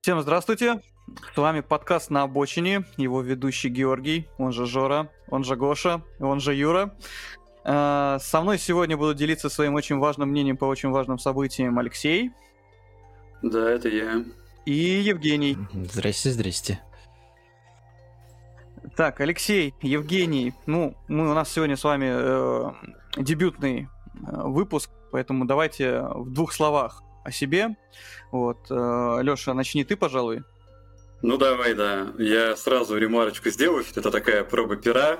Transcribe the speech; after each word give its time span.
Всем 0.00 0.20
здравствуйте. 0.22 0.80
С 1.34 1.36
вами 1.36 1.60
подкаст 1.60 2.08
«На 2.10 2.22
обочине», 2.22 2.84
его 2.96 3.20
ведущий 3.20 3.68
Георгий, 3.68 4.28
он 4.38 4.52
же 4.52 4.64
Жора, 4.64 5.10
он 5.28 5.42
же 5.42 5.56
Гоша, 5.56 6.02
он 6.20 6.38
же 6.38 6.54
Юра. 6.54 6.94
Э, 7.64 8.18
со 8.20 8.40
мной 8.40 8.58
сегодня 8.58 8.96
будут 8.96 9.16
делиться 9.16 9.48
своим 9.48 9.74
очень 9.74 9.98
важным 9.98 10.30
мнением 10.30 10.56
по 10.56 10.66
очень 10.66 10.90
важным 10.90 11.18
событиям 11.18 11.78
Алексей. 11.80 12.30
Да, 13.42 13.70
это 13.70 13.88
я. 13.88 14.24
И 14.66 14.72
Евгений. 14.72 15.58
Здрасте, 15.72 16.30
здрасте. 16.30 16.80
Так, 18.96 19.20
Алексей, 19.20 19.74
Евгений, 19.82 20.54
ну, 20.66 20.96
мы, 21.08 21.28
у 21.28 21.34
нас 21.34 21.50
сегодня 21.50 21.76
с 21.76 21.82
вами 21.82 22.06
э, 22.08 22.72
дебютный 23.16 23.88
э, 24.14 24.42
выпуск, 24.44 24.90
поэтому 25.10 25.44
давайте 25.44 26.02
в 26.02 26.30
двух 26.30 26.52
словах 26.52 27.02
о 27.24 27.30
себе. 27.30 27.76
Вот, 28.32 28.58
э, 28.70 29.18
Леша, 29.22 29.54
начни 29.54 29.84
ты, 29.84 29.96
пожалуй. 29.96 30.42
Ну 31.22 31.36
давай, 31.36 31.74
да. 31.74 32.12
Я 32.18 32.56
сразу 32.56 32.96
ремарочку 32.96 33.50
сделаю, 33.50 33.84
это 33.94 34.10
такая 34.10 34.44
проба 34.44 34.76
пера. 34.76 35.18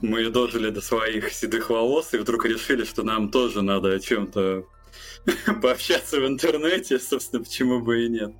Мы 0.00 0.28
дожили 0.28 0.70
до 0.70 0.80
своих 0.80 1.32
седых 1.32 1.70
волос 1.70 2.14
и 2.14 2.18
вдруг 2.18 2.44
решили, 2.44 2.84
что 2.84 3.02
нам 3.02 3.30
тоже 3.30 3.62
надо 3.62 3.92
о 3.92 4.00
чем-то 4.00 4.64
пообщаться 5.62 6.20
в 6.20 6.26
интернете, 6.26 6.98
собственно, 6.98 7.42
почему 7.42 7.80
бы 7.80 8.04
и 8.04 8.08
нет. 8.08 8.32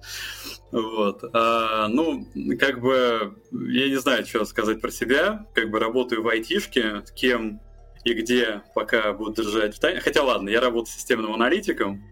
Вот. 0.71 1.25
А, 1.33 1.89
ну, 1.89 2.27
как 2.59 2.81
бы, 2.81 3.37
я 3.53 3.89
не 3.89 3.97
знаю, 3.97 4.27
что 4.27 4.45
сказать 4.45 4.81
про 4.81 4.91
себя. 4.91 5.47
Как 5.55 5.71
бы 5.71 5.79
работаю 5.79 6.23
в 6.23 6.29
айтишке, 6.29 7.03
кем 7.15 7.61
и 8.05 8.13
где 8.13 8.63
пока 8.75 9.13
буду 9.13 9.43
держать 9.43 9.77
в 9.77 9.81
тайне. 9.81 10.01
Хотя 10.01 10.23
ладно, 10.23 10.49
я 10.49 10.61
работаю 10.61 10.95
системным 10.95 11.33
аналитиком. 11.33 12.03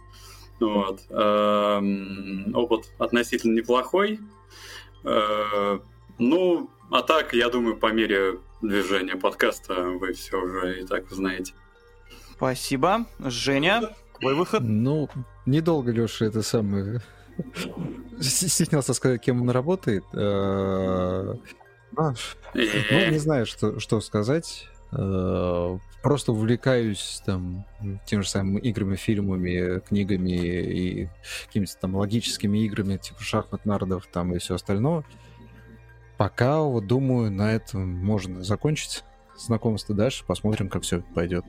Вот. 0.63 1.01
А, 1.11 1.83
опыт 2.55 2.93
относительно 2.99 3.57
неплохой. 3.57 4.21
А, 5.05 5.81
ну, 6.19 6.71
а 6.91 7.03
так, 7.03 7.35
я 7.35 7.49
думаю, 7.49 7.77
по 7.77 7.93
мере 7.93 8.39
движения 8.61 9.17
подкаста 9.17 9.75
вы 9.83 10.13
все 10.13 10.41
уже 10.41 10.81
и 10.81 10.87
так 10.87 11.11
узнаете. 11.11 11.55
Спасибо. 12.37 13.07
Женя, 13.19 13.95
твой 14.21 14.35
выход? 14.35 14.63
Ну, 14.63 15.09
недолго, 15.47 15.91
Леша, 15.91 16.27
это 16.27 16.43
самое... 16.43 17.01
Стеснялся 18.21 18.95
сказать, 18.95 19.21
кем 19.21 19.43
он 19.43 19.51
работает. 19.51 20.05
А, 20.15 21.35
ну, 21.97 22.15
не 22.55 23.19
знаю, 23.19 23.47
что, 23.47 23.81
что 23.81 24.01
сказать. 24.01 24.69
А, 24.93 25.79
просто 26.03 26.33
увлекаюсь 26.33 27.23
там 27.25 27.65
тем 28.05 28.23
же 28.23 28.29
самым 28.29 28.59
играми, 28.59 28.97
фильмами, 28.97 29.81
книгами 29.81 30.31
и 30.31 31.09
какими-то 31.47 31.77
там 31.79 31.97
логическими 31.97 32.59
играми, 32.59 32.99
типа 32.99 33.23
шахмат, 33.23 33.65
нардов 33.65 34.07
там 34.07 34.35
и 34.35 34.39
все 34.39 34.55
остальное. 34.55 35.05
Пока 36.19 36.61
вот 36.61 36.87
думаю, 36.87 37.33
на 37.33 37.53
этом 37.53 37.89
можно 37.89 38.45
закончить 38.45 39.03
знакомство 39.37 39.95
дальше, 39.95 40.25
посмотрим, 40.27 40.69
как 40.69 40.83
все 40.83 41.03
пойдет. 41.15 41.45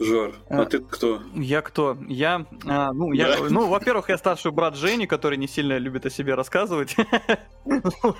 Жор, 0.00 0.34
а, 0.48 0.62
а 0.62 0.66
ты 0.66 0.80
кто? 0.80 1.22
Я 1.34 1.62
кто? 1.62 1.96
Я, 2.08 2.46
а, 2.66 2.92
ну, 2.92 3.12
я, 3.12 3.36
да. 3.36 3.46
ну, 3.48 3.68
во-первых, 3.68 4.08
я 4.08 4.18
старший 4.18 4.50
брат 4.50 4.74
Жени, 4.76 5.06
который 5.06 5.38
не 5.38 5.46
сильно 5.46 5.78
любит 5.78 6.04
о 6.04 6.10
себе 6.10 6.34
рассказывать. 6.34 6.96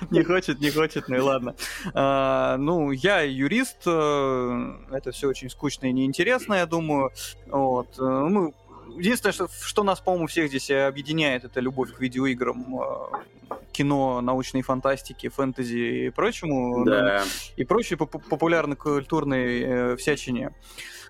Не 0.09 0.23
хочет, 0.23 0.59
не 0.59 0.71
хочет, 0.71 1.07
ну 1.07 1.17
и 1.17 1.19
ладно. 1.19 1.55
А, 1.93 2.57
ну, 2.57 2.89
я 2.89 3.21
юрист, 3.21 3.83
э, 3.85 4.73
это 4.91 5.11
все 5.11 5.27
очень 5.27 5.51
скучно 5.51 5.85
и 5.85 5.91
неинтересно, 5.91 6.55
я 6.55 6.65
думаю. 6.65 7.11
Вот. 7.45 7.99
Э, 7.99 8.03
мы 8.03 8.53
Единственное, 8.97 9.33
что, 9.33 9.47
что 9.47 9.83
нас, 9.83 9.99
по-моему, 9.99 10.27
всех 10.27 10.47
здесь 10.47 10.71
объединяет, 10.71 11.43
это 11.43 11.59
любовь 11.59 11.93
к 11.93 11.99
видеоиграм, 11.99 12.79
э, 12.79 13.55
кино, 13.71 14.21
научной 14.21 14.63
фантастики, 14.63 15.29
фэнтези 15.29 16.07
и 16.07 16.09
прочему. 16.09 16.85
Да. 16.85 17.21
Ну, 17.23 17.31
и 17.57 17.65
прочей 17.65 17.97
популярно-культурной 17.97 19.95
всячине. 19.97 20.53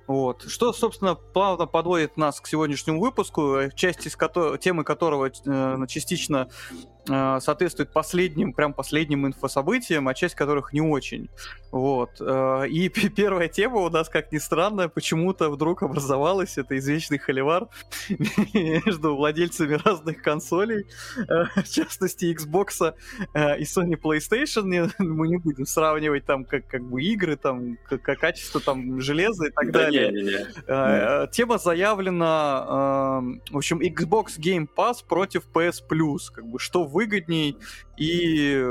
Вот. 0.07 0.43
Что, 0.47 0.71
собственно, 0.73 1.15
плавно 1.15 1.65
подводит 1.65 2.17
нас 2.17 2.39
к 2.39 2.47
сегодняшнему 2.47 2.99
выпуску, 2.99 3.57
часть 3.75 4.05
из 4.05 4.15
ко- 4.15 4.57
темы 4.57 4.83
которого 4.83 5.27
э, 5.29 5.87
частично 5.87 6.49
э, 6.71 6.75
соответствует 7.05 7.91
последним, 7.91 8.53
прям 8.53 8.73
последним 8.73 9.27
инфособытиям, 9.27 10.07
а 10.07 10.13
часть 10.13 10.35
которых 10.35 10.73
не 10.73 10.81
очень. 10.81 11.29
Вот. 11.75 12.21
Э, 12.21 12.65
и 12.69 12.87
первая 13.15 13.49
тема 13.49 13.81
у 13.81 13.89
нас, 13.89 14.07
как 14.07 14.31
ни 14.31 14.37
странно, 14.37 14.87
почему-то 14.87 15.49
вдруг 15.49 15.83
образовалась. 15.83 16.57
Это 16.57 16.77
извечный 16.77 17.17
холивар 17.17 17.67
между 18.53 19.13
владельцами 19.13 19.73
разных 19.83 20.21
консолей, 20.21 20.85
э, 21.17 21.43
в 21.61 21.69
частности 21.69 22.33
Xbox 22.33 22.93
э, 23.33 23.59
и 23.59 23.63
Sony 23.63 23.99
PlayStation. 24.01 24.89
Мы 24.99 25.27
не 25.27 25.35
будем 25.35 25.65
сравнивать 25.65 26.25
там 26.25 26.45
как, 26.45 26.65
как 26.65 26.81
бы 26.81 27.03
игры, 27.03 27.35
там, 27.35 27.77
как, 27.89 28.03
качество 28.03 28.61
там 28.61 29.01
железа 29.01 29.47
и 29.47 29.51
так 29.51 29.71
далее 29.71 30.11
не, 30.13 30.21
не, 30.21 30.31
не. 30.31 31.27
Тема 31.31 31.57
заявлена, 31.57 33.21
в 33.51 33.57
общем, 33.57 33.81
Xbox 33.81 34.39
Game 34.39 34.67
Pass 34.73 35.05
против 35.05 35.43
PS 35.53 35.83
Plus. 35.89 36.31
Как 36.33 36.45
бы 36.45 36.57
что 36.57 36.85
выгодней 36.95 37.57
и 37.97 38.65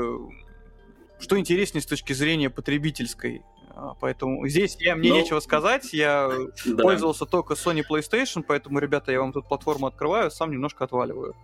что 1.19 1.39
интереснее 1.39 1.81
с 1.81 1.85
точки 1.85 2.13
зрения 2.13 2.49
потребительской. 2.49 3.43
А, 3.77 3.93
поэтому 3.99 4.47
здесь 4.47 4.77
я, 4.79 4.95
мне. 4.95 5.09
Ну, 5.09 5.21
нечего 5.21 5.39
сказать. 5.41 5.93
Я 5.93 6.31
да. 6.65 6.83
пользовался 6.83 7.25
только 7.25 7.53
Sony 7.53 7.83
PlayStation, 7.89 8.43
поэтому, 8.45 8.79
ребята, 8.79 9.11
я 9.11 9.19
вам 9.19 9.33
тут 9.33 9.47
платформу 9.47 9.87
открываю, 9.87 10.31
сам 10.31 10.51
немножко 10.51 10.85
отваливаю. 10.85 11.35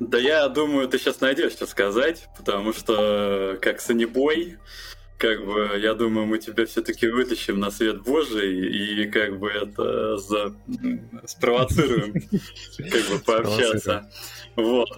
Да 0.00 0.18
я 0.18 0.48
думаю, 0.48 0.88
ты 0.88 0.98
сейчас 0.98 1.20
найдешь 1.20 1.52
что 1.52 1.66
сказать, 1.66 2.28
потому 2.36 2.72
что 2.72 3.58
как 3.60 3.78
Sony 3.78 4.12
Boy 4.12 4.58
как 5.18 5.44
бы, 5.44 5.78
я 5.78 5.94
думаю, 5.94 6.26
мы 6.26 6.38
тебя 6.38 6.64
все-таки 6.64 7.08
вытащим 7.08 7.58
на 7.58 7.72
свет 7.72 8.02
Божий 8.02 9.02
и 9.02 9.10
как 9.10 9.38
бы 9.38 9.50
это 9.50 10.16
за... 10.16 10.54
спровоцируем, 11.26 12.12
как 12.12 13.08
бы 13.08 13.18
пообщаться. 13.26 14.10
Вот. 14.54 14.88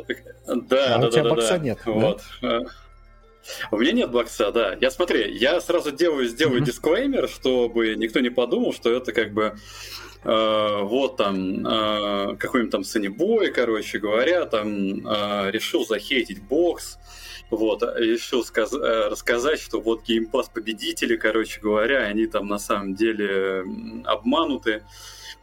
Да, 0.55 0.97
а 0.97 0.99
да, 0.99 1.09
у 1.09 1.11
тебя 1.11 1.23
да, 1.25 1.31
бокса 1.31 1.51
да. 1.51 1.59
нет, 1.59 1.79
вот. 1.85 2.23
Да? 2.43 2.63
У 3.71 3.79
меня 3.79 3.93
нет 3.93 4.11
бокса, 4.11 4.51
да. 4.53 4.77
Я 4.81 4.91
смотри, 4.91 5.33
я 5.33 5.61
сразу 5.61 5.93
делаю, 5.93 6.27
сделаю 6.27 6.61
mm-hmm. 6.61 6.67
дисклеймер, 6.67 7.29
чтобы 7.29 7.95
никто 7.97 8.21
не 8.21 8.31
подумал, 8.31 8.73
что 8.73 8.91
это 8.93 9.13
как 9.13 9.33
бы 9.33 9.57
э, 10.25 10.79
вот 10.83 11.17
там 11.17 11.67
э, 11.67 12.37
какой-нибудь 12.37 12.73
там 12.73 12.85
санебой, 12.85 13.51
короче 13.51 13.99
говоря, 13.99 14.45
там 14.47 15.07
э, 15.07 15.51
решил 15.51 15.87
захейтить 15.87 16.43
бокс, 16.43 16.99
вот, 17.51 17.83
решил 17.97 18.43
сказ- 18.45 18.75
э, 18.75 19.09
рассказать, 19.09 19.61
что 19.61 19.81
вот 19.81 20.09
Pass 20.09 20.47
победители, 20.53 21.17
короче 21.17 21.61
говоря, 21.61 22.01
они 22.01 22.27
там 22.27 22.47
на 22.47 22.59
самом 22.59 22.95
деле 22.95 23.65
обмануты 24.05 24.83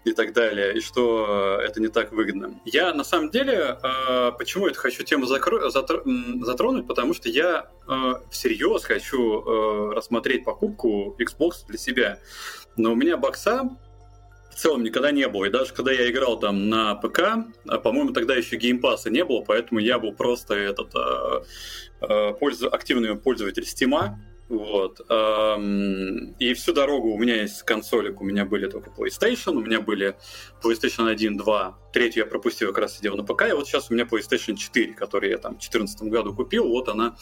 и 0.10 0.14
так 0.14 0.34
далее, 0.34 0.78
и 0.78 0.80
что 0.80 1.60
это 1.62 1.82
не 1.82 1.88
так 1.88 2.12
выгодно. 2.12 2.60
Я 2.66 2.94
на 2.94 3.04
самом 3.04 3.30
деле, 3.30 3.78
э, 3.82 4.32
почему 4.38 4.68
это 4.68 4.80
хочу 4.80 5.04
тему 5.04 5.26
закро- 5.26 5.70
затр- 5.70 6.04
затронуть, 6.44 6.88
потому 6.88 7.14
что 7.14 7.30
я 7.30 7.70
э, 7.88 8.14
всерьез 8.32 8.84
хочу 8.84 9.92
рассмотреть 9.92 10.44
покупку 10.44 11.16
Xbox 11.20 11.66
для 11.68 11.78
себя. 11.78 12.20
Но 12.76 12.92
у 12.92 12.96
меня 12.96 13.18
бокса 13.18 13.70
в 14.58 14.60
целом 14.60 14.82
никогда 14.82 15.12
не 15.12 15.28
было. 15.28 15.46
И 15.46 15.52
даже 15.52 15.72
когда 15.72 15.92
я 15.92 16.10
играл 16.10 16.40
там 16.40 16.68
на 16.68 16.96
ПК, 16.96 17.46
а, 17.68 17.78
по-моему, 17.78 18.12
тогда 18.12 18.34
еще 18.34 18.56
Game 18.56 18.81
Pass 18.81 19.06
а 19.06 19.12
не 19.12 19.24
было, 19.24 19.42
поэтому 19.42 19.80
я 19.80 20.00
был 20.00 20.14
просто 20.14 20.56
этот 20.56 20.96
э, 20.96 21.44
э, 22.02 22.34
пользу, 22.34 22.68
активный 22.74 23.16
пользователь 23.16 23.64
Steam. 23.64 24.16
Вот. 24.50 25.02
И 26.40 26.54
всю 26.54 26.74
дорогу 26.74 27.10
у 27.10 27.18
меня 27.18 27.42
есть 27.42 27.64
консолик, 27.64 28.22
у 28.22 28.24
меня 28.24 28.46
были 28.46 28.70
только 28.70 28.90
PlayStation, 28.90 29.56
у 29.58 29.62
меня 29.62 29.82
были 29.82 30.16
PlayStation 30.64 31.10
1, 31.10 31.38
2, 31.38 31.78
третью 31.92 32.24
я 32.24 32.30
пропустил, 32.30 32.70
как 32.70 32.78
раз 32.78 32.98
сидел 32.98 33.18
на 33.18 33.24
ПК, 33.24 33.50
и 33.50 33.52
вот 33.52 33.68
сейчас 33.68 33.90
у 33.90 33.94
меня 33.94 34.06
PlayStation 34.06 34.56
4, 34.56 34.94
который 34.94 35.32
я 35.32 35.38
там 35.38 35.56
в 35.56 35.60
2014 35.60 36.02
году 36.04 36.34
купил, 36.34 36.68
вот 36.70 36.88
она 36.88 37.18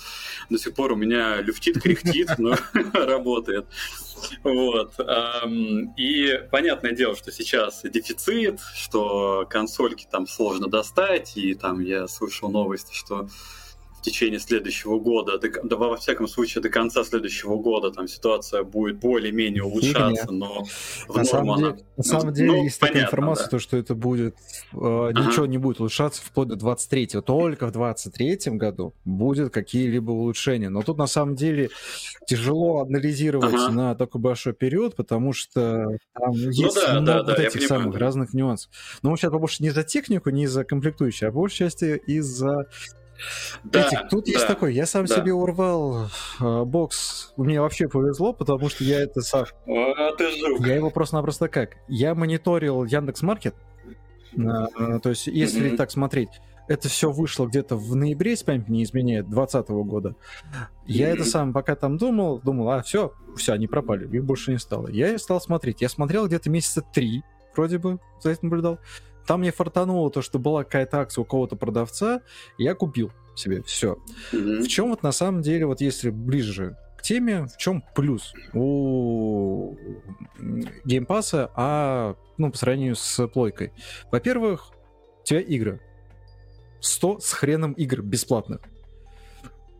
до 0.49 0.59
сих 0.59 0.75
пор 0.75 0.91
у 0.91 0.95
меня 0.95 1.41
люфтит, 1.41 1.81
кряхтит, 1.81 2.37
но 2.37 2.55
работает. 2.93 3.65
Вот. 4.43 4.93
И 5.97 6.39
понятное 6.51 6.91
дело, 6.91 7.15
что 7.15 7.31
сейчас 7.31 7.81
дефицит, 7.83 8.59
что 8.75 9.47
консольки 9.49 10.07
там 10.09 10.27
сложно 10.27 10.67
достать, 10.67 11.37
и 11.37 11.55
там 11.55 11.79
я 11.79 12.07
слышал 12.07 12.49
новости, 12.49 12.93
что 12.93 13.27
течение 14.05 14.39
следующего 14.39 14.99
года, 14.99 15.37
до, 15.37 15.49
да, 15.63 15.75
во 15.75 15.97
всяком 15.97 16.27
случае 16.27 16.61
до 16.61 16.69
конца 16.69 17.03
следующего 17.03 17.57
года 17.57 17.91
там 17.91 18.07
ситуация 18.07 18.63
будет 18.63 18.99
более-менее 18.99 19.63
улучшаться, 19.63 20.31
но 20.31 20.63
в 21.07 21.15
на 21.15 21.25
самом 21.25 21.57
деле, 21.57 21.77
на 21.97 22.03
самом 22.03 22.33
деле 22.33 22.51
ну, 22.51 22.63
есть 22.63 22.79
понятно, 22.79 23.01
такая 23.01 23.07
информация, 23.07 23.45
да. 23.45 23.49
то, 23.49 23.59
что 23.59 23.77
это 23.77 23.95
будет 23.95 24.35
э, 24.73 24.77
ничего 24.77 25.43
ага. 25.43 25.47
не 25.47 25.57
будет 25.57 25.79
улучшаться 25.79 26.21
вплоть 26.23 26.47
до 26.47 26.55
23-го. 26.55 27.21
Только 27.21 27.67
в 27.67 27.71
23-м 27.71 28.57
году 28.57 28.93
будет 29.03 29.51
какие-либо 29.51 30.11
улучшения. 30.11 30.69
Но 30.69 30.81
тут 30.83 30.97
на 30.97 31.07
самом 31.07 31.35
деле 31.35 31.69
тяжело 32.27 32.81
анализировать 32.81 33.53
ага. 33.53 33.71
на 33.71 33.95
такой 33.95 34.21
большой 34.21 34.53
период, 34.53 34.95
потому 34.95 35.33
что 35.33 35.87
там 36.13 36.31
ну, 36.31 36.49
есть 36.49 36.75
да, 36.75 36.93
много 36.93 37.05
да, 37.05 37.23
вот 37.23 37.37
да, 37.37 37.43
этих 37.43 37.61
самых 37.63 37.83
понимаю. 37.85 38.01
разных 38.01 38.33
нюансов. 38.33 38.71
Но 39.01 39.11
мы 39.11 39.17
сейчас 39.17 39.31
побольше 39.31 39.63
не 39.63 39.71
за 39.71 39.83
технику, 39.83 40.29
не 40.29 40.47
за 40.47 40.63
комплектующие, 40.63 41.29
а 41.29 41.31
по 41.31 41.39
большей 41.39 41.57
части 41.57 42.01
из-за 42.05 42.67
да, 43.63 43.87
Этих, 43.87 44.09
тут 44.09 44.25
да, 44.25 44.31
есть 44.31 44.47
такой, 44.47 44.73
я 44.73 44.85
сам 44.85 45.05
да. 45.05 45.15
себе 45.15 45.33
урвал 45.33 46.09
э, 46.39 46.63
бокс, 46.63 47.33
мне 47.37 47.61
вообще 47.61 47.87
повезло, 47.87 48.33
потому 48.33 48.69
что 48.69 48.83
я 48.83 49.01
это 49.01 49.21
сам... 49.21 49.45
А, 49.67 50.11
ты 50.15 50.29
жук. 50.37 50.65
Я 50.65 50.75
его 50.75 50.89
просто-напросто 50.89 51.47
как? 51.47 51.77
Я 51.87 52.15
мониторил 52.15 52.83
Яндекс 52.83 53.21
Маркет, 53.21 53.55
э, 54.35 54.99
то 55.01 55.09
есть 55.09 55.27
если 55.27 55.71
mm-hmm. 55.71 55.77
так 55.77 55.91
смотреть, 55.91 56.41
это 56.67 56.89
все 56.89 57.11
вышло 57.11 57.45
где-то 57.45 57.75
в 57.75 57.95
ноябре, 57.95 58.31
если 58.31 58.45
память 58.45 58.69
не 58.69 58.83
изменяет, 58.83 59.29
2020 59.29 59.69
года. 59.87 60.15
Я 60.85 61.09
mm-hmm. 61.09 61.13
это 61.13 61.23
сам 61.25 61.53
пока 61.53 61.75
там 61.75 61.97
думал, 61.97 62.39
думал, 62.39 62.71
а 62.71 62.81
все, 62.81 63.13
все, 63.35 63.53
они 63.53 63.67
пропали, 63.67 64.07
их 64.07 64.25
больше 64.25 64.51
не 64.51 64.59
стало. 64.59 64.89
Я 64.89 65.17
стал 65.17 65.39
смотреть, 65.39 65.81
я 65.81 65.89
смотрел 65.89 66.27
где-то 66.27 66.49
месяца 66.49 66.81
три, 66.81 67.23
вроде 67.55 67.77
бы, 67.77 67.99
за 68.21 68.31
этим 68.31 68.49
наблюдал. 68.49 68.79
Там 69.25 69.41
мне 69.41 69.51
фартануло 69.51 70.09
то, 70.11 70.21
что 70.21 70.39
была 70.39 70.63
какая-то 70.63 70.99
акция 70.99 71.23
у 71.23 71.25
кого-то 71.25 71.55
продавца, 71.55 72.21
я 72.57 72.75
купил 72.75 73.11
себе 73.35 73.61
все. 73.63 73.97
Mm-hmm. 74.31 74.61
В 74.61 74.67
чем 74.67 74.89
вот 74.89 75.03
на 75.03 75.11
самом 75.11 75.41
деле, 75.41 75.65
вот 75.65 75.81
если 75.81 76.09
ближе 76.09 76.77
к 76.97 77.01
теме, 77.01 77.45
в 77.45 77.57
чем 77.57 77.83
плюс 77.95 78.33
у 78.53 79.75
Game 80.85 81.12
Pass 81.12 81.38
а, 81.38 81.51
а 81.55 82.15
ну, 82.37 82.51
по 82.51 82.57
сравнению 82.57 82.95
с 82.95 83.27
плойкой? 83.27 83.73
Во-первых, 84.11 84.71
у 85.21 85.25
тебя 85.25 85.41
игры. 85.41 85.81
100 86.79 87.19
с 87.19 87.33
хреном 87.33 87.73
игр 87.73 88.01
бесплатных. 88.01 88.61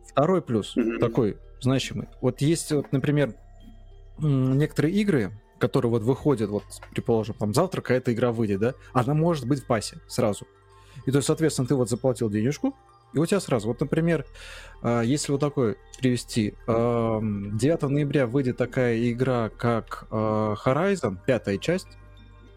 Второй 0.08 0.42
плюс 0.42 0.76
mm-hmm. 0.76 0.98
такой 0.98 1.38
значимый. 1.60 2.08
Вот 2.20 2.40
есть, 2.40 2.72
вот, 2.72 2.90
например, 2.90 3.34
некоторые 4.18 4.94
игры, 4.94 5.32
который 5.58 5.88
вот 5.88 6.02
выходит, 6.02 6.50
вот, 6.50 6.64
предположим, 6.90 7.34
там 7.34 7.54
завтра 7.54 7.80
какая-то 7.80 8.12
игра 8.12 8.32
выйдет, 8.32 8.60
да, 8.60 8.74
она 8.92 9.14
может 9.14 9.46
быть 9.46 9.62
в 9.62 9.66
пасе 9.66 9.98
сразу. 10.06 10.46
И 11.06 11.10
то 11.10 11.18
есть, 11.18 11.26
соответственно, 11.26 11.68
ты 11.68 11.74
вот 11.74 11.88
заплатил 11.88 12.30
денежку, 12.30 12.74
и 13.14 13.18
у 13.18 13.26
тебя 13.26 13.40
сразу, 13.40 13.68
вот, 13.68 13.80
например, 13.80 14.26
а, 14.82 15.02
если 15.02 15.32
вот 15.32 15.40
такой 15.40 15.76
привести, 15.98 16.54
9 16.66 17.82
ноября 17.82 18.26
выйдет 18.26 18.56
такая 18.56 19.10
игра, 19.10 19.48
как 19.48 20.06
а, 20.10 20.54
Horizon, 20.64 21.16
пятая 21.24 21.58
часть, 21.58 21.88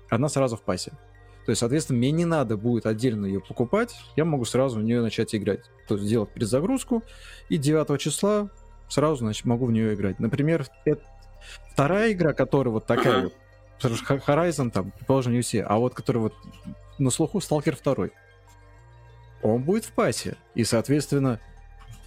она 0.09 0.27
сразу 0.27 0.57
в 0.57 0.61
пасе. 0.61 0.91
То 1.45 1.51
есть, 1.51 1.61
соответственно, 1.61 1.99
мне 1.99 2.11
не 2.11 2.25
надо 2.25 2.57
будет 2.57 2.85
отдельно 2.85 3.25
ее 3.25 3.39
покупать, 3.39 3.95
я 4.15 4.25
могу 4.25 4.45
сразу 4.45 4.79
в 4.79 4.83
нее 4.83 5.01
начать 5.01 5.33
играть. 5.33 5.61
То 5.87 5.95
есть 5.95 6.05
сделать 6.05 6.31
перезагрузку, 6.31 7.03
и 7.47 7.57
9 7.57 7.99
числа 7.99 8.49
сразу 8.87 9.17
значит, 9.17 9.45
могу 9.45 9.65
в 9.65 9.71
нее 9.71 9.93
играть. 9.93 10.19
Например, 10.19 10.65
Вторая 11.71 12.11
игра, 12.11 12.33
которая 12.33 12.73
вот 12.73 12.85
такая 12.85 13.23
вот, 13.23 13.33
Horizon 13.81 14.71
там, 14.71 14.91
предположим, 14.91 15.33
не 15.33 15.41
все, 15.41 15.63
а 15.63 15.77
вот 15.77 15.93
которая 15.93 16.23
вот 16.23 16.33
на 16.97 17.09
слуху 17.09 17.39
Stalker 17.39 17.77
2. 17.81 18.09
Он 19.41 19.63
будет 19.63 19.85
в 19.85 19.91
пасе. 19.93 20.35
И, 20.53 20.63
соответственно, 20.63 21.39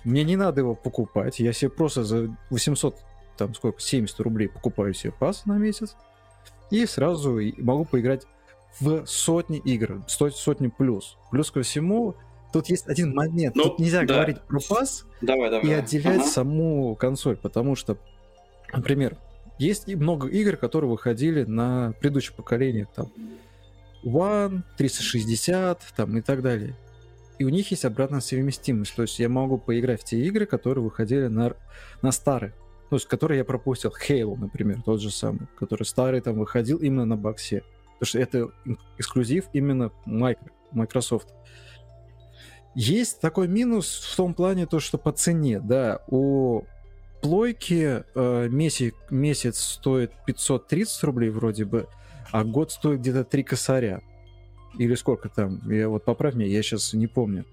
мне 0.05 0.25
не 0.25 0.37
надо 0.37 0.61
его 0.61 0.75
покупать. 0.75 1.41
Я 1.41 1.53
себе 1.53 1.71
просто 1.71 2.05
за 2.05 2.35
800, 2.51 2.97
там 3.37 3.55
сколько, 3.55 3.81
70 3.81 4.21
рублей 4.21 4.49
покупаю 4.49 4.93
себе 4.95 5.13
пас 5.13 5.47
на 5.47 5.57
месяц. 5.57 5.97
И 6.71 6.87
сразу 6.87 7.39
могу 7.59 7.85
поиграть 7.85 8.27
в 8.81 9.07
сотни 9.07 9.59
игр, 9.59 10.03
сотни 10.07 10.69
плюс. 10.69 11.17
Плюс 11.31 11.51
ко 11.51 11.63
всему, 11.63 12.15
тут 12.53 12.69
есть 12.69 12.89
один 12.89 13.15
момент. 13.15 13.55
Ну, 13.55 13.65
тут 13.65 13.79
нельзя 13.79 14.01
да. 14.01 14.15
говорить 14.15 14.41
про 14.43 14.61
пас 14.61 15.05
давай, 15.21 15.51
давай. 15.51 15.67
и 15.69 15.73
отделять 15.73 16.21
ага. 16.21 16.29
саму 16.29 16.97
консоль, 16.97 17.37
потому 17.37 17.77
что, 17.77 17.99
например, 18.73 19.17
есть 19.59 19.87
много 19.95 20.29
игр, 20.29 20.57
которые 20.57 20.91
выходили 20.91 21.45
на 21.45 21.93
предыдущее 22.01 22.35
поколение, 22.37 22.89
там, 22.95 23.13
One, 24.05 24.63
360, 24.77 25.81
там, 25.97 26.19
и 26.19 26.21
так 26.21 26.43
далее. 26.43 26.77
И 27.39 27.45
у 27.45 27.49
них 27.49 27.71
есть 27.71 27.85
обратная 27.85 28.21
совместимость, 28.21 28.95
то 28.95 29.03
есть 29.03 29.19
я 29.19 29.29
могу 29.29 29.59
поиграть 29.59 30.03
в 30.03 30.05
те 30.05 30.19
игры, 30.19 30.47
которые 30.47 30.85
выходили 30.85 31.27
на, 31.27 31.55
на 32.03 32.13
старых, 32.13 32.53
то 32.91 32.97
есть 32.97 33.07
которые 33.07 33.39
я 33.39 33.45
пропустил. 33.45 33.93
Halo, 33.93 34.37
например, 34.37 34.83
тот 34.83 35.01
же 35.01 35.11
самый, 35.11 35.49
который 35.59 35.85
старый 35.85 36.21
там 36.21 36.39
выходил 36.39 36.79
именно 36.79 37.05
на 37.05 37.17
боксе. 37.17 37.63
Потому 37.99 38.07
что 38.07 38.19
это 38.19 38.49
эксклюзив 38.99 39.45
именно 39.53 39.93
Microsoft. 40.73 41.29
Есть 42.75 43.21
такой 43.21 43.49
минус 43.49 44.11
в 44.13 44.17
том 44.17 44.35
плане, 44.35 44.67
то, 44.67 44.81
что 44.81 44.99
по 44.99 45.13
цене, 45.13 45.61
да, 45.61 46.03
у 46.09 46.63
плойки 47.23 48.05
э, 48.15 48.49
месяц, 48.49 48.95
месяц 49.11 49.59
стоит 49.59 50.13
530 50.27 51.03
рублей 51.05 51.31
вроде 51.31 51.65
бы, 51.65 51.87
а 52.33 52.45
год 52.45 52.73
стоит 52.73 53.01
где-то 53.01 53.25
3 53.25 53.43
косаря. 53.43 54.03
Или 54.79 54.95
сколько 54.95 55.29
там? 55.29 55.61
Я 55.71 55.89
вот 55.89 56.05
поправь 56.05 56.35
меня, 56.35 56.49
я 56.49 56.63
сейчас 56.63 56.93
не 56.93 57.07
помню. 57.07 57.45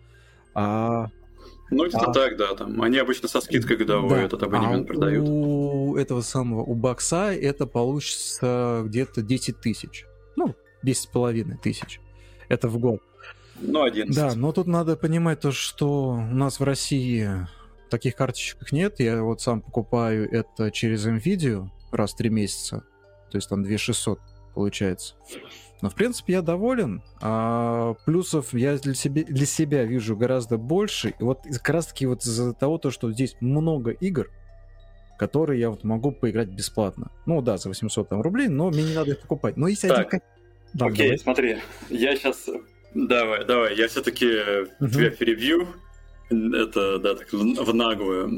А 0.53 1.07
ну, 1.71 1.87
где-то 1.87 2.09
а... 2.09 2.13
так, 2.13 2.37
да, 2.37 2.55
там. 2.55 2.81
Они 2.81 2.97
обычно 2.97 3.27
со 3.27 3.41
скидкой 3.41 3.77
годовой 3.77 4.09
да. 4.19 4.23
этот 4.23 4.43
абонемент 4.43 4.89
а 4.89 4.93
продают. 4.93 5.27
У 5.27 5.95
этого 5.95 6.21
самого, 6.21 6.61
у 6.61 6.73
бокса 6.73 7.31
это 7.31 7.67
получится 7.67 8.81
где-то 8.85 9.21
10 9.21 9.59
тысяч. 9.59 10.05
Ну, 10.35 10.55
10 10.83 11.01
с 11.01 11.05
половиной 11.05 11.57
тысяч. 11.57 12.01
Это 12.47 12.67
в 12.67 12.79
год. 12.79 13.01
Ну, 13.61 13.83
11. 13.83 14.15
Да, 14.15 14.33
но 14.35 14.51
тут 14.51 14.67
надо 14.67 14.95
понимать 14.95 15.41
то, 15.41 15.51
что 15.51 16.11
у 16.11 16.33
нас 16.33 16.59
в 16.59 16.63
России 16.63 17.29
таких 17.89 18.15
карточек 18.15 18.71
нет. 18.71 18.99
Я 18.99 19.21
вот 19.23 19.41
сам 19.41 19.61
покупаю 19.61 20.29
это 20.31 20.71
через 20.71 21.05
NVIDIA 21.07 21.67
раз 21.91 22.13
в 22.13 22.17
три 22.17 22.29
месяца. 22.29 22.83
То 23.31 23.37
есть 23.37 23.49
там 23.49 23.63
2600 23.63 24.19
получается. 24.53 25.15
Но, 25.81 25.89
в 25.89 25.95
принципе, 25.95 26.33
я 26.33 26.41
доволен. 26.41 27.01
А 27.21 27.93
плюсов 28.05 28.53
я 28.53 28.77
для 28.77 28.93
себя, 28.93 29.23
для 29.23 29.45
себя 29.45 29.85
вижу 29.85 30.17
гораздо 30.17 30.57
больше. 30.57 31.13
И 31.17 31.23
вот 31.23 31.43
как 31.43 31.69
раз-таки 31.69 32.05
вот 32.05 32.23
из-за 32.23 32.53
того, 32.53 32.77
то, 32.77 32.91
что 32.91 33.11
здесь 33.11 33.35
много 33.39 33.91
игр, 33.91 34.29
которые 35.17 35.59
я 35.59 35.69
вот 35.69 35.83
могу 35.83 36.11
поиграть 36.11 36.49
бесплатно. 36.49 37.11
Ну 37.25 37.41
да, 37.41 37.57
за 37.57 37.69
800 37.69 38.09
там, 38.09 38.21
рублей, 38.21 38.49
но 38.49 38.69
мне 38.69 38.83
не 38.83 38.93
надо 38.93 39.11
их 39.11 39.19
покупать. 39.19 39.55
Но 39.55 39.67
есть 39.67 39.81
так, 39.81 40.13
один... 40.13 40.21
Да, 40.73 40.87
окей, 40.87 41.07
давай. 41.07 41.19
смотри, 41.19 41.57
я 41.89 42.15
сейчас... 42.15 42.49
Давай, 42.93 43.45
давай, 43.45 43.75
я 43.75 43.87
все-таки 43.87 44.25
uh-huh. 44.25 44.89
тебя 44.89 45.11
перебью. 45.11 45.67
Это, 46.29 46.99
да, 46.99 47.15
так 47.15 47.33
в 47.33 47.73
наглую. 47.73 48.29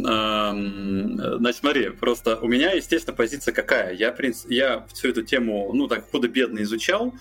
Значит, 1.39 1.59
смотри, 1.59 1.89
просто 1.89 2.37
у 2.37 2.47
меня, 2.47 2.71
естественно, 2.71 3.15
позиция 3.15 3.53
какая. 3.53 3.93
Я, 3.93 4.11
принц, 4.11 4.45
я 4.47 4.85
всю 4.93 5.09
эту 5.09 5.23
тему, 5.23 5.71
ну, 5.73 5.87
так 5.87 6.09
худо-бедно 6.09 6.61
изучал. 6.63 7.13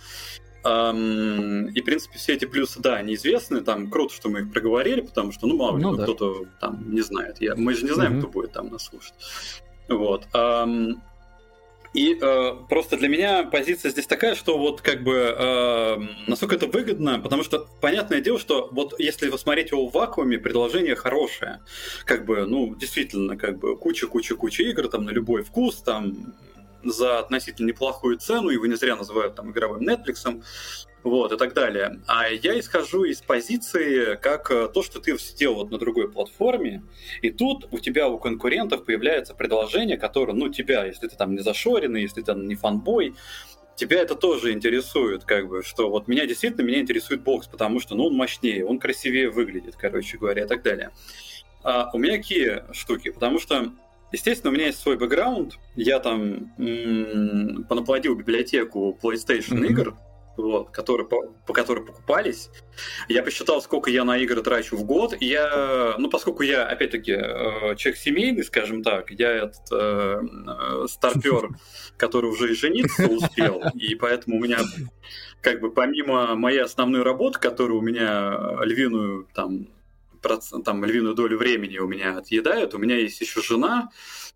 И, 0.62 0.64
в 0.64 1.84
принципе, 1.84 2.18
все 2.18 2.34
эти 2.34 2.44
плюсы, 2.44 2.80
да, 2.80 3.00
неизвестны. 3.02 3.62
Там 3.62 3.90
круто, 3.90 4.14
что 4.14 4.28
мы 4.28 4.40
их 4.40 4.52
проговорили, 4.52 5.00
потому 5.00 5.32
что, 5.32 5.46
ну, 5.46 5.56
мало 5.56 5.78
ли, 5.78 5.82
ну, 5.82 5.96
да. 5.96 6.02
кто-то 6.04 6.46
там 6.60 6.92
не 6.92 7.00
знает. 7.00 7.40
Я, 7.40 7.56
мы 7.56 7.74
же 7.74 7.84
не 7.84 7.92
знаем, 7.92 8.18
угу. 8.18 8.20
кто 8.20 8.28
будет 8.28 8.52
там 8.52 8.68
нас 8.68 8.84
слушать. 8.84 9.14
Вот. 9.88 10.28
И 11.92 12.16
э, 12.20 12.52
просто 12.68 12.96
для 12.96 13.08
меня 13.08 13.42
позиция 13.42 13.90
здесь 13.90 14.06
такая, 14.06 14.36
что 14.36 14.58
вот 14.58 14.80
как 14.80 15.02
бы 15.02 15.34
э, 15.36 15.96
насколько 16.28 16.54
это 16.54 16.68
выгодно, 16.68 17.18
потому 17.18 17.42
что 17.42 17.66
понятное 17.80 18.20
дело, 18.20 18.38
что 18.38 18.68
вот 18.70 18.94
если 19.00 19.28
вы 19.28 19.38
смотрите 19.38 19.70
его 19.74 19.88
в 19.88 19.92
вакууме, 19.92 20.38
предложение 20.38 20.94
хорошее, 20.94 21.60
как 22.04 22.26
бы, 22.26 22.46
ну, 22.46 22.76
действительно, 22.76 23.36
как 23.36 23.58
бы 23.58 23.76
куча-куча-куча 23.76 24.62
игр 24.64 24.86
там 24.88 25.04
на 25.04 25.10
любой 25.10 25.42
вкус, 25.42 25.82
там 25.82 26.34
за 26.84 27.18
относительно 27.18 27.68
неплохую 27.68 28.18
цену, 28.18 28.50
его 28.50 28.66
не 28.66 28.76
зря 28.76 28.94
называют 28.94 29.34
там 29.34 29.50
игровым 29.50 29.86
Netflix, 29.86 30.42
вот, 31.02 31.32
и 31.32 31.36
так 31.36 31.54
далее. 31.54 32.00
А 32.06 32.28
я 32.28 32.58
исхожу 32.58 33.04
из 33.04 33.20
позиции, 33.20 34.16
как 34.16 34.50
э, 34.50 34.68
то, 34.68 34.82
что 34.82 35.00
ты 35.00 35.16
сидел 35.18 35.54
вот 35.54 35.70
на 35.70 35.78
другой 35.78 36.10
платформе, 36.10 36.82
и 37.22 37.30
тут 37.30 37.68
у 37.70 37.78
тебя, 37.78 38.08
у 38.08 38.18
конкурентов 38.18 38.84
появляется 38.84 39.34
предложение, 39.34 39.96
которое, 39.96 40.32
ну, 40.32 40.48
тебя, 40.48 40.84
если 40.84 41.08
ты 41.08 41.16
там 41.16 41.34
не 41.34 41.40
зашоренный, 41.40 42.02
если 42.02 42.20
ты 42.20 42.26
там 42.26 42.46
не 42.46 42.54
фанбой, 42.54 43.14
тебя 43.76 44.00
это 44.00 44.14
тоже 44.14 44.52
интересует, 44.52 45.24
как 45.24 45.48
бы, 45.48 45.62
что 45.62 45.88
вот 45.90 46.06
меня 46.06 46.26
действительно, 46.26 46.62
меня 46.66 46.80
интересует 46.80 47.22
бокс, 47.22 47.46
потому 47.46 47.80
что, 47.80 47.94
ну, 47.94 48.06
он 48.06 48.14
мощнее, 48.14 48.64
он 48.64 48.78
красивее 48.78 49.30
выглядит, 49.30 49.76
короче 49.76 50.18
говоря, 50.18 50.44
и 50.44 50.46
так 50.46 50.62
далее. 50.62 50.90
А 51.62 51.90
у 51.92 51.98
меня 51.98 52.16
какие 52.18 52.62
штуки? 52.72 53.10
Потому 53.10 53.38
что 53.38 53.72
Естественно, 54.12 54.50
у 54.50 54.54
меня 54.54 54.66
есть 54.66 54.80
свой 54.80 54.96
бэкграунд. 54.96 55.58
Я 55.76 56.00
там 56.00 56.52
м- 56.58 57.64
понаплодил 57.68 58.16
библиотеку 58.16 58.98
PlayStation 59.00 59.60
mm-hmm. 59.60 59.66
игр, 59.66 59.96
вот, 60.42 60.70
которые, 60.70 61.06
по, 61.06 61.22
по 61.46 61.52
которым 61.52 61.86
покупались. 61.86 62.50
Я 63.08 63.22
посчитал, 63.22 63.60
сколько 63.62 63.90
я 63.90 64.04
на 64.04 64.18
игры 64.18 64.42
трачу 64.42 64.76
в 64.76 64.84
год. 64.84 65.14
И 65.18 65.26
я, 65.26 65.94
ну, 65.98 66.08
поскольку 66.08 66.42
я, 66.42 66.66
опять-таки, 66.66 67.12
э, 67.12 67.76
человек 67.76 67.98
семейный, 67.98 68.44
скажем 68.44 68.82
так, 68.82 69.10
я 69.10 69.30
этот 69.30 69.72
э, 69.72 70.20
э, 70.22 70.86
старпер, 70.88 71.50
который 71.96 72.30
уже 72.30 72.52
и 72.52 72.54
жениться 72.54 73.06
успел, 73.06 73.62
и 73.74 73.94
поэтому 73.94 74.36
у 74.36 74.40
меня, 74.40 74.58
как 75.40 75.60
бы, 75.60 75.70
помимо 75.70 76.34
моей 76.34 76.62
основной 76.62 77.02
работы, 77.02 77.38
которая 77.38 77.78
у 77.78 77.82
меня 77.82 78.58
львиную, 78.62 79.28
там, 79.34 79.68
процент, 80.20 80.64
там, 80.64 80.84
львиную 80.84 81.14
долю 81.14 81.38
времени 81.38 81.78
у 81.78 81.88
меня 81.88 82.18
отъедает, 82.18 82.74
у 82.74 82.78
меня 82.78 82.96
есть 82.96 83.20
еще 83.20 83.42
жена, 83.42 83.90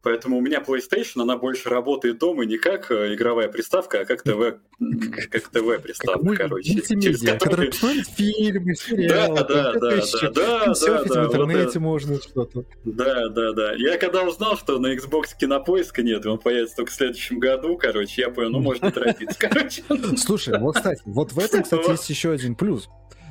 Поэтому 0.04 0.36
у 0.36 0.42
меня 0.42 0.60
PlayStation, 0.60 1.22
она 1.22 1.38
больше 1.38 1.70
работает 1.70 2.18
дома 2.18 2.44
не 2.44 2.58
как 2.58 2.90
э, 2.90 3.14
игровая 3.14 3.48
приставка, 3.48 4.00
а 4.00 4.04
как 4.04 4.22
ТВ, 4.22 4.58
как 5.30 5.48
ТВ-приставка, 5.48 6.28
как 6.28 6.36
короче. 6.36 6.82
Через 6.82 7.22
которую 7.22 7.72
смотрит 7.72 8.06
фильмы, 8.08 8.74
сериалы. 8.74 9.36
Да, 9.36 9.44
да, 9.44 9.72
да, 9.72 9.80
да, 9.80 10.30
да, 10.30 10.74
да, 10.74 11.04
да. 11.04 11.22
в 11.22 11.26
интернете 11.26 11.78
можно 11.78 12.16
что-то. 12.16 12.66
Да, 12.84 13.30
да, 13.30 13.52
да. 13.54 13.72
Я 13.76 13.96
когда 13.96 14.24
узнал, 14.24 14.58
что 14.58 14.78
на 14.78 14.94
Xbox 14.94 15.28
кинопоиска 15.40 16.02
нет, 16.02 16.26
он 16.26 16.38
появится 16.38 16.76
только 16.76 16.92
в 16.92 16.94
следующем 16.94 17.38
году, 17.38 17.78
короче, 17.78 18.20
я 18.20 18.28
понял, 18.28 18.50
ну, 18.50 18.60
можно 18.60 18.92
торопиться, 18.92 19.38
короче. 19.38 19.84
Слушай, 20.18 20.58
вот, 20.58 20.76
кстати, 20.76 21.00
вот 21.06 21.32
в 21.32 21.38
этом, 21.38 21.62
кстати, 21.62 21.90
есть 21.90 22.10
еще 22.10 22.32
один 22.32 22.56
плюс. 22.56 22.90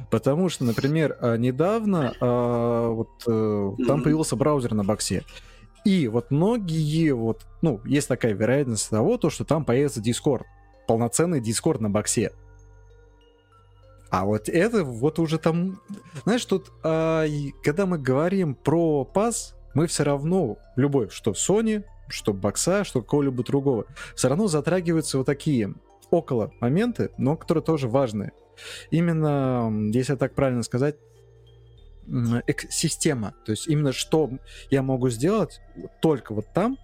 Потому 0.10 0.50
что, 0.50 0.64
например, 0.64 1.18
а, 1.22 1.38
недавно 1.38 2.14
а, 2.20 2.90
вот, 2.90 3.10
э, 3.28 3.86
там 3.88 4.04
появился 4.04 4.36
браузер 4.36 4.74
на 4.74 4.84
боксе. 4.84 5.24
И 5.86 6.08
вот 6.08 6.32
многие, 6.32 7.12
вот, 7.12 7.46
ну, 7.62 7.82
есть 7.86 8.08
такая 8.08 8.34
вероятность 8.34 8.90
того, 8.90 9.18
то, 9.18 9.30
что 9.30 9.44
там 9.44 9.66
появится 9.66 10.02
Discord. 10.02 10.44
Полноценный 10.88 11.42
Discord 11.42 11.80
на 11.82 11.90
боксе. 11.90 12.32
А 14.10 14.26
вот 14.26 14.48
это 14.48 14.84
вот 14.84 15.20
уже 15.20 15.40
там... 15.40 15.82
Знаешь, 16.24 16.46
тут, 16.46 16.72
а, 16.84 17.26
когда 17.64 17.86
мы 17.86 17.98
говорим 17.98 18.56
про 18.56 19.04
пас, 19.06 19.56
мы 19.74 19.88
все 19.88 20.04
равно, 20.04 20.58
любой, 20.76 21.10
что 21.10 21.32
Sony, 21.32 21.84
что 22.08 22.32
бокса, 22.32 22.84
что 22.84 23.02
какого-либо 23.02 23.44
другого, 23.44 23.86
все 24.16 24.30
равно 24.30 24.48
затрагиваются 24.48 25.18
вот 25.18 25.26
такие 25.26 25.74
около 26.12 26.54
моменты, 26.62 27.10
но 27.18 27.36
которые 27.36 27.64
тоже 27.64 27.88
важные. 27.88 28.34
Именно, 28.92 29.72
если 29.94 30.16
так 30.16 30.36
правильно 30.36 30.64
сказать, 30.64 30.96
система. 32.70 33.34
То 33.46 33.52
есть 33.52 33.68
именно 33.68 33.94
что 33.94 34.30
я 34.70 34.82
могу 34.82 35.10
сделать 35.10 35.62
только 36.02 36.34
вот 36.34 36.46
там, 36.54 36.78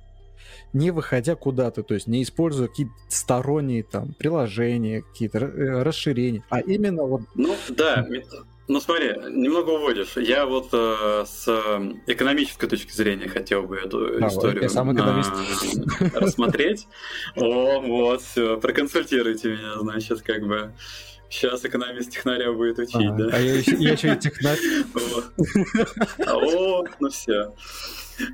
не 0.73 0.91
выходя 0.91 1.35
куда-то, 1.35 1.83
то 1.83 1.93
есть 1.93 2.07
не 2.07 2.23
используя 2.23 2.67
какие-то 2.67 2.93
сторонние 3.09 3.83
там 3.83 4.13
приложения, 4.13 5.01
какие-то 5.01 5.39
э, 5.39 5.83
расширения, 5.83 6.43
а 6.49 6.59
именно 6.59 7.03
вот... 7.03 7.21
Ну 7.35 7.55
да, 7.69 8.07
ну 8.69 8.79
смотри, 8.79 9.15
немного 9.31 9.71
уводишь. 9.71 10.15
Я 10.15 10.45
вот 10.45 10.69
э, 10.73 11.25
с 11.25 11.47
экономической 12.05 12.67
точки 12.67 12.91
зрения 12.91 13.27
хотел 13.27 13.63
бы 13.63 13.77
эту 13.77 14.13
Давай, 14.13 14.29
историю 14.29 14.61
я 14.61 14.69
сам 14.69 14.93
экономист. 14.93 15.31
Э, 15.99 16.19
рассмотреть. 16.19 16.87
О, 17.35 17.81
вот, 17.81 18.21
все, 18.21 18.57
проконсультируйте 18.57 19.49
меня, 19.49 19.79
значит, 19.79 20.21
как 20.21 20.45
бы. 20.45 20.71
Сейчас 21.29 21.63
экономист 21.63 22.11
технаря 22.11 22.51
будет 22.51 22.79
учить, 22.79 22.95
а, 22.95 23.11
да? 23.11 23.29
А 23.31 23.39
я 23.39 23.55
еще, 23.55 23.75
я 23.75 23.91
еще 23.91 24.13
и 24.13 24.17
технарь. 24.17 24.57
О, 26.27 26.83
ну 26.99 27.09
все. 27.09 27.53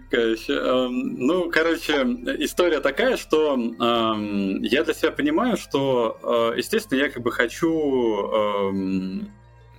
Короче, 0.09 0.53
эм, 0.53 1.15
ну, 1.15 1.51
короче, 1.51 1.93
история 2.39 2.79
такая, 2.79 3.17
что 3.17 3.53
эм, 3.53 4.61
я 4.63 4.83
для 4.83 4.93
себя 4.93 5.11
понимаю, 5.11 5.57
что, 5.57 6.53
э, 6.53 6.57
естественно, 6.57 6.97
я 6.99 7.09
как 7.09 7.21
бы 7.21 7.31
хочу 7.31 7.69
эм, 7.69 9.31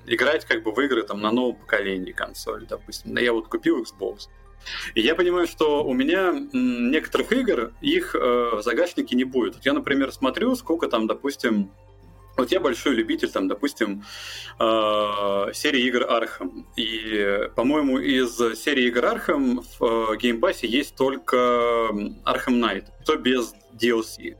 играть 0.07 0.45
как 0.45 0.63
бы 0.63 0.73
в 0.73 0.81
игры 0.81 1.03
там 1.03 1.21
на 1.21 1.33
новом 1.33 1.57
поколении 1.57 2.13
консоли, 2.13 2.67
допустим. 2.67 3.17
Я 3.17 3.33
вот 3.33 3.49
купил 3.49 3.83
Xbox. 3.83 4.29
И 4.95 5.01
я 5.01 5.15
понимаю, 5.15 5.47
что 5.47 5.85
у 5.85 5.93
меня 5.93 6.35
некоторых 6.53 7.33
игр, 7.33 7.73
их 7.81 8.15
э, 8.15 8.19
в 8.19 8.63
загашнике 8.63 9.17
не 9.17 9.25
будет. 9.25 9.65
Я, 9.65 9.73
например, 9.73 10.13
смотрю, 10.13 10.55
сколько 10.57 10.89
там, 10.89 11.07
допустим, 11.07 11.71
вот 12.37 12.53
я 12.53 12.61
большой 12.61 12.95
любитель, 12.95 13.31
там, 13.31 13.49
допустим, 13.49 14.05
э, 14.59 15.53
серии 15.55 15.83
игр 15.87 16.03
Arkham. 16.03 16.65
И, 16.77 17.49
по-моему, 17.55 17.99
из 17.99 18.37
серии 18.59 18.87
игр 18.87 19.05
Arkham 19.05 19.65
в 19.79 20.13
э, 20.13 20.17
Game 20.17 20.39
Pass 20.39 20.61
е 20.61 20.67
есть 20.67 20.97
только 20.97 21.37
Arkham 22.25 22.61
Knight, 22.61 22.85
то 23.05 23.17
без 23.17 23.55
DLC. 23.77 24.37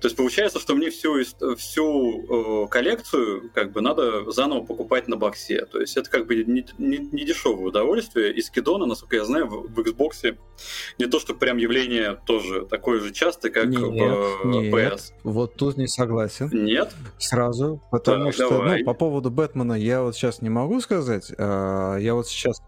То 0.00 0.08
есть 0.08 0.16
получается, 0.16 0.60
что 0.60 0.74
мне 0.74 0.90
всю, 0.90 1.22
всю 1.56 2.64
э, 2.64 2.68
коллекцию 2.68 3.50
как 3.54 3.72
бы 3.72 3.80
надо 3.80 4.30
заново 4.30 4.64
покупать 4.64 5.08
на 5.08 5.16
боксе. 5.16 5.64
То 5.66 5.80
есть 5.80 5.96
это 5.96 6.10
как 6.10 6.26
бы 6.26 6.36
не, 6.36 6.66
не, 6.78 6.98
не 6.98 7.24
дешевое 7.24 7.68
удовольствие. 7.68 8.32
И 8.32 8.42
скидона, 8.42 8.86
насколько 8.86 9.16
я 9.16 9.24
знаю, 9.24 9.46
в, 9.46 9.72
в 9.72 9.80
Xbox 9.80 10.36
не 10.98 11.06
то, 11.06 11.20
что 11.20 11.34
прям 11.34 11.56
явление 11.56 12.18
тоже 12.26 12.66
такое 12.66 13.00
же 13.00 13.12
частое, 13.12 13.50
как 13.50 13.66
нет, 13.66 13.80
в 13.80 14.46
нет. 14.46 14.74
PS. 14.74 15.12
Вот 15.24 15.54
тут 15.54 15.76
не 15.76 15.86
согласен. 15.86 16.50
Нет? 16.52 16.94
Сразу. 17.18 17.82
Потому 17.90 18.26
так, 18.26 18.34
что 18.34 18.48
давай. 18.50 18.78
ну, 18.80 18.84
по 18.84 18.94
поводу 18.94 19.30
Бэтмена 19.30 19.74
я 19.74 20.02
вот 20.02 20.14
сейчас 20.14 20.42
не 20.42 20.50
могу 20.50 20.80
сказать. 20.80 21.32
А, 21.38 21.96
я 21.96 22.14
вот 22.14 22.28
сейчас 22.28 22.62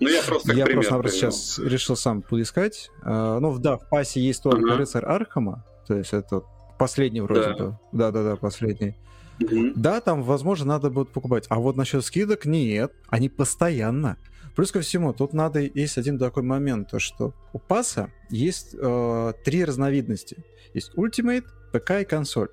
ну, 0.00 0.08
я 0.08 0.22
просто 0.22 0.52
Я 0.52 0.66
просто-напросто 0.66 1.18
сейчас 1.18 1.58
решил 1.58 1.96
сам 1.96 2.22
поискать. 2.22 2.90
А, 3.02 3.38
ну, 3.40 3.56
да, 3.58 3.76
в 3.78 3.88
пасе 3.88 4.20
есть 4.20 4.42
только 4.42 4.72
uh-huh. 4.72 4.76
рыцарь 4.76 5.04
Архама, 5.04 5.64
то 5.86 5.94
есть 5.94 6.12
это 6.12 6.42
Последний 6.78 7.20
вроде 7.20 7.54
бы. 7.54 7.78
Да-да-да, 7.92 8.36
последний. 8.36 8.94
Mm-hmm. 9.40 9.72
Да, 9.76 10.00
там, 10.00 10.22
возможно, 10.22 10.66
надо 10.66 10.90
будет 10.90 11.10
покупать. 11.10 11.46
А 11.48 11.58
вот 11.58 11.76
насчет 11.76 12.04
скидок 12.04 12.44
нет. 12.44 12.92
Они 13.08 13.28
постоянно. 13.28 14.18
Плюс 14.54 14.72
ко 14.72 14.80
всему, 14.80 15.12
тут 15.12 15.32
надо 15.34 15.60
есть 15.60 15.98
один 15.98 16.18
такой 16.18 16.42
момент, 16.42 16.90
то 16.90 16.98
что 16.98 17.34
у 17.52 17.58
паса 17.58 18.10
есть 18.30 18.74
э, 18.74 19.32
три 19.44 19.64
разновидности. 19.64 20.44
Есть 20.72 20.92
Ultimate, 20.96 21.44
ПК 21.72 21.90
и 22.00 22.04
консоль. 22.04 22.48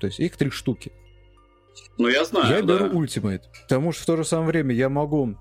То 0.00 0.06
есть 0.06 0.20
их 0.20 0.36
три 0.36 0.50
штуки. 0.50 0.92
Ну, 1.96 2.08
я 2.08 2.24
знаю, 2.24 2.56
Я 2.56 2.62
да. 2.62 2.78
беру 2.78 3.02
Ultimate, 3.02 3.42
потому 3.62 3.92
что 3.92 4.02
в 4.02 4.06
то 4.06 4.16
же 4.18 4.24
самое 4.24 4.48
время 4.48 4.74
я 4.74 4.88
могу... 4.88 5.36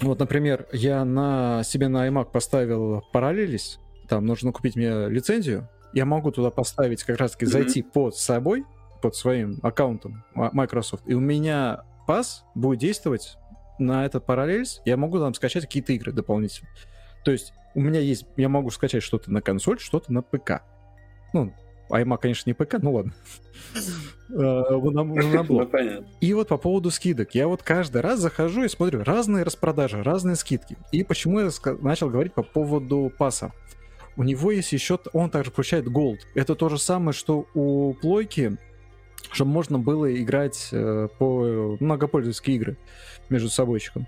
Вот, 0.00 0.18
например, 0.18 0.66
я 0.72 1.04
на 1.04 1.62
себе 1.62 1.88
на 1.88 2.08
iMac 2.08 2.30
поставил 2.32 3.02
параллелис, 3.12 3.78
там 4.08 4.24
нужно 4.24 4.50
купить 4.52 4.74
мне 4.76 5.08
лицензию, 5.08 5.68
я 5.92 6.06
могу 6.06 6.30
туда 6.30 6.50
поставить 6.50 7.02
как 7.04 7.18
раз-таки 7.18 7.44
mm-hmm. 7.44 7.48
зайти 7.48 7.82
под 7.82 8.16
собой, 8.16 8.64
под 9.02 9.14
своим 9.14 9.58
аккаунтом 9.62 10.24
Microsoft, 10.34 11.02
и 11.06 11.14
у 11.14 11.20
меня 11.20 11.84
пас 12.06 12.44
будет 12.54 12.80
действовать 12.80 13.36
на 13.78 14.06
этот 14.06 14.24
параллельс, 14.24 14.80
я 14.84 14.96
могу 14.96 15.18
там 15.18 15.34
скачать 15.34 15.64
какие-то 15.64 15.92
игры 15.92 16.12
дополнительно. 16.12 16.68
То 17.24 17.30
есть 17.30 17.52
у 17.74 17.80
меня 17.80 18.00
есть, 18.00 18.26
я 18.36 18.48
могу 18.48 18.70
скачать 18.70 19.02
что-то 19.02 19.30
на 19.30 19.42
консоль, 19.42 19.78
что-то 19.78 20.12
на 20.12 20.22
ПК. 20.22 20.62
Ну, 21.32 21.52
iMac, 21.90 22.18
конечно, 22.20 22.48
не 22.50 22.54
ПК, 22.54 22.76
ну 22.80 22.94
ладно. 22.94 23.12
Э, 24.32 24.62
ну, 24.70 25.16
и 26.20 26.34
вот 26.34 26.46
по 26.46 26.56
поводу 26.56 26.92
скидок. 26.92 27.34
Я 27.34 27.48
вот 27.48 27.64
каждый 27.64 28.00
раз 28.00 28.20
захожу 28.20 28.62
и 28.62 28.68
смотрю 28.68 29.02
разные 29.02 29.42
распродажи, 29.42 30.04
разные 30.04 30.36
скидки. 30.36 30.76
И 30.92 31.02
почему 31.02 31.40
я 31.40 31.50
начал 31.80 32.10
говорить 32.10 32.32
по 32.32 32.44
поводу 32.44 33.12
паса? 33.18 33.52
у 34.16 34.22
него 34.22 34.50
есть 34.50 34.72
еще, 34.72 34.98
он 35.14 35.30
также 35.30 35.50
включает 35.50 35.86
Gold. 35.86 36.18
Это 36.34 36.54
то 36.54 36.68
же 36.68 36.78
самое, 36.78 37.12
что 37.12 37.46
у 37.54 37.94
плойки, 37.94 38.58
чтобы 39.32 39.50
можно 39.50 39.78
было 39.78 40.14
играть 40.14 40.68
э, 40.72 41.08
по 41.18 41.76
многопользовательские 41.80 42.56
игры 42.56 42.76
между 43.30 43.48
собойчиком. 43.48 44.06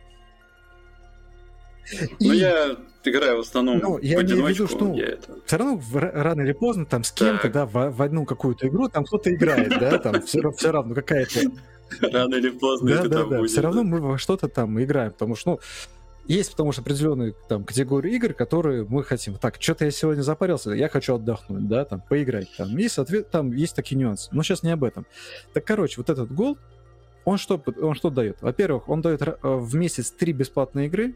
Ну, 2.20 2.32
я 2.32 2.76
играю 3.04 3.38
в 3.38 3.40
основном 3.40 3.78
ну, 3.78 3.98
я 3.98 4.16
в 4.16 4.20
одиночку. 4.20 4.64
Виду, 4.64 4.68
что 4.68 4.94
это... 4.94 5.38
Все 5.46 5.56
равно 5.56 5.80
рано 5.92 6.42
или 6.42 6.52
поздно 6.52 6.86
там 6.86 7.04
с 7.04 7.12
кем-то, 7.12 7.48
да, 7.50 7.66
в, 7.66 7.90
в 7.90 8.02
одну 8.02 8.24
какую-то 8.24 8.68
игру 8.68 8.88
там 8.88 9.04
кто-то 9.04 9.34
играет, 9.34 9.68
да, 9.78 9.98
там 9.98 10.22
все, 10.22 10.50
все 10.52 10.70
равно 10.70 10.94
какая-то... 10.94 11.40
Рано 12.00 12.36
или 12.36 12.50
поздно 12.50 12.96
да, 12.96 13.02
да, 13.08 13.24
да. 13.24 13.44
Все 13.44 13.60
равно 13.60 13.82
мы 13.82 14.00
во 14.00 14.16
что-то 14.16 14.48
там 14.48 14.82
играем, 14.82 15.10
потому 15.10 15.36
что, 15.36 15.50
ну, 15.50 15.60
есть 16.26 16.52
потому 16.52 16.72
что 16.72 16.82
определенные 16.82 17.34
там 17.48 17.64
категории 17.64 18.14
игр, 18.14 18.32
которые 18.32 18.86
мы 18.88 19.02
хотим. 19.02 19.34
Так, 19.34 19.56
что-то 19.60 19.84
я 19.84 19.90
сегодня 19.90 20.22
запарился, 20.22 20.70
я 20.70 20.88
хочу 20.88 21.16
отдохнуть, 21.16 21.68
да, 21.68 21.84
там, 21.84 22.00
поиграть. 22.00 22.48
Там 22.56 22.76
есть, 22.76 22.98
ответ, 22.98 23.30
там 23.30 23.52
есть 23.52 23.74
такие 23.74 23.96
нюансы. 23.96 24.30
Но 24.32 24.42
сейчас 24.42 24.62
не 24.62 24.70
об 24.70 24.84
этом. 24.84 25.04
Так, 25.52 25.64
короче, 25.64 25.96
вот 25.98 26.10
этот 26.10 26.32
гол, 26.32 26.56
он 27.24 27.38
что, 27.38 27.62
он 27.80 27.94
что 27.94 28.10
дает? 28.10 28.40
Во-первых, 28.40 28.88
он 28.88 29.02
дает 29.02 29.22
э, 29.22 29.34
в 29.42 29.74
месяц 29.74 30.10
три 30.12 30.32
бесплатные 30.32 30.86
игры, 30.86 31.14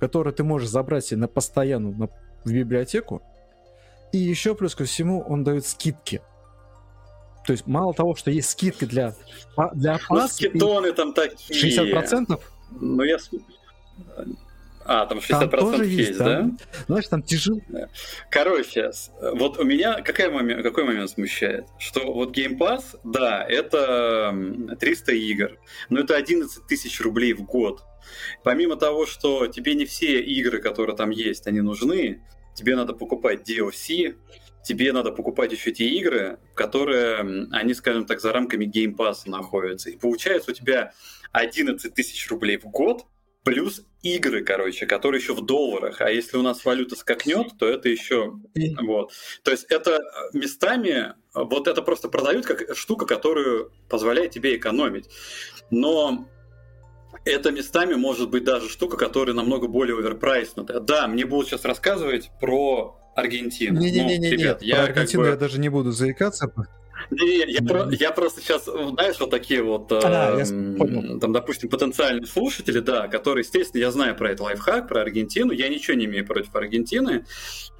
которые 0.00 0.34
ты 0.34 0.42
можешь 0.42 0.68
забрать 0.68 1.04
себе 1.04 1.20
на 1.20 1.28
постоянную 1.28 1.94
на, 1.96 2.08
в 2.44 2.52
библиотеку. 2.52 3.22
И 4.12 4.18
еще 4.18 4.54
плюс 4.54 4.74
ко 4.74 4.84
всему 4.84 5.20
он 5.20 5.44
дает 5.44 5.66
скидки. 5.66 6.20
То 7.46 7.52
есть 7.52 7.66
мало 7.66 7.94
того, 7.94 8.16
что 8.16 8.30
есть 8.30 8.50
скидки 8.50 8.84
для, 8.84 9.14
для 9.74 9.98
пас... 10.08 10.40
Ну, 10.40 10.48
скидоны 10.48 10.92
там 10.92 11.14
такие. 11.14 11.94
60%? 11.94 12.40
Ну, 12.80 13.02
я 13.02 13.18
А, 14.92 15.06
там 15.06 15.18
60% 15.18 15.38
там 15.38 15.50
тоже 15.50 15.84
есть, 15.84 16.08
есть 16.08 16.18
да? 16.18 16.38
Там, 16.38 16.58
знаешь, 16.88 17.06
там 17.06 17.22
тяжело. 17.22 17.60
Короче, 18.28 18.90
вот 19.20 19.56
у 19.60 19.62
меня 19.62 20.02
какой 20.02 20.30
момент, 20.30 20.64
какой 20.64 20.82
момент 20.82 21.08
смущает? 21.08 21.66
Что 21.78 22.12
вот 22.12 22.36
Game 22.36 22.58
Pass, 22.58 22.98
да, 23.04 23.46
это 23.48 24.34
300 24.80 25.12
игр, 25.12 25.58
но 25.90 26.00
это 26.00 26.16
11 26.16 26.66
тысяч 26.66 27.00
рублей 27.00 27.34
в 27.34 27.44
год. 27.44 27.84
Помимо 28.42 28.74
того, 28.74 29.06
что 29.06 29.46
тебе 29.46 29.74
не 29.74 29.84
все 29.84 30.20
игры, 30.20 30.60
которые 30.60 30.96
там 30.96 31.10
есть, 31.10 31.46
они 31.46 31.60
нужны, 31.60 32.24
тебе 32.56 32.74
надо 32.74 32.92
покупать 32.92 33.48
DLC, 33.48 34.16
тебе 34.64 34.92
надо 34.92 35.12
покупать 35.12 35.52
еще 35.52 35.70
те 35.70 35.86
игры, 35.86 36.40
которые, 36.56 37.46
они, 37.52 37.74
скажем 37.74 38.06
так, 38.06 38.20
за 38.20 38.32
рамками 38.32 38.64
Game 38.64 38.96
Pass 38.96 39.18
находятся. 39.26 39.90
И 39.90 39.96
получается 39.96 40.50
у 40.50 40.54
тебя 40.54 40.94
11 41.30 41.94
тысяч 41.94 42.28
рублей 42.28 42.58
в 42.58 42.64
год, 42.64 43.06
плюс 43.44 43.82
игры, 44.02 44.44
короче, 44.44 44.86
которые 44.86 45.20
еще 45.20 45.34
в 45.34 45.44
долларах. 45.44 46.00
А 46.00 46.10
если 46.10 46.36
у 46.36 46.42
нас 46.42 46.64
валюта 46.64 46.96
скакнет, 46.96 47.48
то 47.58 47.66
это 47.66 47.88
еще... 47.88 48.34
Вот. 48.82 49.12
То 49.42 49.50
есть 49.50 49.64
это 49.70 50.00
местами... 50.32 51.14
Вот 51.32 51.68
это 51.68 51.82
просто 51.82 52.08
продают 52.08 52.44
как 52.44 52.76
штука, 52.76 53.06
которую 53.06 53.72
позволяет 53.88 54.32
тебе 54.32 54.56
экономить. 54.56 55.08
Но 55.70 56.28
это 57.24 57.50
местами 57.50 57.94
может 57.94 58.30
быть 58.30 58.44
даже 58.44 58.68
штука, 58.68 58.96
которая 58.96 59.34
намного 59.34 59.68
более 59.68 59.96
оверпрайснутая. 59.98 60.80
Да, 60.80 61.06
мне 61.06 61.24
будут 61.26 61.48
сейчас 61.48 61.64
рассказывать 61.64 62.30
про 62.40 62.98
Аргентину. 63.14 63.78
Не-не-не, 63.78 64.18
ну, 64.18 64.24
ребят, 64.24 64.62
я 64.62 64.76
про 64.76 64.84
Аргентину 64.84 65.22
как 65.22 65.30
бы... 65.30 65.34
я 65.34 65.36
даже 65.36 65.60
не 65.60 65.68
буду 65.68 65.92
заикаться. 65.92 66.52
Не, 67.10 67.50
я, 67.50 67.62
про, 67.62 67.90
я 67.90 68.10
просто 68.12 68.40
сейчас, 68.40 68.64
знаешь, 68.64 69.18
вот 69.18 69.30
такие 69.30 69.62
вот, 69.62 69.90
а, 69.92 70.38
э, 70.38 71.18
там, 71.20 71.32
допустим, 71.32 71.68
потенциальные 71.68 72.26
слушатели, 72.26 72.80
да, 72.80 73.08
которые, 73.08 73.42
естественно, 73.42 73.80
я 73.80 73.90
знаю 73.90 74.14
про 74.16 74.30
этот 74.30 74.40
лайфхак, 74.40 74.88
про 74.88 75.02
Аргентину, 75.02 75.52
я 75.52 75.68
ничего 75.68 75.96
не 75.96 76.04
имею 76.04 76.26
против 76.26 76.54
Аргентины, 76.54 77.24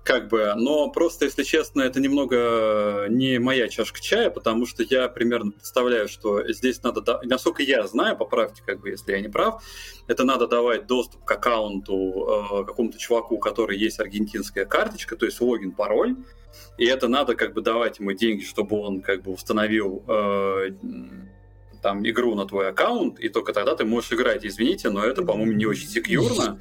как 0.04 0.28
бы, 0.28 0.54
но 0.56 0.90
просто, 0.90 1.26
если 1.26 1.42
честно, 1.42 1.82
это 1.82 2.00
немного 2.00 3.06
не 3.08 3.38
моя 3.38 3.68
чашка 3.68 4.00
чая, 4.00 4.30
потому 4.30 4.66
что 4.66 4.82
я 4.82 5.08
примерно 5.08 5.52
представляю, 5.52 6.08
что 6.08 6.50
здесь 6.50 6.82
надо, 6.82 7.20
насколько 7.24 7.62
я 7.62 7.86
знаю, 7.86 8.16
поправьте, 8.16 8.62
как 8.64 8.80
бы, 8.80 8.90
если 8.90 9.12
я 9.12 9.20
не 9.20 9.28
прав, 9.28 9.62
это 10.06 10.24
надо 10.24 10.46
давать 10.46 10.86
доступ 10.86 11.24
к 11.24 11.30
аккаунту 11.30 12.60
э, 12.60 12.64
какому-то 12.64 12.98
чуваку, 12.98 13.36
у 13.36 13.38
которого 13.38 13.72
есть 13.72 14.00
аргентинская 14.00 14.64
карточка, 14.64 15.16
то 15.16 15.26
есть 15.26 15.40
логин, 15.40 15.72
пароль, 15.72 16.16
и 16.78 16.86
это 16.86 17.08
надо 17.08 17.34
как 17.34 17.52
бы 17.52 17.60
давать 17.60 17.98
ему 17.98 18.12
деньги, 18.12 18.42
чтобы 18.42 18.80
он 18.80 19.02
как 19.02 19.22
бы 19.22 19.32
установил 19.32 20.02
э, 20.08 20.70
там 21.82 22.06
игру 22.08 22.34
на 22.34 22.46
твой 22.46 22.68
аккаунт, 22.68 23.18
и 23.20 23.28
только 23.28 23.52
тогда 23.52 23.74
ты 23.74 23.84
можешь 23.84 24.12
играть. 24.12 24.44
Извините, 24.44 24.90
но 24.90 25.04
это, 25.04 25.22
по-моему, 25.22 25.52
не 25.52 25.66
очень 25.66 25.88
секьюрно. 25.88 26.60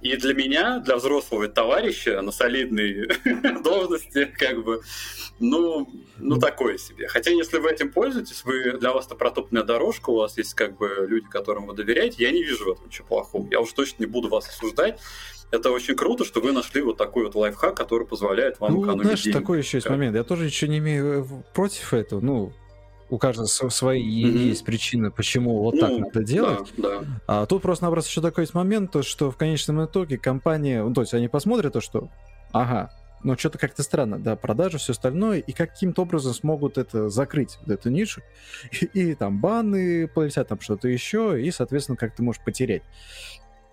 И 0.00 0.16
для 0.16 0.34
меня, 0.34 0.78
для 0.78 0.96
взрослого 0.96 1.46
товарища 1.48 2.22
на 2.22 2.32
солидной 2.32 3.08
должности, 3.62 4.24
как 4.24 4.64
бы, 4.64 4.80
ну, 5.38 5.90
ну 6.16 6.38
такое 6.38 6.78
себе. 6.78 7.06
Хотя, 7.08 7.30
если 7.30 7.58
вы 7.58 7.70
этим 7.70 7.92
пользуетесь, 7.92 8.44
вы 8.44 8.78
для 8.78 8.92
вас 8.92 9.06
это 9.06 9.14
протопная 9.14 9.62
дорожка, 9.62 10.10
у 10.10 10.16
вас 10.16 10.38
есть 10.38 10.54
как 10.54 10.78
бы 10.78 11.06
люди, 11.08 11.26
которым 11.26 11.66
вы 11.66 11.74
доверяете, 11.74 12.24
я 12.24 12.30
не 12.30 12.42
вижу 12.42 12.64
в 12.64 12.68
этом 12.72 12.86
ничего 12.86 13.06
плохого. 13.06 13.46
Я 13.50 13.60
уж 13.60 13.72
точно 13.72 13.96
не 14.04 14.06
буду 14.06 14.28
вас 14.28 14.48
осуждать. 14.48 14.98
Это 15.50 15.70
очень 15.70 15.96
круто, 15.96 16.24
что 16.24 16.40
вы 16.40 16.52
нашли 16.52 16.80
вот 16.80 16.96
такой 16.96 17.24
вот 17.24 17.34
лайфхак, 17.34 17.76
который 17.76 18.06
позволяет 18.06 18.60
вам 18.60 18.74
ну, 18.74 18.82
экономить 18.82 19.02
знаешь, 19.02 19.22
деньги. 19.22 19.36
такой 19.36 19.58
еще 19.58 19.78
есть 19.78 19.88
момент. 19.88 20.16
Я 20.16 20.24
тоже 20.24 20.44
ничего 20.44 20.70
не 20.70 20.78
имею 20.78 21.24
э, 21.24 21.52
против 21.52 21.92
этого. 21.92 22.20
Ну, 22.20 22.52
у 23.10 23.18
каждого 23.18 23.46
свои 23.46 24.24
mm-hmm. 24.24 24.38
есть 24.38 24.64
причины, 24.64 25.10
почему 25.10 25.62
вот 25.62 25.78
так 25.80 25.90
ну, 25.90 25.98
надо 26.00 26.22
делать. 26.22 26.72
Да, 26.76 27.00
да. 27.00 27.06
А 27.26 27.46
тут 27.46 27.62
просто-напросто 27.62 28.10
еще 28.10 28.20
такой 28.20 28.44
есть 28.44 28.54
момент, 28.54 28.92
то, 28.92 29.02
что 29.02 29.30
в 29.30 29.36
конечном 29.36 29.84
итоге 29.84 30.16
компания, 30.16 30.82
ну, 30.82 30.94
то 30.94 31.02
есть 31.02 31.12
они 31.12 31.28
посмотрят 31.28 31.72
то, 31.72 31.80
что, 31.80 32.08
ага, 32.52 32.90
ну 33.22 33.36
что-то 33.36 33.58
как-то 33.58 33.82
странно, 33.82 34.18
да, 34.18 34.36
продажи, 34.36 34.78
все 34.78 34.92
остальное, 34.92 35.38
и 35.38 35.52
каким-то 35.52 36.02
образом 36.02 36.32
смогут 36.32 36.78
это 36.78 37.08
закрыть, 37.08 37.58
вот 37.60 37.70
эту 37.70 37.90
нишу, 37.90 38.22
и, 38.72 38.84
и 39.10 39.14
там 39.14 39.40
баны 39.40 40.08
полетят, 40.08 40.48
там 40.48 40.60
что-то 40.60 40.88
еще, 40.88 41.40
и, 41.40 41.50
соответственно, 41.50 41.96
как 41.96 42.14
ты 42.14 42.22
можешь 42.22 42.42
потерять. 42.42 42.82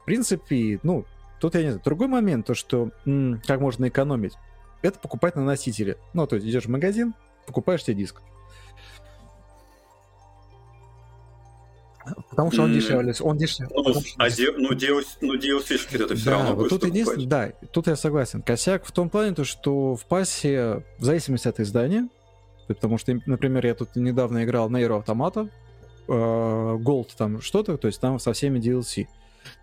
В 0.01 0.05
принципе, 0.05 0.79
ну, 0.83 1.05
тут 1.39 1.55
я 1.55 1.61
не 1.61 1.69
знаю. 1.69 1.81
Другой 1.83 2.07
момент, 2.07 2.45
то, 2.45 2.53
что 2.53 2.91
м- 3.05 3.41
как 3.45 3.59
можно 3.59 3.87
экономить, 3.87 4.33
это 4.81 4.99
покупать 4.99 5.35
на 5.35 5.43
носителе. 5.43 5.97
Ну, 6.13 6.25
то 6.27 6.35
есть 6.35 6.47
идешь 6.47 6.65
в 6.65 6.69
магазин, 6.69 7.13
покупаешь 7.45 7.83
себе 7.83 7.95
диск. 7.95 8.21
Потому 12.29 12.51
что 12.51 12.63
он 12.63 12.73
дешевле. 12.73 13.13
Он 13.21 13.37
дешевле. 13.37 13.73
Ну, 13.75 13.93
а 14.17 14.29
де, 14.29 14.51
ну, 14.51 14.71
DLC, 14.71 15.05
ну, 15.21 15.35
DLC 15.35 15.79
это 15.93 16.15
все 16.15 16.25
да, 16.25 16.31
равно 16.31 16.55
вот 16.55 16.69
тут 16.69 16.85
единственное, 16.85 17.27
Да, 17.27 17.51
тут 17.71 17.87
я 17.87 17.95
согласен. 17.95 18.41
Косяк 18.41 18.85
в 18.85 18.91
том 18.91 19.09
плане, 19.09 19.33
то, 19.33 19.43
что 19.43 19.95
в 19.95 20.05
пассе, 20.05 20.83
в 20.99 21.03
зависимости 21.03 21.47
от 21.47 21.59
издания, 21.59 22.09
потому 22.67 22.97
что, 22.97 23.17
например, 23.25 23.65
я 23.65 23.75
тут 23.75 23.95
недавно 23.95 24.43
играл 24.43 24.69
на 24.69 24.81
Hero 24.81 25.03
Automata, 25.03 25.49
э, 26.07 26.11
Gold 26.11 27.09
там 27.17 27.41
что-то, 27.41 27.77
то 27.77 27.87
есть 27.87 27.99
там 27.99 28.19
со 28.19 28.33
всеми 28.33 28.59
DLC. 28.59 29.07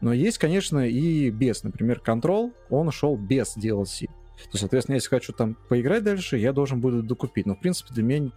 Но 0.01 0.13
есть, 0.13 0.39
конечно, 0.39 0.89
и 0.89 1.31
без. 1.31 1.63
Например, 1.63 2.01
Control, 2.05 2.53
он 2.71 2.91
шел 2.91 3.17
без 3.17 3.57
DLC. 3.57 4.09
То, 4.51 4.59
соответственно, 4.59 4.97
если 4.97 5.09
хочу 5.09 5.33
там 5.33 5.57
поиграть 5.69 6.03
дальше, 6.03 6.37
я 6.37 6.53
должен 6.53 6.81
буду 6.81 7.03
докупить. 7.03 7.47
Но, 7.47 7.55
в 7.55 7.61
принципе, 7.61 7.95
для 7.95 8.03
меня 8.03 8.31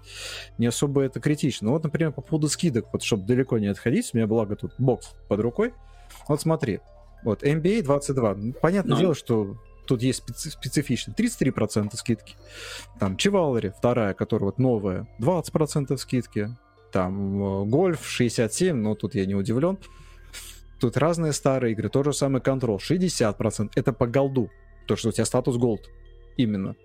не 0.58 0.68
особо 0.68 1.02
это 1.02 1.20
критично. 1.20 1.72
Вот, 1.72 1.84
например, 1.84 2.12
по 2.12 2.22
поводу 2.22 2.50
скидок, 2.50 2.88
вот 2.94 3.04
чтобы 3.04 3.26
далеко 3.26 3.58
не 3.58 3.68
отходить, 3.68 4.12
у 4.14 4.18
меня 4.18 4.28
благо 4.28 4.56
тут 4.56 4.74
бокс 4.78 5.16
под 5.28 5.40
рукой. 5.40 5.74
Вот 6.28 6.42
смотри, 6.42 6.80
вот 7.24 7.44
NBA 7.44 7.84
22. 7.84 8.36
Ну, 8.36 8.54
понятное 8.54 8.98
no. 8.98 9.00
дело, 9.00 9.16
что 9.16 9.58
тут 9.86 10.02
есть 10.02 10.24
специ- 10.24 10.52
специфично 10.52 11.14
33% 11.14 11.96
скидки. 11.96 12.36
Там 13.00 13.18
Чивалери, 13.18 13.74
вторая, 13.76 14.14
которая 14.14 14.46
вот 14.46 14.60
новая, 14.60 15.08
20% 15.20 15.98
скидки. 15.98 16.56
Там 16.92 17.64
э, 17.64 17.66
Гольф 17.66 18.08
67, 18.08 18.76
но 18.76 18.96
тут 18.96 19.16
я 19.16 19.26
не 19.26 19.36
удивлен. 19.36 19.78
Тут 20.80 20.96
разные 20.96 21.34
старые 21.34 21.74
игры, 21.74 21.90
тот 21.90 22.06
же 22.06 22.14
самый 22.14 22.42
Control, 22.42 22.78
60%. 22.78 23.72
Это 23.76 23.94
по 23.94 24.06
голду. 24.06 24.52
То, 24.88 24.96
что 24.96 25.10
у 25.10 25.12
тебя 25.12 25.26
статус 25.26 25.58
Gold. 25.58 25.86
Именно. 26.38 26.76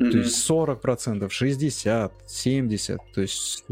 Mm-hmm. 0.00 0.10
То 0.10 0.18
есть 0.18 0.50
40%, 0.50 1.28
60, 1.28 2.12
70. 2.26 3.00
То 3.14 3.20
есть 3.20 3.64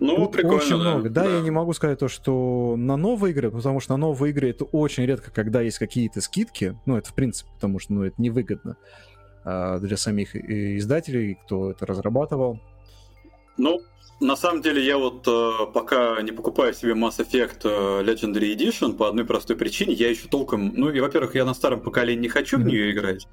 ну, 0.00 0.18
ну 0.18 0.28
прикольно. 0.28 0.56
Очень 0.56 0.76
много. 0.76 1.10
Да, 1.10 1.24
да, 1.24 1.36
я 1.36 1.40
не 1.40 1.50
могу 1.50 1.72
сказать 1.72 1.98
то, 1.98 2.08
что 2.08 2.74
на 2.76 2.96
новые 2.96 3.32
игры, 3.32 3.50
потому 3.50 3.80
что 3.80 3.94
на 3.94 3.98
новые 3.98 4.32
игры 4.32 4.50
это 4.50 4.64
очень 4.64 5.04
редко, 5.04 5.30
когда 5.30 5.60
есть 5.60 5.78
какие-то 5.78 6.20
скидки. 6.20 6.78
Ну, 6.86 6.96
это 6.96 7.10
в 7.10 7.14
принципе, 7.14 7.50
потому 7.54 7.78
что 7.78 7.92
ну, 7.94 8.04
это 8.04 8.20
невыгодно 8.20 8.76
а, 9.44 9.78
для 9.78 9.96
самих 9.96 10.36
издателей, 10.36 11.38
кто 11.44 11.70
это 11.70 11.86
разрабатывал. 11.86 12.60
Ну, 13.56 13.80
на 14.20 14.36
самом 14.36 14.62
деле, 14.62 14.84
я 14.84 14.98
вот 14.98 15.26
э, 15.28 15.72
пока 15.72 16.20
не 16.22 16.32
покупаю 16.32 16.74
себе 16.74 16.92
Mass 16.92 17.18
Effect 17.18 17.60
э, 17.64 18.02
Legendary 18.02 18.54
Edition 18.54 18.94
по 18.94 19.08
одной 19.08 19.24
простой 19.24 19.56
причине. 19.56 19.94
Я 19.94 20.10
еще 20.10 20.28
толком... 20.28 20.72
Ну, 20.74 20.90
и, 20.90 21.00
во-первых, 21.00 21.34
я 21.36 21.44
на 21.44 21.54
старом 21.54 21.80
поколении 21.80 22.22
не 22.22 22.28
хочу 22.28 22.58
в 22.58 22.64
нее 22.64 22.90
играть. 22.90 23.28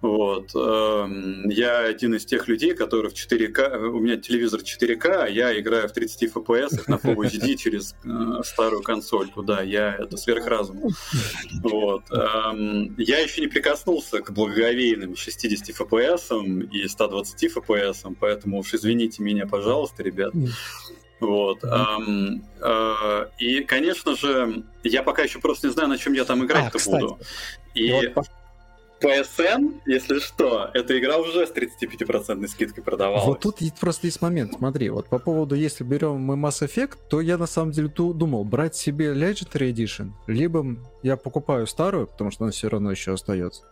Вот. 0.00 0.54
Эм, 0.54 1.48
я 1.48 1.80
один 1.80 2.14
из 2.14 2.24
тех 2.24 2.46
людей, 2.46 2.74
которые 2.74 3.10
в 3.10 3.14
4К... 3.14 3.78
У 3.88 3.98
меня 3.98 4.16
телевизор 4.16 4.60
4К, 4.60 5.24
а 5.24 5.28
я 5.28 5.58
играю 5.58 5.88
в 5.88 5.92
30 5.92 6.34
FPS 6.34 6.82
на 6.86 6.94
Full 6.94 7.16
HD 7.16 7.54
через 7.56 7.94
э, 8.04 8.42
старую 8.44 8.82
консольку. 8.82 9.42
Да, 9.42 9.62
я... 9.62 9.96
Это 9.96 10.16
сверхразум. 10.16 10.90
Вот. 11.62 12.04
Эм, 12.12 12.94
я 12.96 13.18
еще 13.18 13.40
не 13.40 13.48
прикоснулся 13.48 14.20
к 14.20 14.30
благоговейным 14.30 15.16
60 15.16 15.70
FPS 15.70 16.68
и 16.70 16.86
120 16.86 17.44
FPS, 17.56 18.16
поэтому 18.20 18.58
уж 18.58 18.74
извините 18.74 19.22
меня, 19.22 19.46
пожалуйста, 19.46 20.02
ребят. 20.04 20.32
Вот. 21.20 21.64
Mm-hmm. 21.64 22.40
э, 22.60 23.26
и, 23.38 23.64
конечно 23.64 24.14
же, 24.14 24.62
я 24.84 25.02
пока 25.02 25.22
еще 25.22 25.40
просто 25.40 25.66
не 25.66 25.72
знаю, 25.72 25.88
на 25.88 25.98
чем 25.98 26.12
я 26.12 26.24
там 26.24 26.44
играть-то 26.44 26.78
а, 26.78 26.90
буду. 26.90 27.18
И 27.74 27.90
вот 27.90 28.28
PSN, 29.00 29.80
если 29.86 30.18
что, 30.18 30.70
эта 30.74 30.98
игра 30.98 31.18
уже 31.18 31.46
с 31.46 31.52
35% 31.52 32.46
скидкой 32.48 32.82
продавалась. 32.82 33.24
Вот 33.24 33.40
тут 33.40 33.58
просто 33.80 34.06
есть 34.06 34.20
момент, 34.20 34.54
смотри, 34.58 34.90
вот 34.90 35.08
по 35.08 35.18
поводу, 35.18 35.54
если 35.54 35.84
берем 35.84 36.16
мы 36.16 36.34
Mass 36.34 36.66
Effect, 36.66 36.96
то 37.08 37.20
я 37.20 37.38
на 37.38 37.46
самом 37.46 37.72
деле 37.72 37.88
думал, 37.88 38.44
брать 38.44 38.74
себе 38.74 39.12
Legendary 39.12 39.72
Edition, 39.72 40.10
либо 40.26 40.76
я 41.02 41.16
покупаю 41.16 41.66
старую, 41.66 42.06
потому 42.06 42.30
что 42.30 42.44
она 42.44 42.52
все 42.52 42.68
равно 42.68 42.90
еще 42.90 43.12
остается. 43.12 43.62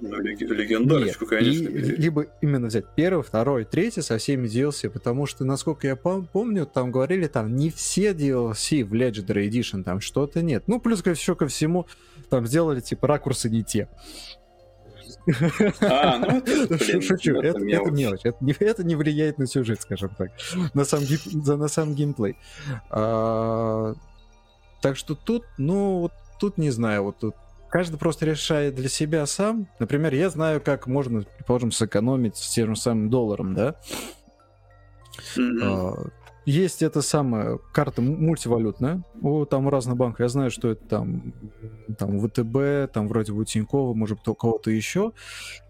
Ну, 0.00 0.16
легендарочку, 0.20 1.24
Нет, 1.24 1.30
конечно. 1.30 1.68
И, 1.68 1.96
либо 1.96 2.26
именно 2.40 2.68
взять 2.68 2.84
первый, 2.94 3.24
второй, 3.24 3.64
третий 3.64 4.00
со 4.00 4.16
всеми 4.18 4.46
DLC, 4.46 4.90
потому 4.90 5.26
что, 5.26 5.44
насколько 5.44 5.88
я 5.88 5.96
помню, 5.96 6.66
там 6.66 6.92
говорили, 6.92 7.26
там 7.26 7.56
не 7.56 7.70
все 7.70 8.12
DLC 8.12 8.84
в 8.84 8.94
Legendary 8.94 9.48
Edition, 9.48 9.82
там 9.82 10.00
что-то 10.00 10.40
нет. 10.40 10.64
Ну, 10.68 10.78
плюс 10.78 11.04
еще 11.04 11.34
ко 11.34 11.48
всему, 11.48 11.88
там 12.30 12.46
сделали, 12.46 12.78
типа, 12.78 13.08
ракурсы 13.08 13.50
не 13.50 13.64
те. 13.64 13.88
А, 15.80 16.18
ну, 16.18 16.40
блин, 16.44 17.02
Шучу, 17.02 17.36
это, 17.36 17.58
это 17.58 17.60
мелочь. 17.60 17.82
Это, 17.82 17.90
мелочь. 17.90 18.20
Это, 18.24 18.38
не, 18.40 18.52
это 18.60 18.84
не 18.84 18.96
влияет 18.96 19.38
на 19.38 19.46
сюжет, 19.46 19.80
скажем 19.82 20.10
так, 20.16 20.30
на 20.74 20.84
сам, 20.84 21.02
на 21.32 21.68
сам 21.68 21.94
геймплей. 21.94 22.36
А, 22.90 23.94
так 24.80 24.96
что 24.96 25.14
тут, 25.14 25.44
ну, 25.58 26.00
вот 26.00 26.12
тут 26.38 26.58
не 26.58 26.70
знаю, 26.70 27.04
вот 27.04 27.18
тут 27.18 27.34
каждый 27.68 27.98
просто 27.98 28.26
решает 28.26 28.74
для 28.74 28.88
себя 28.88 29.26
сам. 29.26 29.68
Например, 29.78 30.14
я 30.14 30.30
знаю, 30.30 30.60
как 30.60 30.86
можно, 30.86 31.22
предположим, 31.22 31.72
сэкономить 31.72 32.36
с 32.36 32.48
тем 32.50 32.74
же 32.74 32.80
самым 32.80 33.10
долларом, 33.10 33.54
да. 33.54 33.74
Mm-hmm 35.36 36.12
есть 36.48 36.82
эта 36.82 37.02
самая 37.02 37.58
карта 37.74 38.00
мультивалютная 38.00 39.04
у 39.20 39.44
там 39.44 39.68
разных 39.68 39.98
банков. 39.98 40.20
Я 40.20 40.28
знаю, 40.28 40.50
что 40.50 40.70
это 40.70 40.82
там, 40.86 41.34
там 41.98 42.18
ВТБ, 42.18 42.90
там 42.90 43.06
вроде 43.06 43.32
бы 43.32 43.44
Тинькова, 43.44 43.92
может 43.92 44.18
быть, 44.18 44.28
у 44.28 44.34
кого-то 44.34 44.70
еще. 44.70 45.12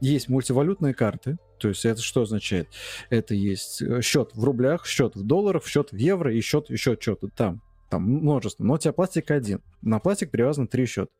Есть 0.01 0.29
мультивалютные 0.29 0.95
карты. 0.95 1.37
То 1.59 1.69
есть 1.69 1.85
это 1.85 2.01
что 2.01 2.23
означает? 2.23 2.69
Это 3.11 3.35
есть 3.35 3.83
э, 3.83 4.01
счет 4.03 4.31
в 4.35 4.45
рублях, 4.45 4.87
счет 4.87 5.17
в 5.17 5.25
долларах, 5.25 5.67
счет 5.67 5.91
в 5.91 5.97
евро 5.97 6.33
и 6.33 6.41
счет 6.41 6.71
еще 6.71 6.97
что-то 7.01 7.29
там. 7.29 7.61
Там 7.91 8.03
множество. 8.05 8.62
Но 8.62 8.75
у 8.75 8.79
тебя 8.79 8.93
пластик 8.93 9.33
один. 9.33 9.61
На 9.83 9.99
пластик 9.99 10.31
привязано 10.31 10.69
три 10.69 10.87
счета. 10.87 11.11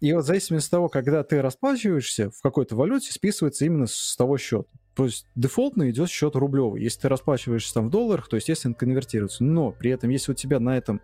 И 0.00 0.12
вот 0.12 0.24
в 0.24 0.26
зависимости 0.26 0.66
от 0.66 0.72
того, 0.72 0.88
когда 0.90 1.22
ты 1.22 1.40
расплачиваешься 1.40 2.30
в 2.30 2.42
какой-то 2.42 2.76
валюте, 2.76 3.10
списывается 3.10 3.64
именно 3.64 3.86
с 3.86 4.16
того 4.16 4.36
счета. 4.36 4.68
То 4.94 5.04
есть 5.04 5.26
дефолтно 5.34 5.88
идет 5.90 6.10
счет 6.10 6.34
рублевый. 6.36 6.82
Если 6.82 7.02
ты 7.02 7.08
расплачиваешься 7.08 7.74
там 7.74 7.88
в 7.88 7.90
долларах, 7.90 8.28
то, 8.28 8.36
естественно, 8.36 8.74
конвертируется. 8.74 9.44
Но 9.44 9.70
при 9.70 9.90
этом, 9.90 10.10
если 10.10 10.32
у 10.32 10.34
тебя 10.34 10.58
на 10.58 10.76
этом 10.76 11.00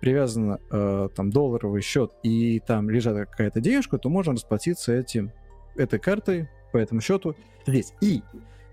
привязан 0.00 0.58
э, 0.70 1.08
там 1.14 1.30
долларовый 1.30 1.82
счет 1.82 2.12
и 2.22 2.60
там 2.60 2.90
лежит 2.90 3.30
какая-то 3.30 3.60
денежка, 3.60 3.98
то 3.98 4.08
можно 4.08 4.34
расплатиться 4.34 4.92
этим, 4.92 5.32
этой 5.74 5.98
картой 5.98 6.48
по 6.72 6.76
этому 6.76 7.00
счету 7.00 7.34
здесь. 7.66 7.94
И 8.00 8.22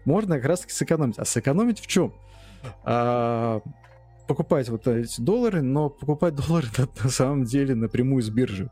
можно 0.06 0.36
как 0.36 0.45
раз 0.45 0.62
таки 0.62 0.73
сэкономить. 0.73 1.17
А 1.17 1.25
сэкономить 1.25 1.80
в 1.80 1.88
чем? 1.88 2.13
А, 2.84 3.62
покупать 4.27 4.67
вот 4.69 4.86
эти 4.88 5.21
доллары, 5.21 5.62
но 5.62 5.89
покупать 5.89 6.36
доллары 6.36 6.67
на, 6.77 6.88
на 7.03 7.10
самом 7.10 7.45
деле 7.45 7.73
напрямую 7.73 8.21
с 8.21 8.30
биржи. 8.30 8.69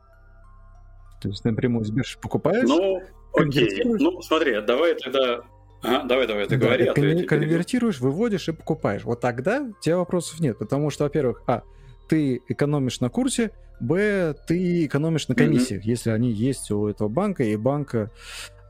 То 1.20 1.28
есть 1.30 1.44
напрямую 1.44 1.84
с 1.84 1.90
биржи 1.90 2.18
покупаешь. 2.20 2.68
Ну, 2.68 3.02
окей. 3.32 3.82
Ну, 3.84 4.20
смотри, 4.20 4.60
давай 4.60 4.94
тогда 4.94 5.42
Ага, 5.86 6.04
давай, 6.04 6.26
давай, 6.26 6.46
ты 6.46 6.56
да, 6.56 6.66
говори. 6.66 6.84
Ты 6.94 7.24
кон- 7.24 7.26
конвертируешь, 7.26 8.00
выводишь 8.00 8.48
и 8.48 8.52
покупаешь. 8.52 9.04
Вот 9.04 9.20
тогда 9.20 9.62
у 9.62 9.82
тебя 9.82 9.98
вопросов 9.98 10.40
нет, 10.40 10.58
потому 10.58 10.90
что, 10.90 11.04
во-первых, 11.04 11.42
а, 11.46 11.62
ты 12.08 12.42
экономишь 12.48 13.00
на 13.00 13.08
курсе, 13.08 13.50
б, 13.80 14.34
ты 14.46 14.86
экономишь 14.86 15.28
на 15.28 15.34
комиссиях, 15.34 15.82
mm-hmm. 15.82 15.90
если 15.90 16.10
они 16.10 16.30
есть 16.30 16.70
у 16.70 16.86
этого 16.88 17.08
банка, 17.08 17.44
и 17.44 17.56
банка, 17.56 18.10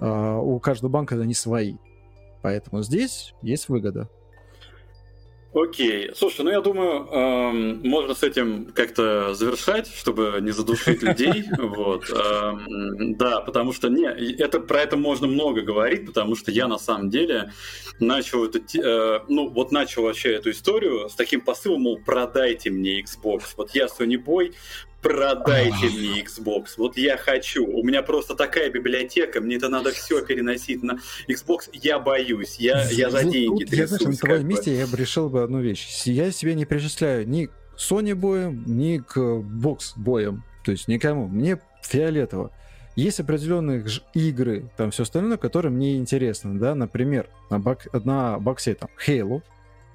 э, 0.01 0.39
у 0.43 0.59
каждого 0.59 0.91
банка 0.91 1.21
они 1.21 1.35
свои. 1.35 1.77
Поэтому 2.43 2.83
здесь 2.83 3.35
есть 3.43 3.69
выгода. 3.69 4.09
Окей. 5.57 6.11
Слушай, 6.15 6.43
ну 6.45 6.51
я 6.51 6.61
думаю, 6.61 7.09
эм, 7.11 7.81
можно 7.83 8.15
с 8.15 8.23
этим 8.23 8.67
как-то 8.75 9.33
завершать, 9.33 9.91
чтобы 9.91 10.37
не 10.43 10.51
задушить 10.51 11.03
людей. 11.03 11.45
Вот. 11.59 12.11
Эм, 12.11 13.17
да, 13.17 13.41
потому 13.41 13.73
что 13.73 13.89
не, 13.89 14.05
это, 14.07 14.61
про 14.61 14.83
это 14.83 14.99
можно 14.99 15.27
много 15.27 15.63
говорить, 15.63 16.05
потому 16.05 16.37
что 16.37 16.51
я 16.51 16.69
на 16.69 16.79
самом 16.79 17.09
деле 17.09 17.53
начал 18.01 18.45
это, 18.45 18.59
э, 18.59 19.21
ну 19.29 19.49
вот 19.49 19.73
начал 19.73 20.03
вообще 20.03 20.35
эту 20.35 20.51
историю 20.51 21.09
с 21.09 21.15
таким 21.15 21.41
посылом, 21.41 21.83
мол, 21.83 21.99
продайте 22.05 22.71
мне 22.71 23.01
Xbox. 23.01 23.55
Вот 23.57 23.75
я 23.75 23.87
Sony 23.87 24.23
Boy, 24.23 24.53
продайте 25.03 25.87
мне 25.87 26.23
Xbox. 26.23 26.71
Вот 26.77 26.97
я 26.97 27.17
хочу. 27.17 27.67
У 27.67 27.83
меня 27.83 28.03
просто 28.03 28.35
такая 28.35 28.71
библиотека, 28.71 29.41
мне 29.41 29.57
это 29.57 29.69
надо 29.69 29.93
все 29.93 30.25
переносить 30.25 30.83
на 30.83 30.99
Xbox. 31.29 31.69
Я 31.73 31.99
боюсь, 31.99 32.57
я, 32.59 32.89
я 32.91 33.11
за 33.11 33.25
деньги 33.25 33.65
Тут, 33.65 33.71
трясусь. 33.71 33.93
Я, 33.93 33.99
знаешь, 33.99 34.21
на 34.21 34.29
твоем 34.29 34.49
месте 34.49 34.77
я 34.77 34.87
бы 34.87 34.97
решил 34.97 35.29
бы 35.29 35.43
одну 35.43 35.61
вещь. 35.61 36.03
Я 36.07 36.31
себе 36.31 36.55
не 36.55 36.65
причисляю 36.65 37.29
ни 37.29 37.47
к 37.47 37.53
Sony 37.77 38.15
боем, 38.15 38.65
ни 38.67 38.99
к 38.99 39.17
Box 39.17 39.93
боям. 39.97 40.45
То 40.65 40.73
есть 40.73 40.89
никому. 40.89 41.29
Мне 41.29 41.61
фиолетово. 41.83 42.51
Есть 42.97 43.21
определенные 43.21 43.85
игры, 44.15 44.71
там 44.79 44.91
все 44.91 45.03
остальное, 45.03 45.37
которые 45.37 45.71
мне 45.71 45.97
интересны, 45.97 46.59
да, 46.59 46.75
например, 46.75 47.29
на, 47.51 47.61
бак, 47.61 47.87
на 47.93 48.39
боксе 48.39 48.75
там 48.75 48.89
Halo 49.07 49.43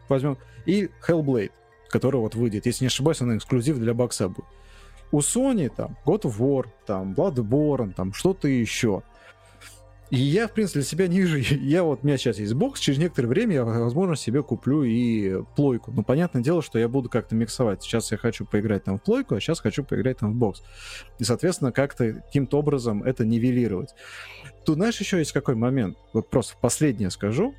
возьмем 0.07 0.37
и 0.67 0.87
Hellblade, 1.07 1.49
который 1.89 2.17
вот 2.17 2.35
выйдет, 2.35 2.67
если 2.67 2.83
не 2.83 2.89
ошибаюсь, 2.89 3.19
он 3.21 3.35
эксклюзив 3.35 3.79
для 3.79 3.95
бокса 3.95 4.29
будет 4.29 4.45
у 5.11 5.19
Sony 5.19 5.71
там 5.75 5.97
God 6.05 6.23
of 6.23 6.37
War, 6.37 6.67
там 6.85 7.13
Bloodborne, 7.13 7.93
там 7.93 8.13
что-то 8.13 8.47
еще. 8.47 9.03
И 10.11 10.17
я, 10.17 10.49
в 10.49 10.51
принципе, 10.51 10.81
для 10.81 10.87
себя 10.87 11.07
не 11.07 11.21
вижу. 11.21 11.37
Я 11.61 11.83
вот, 11.83 11.99
у 12.03 12.05
меня 12.05 12.17
сейчас 12.17 12.37
есть 12.37 12.53
бокс, 12.53 12.81
через 12.81 12.99
некоторое 12.99 13.29
время 13.29 13.55
я, 13.55 13.63
возможно, 13.63 14.17
себе 14.17 14.43
куплю 14.43 14.83
и 14.83 15.41
плойку. 15.55 15.91
Ну, 15.91 16.03
понятное 16.03 16.43
дело, 16.43 16.61
что 16.61 16.77
я 16.77 16.89
буду 16.89 17.07
как-то 17.09 17.33
миксовать. 17.33 17.81
Сейчас 17.81 18.11
я 18.11 18.17
хочу 18.17 18.45
поиграть 18.45 18.83
там 18.83 18.99
в 18.99 19.01
плойку, 19.01 19.35
а 19.35 19.39
сейчас 19.39 19.61
хочу 19.61 19.85
поиграть 19.85 20.17
там 20.17 20.33
в 20.33 20.35
бокс. 20.35 20.63
И, 21.17 21.23
соответственно, 21.23 21.71
как-то 21.71 22.11
каким-то 22.11 22.59
образом 22.59 23.03
это 23.03 23.25
нивелировать. 23.25 23.95
Тут, 24.65 24.75
знаешь, 24.75 24.99
еще 24.99 25.17
есть 25.17 25.31
какой 25.31 25.55
момент? 25.55 25.97
Вот 26.11 26.29
просто 26.29 26.57
последнее 26.59 27.09
скажу. 27.09 27.55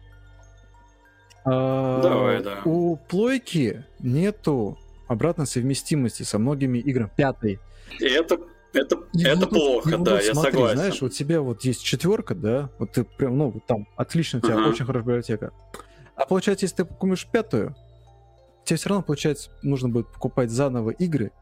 А, 1.46 2.02
Давай, 2.02 2.42
да. 2.42 2.60
У 2.66 2.96
плойки 2.96 3.86
нету 3.98 4.78
обратной 5.08 5.46
совместимости 5.46 6.22
со 6.22 6.38
многими 6.38 6.78
играми. 6.78 7.10
Пятый. 7.16 7.60
И 7.98 8.04
это 8.04 8.38
это, 8.74 9.00
и 9.12 9.24
это 9.24 9.40
вот, 9.40 9.50
плохо, 9.50 9.90
да, 9.98 10.12
вот, 10.14 10.22
я 10.22 10.32
смотри, 10.32 10.52
согласен. 10.52 10.76
Знаешь, 10.76 11.02
у 11.02 11.08
тебя 11.10 11.42
вот 11.42 11.62
есть 11.62 11.84
четверка, 11.84 12.34
да, 12.34 12.70
вот 12.78 12.92
ты 12.92 13.04
прям, 13.04 13.36
ну, 13.36 13.62
там, 13.66 13.86
отлично, 13.96 14.38
у 14.38 14.42
тебя 14.42 14.54
uh-huh. 14.54 14.70
очень 14.70 14.86
хорошая 14.86 15.02
библиотека. 15.02 15.52
А 16.16 16.24
получается, 16.24 16.64
если 16.64 16.76
ты 16.76 16.84
покупаешь 16.86 17.26
пятую, 17.30 17.76
тебе 18.64 18.78
все 18.78 18.88
равно, 18.88 19.02
получается, 19.02 19.50
нужно 19.62 19.90
будет 19.90 20.08
покупать 20.08 20.50
заново 20.50 20.90
игры, 20.90 21.32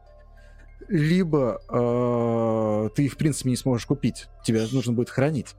либо 0.89 1.61
э, 1.69 2.89
ты 2.95 3.05
их, 3.05 3.13
в 3.13 3.17
принципе, 3.17 3.49
не 3.49 3.55
сможешь 3.55 3.85
купить. 3.85 4.27
Тебе 4.43 4.65
нужно 4.71 4.91
будет 4.91 5.09
хранить. 5.09 5.55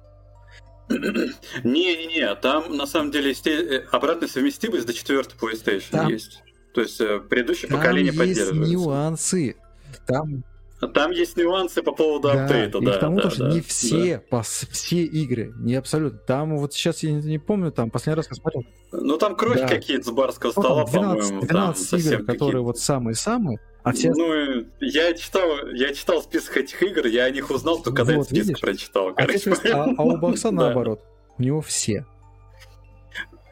Не-не-не, 0.90 2.34
там 2.34 2.76
на 2.76 2.86
самом 2.86 3.10
деле 3.12 3.32
э, 3.32 3.84
обратная 3.90 4.28
совместимость 4.28 4.86
до 4.86 4.92
четвертой 4.92 5.38
PlayStation 5.38 5.90
там, 5.90 6.08
есть. 6.08 6.42
То 6.74 6.80
есть 6.80 7.00
э, 7.00 7.20
предыдущее 7.20 7.68
там 7.68 7.78
поколение 7.78 8.12
поддерживается. 8.12 8.70
Есть 8.70 8.72
нюансы. 8.72 9.56
Там 10.06 10.44
там 10.88 11.12
есть 11.12 11.37
нюансы 11.37 11.82
по 11.82 11.92
поводу 11.92 12.28
да, 12.28 12.44
апдейта, 12.44 12.78
и 12.78 12.85
да. 12.85 12.90
И 12.90 12.94
потому 12.94 13.20
да, 13.20 13.30
что 13.30 13.44
да, 13.44 13.50
не 13.50 13.61
все, 13.61 14.16
да. 14.16 14.22
по, 14.30 14.42
все 14.42 15.04
игры, 15.04 15.52
не 15.58 15.76
абсолютно. 15.76 16.18
Там 16.18 16.56
вот 16.56 16.74
сейчас 16.74 17.02
я 17.02 17.12
не, 17.12 17.22
не 17.22 17.38
помню, 17.38 17.70
там 17.70 17.90
последний 17.90 18.16
раз 18.16 18.26
посмотрел. 18.26 18.64
Ну 18.90 19.16
там 19.16 19.37
кровь 19.37 19.61
да. 19.61 19.68
какие-то 19.68 20.08
с 20.08 20.11
барского 20.11 20.52
ну, 20.56 20.62
стола, 20.62 20.85
12, 20.85 21.28
по-моему. 21.28 21.46
12 21.46 21.90
там 21.90 22.00
игр, 22.00 22.24
которые 22.24 22.62
вот 22.62 22.78
самые-самые. 22.78 23.58
А 23.85 23.92
все... 23.92 24.12
Ну, 24.12 24.64
я 24.80 25.12
читал, 25.14 25.48
я 25.72 25.92
читал 25.92 26.22
список 26.22 26.56
этих 26.56 26.82
игр, 26.82 27.06
я 27.06 27.24
о 27.24 27.30
них 27.30 27.50
узнал 27.50 27.82
только 27.82 28.04
когда 28.04 28.16
вот, 28.16 28.26
этот 28.26 28.37
список 28.37 28.48
видишь? 28.48 28.61
прочитал. 28.61 29.08
А, 29.08 29.85
а, 29.85 29.94
а 29.98 30.02
у 30.02 30.16
бокса 30.18 30.50
наоборот. 30.52 31.00
У 31.38 31.42
него 31.42 31.61
все. 31.61 32.06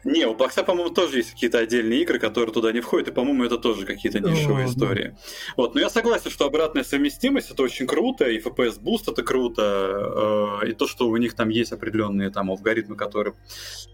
Не, 0.03 0.25
у 0.25 0.33
бокса, 0.33 0.63
по-моему, 0.63 0.89
тоже 0.89 1.17
есть 1.17 1.31
какие-то 1.31 1.59
отдельные 1.59 2.01
игры, 2.01 2.17
которые 2.17 2.51
туда 2.51 2.71
не 2.71 2.81
входят, 2.81 3.09
и, 3.09 3.11
по-моему, 3.11 3.43
это 3.43 3.57
тоже 3.57 3.85
какие-то 3.85 4.19
нишевые 4.19 4.65
oh, 4.65 4.69
истории. 4.69 5.15
Вот, 5.57 5.75
но 5.75 5.81
я 5.81 5.89
согласен, 5.89 6.31
что 6.31 6.45
обратная 6.45 6.83
совместимость 6.83 7.51
это 7.51 7.61
очень 7.61 7.85
круто, 7.85 8.27
и 8.27 8.39
FPS 8.39 8.81
Boost 8.81 9.11
это 9.11 9.21
круто, 9.21 10.59
э, 10.63 10.69
и 10.69 10.73
то, 10.73 10.87
что 10.87 11.07
у 11.07 11.17
них 11.17 11.35
там 11.35 11.49
есть 11.49 11.71
определенные 11.71 12.31
там 12.31 12.49
алгоритмы, 12.49 12.95
которые 12.95 13.35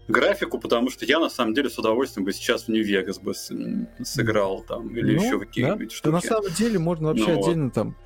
графику, 0.08 0.58
потому 0.58 0.90
что 0.90 1.04
я 1.04 1.18
на 1.18 1.28
самом 1.28 1.52
деле 1.52 1.68
с 1.68 1.78
удовольствием 1.78 2.24
бы 2.24 2.32
сейчас 2.32 2.64
в 2.64 2.68
Нью-Вегас 2.68 3.18
бы 3.18 3.34
сыграл 3.34 4.62
там 4.62 4.88
или 4.96 5.16
ну, 5.16 5.22
еще 5.22 5.38
какие-нибудь 5.38 5.90
да? 5.90 5.94
штуки. 5.94 6.12
На 6.12 6.20
самом 6.20 6.52
деле 6.52 6.78
можно 6.78 7.08
вообще 7.08 7.34
ну, 7.34 7.40
отдельно 7.40 7.70
там 7.70 7.96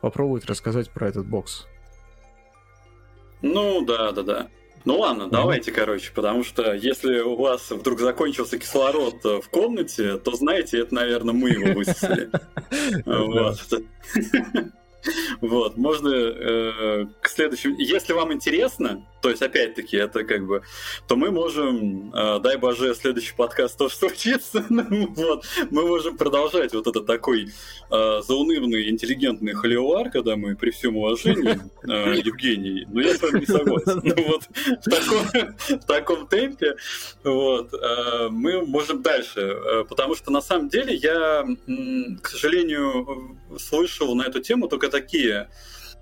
попробовать 0.00 0.44
рассказать 0.46 0.90
про 0.90 1.08
этот 1.08 1.26
бокс. 1.26 1.66
Ну 3.42 3.84
да, 3.84 4.10
да, 4.12 4.22
да. 4.22 4.48
Ну 4.84 4.98
ладно, 4.98 5.28
давайте, 5.28 5.72
короче, 5.72 6.12
потому 6.14 6.44
что 6.44 6.74
если 6.74 7.20
у 7.20 7.36
вас 7.36 7.70
вдруг 7.70 8.00
закончился 8.00 8.58
кислород 8.58 9.24
э, 9.24 9.40
в 9.40 9.48
комнате, 9.48 10.18
то 10.18 10.32
знаете, 10.36 10.80
это, 10.80 10.94
наверное, 10.94 11.32
мы 11.32 11.50
его 11.50 11.78
высосали. 11.78 12.30
Вот. 13.06 13.58
Вот, 15.40 15.76
можно 15.76 16.08
э, 16.08 17.06
к 17.20 17.28
следующему. 17.28 17.76
Если 17.78 18.12
вам 18.12 18.32
интересно, 18.32 19.04
то 19.24 19.30
есть, 19.30 19.40
опять-таки, 19.40 19.96
это 19.96 20.22
как 20.22 20.46
бы, 20.46 20.62
то 21.08 21.16
мы 21.16 21.30
можем, 21.30 22.12
э, 22.14 22.40
дай 22.40 22.58
боже, 22.58 22.94
следующий 22.94 23.34
подкаст 23.34 23.78
тоже 23.78 23.94
случится, 23.96 24.62
вот, 24.68 25.46
мы 25.70 25.86
можем 25.86 26.18
продолжать 26.18 26.74
вот 26.74 26.86
этот 26.86 27.06
такой 27.06 27.48
э, 27.90 28.22
заунывный, 28.22 28.90
интеллигентный 28.90 29.54
холивар, 29.54 30.10
когда 30.10 30.36
мы 30.36 30.56
при 30.56 30.70
всем 30.70 30.98
уважении, 30.98 31.58
э, 31.88 32.20
Евгений, 32.22 32.86
но 32.90 33.00
я 33.00 33.14
с 33.14 33.22
вами 33.22 33.40
не 33.40 33.46
согласен. 33.46 34.00
Ну 34.02 34.24
вот, 34.28 34.42
в 34.84 34.90
таком, 34.90 35.78
в 35.80 35.86
таком 35.86 36.26
темпе, 36.28 36.76
вот, 37.22 37.72
э, 37.72 38.28
мы 38.30 38.66
можем 38.66 39.00
дальше, 39.00 39.40
э, 39.40 39.84
потому 39.88 40.16
что 40.16 40.32
на 40.32 40.42
самом 40.42 40.68
деле 40.68 40.94
я, 40.94 41.46
к 42.20 42.28
сожалению, 42.28 43.38
слышал 43.58 44.14
на 44.14 44.24
эту 44.24 44.40
тему 44.40 44.68
только 44.68 44.90
такие 44.94 45.48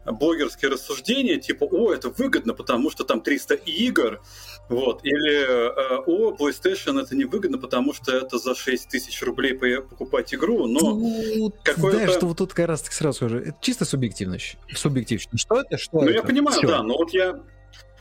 блогерские 0.04 0.70
рассуждения, 0.70 1.36
типа, 1.36 1.64
о, 1.64 1.92
это 1.92 2.10
выгодно, 2.10 2.54
потому 2.54 2.90
что 2.90 3.04
там 3.04 3.20
300 3.20 3.54
игр, 3.54 4.20
вот, 4.68 5.04
или 5.04 5.42
э, 5.42 6.02
о, 6.06 6.34
PlayStation 6.34 7.00
это 7.00 7.14
невыгодно, 7.14 7.58
потому 7.58 7.94
что 7.94 8.12
это 8.16 8.38
за 8.38 8.54
6 8.54 8.88
тысяч 8.88 9.22
рублей 9.22 9.54
покупать 9.54 10.34
игру, 10.34 10.66
но 10.66 10.80
ну, 10.80 11.52
какой-то... 11.62 11.98
Знаешь, 11.98 12.12
что 12.12 12.26
вот 12.26 12.38
тут 12.38 12.52
как 12.52 12.66
раз 12.66 12.82
таки 12.82 12.94
сразу 12.94 13.16
скажу, 13.16 13.38
это 13.38 13.54
чисто 13.60 13.84
субъективно. 13.84 14.38
Субъективно. 14.74 15.38
Что 15.38 15.60
это, 15.60 15.78
что 15.78 16.00
Ну, 16.00 16.02
это? 16.02 16.12
я 16.12 16.22
понимаю, 16.22 16.58
Всё. 16.58 16.68
да, 16.68 16.82
но 16.82 16.96
вот 16.96 17.12
я 17.12 17.40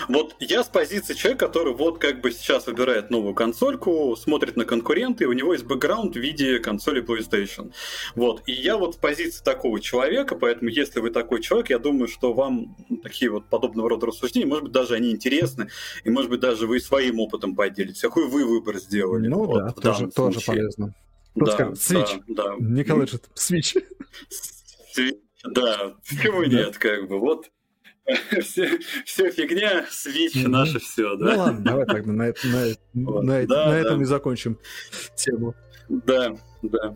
вот 0.08 0.36
я 0.40 0.64
с 0.64 0.68
позиции 0.68 1.14
человека, 1.14 1.48
который 1.48 1.74
вот 1.74 2.00
как 2.00 2.22
бы 2.22 2.32
сейчас 2.32 2.68
выбирает 2.68 3.10
новую 3.10 3.34
консольку, 3.34 4.16
смотрит 4.16 4.56
на 4.56 4.66
конкуренты, 4.66 5.26
и 5.26 5.28
у 5.28 5.34
него 5.34 5.54
есть 5.54 5.66
бэкграунд 5.66 6.16
в 6.16 6.20
виде 6.20 6.60
консоли 6.60 7.04
PlayStation. 7.04 7.72
Вот. 8.16 8.42
И 8.46 8.52
я 8.52 8.78
вот 8.78 8.96
с 8.96 8.98
позиции 8.98 9.44
такого 9.44 9.80
человека, 9.80 10.36
поэтому 10.36 10.70
если 10.70 11.00
вы 11.00 11.12
такой 11.12 11.42
человек, 11.42 11.70
я 11.70 11.80
думаю, 11.80 12.08
что 12.08 12.34
вам 12.34 12.76
такие 13.04 13.30
вот 13.32 13.46
подобного 13.46 13.90
рода 13.90 14.08
рассуждения, 14.08 14.48
может 14.48 14.66
быть, 14.66 14.74
даже 14.74 14.96
они 14.96 15.12
интересны, 15.12 15.70
и 16.04 16.10
может 16.10 16.30
быть, 16.30 16.40
даже 16.40 16.68
вы 16.68 16.80
своим 16.80 17.20
опытом 17.20 17.56
поделитесь. 17.56 18.02
Какой 18.02 18.28
вы 18.28 18.46
выбор 18.46 18.78
сделали? 18.78 19.28
Ну 19.28 19.46
вот, 19.46 19.60
да, 19.60 19.72
тоже, 19.72 20.10
тоже 20.10 20.40
полезно. 20.46 20.94
Да, 21.36 21.52
скажем, 21.52 21.74
Switch. 21.74 22.24
Да, 22.28 22.44
да. 22.44 22.56
Николай, 22.60 23.08
что 23.08 23.20
Switch. 23.36 23.82
Да, 25.44 25.96
почему 26.08 26.44
нет, 26.44 26.78
как 26.78 27.08
бы, 27.08 27.20
вот 27.20 27.50
все, 28.42 28.80
все 29.06 29.32
фигня, 29.32 29.86
Switch 29.86 30.48
наше 30.48 30.80
все, 30.80 31.16
да? 31.16 31.34
Ну 31.34 31.40
ладно, 31.40 31.62
давай 31.64 31.86
тогда 31.86 32.12
на, 32.12 32.34
на, 32.44 32.76
на, 33.24 33.48
на 33.48 33.78
этом 33.78 34.02
и 34.02 34.06
закончим 34.06 34.58
тему. 35.16 35.56
Да, 35.90 36.36
да. 36.62 36.96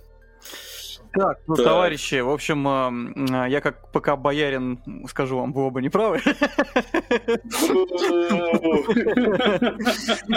Так, 1.15 1.39
ну, 1.47 1.55
так. 1.55 1.65
товарищи, 1.65 2.19
в 2.19 2.29
общем, 2.29 2.67
а, 2.67 3.47
я 3.47 3.61
как 3.61 3.91
пока 3.91 4.17
боярин 4.17 4.81
скажу 5.07 5.37
вам, 5.37 5.53
вы 5.53 5.63
оба 5.63 5.81
не 5.81 5.89
правы. 5.89 6.21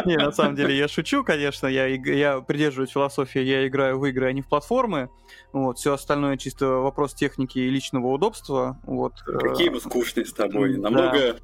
Не, 0.07 0.17
на 0.17 0.33
самом 0.33 0.55
деле 0.55 0.77
я 0.77 0.87
шучу, 0.87 1.25
конечно, 1.25 1.67
я, 1.67 1.87
я 1.87 2.41
придерживаюсь 2.41 2.91
философии, 2.91 3.41
я 3.41 3.67
играю 3.67 3.99
в 3.99 4.07
игры, 4.07 4.27
а 4.29 4.33
не 4.33 4.43
в 4.43 4.49
платформы. 4.49 5.11
Вот, 5.53 5.79
все 5.79 5.95
остальное 5.95 6.37
чисто 6.37 6.67
вопрос 6.67 7.14
техники 7.14 7.59
и 7.59 7.69
личного 7.69 8.07
удобства. 8.09 8.79
Вот. 8.85 9.14
Какие 9.25 9.71
мы 9.71 9.81
скучные 9.81 10.27
с 10.27 10.33
тобой. 10.33 10.77
Намного 10.79 11.37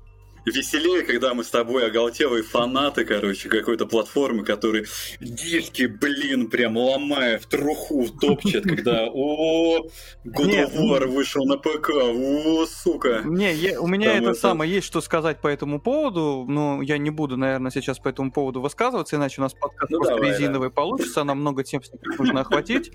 веселее, 0.44 1.02
когда 1.02 1.34
мы 1.34 1.44
с 1.44 1.50
тобой 1.50 1.86
оголтелые 1.86 2.42
фанаты, 2.42 3.04
короче, 3.04 3.48
какой-то 3.48 3.86
платформы, 3.86 4.44
которые 4.44 4.84
диски, 5.20 5.86
блин, 5.86 6.48
прям 6.48 6.76
ломая 6.76 7.38
в 7.38 7.46
труху 7.46 8.08
топчат, 8.08 8.64
когда 8.64 9.06
о 9.06 9.86
God 10.24 10.66
of 10.66 10.76
War 10.76 11.06
вышел 11.06 11.44
на 11.46 11.56
ПК, 11.56 11.90
о, 11.90 12.66
сука. 12.66 13.22
Не, 13.24 13.54
я, 13.54 13.80
у 13.80 13.86
меня 13.86 14.14
это, 14.14 14.30
это 14.30 14.34
самое, 14.34 14.72
есть 14.72 14.86
что 14.86 15.00
сказать 15.00 15.40
по 15.40 15.48
этому 15.48 15.80
поводу, 15.80 16.44
но 16.46 16.82
я 16.82 16.98
не 16.98 17.10
буду, 17.10 17.36
наверное, 17.36 17.70
сейчас 17.70 17.98
по 17.98 18.08
этому 18.08 18.30
поводу 18.30 18.60
высказываться, 18.60 19.16
иначе 19.16 19.40
у 19.40 19.44
нас 19.44 19.54
подкаст 19.54 19.90
ну, 19.90 19.98
просто 19.98 20.16
давай, 20.16 20.30
резиновый 20.30 20.68
да. 20.68 20.74
получится, 20.74 21.24
нам 21.24 21.40
много 21.40 21.64
тем 21.64 21.80
нужно 22.18 22.40
охватить. 22.40 22.92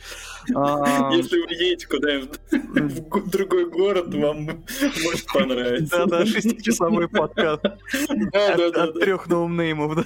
А, 0.55 1.11
Если 1.13 1.39
вы 1.39 1.53
едете 1.53 1.87
куда-нибудь 1.87 2.39
в 2.51 3.29
другой 3.29 3.69
город, 3.69 4.13
вам 4.13 4.63
может 5.03 5.25
понравиться. 5.33 6.05
Да-да, 6.05 6.25
шестичасовой 6.25 7.07
подкаст 7.07 7.38
подкаст. 7.39 7.61
Да, 8.31 8.57
да, 8.57 8.71
да. 8.71 8.83
От 8.83 8.99
трех 8.99 9.27
ноунеймов, 9.27 9.95
да. 9.95 10.03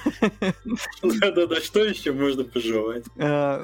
Да, 1.01 1.31
да, 1.31 1.47
да. 1.47 1.61
Что 1.61 1.83
еще 1.83 2.11
можно 2.11 2.43
пожелать? 2.43 3.05
Э, 3.17 3.63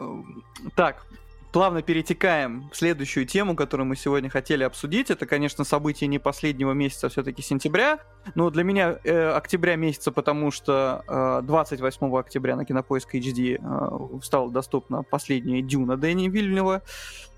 так, 0.76 1.06
плавно 1.52 1.82
перетекаем 1.82 2.70
в 2.72 2.76
следующую 2.76 3.26
тему, 3.26 3.56
которую 3.56 3.88
мы 3.88 3.96
сегодня 3.96 4.30
хотели 4.30 4.64
обсудить. 4.64 5.10
Это, 5.10 5.26
конечно, 5.26 5.64
событие 5.64 6.08
не 6.08 6.20
последнего 6.20 6.74
месяца, 6.74 7.08
а 7.08 7.10
все-таки 7.10 7.42
сентября. 7.42 8.00
Но 8.36 8.50
для 8.50 8.64
меня 8.64 9.00
э, 9.04 9.32
октября 9.32 9.76
месяца, 9.76 10.12
потому 10.12 10.52
что 10.52 11.04
э, 11.08 11.42
28 11.46 12.18
октября 12.18 12.56
на 12.56 12.66
Кинопоиск 12.66 13.16
HD 13.16 13.60
э, 13.60 14.20
стала 14.24 14.52
доступна 14.52 15.04
последняя 15.04 15.62
Дюна 15.62 15.98
Дэни 15.98 16.30
Вильнева. 16.30 16.82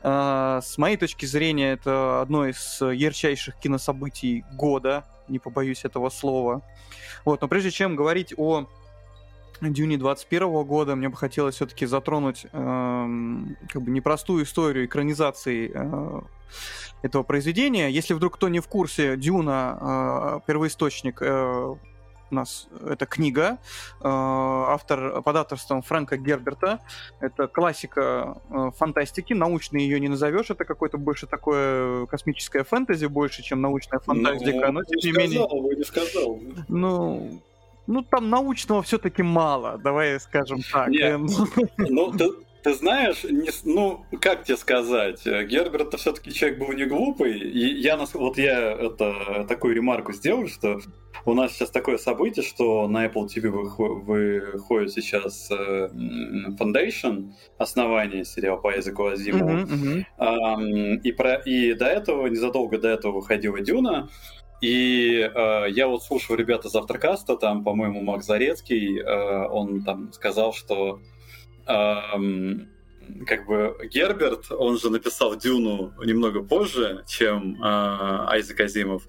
Э, 0.03 0.59
с 0.63 0.77
моей 0.77 0.97
точки 0.97 1.25
зрения, 1.25 1.73
это 1.73 2.21
одно 2.21 2.47
из 2.47 2.81
ярчайших 2.81 3.57
кинособытий 3.59 4.43
года 4.53 5.05
не 5.27 5.39
побоюсь 5.39 5.85
этого 5.85 6.09
слова. 6.09 6.61
Вот, 7.25 7.41
но 7.41 7.47
прежде 7.47 7.71
чем 7.71 7.95
говорить 7.95 8.33
о 8.37 8.67
Дюне 9.61 9.97
21 9.97 10.63
года, 10.63 10.95
мне 10.95 11.09
бы 11.09 11.15
хотелось 11.15 11.55
все-таки 11.55 11.85
затронуть 11.85 12.45
э, 12.45 12.47
как 12.51 13.81
бы 13.81 13.91
непростую 13.91 14.43
историю 14.43 14.85
экранизации 14.85 15.71
э, 15.73 16.21
этого 17.03 17.23
произведения. 17.23 17.89
Если 17.89 18.13
вдруг 18.13 18.35
кто 18.35 18.49
не 18.49 18.59
в 18.59 18.67
курсе, 18.67 19.15
Дюна 19.17 19.77
э, 19.79 20.39
первоисточник 20.47 21.21
э, 21.21 21.75
у 22.31 22.35
нас 22.35 22.67
это 22.85 23.05
книга, 23.05 23.57
э, 23.99 24.03
автор 24.03 25.21
под 25.21 25.35
авторством 25.35 25.81
Фрэнка 25.81 26.17
Герберта. 26.17 26.79
Это 27.19 27.47
классика 27.47 28.41
э, 28.49 28.71
фантастики, 28.77 29.33
научной 29.33 29.83
ее 29.83 29.99
не 29.99 30.07
назовешь, 30.07 30.49
это 30.49 30.65
какое-то 30.65 30.97
больше 30.97 31.27
такое 31.27 32.05
космическое 32.07 32.63
фэнтези, 32.63 33.05
больше, 33.05 33.43
чем 33.43 33.61
научная 33.61 33.99
ну, 34.05 34.13
фантастика, 34.13 34.67
ну, 34.67 34.79
но 34.79 34.83
тем 34.83 34.99
не, 34.99 35.11
не 35.11 35.17
менее... 35.17 35.43
Сказал, 35.43 35.71
не 35.71 35.83
сказал. 35.83 36.39
Ну, 36.67 37.41
ну, 37.87 38.03
там 38.03 38.29
научного 38.29 38.81
все-таки 38.83 39.23
мало, 39.23 39.77
давай 39.77 40.19
скажем 40.19 40.61
так. 40.71 40.87
Нет, 40.89 41.19
ну, 41.77 42.11
ты, 42.11 42.29
ты 42.63 42.73
знаешь, 42.73 43.23
не, 43.23 43.49
ну, 43.63 44.05
как 44.21 44.43
тебе 44.43 44.57
сказать, 44.57 45.25
Герберт 45.25 45.99
все-таки 45.99 46.31
человек 46.31 46.59
был 46.59 46.71
не 46.73 46.85
глупый, 46.85 47.39
и 47.39 47.79
я, 47.79 47.97
вот 48.13 48.37
я 48.37 48.71
это, 48.71 49.45
такую 49.47 49.75
ремарку 49.75 50.13
сделал, 50.13 50.47
что 50.47 50.79
у 51.25 51.33
нас 51.33 51.53
сейчас 51.53 51.69
такое 51.69 51.97
событие, 51.97 52.43
что 52.43 52.87
на 52.87 53.05
Apple 53.05 53.27
TV 53.27 53.49
выходит 53.49 54.91
сейчас 54.91 55.49
э, 55.51 55.89
Foundation, 56.59 57.31
основание 57.57 58.25
сериала 58.25 58.57
по 58.57 58.71
языку 58.71 59.05
Азимова, 59.05 59.65
uh-huh, 59.65 60.05
uh-huh. 60.17 61.01
и, 61.03 61.11
про, 61.11 61.35
и 61.35 61.73
до 61.73 61.85
этого, 61.85 62.27
незадолго 62.27 62.77
до 62.77 62.89
этого 62.89 63.13
выходила 63.13 63.59
Дюна, 63.59 64.09
и 64.61 65.29
э, 65.33 65.65
я 65.69 65.87
вот 65.87 66.03
слушал 66.03 66.35
ребята 66.35 66.67
из 66.67 66.75
Авторкаста, 66.75 67.35
там, 67.35 67.63
по-моему, 67.63 68.01
Макс 68.01 68.25
Зарецкий, 68.25 68.99
э, 68.99 69.47
он 69.47 69.83
там 69.83 70.13
сказал, 70.13 70.53
что 70.53 70.99
эм, 71.65 72.67
как 73.27 73.45
бы 73.45 73.75
Герберт, 73.91 74.51
он 74.51 74.77
же 74.77 74.89
написал 74.89 75.35
Дюну 75.35 75.93
немного 76.03 76.41
позже, 76.43 77.03
чем 77.07 77.55
э, 77.55 77.59
Айзек 77.61 78.59
Азимов. 78.59 79.03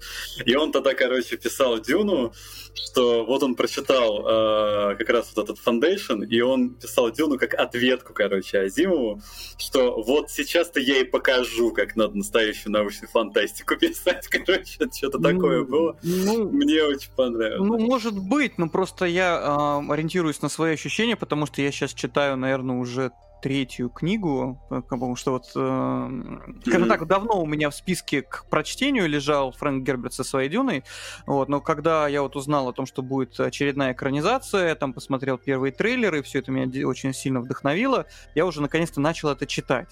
И 0.45 0.55
он 0.55 0.71
тогда, 0.71 0.93
короче, 0.93 1.37
писал 1.37 1.79
Дюну, 1.79 2.33
что 2.75 3.25
вот 3.25 3.43
он 3.43 3.55
прочитал 3.55 4.25
э, 4.25 4.95
как 4.95 5.09
раз 5.09 5.31
вот 5.35 5.49
этот 5.49 5.65
Foundation, 5.65 6.25
и 6.25 6.41
он 6.41 6.75
писал 6.75 7.11
Дюну 7.11 7.37
как 7.37 7.53
ответку, 7.53 8.13
короче, 8.13 8.59
Азимову, 8.59 9.21
что 9.57 10.01
вот 10.01 10.29
сейчас-то 10.31 10.79
я 10.79 10.99
и 10.99 11.03
покажу, 11.03 11.71
как 11.71 11.95
надо 11.95 12.17
настоящую 12.17 12.73
научную 12.73 13.09
фантастику 13.09 13.75
писать, 13.79 14.27
короче, 14.27 14.79
что-то 14.91 15.19
ну, 15.19 15.23
такое 15.23 15.63
было. 15.63 15.97
Ну, 16.03 16.49
Мне 16.49 16.83
очень 16.83 17.11
понравилось. 17.15 17.67
Ну, 17.67 17.77
может 17.79 18.17
быть, 18.17 18.57
но 18.57 18.69
просто 18.69 19.05
я 19.05 19.39
э, 19.87 19.91
ориентируюсь 19.91 20.41
на 20.41 20.49
свои 20.49 20.73
ощущения, 20.73 21.15
потому 21.15 21.45
что 21.45 21.61
я 21.61 21.71
сейчас 21.71 21.93
читаю, 21.93 22.37
наверное, 22.37 22.77
уже 22.77 23.11
третью 23.43 23.89
книгу, 23.89 24.57
э, 24.71 24.81
потому 24.89 25.17
что 25.17 25.33
вот, 25.33 25.51
э, 25.53 26.59
скажем 26.65 26.87
так, 26.87 27.05
давно 27.05 27.41
у 27.41 27.45
меня 27.45 27.69
в 27.69 27.75
списке 27.75 28.21
к 28.21 28.45
прочтению 28.49 29.09
лежал 29.09 29.51
Фрэнк 29.51 29.85
Герберт 29.85 30.13
со 30.13 30.23
своей 30.23 30.49
Дюной, 30.49 30.85
вот, 31.27 31.49
но 31.49 31.59
когда 31.59 32.07
я 32.07 32.21
вот 32.21 32.37
узнал 32.37 32.69
о 32.69 32.73
том, 32.73 32.85
что 32.85 33.01
будет 33.01 33.37
очередная 33.37 33.91
экранизация, 33.91 34.69
я 34.69 34.75
там 34.75 34.93
посмотрел 34.93 35.37
первые 35.37 35.73
трейлеры, 35.73 36.23
все 36.23 36.39
это 36.39 36.51
меня 36.51 36.87
очень 36.87 37.13
сильно 37.13 37.41
вдохновило, 37.41 38.05
я 38.33 38.45
уже 38.45 38.61
наконец-то 38.61 39.01
начал 39.01 39.27
это 39.27 39.45
читать. 39.45 39.89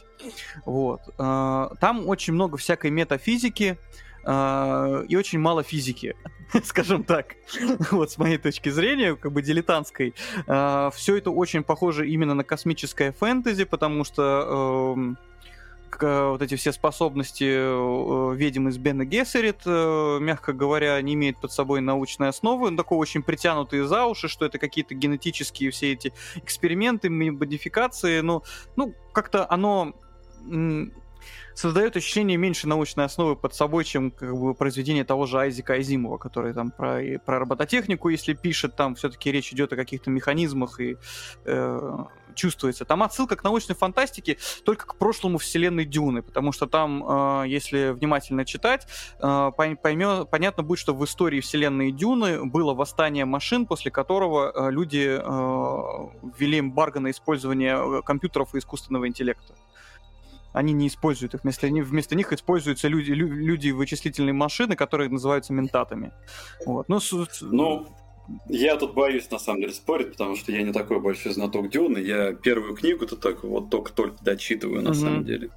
Вот. 0.66 1.02
Э, 1.20 1.68
там 1.82 2.08
очень 2.08 2.34
много 2.34 2.56
всякой 2.56 2.92
метафизики, 2.92 3.78
и 4.24 5.16
очень 5.16 5.40
мало 5.40 5.64
физики, 5.64 6.16
скажем 6.64 7.04
так. 7.04 7.36
вот 7.92 8.12
с 8.12 8.18
моей 8.18 8.38
точки 8.38 8.70
зрения, 8.70 9.16
как 9.16 9.32
бы 9.32 9.42
дилетантской. 9.42 10.14
Uh, 10.46 10.92
все 10.92 11.18
это 11.18 11.32
очень 11.32 11.64
похоже 11.64 12.08
именно 12.08 12.34
на 12.34 12.44
космическое 12.44 13.12
фэнтези, 13.12 13.64
потому 13.64 14.04
что 14.04 14.96
uh, 14.96 15.16
вот 16.02 16.42
эти 16.42 16.56
все 16.56 16.72
способности 16.72 17.44
э, 17.44 18.36
ведьм 18.36 18.70
из 18.70 18.78
Бена 18.78 19.06
Гессерит, 19.06 19.62
э, 19.66 20.18
мягко 20.20 20.54
говоря, 20.54 21.02
не 21.02 21.14
имеют 21.14 21.40
под 21.40 21.52
собой 21.52 21.82
научной 21.82 22.30
основы, 22.30 22.76
такой 22.76 22.98
очень 22.98 23.22
притянутые 23.22 23.86
за 23.86 24.06
уши, 24.06 24.28
что 24.28 24.46
это 24.46 24.58
какие-то 24.58 24.96
генетические 24.96 25.72
все 25.72 25.94
эти 25.94 26.14
эксперименты, 26.36 27.10
модификации, 27.10 28.22
но 28.22 28.44
ну, 28.76 28.94
как-то 29.14 29.46
оно 29.50 29.94
создает 31.56 31.96
ощущение 31.98 32.38
меньше 32.38 32.68
научной 32.68 33.06
основы 33.06 33.36
под 33.36 33.54
собой, 33.54 33.84
чем 33.84 34.12
как 34.12 34.36
бы 34.36 34.54
произведение 34.54 35.04
того 35.04 35.26
же 35.26 35.40
Айзека 35.40 35.74
Азимова, 35.74 36.18
который 36.18 36.54
там 36.54 36.72
про, 36.72 37.02
про 37.26 37.40
робототехнику, 37.40 38.10
если 38.10 38.34
пишет, 38.34 38.76
там 38.76 38.96
все-таки 38.96 39.32
речь 39.32 39.52
идет 39.54 39.74
о 39.74 39.76
каких-то 39.76 40.10
механизмах 40.10 40.80
и 40.80 40.98
э, 41.46 41.98
чувствуется. 42.36 42.86
Там 42.86 43.04
отсылка 43.04 43.36
к 43.36 43.44
научной 43.44 43.76
фантастике 43.76 44.38
только 44.64 44.86
к 44.86 44.96
прошлому 44.96 45.38
вселенной 45.38 45.86
Дюны, 45.86 46.22
потому 46.22 46.52
что 46.52 46.68
там, 46.68 47.44
э, 47.44 47.48
если 47.48 47.90
внимательно 47.90 48.46
читать, 48.46 48.88
э, 49.20 49.52
поймет, 49.56 50.30
понятно 50.30 50.64
будет, 50.64 50.80
что 50.80 50.94
в 50.94 51.04
истории 51.06 51.40
вселенной 51.40 51.92
Дюны 51.92 52.46
было 52.46 52.74
восстание 52.74 53.26
машин, 53.26 53.66
после 53.66 53.92
которого 53.92 54.52
э, 54.52 54.72
люди 54.72 55.20
э, 55.20 56.30
ввели 56.38 56.60
эмбарго 56.60 57.00
на 57.00 57.12
использование 57.12 58.00
э, 58.00 58.02
компьютеров 58.04 58.56
и 58.56 58.60
искусственного 58.60 59.08
интеллекта 59.08 59.56
они 60.54 60.74
не 60.74 60.88
используют 60.88 61.34
их. 61.34 61.44
Вместо, 61.44 61.68
вместо 61.68 62.16
них 62.16 62.34
используются 62.34 62.88
люди, 62.88 63.12
люди 63.12 63.70
вычислительные 63.70 64.34
машины, 64.34 64.76
которые 64.76 65.10
называются 65.10 65.54
ментатами. 65.54 66.12
Вот. 66.66 66.90
Ну, 66.90 67.00
ну, 67.42 67.88
я 68.48 68.78
тут 68.78 68.94
боюсь, 68.94 69.30
на 69.32 69.40
самом 69.40 69.62
деле, 69.62 69.74
спорить, 69.74 70.12
потому 70.12 70.36
что 70.36 70.52
я 70.52 70.62
не 70.62 70.74
такой 70.74 71.00
большой 71.00 71.34
знаток 71.34 71.70
Дюны. 71.70 72.00
Я 72.00 72.34
первую 72.34 72.76
книгу-то 72.76 73.16
так 73.16 73.44
вот 73.44 73.70
только-только 73.70 74.24
дочитываю, 74.24 74.82
на 74.82 74.90
mm-hmm. 74.90 74.94
самом 74.94 75.26
деле. 75.26 75.50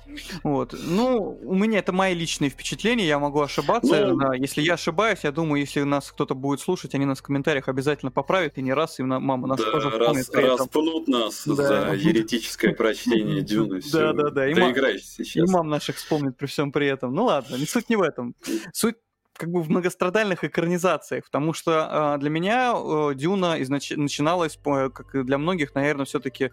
Вот. 0.42 0.74
Ну, 0.86 1.38
у 1.42 1.54
меня 1.54 1.78
это 1.78 1.92
мои 1.92 2.14
личные 2.14 2.50
впечатления, 2.50 3.06
я 3.06 3.18
могу 3.18 3.40
ошибаться. 3.40 4.06
Ну... 4.06 4.16
Да. 4.18 4.34
Если 4.34 4.62
я 4.62 4.74
ошибаюсь, 4.74 5.20
я 5.22 5.32
думаю, 5.32 5.60
если 5.60 5.82
нас 5.82 6.10
кто-то 6.10 6.34
будет 6.34 6.60
слушать, 6.60 6.94
они 6.94 7.04
нас 7.04 7.18
в 7.18 7.22
комментариях 7.22 7.68
обязательно 7.68 8.10
поправят, 8.10 8.58
и 8.58 8.62
не 8.62 8.72
раз, 8.72 9.00
и 9.00 9.02
мама 9.02 9.46
нас 9.46 9.58
да, 9.58 9.70
тоже 9.70 9.90
раз, 9.90 10.30
распнут 10.30 11.08
нас 11.08 11.42
да. 11.46 11.54
за 11.54 11.92
еретическое 11.94 12.72
прочтение 12.72 13.40
Дюны. 13.42 13.80
Да, 13.92 14.12
да, 14.12 14.30
да. 14.30 14.48
И 14.48 14.54
мам, 14.54 14.74
сейчас. 14.74 15.36
И 15.36 15.52
мам 15.52 15.68
наших 15.68 15.96
вспомнит 15.96 16.36
при 16.36 16.46
всем 16.46 16.72
при 16.72 16.86
этом. 16.86 17.14
Ну 17.14 17.24
ладно, 17.24 17.56
не 17.56 17.66
суть 17.66 17.88
не 17.88 17.96
в 17.96 18.02
этом. 18.02 18.34
Суть 18.72 18.96
как 19.36 19.50
бы 19.50 19.62
в 19.62 19.70
многострадальных 19.70 20.44
экранизациях, 20.44 21.24
потому 21.24 21.52
что 21.52 22.14
э, 22.16 22.20
для 22.20 22.30
меня 22.30 22.72
э, 22.74 23.14
Дюна 23.14 23.60
изнач... 23.62 23.90
начиналась, 23.90 24.58
э, 24.64 24.90
как 24.90 25.14
и 25.14 25.22
для 25.22 25.38
многих, 25.38 25.74
наверное, 25.74 26.04
все-таки 26.04 26.50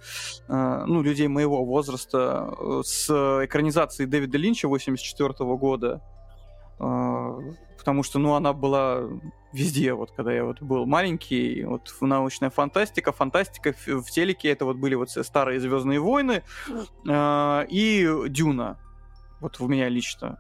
э, 0.48 0.84
ну, 0.88 1.02
людей 1.02 1.28
моего 1.28 1.64
возраста, 1.64 2.54
э, 2.58 2.82
с 2.84 3.10
экранизации 3.46 4.06
Дэвида 4.06 4.38
Линча 4.38 4.68
84 4.68 5.34
года, 5.58 6.02
э, 6.80 7.40
потому 7.78 8.04
что, 8.04 8.20
ну, 8.20 8.34
она 8.34 8.54
была 8.54 9.04
везде, 9.54 9.94
вот 9.94 10.12
когда 10.12 10.34
я 10.34 10.44
вот 10.44 10.62
был 10.62 10.86
маленький, 10.86 11.64
вот 11.66 11.94
научная 12.02 12.50
фантастика, 12.50 13.12
фантастика 13.12 13.74
в, 13.74 14.02
в 14.02 14.10
телеке, 14.10 14.50
это 14.50 14.66
вот 14.66 14.78
были 14.78 14.96
вот 14.96 15.12
старые 15.12 15.60
Звездные 15.60 16.00
войны 16.00 16.42
э, 17.08 17.66
и 17.70 18.10
Дюна, 18.28 18.80
вот 19.40 19.60
у 19.60 19.68
меня 19.68 19.88
лично. 19.88 20.40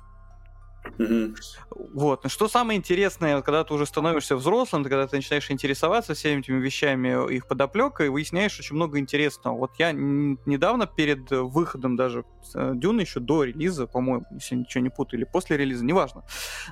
Вот. 1.70 2.24
Но 2.24 2.30
что 2.30 2.48
самое 2.48 2.78
интересное, 2.78 3.42
когда 3.42 3.64
ты 3.64 3.74
уже 3.74 3.86
становишься 3.86 4.36
взрослым, 4.36 4.84
когда 4.84 5.08
ты 5.08 5.18
начинаешь 5.18 5.50
интересоваться 5.52 6.14
всеми 6.14 6.40
этими 6.40 6.60
вещами, 6.60 7.34
их 7.34 7.48
подоплекой, 7.48 8.10
выясняешь 8.10 8.60
очень 8.60 8.76
много 8.76 9.00
интересного. 9.00 9.58
Вот 9.58 9.72
я 9.78 9.92
недавно 9.92 10.88
перед 10.88 11.30
выходом 11.30 11.96
даже 11.96 12.24
э, 12.54 12.74
Дюны, 12.76 13.02
еще 13.02 13.20
до 13.20 13.44
релиза, 13.44 13.88
по-моему, 13.88 14.26
если 14.32 14.56
ничего 14.56 14.84
не 14.84 14.90
путаю, 14.90 15.20
или 15.20 15.26
после 15.26 15.58
релиза, 15.58 15.86
неважно, 15.86 16.24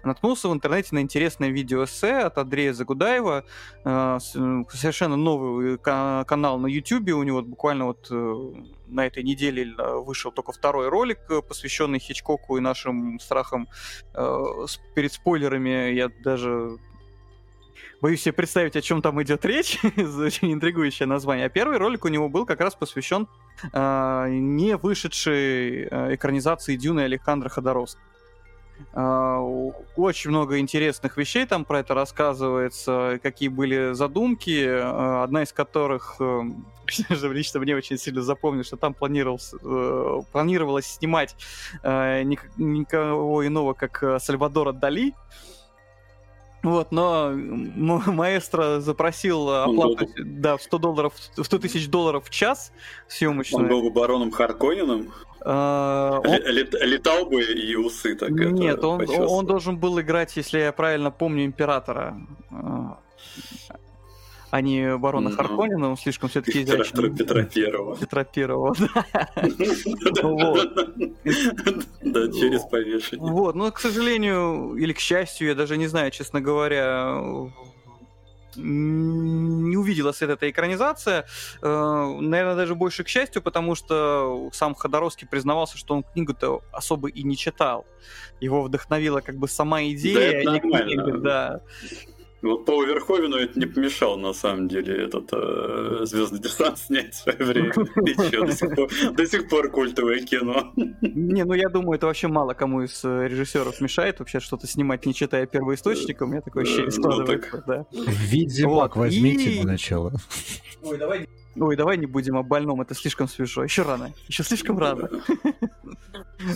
наткнулся 0.04 0.50
в 0.50 0.54
интернете 0.54 0.90
на 0.92 1.02
интересное 1.02 1.50
видео-эссе 1.50 2.20
от 2.20 2.38
Андрея 2.38 2.74
Загудаева, 2.74 3.46
э, 3.86 4.18
совершенно 4.20 5.16
новый 5.16 5.78
канал 5.78 6.60
на 6.60 6.68
YouTube, 6.68 7.10
у 7.10 7.24
него 7.24 7.42
буквально 7.42 7.86
вот 7.86 8.08
э, 8.12 8.52
на 8.88 9.06
этой 9.06 9.24
неделе 9.24 9.74
вышел 9.78 10.32
только 10.32 10.52
второй 10.52 10.90
ролик, 10.90 11.20
посвященный 11.48 12.00
Хичкоку 12.00 12.58
и 12.58 12.60
нашим 12.60 13.20
страхам 13.20 13.68
э, 14.14 14.44
перед 14.96 15.14
спойлерами. 15.14 15.94
Я 15.94 16.10
даже 16.24 16.78
боюсь 18.02 18.22
себе 18.22 18.34
представить, 18.34 18.76
о 18.76 18.82
чем 18.82 19.02
там 19.02 19.22
идет 19.22 19.46
речь. 19.46 19.80
Очень 19.98 20.54
интригующее 20.54 21.08
название. 21.08 21.46
А 21.46 21.50
первый 21.50 21.78
ролик 21.78 22.06
у 22.06 22.08
него 22.10 22.30
был 22.30 22.46
как 22.46 22.62
раз 22.62 22.76
посвящен 22.76 23.28
э, 23.74 24.28
не 24.30 24.76
вышедшей 24.78 25.88
э, 25.90 26.16
экранизации 26.16 26.76
Дюны 26.76 27.02
Александра 27.02 27.50
Ходоровского. 27.50 28.04
А, 28.94 29.40
очень 29.96 30.30
много 30.30 30.60
интересных 30.60 31.18
вещей 31.18 31.46
там 31.46 31.66
про 31.66 31.80
это 31.80 31.94
рассказывается, 31.94 33.20
какие 33.22 33.50
были 33.50 33.94
задумки, 33.94 34.66
а, 34.66 35.24
одна 35.24 35.44
из 35.44 35.54
которых 35.54 36.16
эм, 36.20 36.66
лично 36.88 37.60
мне 37.60 37.76
очень 37.76 37.98
сильно 37.98 38.22
запомнил, 38.22 38.64
что 38.64 38.78
там 38.78 38.94
планировалось, 38.94 39.54
э, 39.62 40.22
планировалось 40.32 40.86
снимать 40.86 41.36
э, 41.84 42.24
никого 42.24 43.46
иного, 43.46 43.74
как 43.74 44.02
э, 44.04 44.20
Сальвадора 44.20 44.72
Дали, 44.72 45.14
вот, 46.64 46.92
но 46.92 47.32
маэстро 47.32 48.80
запросил 48.80 49.50
оплату 49.50 50.08
да, 50.18 50.58
в 50.58 50.64
100 50.64 50.78
долларов, 50.78 51.14
в 51.36 51.44
100 51.44 51.60
тысяч 51.60 51.88
долларов 51.88 52.26
в 52.26 52.30
час 52.30 52.72
съемочную. 53.08 53.64
Он 53.64 53.70
был 53.70 53.82
бы 53.84 53.92
бароном 53.92 54.32
Харконином? 54.32 55.12
А, 55.42 56.20
он... 56.20 56.36
Летал 56.46 57.26
бы 57.26 57.42
и 57.42 57.76
усы 57.76 58.16
так 58.16 58.32
Нет, 58.32 58.84
он, 58.84 59.06
он 59.10 59.46
должен 59.46 59.78
был 59.78 60.00
играть, 60.02 60.36
если 60.36 60.60
я 60.60 60.72
правильно 60.72 61.12
помню, 61.12 61.46
императора. 61.46 62.18
А, 64.52 64.58
а 64.58 64.62
не 64.62 64.98
барона 64.98 65.30
mm-hmm. 65.30 65.36
Харконина, 65.36 65.90
он 65.90 65.98
слишком 65.98 66.30
все-таки 66.30 66.64
изящный. 66.64 67.16
Петра 67.16 67.44
Первого. 67.44 67.98
Петра 67.98 68.24
Первого, 68.24 68.76
да. 68.76 69.06
Да, 72.02 72.28
через 72.32 72.64
повешение. 72.64 73.32
Вот, 73.32 73.56
но, 73.56 73.72
к 73.72 73.80
сожалению, 73.80 74.76
или 74.76 74.94
к 74.94 75.00
счастью, 75.00 75.50
я 75.50 75.56
даже 75.56 75.78
не 75.78 75.88
знаю, 75.88 76.12
честно 76.12 76.42
говоря, 76.42 77.22
не 78.56 79.78
увидела 79.78 80.12
свет 80.12 80.32
эта 80.32 80.50
экранизация. 80.50 81.26
Э, 81.62 82.18
наверное, 82.20 82.56
даже 82.56 82.76
больше 82.76 83.04
к 83.04 83.08
счастью, 83.08 83.42
потому 83.42 83.76
что 83.76 84.50
сам 84.54 84.76
Ходоровский 84.76 85.28
признавался, 85.28 85.78
что 85.78 85.96
он 85.96 86.04
книгу-то 86.04 86.62
особо 86.72 87.10
и 87.10 87.24
не 87.24 87.38
читал. 87.38 87.86
Его 88.40 88.64
вдохновила 88.64 89.22
как 89.22 89.36
бы 89.38 89.48
сама 89.48 89.84
идея. 89.84 90.16
Да, 90.16 90.38
это 90.38 90.52
нормально. 90.52 91.18
да. 91.20 91.62
Вот 92.42 92.66
по 92.66 92.84
Верховину 92.84 93.36
это 93.36 93.60
не 93.60 93.66
помешало, 93.66 94.16
на 94.18 94.34
самом 94.34 94.68
деле, 94.68 95.06
этот 95.06 95.30
э, 95.34 96.06
звездный 96.06 96.40
десант 96.40 96.78
снять 96.86 97.14
в 97.14 97.18
свое 97.18 97.38
время. 97.38 97.74
до 97.74 98.52
сих, 98.52 98.76
пор, 98.76 98.90
до 99.12 99.26
сих 99.26 99.50
пор 99.50 99.70
культовое 99.72 100.20
кино. 100.22 100.72
Не, 101.02 101.44
ну 101.44 101.54
я 101.54 101.70
думаю, 101.70 101.98
это 101.98 102.08
вообще 102.08 102.28
мало 102.28 102.54
кому 102.54 102.84
из 102.84 103.04
э, 103.04 103.28
режиссеров 103.28 103.82
мешает 103.82 104.20
вообще 104.20 104.40
что-то 104.40 104.68
снимать, 104.68 105.06
не 105.06 105.14
читая 105.14 105.46
первоисточника. 105.48 106.24
У 106.24 106.28
меня 106.28 106.42
такое 106.42 106.64
ощущение 106.64 106.92
э, 106.92 106.96
ну, 106.96 107.04
складывается. 107.04 107.64
Да. 107.68 107.86
Ведьмак 107.92 108.96
возьмите 108.96 109.52
и... 109.52 109.64
начало. 109.64 110.14
Ой, 110.82 110.98
давай 110.98 111.28
Ой, 111.60 111.76
давай 111.76 111.98
не 111.98 112.06
будем 112.06 112.38
о 112.38 112.44
больном, 112.44 112.82
это 112.82 112.94
слишком 112.96 113.28
свежо. 113.28 113.64
Еще 113.64 113.84
рано. 113.84 114.14
Еще 114.28 114.44
слишком 114.44 114.78
рано. 114.80 115.10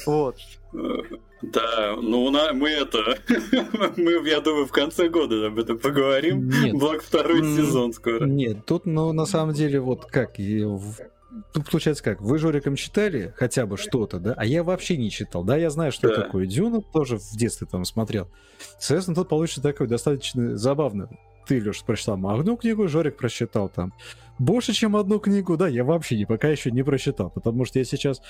Вот. 0.06 0.38
Да, 0.72 1.98
ну 2.02 2.32
мы 2.54 2.70
это, 2.70 3.18
мы, 3.98 4.30
я 4.30 4.40
думаю, 4.40 4.66
в 4.66 4.72
конце 4.72 5.10
года 5.10 5.48
об 5.48 5.60
этом 5.60 5.78
поговорим. 5.78 6.50
Блок 6.72 7.02
второй 7.02 7.42
сезон 7.42 7.92
скоро. 7.92 8.26
Нет, 8.26 8.66
тут, 8.66 8.86
ну, 8.86 9.12
на 9.12 9.26
самом 9.26 9.54
деле, 9.54 9.82
вот 9.82 10.06
как, 10.06 10.40
Тут 11.52 11.70
получается 11.70 12.04
как, 12.04 12.22
вы 12.22 12.38
Жориком 12.38 12.76
читали 12.76 13.34
хотя 13.36 13.66
бы 13.66 13.76
что-то, 13.76 14.20
да, 14.20 14.34
а 14.38 14.46
я 14.46 14.64
вообще 14.64 14.98
не 14.98 15.10
читал, 15.10 15.44
да, 15.44 15.58
я 15.58 15.70
знаю, 15.70 15.92
что 15.92 16.10
да. 16.10 16.22
такое 16.22 16.46
Дюна, 16.46 16.82
тоже 16.82 17.18
в 17.18 17.32
детстве 17.36 17.68
там 17.70 17.86
смотрел. 17.86 18.30
Соответственно, 18.80 19.16
тут 19.16 19.30
получится 19.30 19.62
такой 19.62 19.88
достаточно 19.88 20.56
забавно. 20.58 21.10
Ты, 21.48 21.62
Леш, 21.62 21.84
прочитал 21.84 22.16
одну 22.30 22.56
книгу, 22.56 22.88
Жорик 22.88 23.18
прочитал 23.18 23.68
там 23.68 23.94
больше, 24.40 24.74
чем 24.74 24.96
одну 24.96 25.20
книгу, 25.20 25.58
да, 25.58 25.68
я 25.68 25.84
вообще 25.84 26.18
не, 26.18 26.26
пока 26.26 26.48
еще 26.48 26.72
не 26.72 26.84
прочитал, 26.84 27.30
потому 27.30 27.66
что 27.66 27.80
я 27.80 27.86
сейчас 27.86 28.22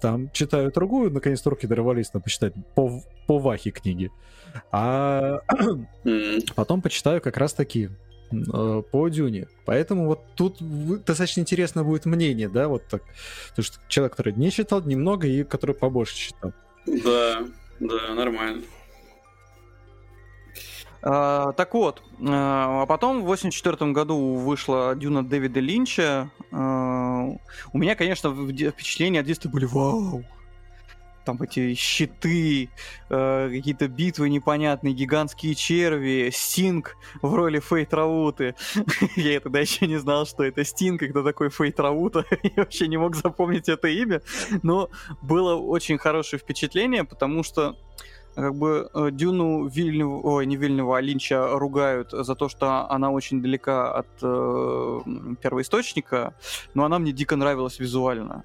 там 0.00 0.30
читаю 0.32 0.72
другую, 0.72 1.10
наконец-то 1.10 1.50
руки 1.50 1.66
дорвались 1.66 2.12
на 2.12 2.20
почитать 2.20 2.54
по, 2.74 3.00
по 3.26 3.38
Вахе 3.38 3.70
книги, 3.70 4.10
а 4.72 5.40
потом 6.54 6.82
почитаю 6.82 7.20
как 7.20 7.36
раз-таки 7.36 7.90
э, 8.32 8.82
по 8.90 9.08
Дюне. 9.08 9.48
Поэтому 9.64 10.06
вот 10.06 10.20
тут 10.34 10.58
достаточно 11.04 11.40
интересно 11.40 11.84
будет 11.84 12.06
мнение, 12.06 12.48
да, 12.48 12.68
вот 12.68 12.86
так. 12.88 13.02
Потому 13.50 13.64
что 13.64 13.78
человек, 13.88 14.12
который 14.12 14.34
не 14.34 14.50
читал 14.50 14.82
немного 14.82 15.26
и 15.26 15.44
который 15.44 15.74
побольше 15.74 16.16
читал. 16.16 16.52
Да, 16.86 17.42
да, 17.80 18.14
нормально. 18.14 18.62
А, 21.06 21.52
так 21.52 21.74
вот, 21.74 22.02
а, 22.26 22.82
а 22.82 22.86
потом 22.86 23.22
в 23.22 23.26
84 23.26 23.92
году 23.92 24.36
вышла 24.36 24.94
Дюна 24.96 25.22
Дэвида 25.22 25.60
Линча. 25.60 26.30
А, 26.50 27.28
у 27.72 27.78
меня, 27.78 27.94
конечно, 27.94 28.34
впечатления 28.34 29.20
от 29.20 29.26
детства 29.26 29.50
были 29.50 29.66
вау. 29.66 30.24
там 31.26 31.40
эти 31.42 31.74
щиты, 31.74 32.70
какие-то 33.08 33.88
битвы 33.88 34.30
непонятные, 34.30 34.94
гигантские 34.94 35.54
черви, 35.54 36.30
Стинг 36.32 36.96
в 37.20 37.34
роли 37.34 37.60
Фейт 37.60 37.92
Рауты. 37.92 38.54
Я 39.16 39.40
тогда 39.40 39.60
еще 39.60 39.86
не 39.86 39.98
знал, 39.98 40.24
что 40.24 40.42
это 40.42 40.64
Стинг, 40.64 41.02
и 41.02 41.08
кто 41.08 41.22
такой 41.22 41.50
Фейт 41.50 41.80
Раута. 41.80 42.24
Я 42.42 42.50
вообще 42.56 42.88
не 42.88 42.96
мог 42.96 43.14
запомнить 43.14 43.68
это 43.68 43.88
имя. 43.88 44.22
Но 44.62 44.88
было 45.20 45.54
очень 45.54 45.98
хорошее 45.98 46.40
впечатление, 46.40 47.04
потому 47.04 47.42
что 47.42 47.76
как 48.34 48.54
бы 48.54 48.90
э, 48.92 49.10
Дюну 49.12 49.66
Вильню, 49.66 50.20
ой, 50.22 50.46
не 50.46 50.56
Вильнева, 50.56 50.98
а 50.98 51.00
Линча 51.00 51.58
ругают 51.58 52.10
за 52.10 52.34
то, 52.34 52.48
что 52.48 52.90
она 52.90 53.10
очень 53.10 53.40
далека 53.42 53.92
от 53.92 54.08
э, 54.22 55.00
первоисточника, 55.40 56.34
но 56.74 56.84
она 56.84 56.98
мне 56.98 57.12
дико 57.12 57.36
нравилась 57.36 57.78
визуально. 57.78 58.44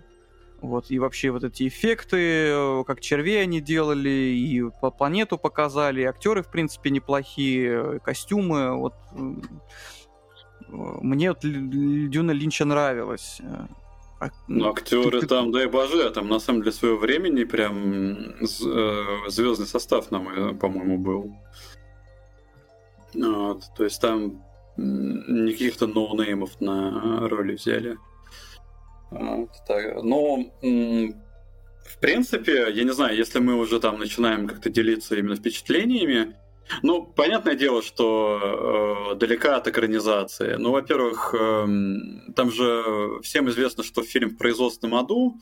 Вот, 0.61 0.91
и 0.91 0.99
вообще 0.99 1.31
вот 1.31 1.43
эти 1.43 1.67
эффекты, 1.67 2.17
э, 2.17 2.83
как 2.85 2.99
червей 2.99 3.41
они 3.41 3.61
делали, 3.61 4.09
и 4.09 4.61
по 4.81 4.91
планету 4.91 5.37
показали, 5.37 6.03
актеры, 6.03 6.43
в 6.43 6.51
принципе, 6.51 6.91
неплохие, 6.91 7.95
и 7.95 7.99
костюмы, 7.99 8.77
вот 8.77 8.93
мне 10.67 11.29
вот 11.29 11.39
Дюна 11.41 12.31
Линча 12.31 12.63
нравилась. 12.65 13.41
А, 14.19 14.29
ну, 14.47 14.69
актеры 14.69 15.21
там, 15.21 15.51
дай 15.51 15.67
боже, 15.67 16.07
а 16.07 16.11
там 16.11 16.27
на 16.27 16.39
самом 16.39 16.61
деле 16.61 16.73
своего 16.73 16.97
времени 16.97 17.45
прям 17.45 18.35
э, 18.41 19.29
звездный 19.29 19.65
состав 19.65 20.11
нам, 20.11 20.27
э, 20.29 20.53
по-моему, 20.55 20.97
был. 20.97 21.35
Вот, 23.13 23.63
то 23.75 23.83
есть 23.83 24.01
там 24.01 24.43
не 24.77 25.51
каких-то 25.51 25.87
ноунеймов 25.87 26.59
на 26.61 27.27
роли 27.27 27.55
взяли. 27.55 27.97
Вот, 29.11 29.49
так. 29.67 30.03
Но 30.03 30.51
в 30.61 31.97
принципе, 31.99 32.71
я 32.71 32.83
не 32.83 32.93
знаю, 32.93 33.17
если 33.17 33.39
мы 33.39 33.55
уже 33.55 33.79
там 33.79 33.99
начинаем 33.99 34.47
как-то 34.47 34.69
делиться 34.69 35.15
именно 35.15 35.35
впечатлениями, 35.35 36.35
ну, 36.81 37.03
понятное 37.03 37.55
дело, 37.55 37.81
что 37.81 39.11
э, 39.11 39.15
далека 39.15 39.57
от 39.57 39.67
экранизации. 39.67 40.55
Ну, 40.55 40.71
во-первых, 40.71 41.33
э, 41.33 41.65
там 42.35 42.51
же 42.51 43.19
всем 43.21 43.49
известно, 43.49 43.83
что 43.83 44.03
фильм 44.03 44.29
в 44.29 44.37
производственном 44.37 44.95
аду 44.95 45.37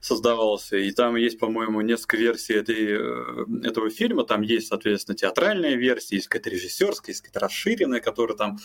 создавался, 0.00 0.76
и 0.76 0.90
там 0.90 1.16
есть, 1.16 1.38
по-моему, 1.38 1.80
несколько 1.80 2.16
версий 2.16 2.54
этой, 2.54 2.86
э, 2.88 3.68
этого 3.68 3.90
фильма. 3.90 4.24
Там 4.24 4.42
есть, 4.42 4.68
соответственно, 4.68 5.16
театральная 5.16 5.74
версия, 5.74 6.16
есть 6.16 6.28
какая-то 6.28 6.50
режиссерская, 6.50 7.12
есть 7.12 7.22
какая-то 7.22 7.40
расширенная, 7.40 8.00
которая 8.00 8.36
там 8.36 8.58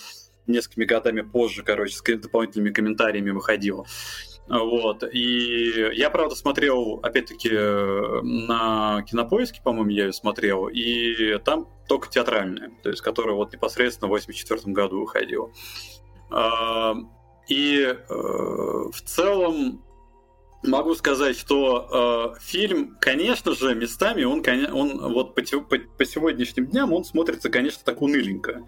несколькими 0.47 0.85
годами 0.85 1.21
позже, 1.21 1.63
короче, 1.63 1.95
с 1.95 2.01
дополнительными 2.01 2.71
комментариями 2.71 3.31
выходила. 3.31 3.85
Вот. 4.47 5.03
И 5.11 5.91
я, 5.93 6.09
правда, 6.09 6.35
смотрел, 6.35 7.01
опять-таки, 7.03 7.49
на 7.49 9.03
кинопоиске, 9.03 9.61
по-моему, 9.61 9.89
я 9.89 10.05
ее 10.05 10.13
смотрел, 10.13 10.69
и 10.69 11.37
там 11.39 11.67
только 11.87 12.09
театральная, 12.09 12.71
то 12.83 12.89
есть, 12.89 13.01
которая 13.01 13.35
вот 13.35 13.53
непосредственно 13.53 14.07
в 14.07 14.11
84 14.11 14.73
году 14.73 15.01
выходила. 15.01 15.51
А, 16.29 16.95
и 17.47 17.77
э, 17.81 17.97
в 18.09 19.01
целом 19.05 19.81
могу 20.63 20.95
сказать, 20.95 21.37
что 21.37 22.35
э, 22.35 22.39
фильм, 22.41 22.97
конечно 22.99 23.53
же, 23.55 23.75
местами 23.75 24.23
он, 24.23 24.43
он 24.73 25.13
вот 25.13 25.35
по, 25.35 25.41
по, 25.41 25.77
по 25.77 26.05
сегодняшним 26.05 26.67
дням 26.67 26.93
он 26.93 27.03
смотрится, 27.05 27.49
конечно, 27.49 27.81
так 27.83 28.01
уныленько. 28.01 28.65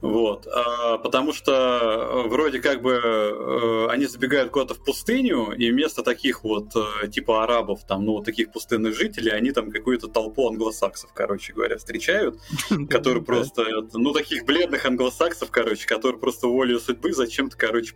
Вот. 0.00 0.46
А, 0.46 0.98
потому 0.98 1.32
что 1.32 1.52
э, 1.52 2.28
вроде 2.28 2.60
как 2.60 2.82
бы 2.82 2.92
э, 2.92 3.86
они 3.90 4.06
забегают 4.06 4.50
куда-то 4.50 4.74
в 4.74 4.84
пустыню, 4.84 5.52
и 5.52 5.70
вместо 5.70 6.02
таких 6.02 6.44
вот 6.44 6.72
э, 6.76 7.08
типа 7.08 7.44
арабов, 7.44 7.84
там, 7.86 8.04
ну, 8.04 8.12
вот 8.12 8.24
таких 8.24 8.52
пустынных 8.52 8.96
жителей, 8.96 9.30
они 9.30 9.52
там 9.52 9.70
какую-то 9.70 10.08
толпу 10.08 10.48
англосаксов, 10.48 11.12
короче 11.12 11.52
говоря, 11.52 11.76
встречают, 11.76 12.38
которые 12.90 13.24
просто, 13.24 13.64
ну, 13.92 14.12
таких 14.12 14.44
бледных 14.44 14.84
англосаксов, 14.84 15.50
короче, 15.50 15.86
которые 15.86 16.18
просто 16.18 16.46
волею 16.46 16.80
судьбы 16.80 17.12
зачем-то, 17.12 17.56
короче, 17.56 17.94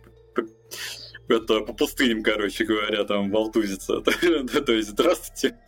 это 1.27 1.59
по 1.59 1.73
пустыням, 1.73 2.23
короче 2.23 2.65
говоря, 2.65 3.03
там 3.03 3.29
волтузится. 3.29 4.01
То 4.01 4.73
есть, 4.73 4.89
здравствуйте. 4.89 5.59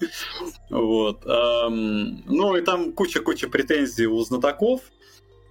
Вот. 0.72 1.24
Ну 1.24 2.56
и 2.56 2.62
там 2.62 2.94
куча-куча 2.94 3.48
претензий 3.48 4.08
у 4.08 4.20
знатоков. 4.22 4.82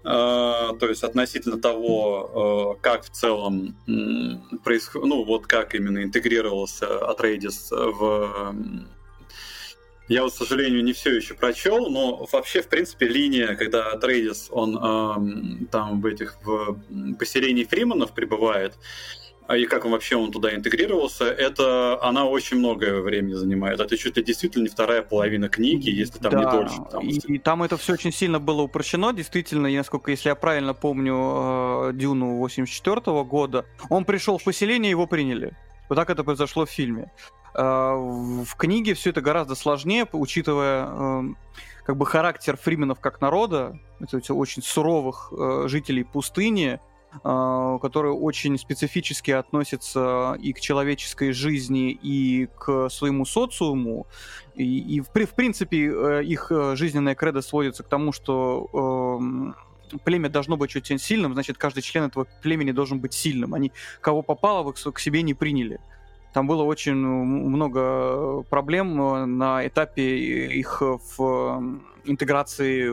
Uh, 0.02 0.78
то 0.78 0.88
есть 0.88 1.04
относительно 1.04 1.60
того, 1.60 2.76
uh, 2.78 2.80
как 2.80 3.04
в 3.04 3.10
целом 3.10 3.76
происходит, 4.64 5.06
ну 5.06 5.24
вот 5.24 5.46
как 5.46 5.74
именно 5.74 6.02
интегрировался 6.02 7.06
Атрейдис 7.06 7.70
в 7.70 8.54
я 10.10 10.24
вот, 10.24 10.32
к 10.32 10.36
сожалению, 10.36 10.82
не 10.82 10.92
все 10.92 11.14
еще 11.14 11.34
прочел, 11.34 11.88
но 11.88 12.26
вообще, 12.32 12.62
в 12.62 12.68
принципе, 12.68 13.06
линия, 13.06 13.54
когда 13.54 13.96
Трейдис, 13.96 14.48
он 14.50 14.76
эм, 14.76 15.68
там 15.70 16.00
в 16.00 16.06
этих 16.06 16.36
в 16.42 16.76
поселении 17.16 17.62
Фриманов 17.62 18.12
прибывает, 18.12 18.74
и 19.56 19.66
как 19.66 19.84
он 19.84 19.92
вообще 19.92 20.16
он 20.16 20.30
туда 20.30 20.54
интегрировался, 20.54 21.24
это 21.24 22.02
она 22.02 22.24
очень 22.24 22.58
многое 22.58 23.00
времени 23.00 23.34
занимает. 23.34 23.80
Это 23.80 23.96
чуть 23.96 24.16
ли 24.16 24.22
действительно 24.22 24.64
не 24.64 24.68
вторая 24.68 25.02
половина 25.02 25.48
книги, 25.48 25.90
если 25.90 26.18
там 26.18 26.32
да, 26.32 26.38
не 26.38 26.50
дольше. 26.50 26.74
И, 27.02 27.20
что... 27.20 27.32
и 27.32 27.38
там 27.38 27.62
это 27.62 27.76
все 27.76 27.94
очень 27.94 28.12
сильно 28.12 28.38
было 28.38 28.62
упрощено, 28.62 29.12
действительно, 29.12 29.66
и 29.66 29.76
насколько, 29.76 30.10
если 30.10 30.28
я 30.28 30.34
правильно 30.34 30.74
помню 30.74 31.88
э, 31.88 31.92
Дюну 31.94 32.36
84 32.36 33.00
года, 33.24 33.64
он 33.88 34.04
пришел 34.04 34.38
в 34.38 34.44
поселение, 34.44 34.90
его 34.90 35.06
приняли. 35.06 35.56
Вот 35.88 35.96
так 35.96 36.10
это 36.10 36.22
произошло 36.22 36.66
в 36.66 36.70
фильме. 36.70 37.10
Э, 37.54 37.94
в 37.94 38.54
книге 38.56 38.94
все 38.94 39.10
это 39.10 39.20
гораздо 39.20 39.54
сложнее, 39.54 40.06
учитывая 40.12 40.86
э, 40.86 41.22
как 41.84 41.96
бы 41.96 42.06
характер 42.06 42.56
фрименов 42.56 43.00
как 43.00 43.20
народа, 43.20 43.78
это 44.00 44.34
очень 44.34 44.62
суровых 44.62 45.32
э, 45.32 45.64
жителей 45.66 46.04
пустыни, 46.04 46.78
а, 46.78 46.89
которые 47.22 48.14
очень 48.14 48.56
специфически 48.56 49.32
относятся 49.32 50.36
и 50.40 50.52
к 50.52 50.60
человеческой 50.60 51.32
жизни, 51.32 51.90
и 51.90 52.48
к 52.56 52.88
своему 52.88 53.24
социуму. 53.24 54.06
И, 54.54 54.96
и 54.96 55.00
в, 55.00 55.08
в 55.08 55.34
принципе, 55.34 55.90
э, 55.90 56.24
их 56.24 56.52
э, 56.52 56.76
жизненная 56.76 57.14
кредо 57.14 57.40
сводится 57.42 57.82
к 57.82 57.88
тому, 57.88 58.12
что 58.12 59.54
э, 59.92 59.98
племя 60.04 60.28
должно 60.28 60.56
быть 60.56 60.76
очень 60.76 60.98
сильным, 60.98 61.32
значит, 61.32 61.58
каждый 61.58 61.82
член 61.82 62.04
этого 62.04 62.26
племени 62.42 62.72
должен 62.72 63.00
быть 63.00 63.12
сильным. 63.12 63.54
Они 63.54 63.72
кого 64.00 64.22
попало, 64.22 64.72
к 64.72 64.98
себе 64.98 65.22
не 65.22 65.34
приняли. 65.34 65.80
Там 66.32 66.46
было 66.46 66.62
очень 66.62 66.94
много 66.94 68.42
проблем 68.42 69.38
на 69.38 69.66
этапе 69.66 70.46
их 70.46 70.80
в 70.80 71.80
интеграции 72.04 72.92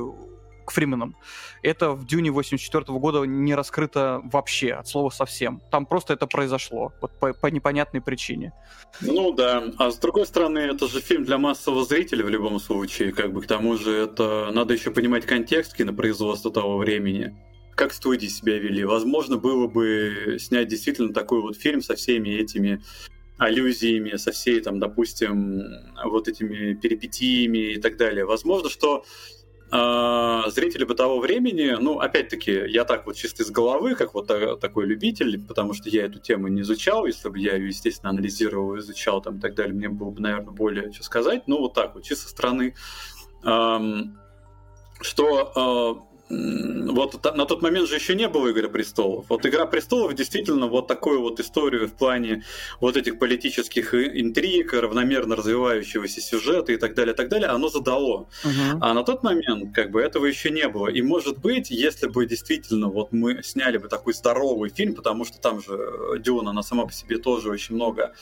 к 0.67 0.71
Фрименам. 0.71 1.15
Это 1.63 1.91
в 1.91 2.05
Дюне 2.05 2.29
84 2.29 2.83
года 2.99 3.23
не 3.23 3.55
раскрыто 3.55 4.21
вообще, 4.25 4.73
от 4.73 4.87
слова 4.87 5.09
совсем. 5.09 5.61
Там 5.71 5.85
просто 5.85 6.13
это 6.13 6.27
произошло, 6.27 6.93
вот 7.01 7.17
по, 7.19 7.33
по 7.33 7.47
непонятной 7.47 8.01
причине. 8.01 8.53
Ну 9.01 9.31
да, 9.33 9.63
а 9.77 9.91
с 9.91 9.97
другой 9.97 10.25
стороны, 10.25 10.59
это 10.59 10.87
же 10.87 10.99
фильм 11.01 11.23
для 11.23 11.37
массового 11.37 11.85
зрителя 11.85 12.25
в 12.25 12.29
любом 12.29 12.59
случае, 12.59 13.13
как 13.13 13.31
бы 13.31 13.41
к 13.41 13.47
тому 13.47 13.77
же 13.77 13.95
это 13.95 14.51
надо 14.53 14.73
еще 14.73 14.91
понимать 14.91 15.25
контекст 15.25 15.75
кинопроизводства 15.75 16.51
того 16.51 16.77
времени 16.77 17.35
как 17.75 17.93
студии 17.93 18.25
себя 18.25 18.57
вели. 18.57 18.83
Возможно, 18.83 19.37
было 19.37 19.67
бы 19.67 20.37
снять 20.39 20.67
действительно 20.67 21.13
такой 21.13 21.41
вот 21.41 21.55
фильм 21.55 21.83
со 21.83 21.95
всеми 21.95 22.29
этими 22.29 22.81
аллюзиями, 23.37 24.17
со 24.17 24.31
всей, 24.31 24.59
там, 24.61 24.79
допустим, 24.79 25.61
вот 26.03 26.27
этими 26.27 26.73
перипетиями 26.73 27.73
и 27.73 27.77
так 27.79 27.97
далее. 27.97 28.25
Возможно, 28.25 28.69
что 28.69 29.05
зрители 29.69 30.85
бы 30.85 30.95
того 30.95 31.19
времени, 31.19 31.75
ну, 31.79 31.99
опять-таки, 31.99 32.51
я 32.67 32.85
так 32.85 33.05
вот 33.05 33.15
чисто 33.15 33.43
из 33.43 33.51
головы, 33.51 33.95
как 33.95 34.13
вот 34.13 34.27
такой 34.59 34.85
любитель, 34.85 35.43
потому 35.45 35.73
что 35.73 35.89
я 35.89 36.05
эту 36.05 36.19
тему 36.19 36.47
не 36.47 36.61
изучал, 36.61 37.05
если 37.05 37.27
бы 37.29 37.37
я 37.37 37.55
ее, 37.55 37.67
естественно, 37.67 38.11
анализировал, 38.11 38.77
изучал 38.77 39.21
там 39.21 39.37
и 39.37 39.41
так 39.41 39.55
далее, 39.55 39.73
мне 39.73 39.89
было 39.89 40.11
бы, 40.11 40.21
наверное, 40.21 40.53
более 40.53 40.93
что 40.93 41.03
сказать, 41.03 41.47
но 41.47 41.59
вот 41.59 41.73
так 41.73 41.95
вот, 41.95 42.03
чисто 42.03 42.23
со 42.23 42.29
стороны, 42.29 42.75
что 45.01 45.51
а, 45.55 46.06
вот 46.29 47.23
на 47.35 47.45
тот 47.45 47.61
момент 47.61 47.87
же 47.87 47.95
еще 47.95 48.15
не 48.15 48.27
было 48.27 48.49
«Игры 48.49 48.69
престолов». 48.69 49.25
Вот 49.29 49.45
«Игра 49.45 49.65
престолов» 49.65 50.13
действительно 50.13 50.67
вот 50.67 50.87
такую 50.87 51.21
вот 51.21 51.39
историю 51.39 51.87
в 51.87 51.93
плане 51.93 52.43
вот 52.81 52.97
этих 52.97 53.17
политических 53.17 53.93
интриг, 53.93 54.73
равномерно 54.73 55.35
развивающегося 55.35 56.21
сюжета 56.21 56.73
и 56.73 56.77
так 56.77 56.95
далее, 56.95 57.13
так 57.13 57.29
далее, 57.29 57.47
оно 57.47 57.69
задало. 57.69 58.27
Uh-huh. 58.43 58.77
А 58.81 58.93
на 58.93 59.03
тот 59.03 59.23
момент 59.23 59.73
как 59.73 59.91
бы 59.91 60.01
этого 60.01 60.25
еще 60.25 60.49
не 60.49 60.67
было. 60.67 60.87
И 60.87 61.01
может 61.01 61.39
быть, 61.39 61.69
если 61.69 62.07
бы 62.07 62.25
действительно 62.25 62.89
вот 62.89 63.13
мы 63.13 63.41
сняли 63.43 63.77
бы 63.77 63.87
такой 63.87 64.13
здоровый 64.13 64.69
фильм, 64.69 64.95
потому 64.95 65.23
что 65.23 65.39
там 65.39 65.61
же 65.61 66.19
Дюна, 66.19 66.49
она 66.49 66.63
сама 66.63 66.85
по 66.85 66.93
себе 66.93 67.17
тоже 67.17 67.49
очень 67.49 67.75
много 67.75 68.13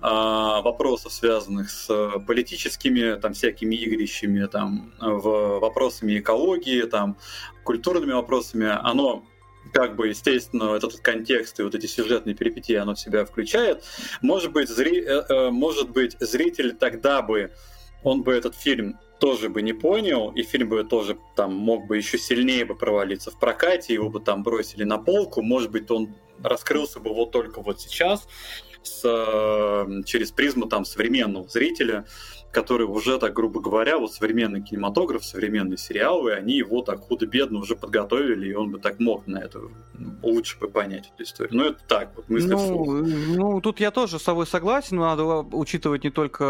вопросов, 0.00 1.12
связанных 1.12 1.70
с 1.70 1.88
политическими 2.26 3.18
там 3.20 3.32
всякими 3.34 3.74
игрищами, 3.74 4.46
там, 4.46 4.94
в 5.00 5.58
вопросами 5.58 6.18
экологии, 6.18 6.82
там, 6.82 7.16
культурными 7.64 8.12
вопросами, 8.12 8.68
оно 8.82 9.24
как 9.72 9.96
бы, 9.96 10.08
естественно, 10.08 10.74
этот 10.74 11.00
контекст 11.00 11.60
и 11.60 11.62
вот 11.62 11.74
эти 11.74 11.86
сюжетные 11.86 12.34
перипетии 12.34 12.74
оно 12.74 12.94
в 12.94 13.00
себя 13.00 13.24
включает. 13.24 13.84
Может 14.22 14.52
быть, 14.52 14.68
зри... 14.68 15.00
Э, 15.00 15.22
э, 15.28 15.50
может 15.50 15.90
быть 15.90 16.16
зритель 16.18 16.74
тогда 16.74 17.22
бы 17.22 17.52
он 18.02 18.22
бы 18.22 18.32
этот 18.32 18.54
фильм 18.54 18.98
тоже 19.18 19.50
бы 19.50 19.60
не 19.60 19.74
понял, 19.74 20.30
и 20.30 20.42
фильм 20.42 20.70
бы 20.70 20.82
тоже 20.82 21.18
там 21.36 21.54
мог 21.54 21.86
бы 21.86 21.98
еще 21.98 22.16
сильнее 22.16 22.64
бы 22.64 22.74
провалиться 22.74 23.30
в 23.30 23.38
прокате, 23.38 23.92
его 23.92 24.08
бы 24.08 24.20
там 24.20 24.42
бросили 24.42 24.84
на 24.84 24.96
полку, 24.96 25.42
может 25.42 25.70
быть, 25.70 25.90
он 25.90 26.14
раскрылся 26.42 27.00
бы 27.00 27.12
вот 27.12 27.30
только 27.30 27.60
вот 27.60 27.80
сейчас 27.82 28.26
с, 28.82 29.02
э, 29.04 30.02
через 30.04 30.32
призму 30.32 30.66
там 30.66 30.84
современного 30.84 31.48
зрителя, 31.48 32.06
который 32.52 32.86
уже, 32.86 33.18
так 33.18 33.32
грубо 33.32 33.60
говоря, 33.60 33.98
вот 33.98 34.12
современный 34.12 34.60
кинематограф, 34.60 35.24
современные 35.24 35.78
сериалы, 35.78 36.32
они 36.32 36.56
его 36.56 36.82
так 36.82 37.00
худо-бедно 37.00 37.60
уже 37.60 37.76
подготовили, 37.76 38.50
и 38.50 38.54
он 38.54 38.70
бы 38.70 38.78
так 38.78 38.98
мог 38.98 39.26
на 39.26 39.38
это 39.38 39.60
лучше 40.22 40.58
бы 40.58 40.68
понять 40.68 41.10
эту 41.14 41.22
историю. 41.22 41.56
Но 41.56 41.64
это 41.66 41.78
так, 41.86 42.12
вот 42.16 42.28
мысли 42.28 42.48
ну, 42.48 43.04
ну, 43.04 43.60
тут 43.60 43.80
я 43.80 43.90
тоже 43.90 44.18
с 44.18 44.22
собой 44.22 44.46
согласен, 44.46 44.96
надо 44.96 45.24
учитывать 45.24 46.04
не 46.04 46.10
только 46.10 46.42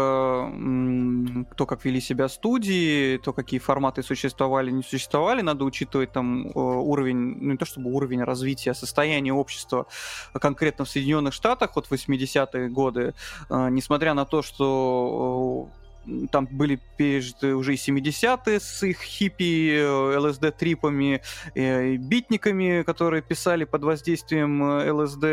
то, 1.55 1.65
как 1.65 1.85
вели 1.85 2.01
себя 2.01 2.29
студии, 2.29 3.17
то, 3.17 3.33
какие 3.33 3.59
форматы 3.59 4.01
существовали, 4.01 4.71
не 4.71 4.83
существовали, 4.83 5.41
надо 5.41 5.65
учитывать 5.65 6.11
там 6.11 6.47
уровень, 6.55 7.37
ну 7.41 7.51
не 7.51 7.57
то 7.57 7.65
чтобы 7.65 7.91
уровень 7.91 8.23
развития, 8.23 8.71
а 8.71 8.75
состояние 8.75 9.33
общества 9.33 9.85
конкретно 10.33 10.85
в 10.85 10.89
Соединенных 10.89 11.33
Штатах 11.33 11.75
вот 11.75 11.87
80-е 11.89 12.69
годы, 12.69 13.13
а, 13.49 13.69
несмотря 13.69 14.13
на 14.13 14.25
то, 14.25 14.41
что 14.41 15.69
там 16.31 16.47
были 16.51 16.79
пережиты 16.97 17.55
уже 17.55 17.73
и 17.73 17.77
70-е 17.77 18.59
с 18.59 18.83
их 18.83 19.01
хиппи, 19.01 19.71
э, 19.75 20.17
ЛСД-трипами, 20.17 21.21
э, 21.55 21.95
битниками, 21.95 22.83
которые 22.83 23.21
писали 23.21 23.65
под 23.65 23.83
воздействием 23.83 24.63
э, 24.63 24.91
ЛСД 24.91 25.23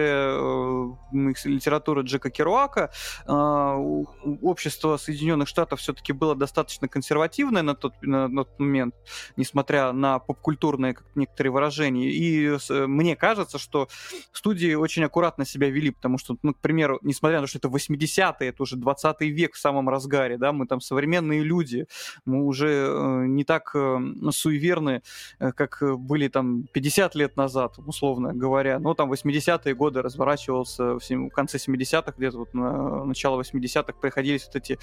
литературы 1.46 2.02
Джека 2.02 2.30
Керуака. 2.30 2.90
А, 3.26 3.76
общество 3.76 4.96
Соединенных 4.96 5.48
Штатов 5.48 5.80
все-таки 5.80 6.12
было 6.12 6.34
достаточно 6.34 6.88
консервативное 6.88 7.62
на 7.62 7.74
тот, 7.74 7.94
на, 8.02 8.28
тот 8.28 8.58
момент, 8.58 8.94
несмотря 9.36 9.92
на 9.92 10.18
попкультурные 10.18 10.96
некоторые 11.14 11.52
выражения. 11.52 12.10
И 12.10 12.58
мне 12.86 13.16
кажется, 13.16 13.58
что 13.58 13.88
студии 14.32 14.74
очень 14.74 15.04
аккуратно 15.04 15.44
себя 15.44 15.70
вели, 15.70 15.90
потому 15.90 16.18
что, 16.18 16.36
ну, 16.42 16.54
к 16.54 16.58
примеру, 16.58 16.98
несмотря 17.02 17.40
на 17.40 17.46
то, 17.46 17.48
что 17.48 17.58
это 17.58 17.68
80-е, 17.68 18.48
это 18.48 18.62
уже 18.62 18.76
20 18.76 19.20
век 19.20 19.54
в 19.54 19.58
самом 19.58 19.88
разгаре, 19.88 20.36
да, 20.36 20.52
мы 20.58 20.66
там 20.66 20.80
современные 20.80 21.42
люди, 21.42 21.86
мы 22.24 22.44
уже 22.44 22.68
э, 22.68 23.26
не 23.26 23.44
так 23.44 23.70
э, 23.74 23.98
суеверны, 24.30 25.02
э, 25.38 25.52
как 25.52 25.82
были 25.98 26.28
там 26.28 26.64
50 26.72 27.14
лет 27.14 27.36
назад, 27.36 27.78
условно 27.78 28.34
говоря. 28.34 28.78
Но 28.78 28.94
там 28.94 29.12
80-е 29.12 29.74
годы 29.74 30.02
разворачивался, 30.02 30.98
в 30.98 31.30
конце 31.30 31.58
70-х, 31.58 32.14
где-то 32.16 32.38
вот 32.38 32.54
на 32.54 33.04
начало 33.04 33.40
80-х 33.40 33.94
приходились 34.00 34.46
вот 34.46 34.56
эти 34.56 34.78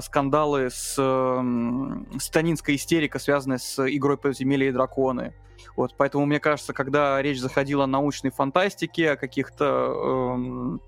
скандалы 0.00 0.70
с 0.70 0.94
станинской 2.18 2.76
истерика, 2.76 3.18
связанная 3.18 3.58
с 3.58 3.78
игрой 3.88 4.16
«Подземелья 4.16 4.68
и 4.68 4.72
драконы». 4.72 5.34
Вот, 5.76 5.94
поэтому, 5.96 6.26
мне 6.26 6.40
кажется, 6.40 6.72
когда 6.72 7.20
речь 7.22 7.40
заходила 7.40 7.84
о 7.84 7.86
научной 7.86 8.30
фантастике, 8.30 9.12
о 9.12 9.16
каких-то 9.16 9.64
эм, 10.34 10.80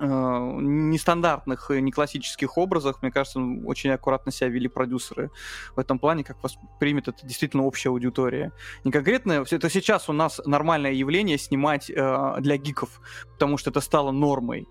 нестандартных, 0.00 1.70
не 1.70 1.92
классических 1.92 2.58
образах, 2.58 3.02
мне 3.02 3.10
кажется, 3.10 3.40
очень 3.64 3.90
аккуратно 3.90 4.32
себя 4.32 4.48
вели 4.48 4.68
продюсеры 4.68 5.30
в 5.74 5.80
этом 5.80 5.98
плане, 5.98 6.24
как 6.24 6.42
воспримет 6.42 7.08
это 7.08 7.26
действительно 7.26 7.64
общая 7.64 7.90
аудитория. 7.90 8.52
Не 8.84 8.92
конкретно, 8.92 9.44
это 9.50 9.70
сейчас 9.70 10.08
у 10.08 10.12
нас 10.12 10.40
нормальное 10.44 10.92
явление 10.92 11.38
снимать 11.38 11.90
э, 11.90 12.36
для 12.40 12.56
гиков, 12.56 13.00
потому 13.32 13.58
что 13.58 13.70
это 13.70 13.80
стало 13.80 14.10
нормой. 14.10 14.66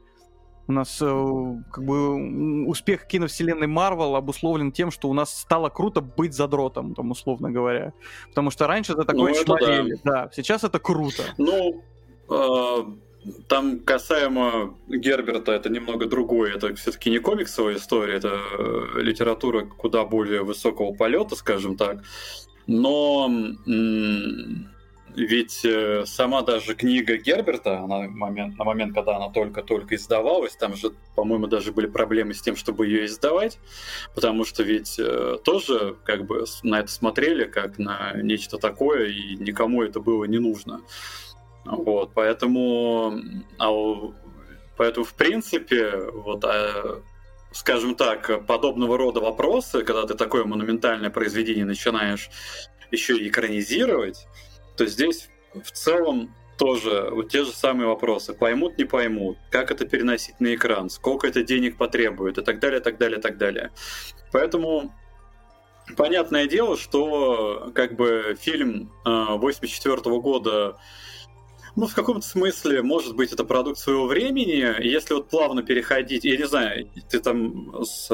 У 0.68 0.72
нас 0.72 0.98
э, 1.00 1.06
как 1.72 1.84
бы 1.84 2.66
успех 2.66 3.06
киновселенной 3.06 3.68
Марвел 3.68 4.16
обусловлен 4.16 4.72
тем, 4.72 4.90
что 4.90 5.10
у 5.10 5.14
нас 5.14 5.42
стало 5.42 5.70
круто 5.70 6.02
быть 6.02 6.34
задротом, 6.34 6.96
там 6.96 7.12
условно 7.12 7.52
говоря. 7.52 7.94
Потому 8.30 8.50
что 8.50 8.66
раньше 8.66 8.94
это 8.94 9.04
такое 9.04 9.34
ну, 9.34 9.56
это 9.56 9.84
да. 10.04 10.12
да. 10.12 10.30
Сейчас 10.34 10.64
это 10.64 10.80
круто. 10.80 11.24
Ну, 11.38 11.84
э, 12.30 12.78
там 13.48 13.80
касаемо 13.80 14.78
Герберта 14.88 15.54
это 15.54 15.70
немного 15.70 16.06
другое. 16.06 16.56
Это 16.56 16.76
все-таки 16.76 17.10
не 17.10 17.20
комиксовая 17.20 17.76
история, 17.76 18.16
это 18.16 18.40
э, 18.58 19.02
литература 19.02 19.66
куда 19.66 20.04
более 20.06 20.44
высокого 20.44 20.94
полета, 20.94 21.36
скажем 21.36 21.78
так. 21.78 22.04
Но 22.68 23.30
ведь 25.16 25.64
э, 25.64 26.04
сама 26.06 26.42
даже 26.42 26.76
книга 26.76 27.16
Герберта, 27.16 27.80
она 27.80 28.00
момент, 28.10 28.58
на 28.58 28.66
момент, 28.66 28.94
когда 28.94 29.16
она 29.16 29.30
только-только 29.30 29.96
издавалась, 29.96 30.56
там 30.56 30.76
же, 30.76 30.92
по-моему, 31.16 31.48
даже 31.48 31.72
были 31.72 31.88
проблемы 31.88 32.34
с 32.34 32.42
тем, 32.42 32.58
чтобы 32.58 32.88
ее 32.88 33.06
издавать, 33.06 33.58
потому 34.14 34.44
что 34.44 34.64
ведь 34.64 35.00
э, 35.00 35.38
тоже 35.44 35.96
как 36.04 36.26
бы 36.26 36.44
на 36.64 36.82
это 36.82 36.92
смотрели 36.92 37.46
как 37.46 37.78
на 37.78 38.14
нечто 38.22 38.58
такое, 38.58 39.08
и 39.08 39.36
никому 39.38 39.84
это 39.84 40.02
было 40.02 40.26
не 40.26 40.40
нужно. 40.40 40.82
Вот, 41.66 42.12
поэтому, 42.14 43.20
а, 43.58 43.72
поэтому 44.78 45.06
в 45.06 45.14
принципе, 45.16 45.98
вот, 46.14 46.44
а, 46.46 47.02
скажем 47.52 47.96
так, 47.96 48.46
подобного 48.46 48.98
рода 48.98 49.20
вопросы, 49.20 49.84
когда 49.84 50.06
ты 50.06 50.14
такое 50.14 50.46
монументальное 50.46 51.10
произведение 51.10 51.66
начинаешь 51.66 52.30
еще 52.92 53.18
и 53.18 53.30
экранизировать, 53.30 54.28
то 54.78 54.86
здесь 54.86 55.30
в 55.54 55.72
целом 55.72 56.36
тоже 56.58 57.10
вот 57.12 57.30
те 57.30 57.44
же 57.44 57.52
самые 57.52 57.88
вопросы. 57.88 58.34
Поймут, 58.34 58.78
не 58.78 58.86
поймут, 58.86 59.38
как 59.50 59.72
это 59.72 59.86
переносить 59.86 60.40
на 60.40 60.54
экран, 60.56 60.90
сколько 60.90 61.28
это 61.28 61.44
денег 61.44 61.78
потребует 61.78 62.38
и 62.38 62.42
так 62.42 62.60
далее, 62.60 62.80
так 62.80 62.98
далее, 62.98 63.20
так 63.20 63.38
далее. 63.38 63.72
Поэтому 64.32 64.94
понятное 65.98 66.48
дело, 66.48 66.78
что 66.78 67.72
как 67.74 67.96
бы 67.96 68.38
фильм 68.40 68.92
84 69.04 69.96
-го 69.96 70.22
года 70.22 70.78
ну, 71.76 71.88
в 71.88 71.94
каком-то 71.94 72.26
смысле, 72.26 72.82
может 72.82 73.16
быть, 73.16 73.34
это 73.34 73.44
продукт 73.44 73.78
своего 73.78 74.08
времени. 74.08 74.82
Если 74.82 75.14
вот 75.14 75.30
плавно 75.30 75.62
переходить, 75.62 76.24
я 76.24 76.38
не 76.38 76.48
знаю, 76.48 76.90
ты 77.10 77.20
там 77.20 77.84
с, 77.84 78.08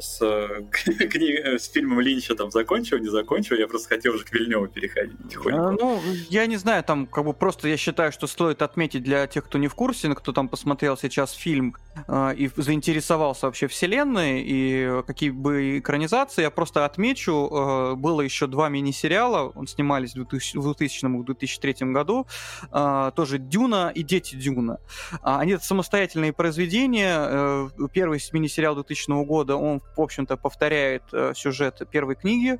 с, 0.00 0.18
с 1.58 1.72
фильмом 1.72 2.00
Линча 2.00 2.34
там 2.34 2.50
закончил, 2.50 2.98
не 2.98 3.08
закончил, 3.08 3.56
я 3.56 3.66
просто 3.66 3.88
хотел 3.88 4.14
уже 4.14 4.24
к 4.24 4.32
Вильневу 4.32 4.68
переходить 4.68 5.16
тихонько. 5.28 5.68
А, 5.68 5.70
ну, 5.72 6.00
я 6.30 6.46
не 6.46 6.56
знаю, 6.56 6.84
там 6.84 7.06
как 7.06 7.24
бы 7.24 7.32
просто 7.32 7.68
я 7.68 7.76
считаю, 7.76 8.12
что 8.12 8.26
стоит 8.26 8.62
отметить 8.62 9.02
для 9.02 9.26
тех, 9.26 9.44
кто 9.44 9.58
не 9.58 9.68
в 9.68 9.74
курсе, 9.74 10.14
кто 10.14 10.32
там 10.32 10.48
посмотрел 10.48 10.96
сейчас 10.96 11.32
фильм 11.32 11.76
э, 12.06 12.34
и 12.36 12.50
заинтересовался 12.56 13.46
вообще 13.46 13.66
вселенной 13.66 14.42
и 14.46 15.02
какие 15.06 15.30
бы 15.30 15.78
экранизации, 15.78 16.42
я 16.42 16.50
просто 16.50 16.84
отмечу, 16.84 17.48
э, 17.50 17.94
было 17.96 18.20
еще 18.20 18.46
два 18.46 18.68
мини-сериала, 18.68 19.50
он 19.54 19.66
снимались 19.66 20.14
в 20.14 20.22
2000-2003 20.22 21.92
году, 21.92 22.26
а, 22.70 23.10
тоже 23.12 23.38
Дюна 23.38 23.90
и 23.94 24.02
Дети 24.02 24.34
Дюна. 24.34 24.78
А, 25.22 25.40
они 25.40 25.52
это 25.52 25.64
самостоятельные 25.64 26.32
произведения. 26.32 27.16
Э, 27.18 27.68
первый 27.92 28.20
мини-сериал 28.32 28.74
2000 28.74 29.24
года, 29.24 29.56
он, 29.56 29.80
в 29.96 30.00
общем-то, 30.00 30.36
повторяет 30.36 31.02
э, 31.12 31.32
сюжет 31.34 31.82
первой 31.90 32.14
книги. 32.14 32.58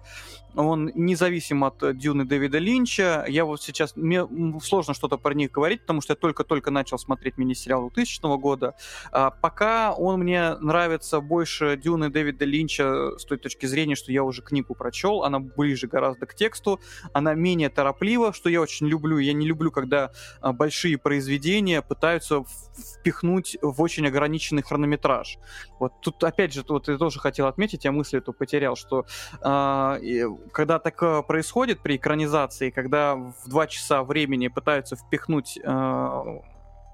Он 0.58 0.92
независим 0.94 1.64
от 1.64 1.96
Дюны 1.96 2.24
Дэвида 2.24 2.58
Линча. 2.58 3.24
Я 3.28 3.44
вот 3.44 3.62
сейчас... 3.62 3.96
Мне 3.96 4.26
сложно 4.62 4.94
что-то 4.94 5.18
про 5.18 5.34
них 5.34 5.50
говорить, 5.50 5.80
потому 5.80 6.00
что 6.00 6.12
я 6.12 6.16
только-только 6.16 6.70
начал 6.70 6.98
смотреть 6.98 7.38
мини-сериал 7.38 7.90
2000 7.90 8.38
года. 8.38 8.74
А, 9.10 9.30
пока 9.30 9.92
он 9.92 10.20
мне 10.20 10.54
нравится 10.56 11.20
больше 11.20 11.76
Дюны 11.76 12.08
Дэвида 12.08 12.44
Линча 12.44 13.18
с 13.18 13.24
той 13.24 13.38
точки 13.38 13.66
зрения, 13.66 13.96
что 13.96 14.12
я 14.12 14.22
уже 14.22 14.42
книгу 14.42 14.74
прочел, 14.74 15.24
она 15.24 15.40
ближе 15.40 15.86
гораздо 15.86 16.26
к 16.26 16.34
тексту, 16.34 16.80
она 17.12 17.34
менее 17.34 17.68
тороплива, 17.68 18.32
что 18.32 18.48
я 18.48 18.60
очень 18.60 18.86
люблю. 18.86 19.18
Я 19.18 19.32
не 19.32 19.46
люблю, 19.46 19.70
когда 19.70 19.88
когда 19.88 20.10
а, 20.40 20.52
большие 20.52 20.98
произведения 20.98 21.80
пытаются 21.80 22.44
впихнуть 22.76 23.56
в 23.62 23.80
очень 23.80 24.06
ограниченный 24.06 24.62
хронометраж. 24.62 25.38
Вот 25.78 25.92
тут, 26.00 26.22
опять 26.24 26.52
же, 26.52 26.64
вот 26.68 26.88
я 26.88 26.96
тоже 26.96 27.20
хотел 27.20 27.46
отметить, 27.46 27.84
я 27.84 27.92
мысль 27.92 28.18
эту 28.18 28.32
потерял, 28.32 28.76
что 28.76 29.06
э, 29.42 30.24
когда 30.52 30.78
такое 30.78 31.22
происходит 31.22 31.80
при 31.80 31.96
экранизации, 31.96 32.70
когда 32.70 33.14
в 33.14 33.48
два 33.48 33.66
часа 33.66 34.02
времени 34.02 34.48
пытаются 34.48 34.96
впихнуть 34.96 35.58
э, 35.62 36.40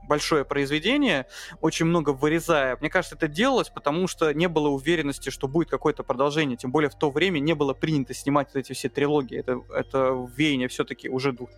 большое 0.09 0.44
произведение, 0.44 1.26
очень 1.61 1.86
много 1.86 2.11
вырезая. 2.11 2.76
Мне 2.80 2.90
кажется, 2.90 3.16
это 3.16 3.28
делалось, 3.28 3.68
потому 3.68 4.07
что 4.09 4.32
не 4.32 4.48
было 4.48 4.68
уверенности, 4.68 5.30
что 5.30 5.48
будет 5.48 5.70
какое-то 5.70 6.02
продолжение. 6.02 6.57
Тем 6.57 6.70
более 6.70 6.90
в 6.90 6.94
то 6.94 7.11
время 7.11 7.38
не 7.40 7.55
было 7.55 7.74
принято 7.74 8.14
снимать 8.14 8.48
вот 8.55 8.61
эти 8.61 8.72
все 8.72 8.88
трилогии. 8.88 9.38
Это, 9.38 9.61
это 9.74 10.28
веяние 10.36 10.68
все-таки 10.68 11.09
уже 11.09 11.32
двух, 11.32 11.50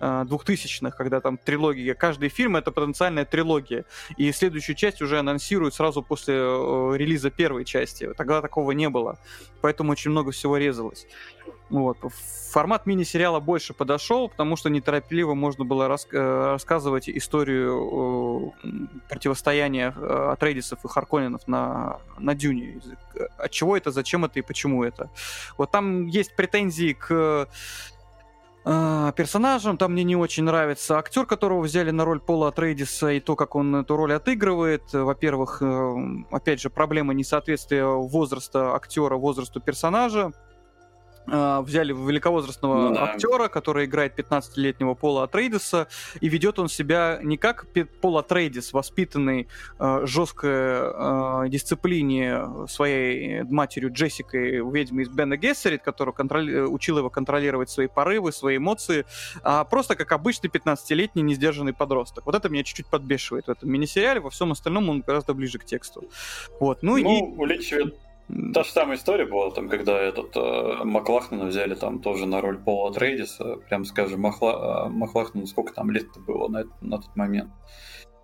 э, 0.00 0.24
двухтысячных, 0.26 0.96
когда 0.96 1.20
там 1.20 1.38
трилогия. 1.38 1.94
Каждый 1.94 2.28
фильм— 2.28 2.56
это 2.56 2.72
потенциальная 2.72 3.24
трилогия. 3.24 3.84
И 4.16 4.30
следующую 4.32 4.76
часть 4.76 5.02
уже 5.02 5.18
анонсируют 5.18 5.74
сразу 5.74 6.02
после 6.02 6.34
э, 6.36 6.92
релиза 6.96 7.30
первой 7.30 7.64
части. 7.64 8.12
Тогда 8.16 8.40
такого 8.40 8.72
не 8.72 8.88
было. 8.88 9.18
Поэтому 9.60 9.92
очень 9.92 10.10
много 10.10 10.32
всего 10.32 10.56
резалось. 10.56 11.06
Вот. 11.72 11.96
Формат 12.50 12.84
мини-сериала 12.84 13.40
больше 13.40 13.72
подошел, 13.72 14.28
потому 14.28 14.56
что 14.56 14.68
неторопливо 14.68 15.32
можно 15.32 15.64
было 15.64 15.88
рас 15.88 16.06
э, 16.12 16.52
рассказывать 16.52 17.08
историю 17.08 18.52
э, 18.62 18.68
противостояния 19.08 19.94
э, 19.96 20.28
Атрейдисов 20.32 20.84
и 20.84 20.88
Харконинов 20.88 21.48
на, 21.48 21.96
на 22.18 22.34
Дюне. 22.34 22.78
От 23.38 23.50
чего 23.52 23.74
это, 23.74 23.90
зачем 23.90 24.26
это 24.26 24.38
и 24.38 24.42
почему 24.42 24.84
это. 24.84 25.08
Вот 25.56 25.70
там 25.70 26.08
есть 26.08 26.36
претензии 26.36 26.92
к 26.92 27.48
э, 28.66 29.12
персонажам. 29.16 29.78
Там 29.78 29.92
мне 29.92 30.04
не 30.04 30.14
очень 30.14 30.44
нравится 30.44 30.98
актер, 30.98 31.24
которого 31.24 31.62
взяли 31.62 31.90
на 31.90 32.04
роль 32.04 32.20
Пола 32.20 32.48
Атрейдиса, 32.48 33.12
и 33.12 33.20
то, 33.20 33.34
как 33.34 33.54
он 33.54 33.76
эту 33.76 33.96
роль 33.96 34.12
отыгрывает. 34.12 34.92
Во-первых, 34.92 35.62
э, 35.62 35.94
опять 36.30 36.60
же, 36.60 36.68
проблема 36.68 37.14
несоответствия 37.14 37.86
возраста 37.86 38.74
актера 38.74 39.16
возрасту 39.16 39.58
персонажа. 39.58 40.32
А, 41.26 41.62
взяли 41.62 41.92
великовозрастного 41.92 42.88
ну, 42.88 42.94
да. 42.94 43.04
актера, 43.04 43.48
который 43.48 43.84
играет 43.84 44.18
15-летнего 44.18 44.94
Пола 44.94 45.24
Атрейдиса, 45.24 45.86
и 46.20 46.28
ведет 46.28 46.58
он 46.58 46.68
себя 46.68 47.20
не 47.22 47.36
как 47.36 47.66
Пол 48.00 48.18
Атрейдис, 48.18 48.72
воспитанный 48.72 49.48
э, 49.78 50.00
жесткой 50.04 50.50
э, 50.52 51.48
дисциплине 51.48 52.66
своей 52.68 53.42
матерью 53.44 53.92
Джессикой, 53.92 54.68
ведьмой 54.68 55.04
из 55.04 55.08
Бена 55.08 55.36
Гессерит, 55.36 55.82
которая 55.82 56.12
контроли... 56.12 56.60
учила 56.60 56.98
его 56.98 57.10
контролировать 57.10 57.70
свои 57.70 57.86
порывы, 57.86 58.32
свои 58.32 58.56
эмоции, 58.56 59.04
а 59.42 59.64
просто 59.64 59.94
как 59.94 60.12
обычный 60.12 60.50
15-летний 60.50 61.22
несдержанный 61.22 61.72
подросток. 61.72 62.26
Вот 62.26 62.34
это 62.34 62.48
меня 62.48 62.64
чуть-чуть 62.64 62.86
подбешивает 62.86 63.46
в 63.46 63.50
этом 63.50 63.70
мини-сериале, 63.70 64.20
во 64.20 64.30
всем 64.30 64.52
остальном 64.52 64.88
он 64.88 65.00
гораздо 65.02 65.34
ближе 65.34 65.58
к 65.58 65.64
тексту. 65.64 66.04
Вот. 66.58 66.82
Ну, 66.82 66.96
ну 66.98 67.32
и... 67.32 67.36
уличивает 67.36 67.96
Та 68.54 68.62
же 68.62 68.70
самая 68.70 68.96
история 68.96 69.26
была, 69.26 69.50
там, 69.50 69.68
когда 69.68 69.98
этот 69.98 70.36
э, 70.36 70.84
Маклахнена 70.84 71.46
взяли 71.46 71.74
там 71.74 72.00
тоже 72.00 72.26
на 72.26 72.40
роль 72.40 72.58
Пола 72.58 72.92
Трейдиса. 72.92 73.56
Прям 73.68 73.84
скажем, 73.84 74.20
Махла, 74.20 74.86
э, 74.86 74.88
Маклахнену 74.90 75.46
сколько 75.46 75.74
там 75.74 75.90
лет 75.90 76.06
было 76.26 76.48
на, 76.48 76.64
на 76.80 76.98
тот 76.98 77.14
момент. 77.16 77.50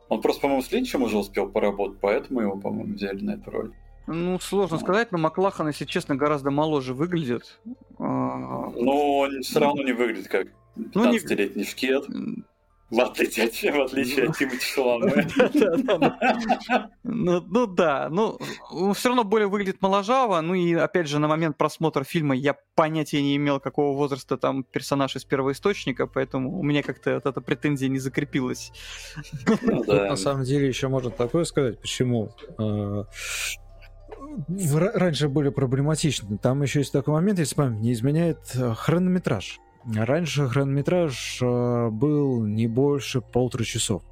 Он 0.09 0.23
просто, 0.23 0.43
по-моему, 0.43 0.63
с 0.63 0.73
Линчем 0.73 1.03
уже 1.03 1.19
успел 1.19 1.49
поработать, 1.49 1.99
поэтому 2.01 2.41
его, 2.41 2.57
по-моему, 2.57 2.95
взяли 2.95 3.23
на 3.23 3.33
эту 3.33 3.51
роль. 3.51 3.73
Ну, 4.07 4.41
сложно 4.41 4.77
ну. 4.77 4.83
сказать, 4.83 5.13
но 5.13 5.19
Маклахан, 5.19 5.69
если 5.69 5.85
честно, 5.85 6.17
гораздо 6.17 6.51
моложе 6.51 6.95
выглядит. 6.95 7.61
А, 7.99 8.71
но 8.75 9.19
он 9.19 9.43
все 9.43 9.61
равно 9.61 9.83
не 9.83 9.93
выглядит 9.93 10.29
как 10.29 10.49
15-летний 10.77 11.51
ну, 11.55 11.61
не... 11.61 11.65
шкет. 11.65 12.07
В 12.91 13.01
отличие 13.01 13.47
от, 13.47 13.53
в 13.55 13.81
отличие 13.83 14.29
от 14.29 14.39
Тимати 14.39 14.65
Шаламе. 14.65 15.27
Ну, 17.03 17.41
ну 17.41 17.67
да, 17.67 18.09
ну 18.11 18.39
все 18.95 19.09
равно 19.09 19.25
более 19.25 19.49
выглядит 19.49 19.83
моложаво. 19.83 20.41
Ну 20.41 20.55
и 20.55 20.75
опять 20.75 21.07
же, 21.09 21.19
на 21.19 21.29
момент 21.29 21.57
просмотра 21.57 22.05
фильма 22.05 22.35
я 22.35 22.57
понятия 22.75 23.23
не 23.23 23.37
имел, 23.37 23.61
какого 23.61 23.97
возраста 23.97 24.37
там 24.37 24.63
персонаж 24.63 25.17
из 25.17 25.25
первоисточника, 25.25 26.07
поэтому 26.07 26.59
у 26.59 26.63
меня 26.63 26.83
как-то 26.83 27.15
вот 27.15 27.27
эта 27.27 27.41
претензия 27.41 27.89
не 27.89 27.99
закрепилась. 27.99 28.73
Ну 29.63 29.85
на 29.85 30.17
самом 30.17 30.45
деле 30.45 30.69
еще 30.69 30.89
можно 30.89 31.11
такое 31.11 31.45
сказать, 31.45 31.81
почему 31.81 32.31
а, 32.59 33.05
раньше 34.95 35.29
были 35.29 35.51
проблематичны. 35.51 36.39
Там 36.39 36.63
еще 36.63 36.81
есть 36.81 36.93
такой 36.93 37.15
момент, 37.15 37.39
если 37.39 37.55
память 37.55 37.81
не 37.81 37.93
изменяет, 37.93 38.39
а, 38.57 38.75
хронометраж. 38.75 39.61
Раньше 39.95 40.49
хронометраж 40.49 41.39
э, 41.41 41.89
был 41.91 42.45
не 42.45 42.67
больше 42.67 43.21
полутора 43.21 43.65
часов. 43.65 44.03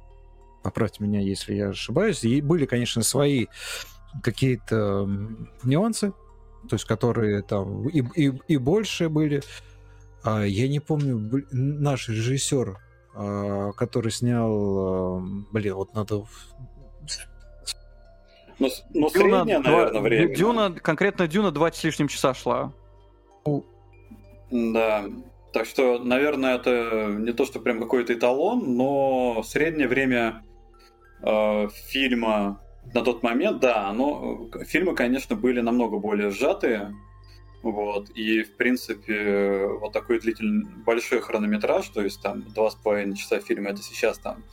Поправьте 0.63 1.03
меня, 1.03 1.19
если 1.19 1.53
я 1.53 1.69
ошибаюсь. 1.69 2.23
И 2.23 2.41
были, 2.41 2.65
конечно, 2.65 3.03
свои 3.03 3.45
какие-то 4.23 5.07
нюансы, 5.63 6.11
то 6.67 6.73
есть 6.73 6.85
которые 6.85 7.43
там 7.43 7.87
и, 7.89 8.03
и, 8.15 8.33
и 8.47 8.57
больше 8.57 9.09
были. 9.09 9.43
А 10.23 10.43
я 10.43 10.67
не 10.67 10.79
помню, 10.79 11.45
наш 11.51 12.09
режиссер, 12.09 12.77
а, 13.13 13.71
который 13.73 14.11
снял, 14.11 15.21
блин, 15.51 15.75
вот 15.75 15.93
надо 15.93 16.23
ну, 18.59 18.69
ну 18.93 19.09
Дюна, 19.11 19.43
среднее, 19.45 19.59
наверное, 19.59 20.01
время. 20.01 20.35
Дюна, 20.35 20.71
конкретно 20.71 21.27
Дюна 21.27 21.51
20 21.51 21.79
с 21.79 21.83
лишним 21.83 22.07
часа 22.07 22.33
шла. 22.33 22.73
Да. 24.49 25.05
Так 25.53 25.65
что, 25.65 25.99
наверное, 25.99 26.55
это 26.55 27.15
не 27.17 27.31
то, 27.33 27.45
что 27.45 27.59
прям 27.59 27.79
какой-то 27.79 28.13
эталон, 28.13 28.75
но 28.75 29.43
среднее 29.43 29.87
время 29.87 30.43
э, 31.23 31.67
фильма 31.89 32.61
на 32.93 33.01
тот 33.01 33.23
момент, 33.23 33.59
да, 33.59 33.91
но 33.93 34.49
фильмы, 34.67 34.95
конечно, 34.95 35.35
были 35.35 35.61
намного 35.61 35.97
более 35.97 36.31
сжатые, 36.31 36.93
вот, 37.63 38.09
и, 38.11 38.43
в 38.43 38.55
принципе, 38.55 39.67
вот 39.67 39.91
такой 39.91 40.19
длительный, 40.19 40.67
большой 40.85 41.21
хронометраж, 41.21 41.87
то 41.89 42.01
есть 42.01 42.21
там 42.21 42.43
два 42.53 42.69
с 42.69 42.75
половиной 42.75 43.15
часа 43.15 43.39
фильма, 43.39 43.71
это 43.71 43.81
сейчас 43.81 44.19
там 44.19 44.43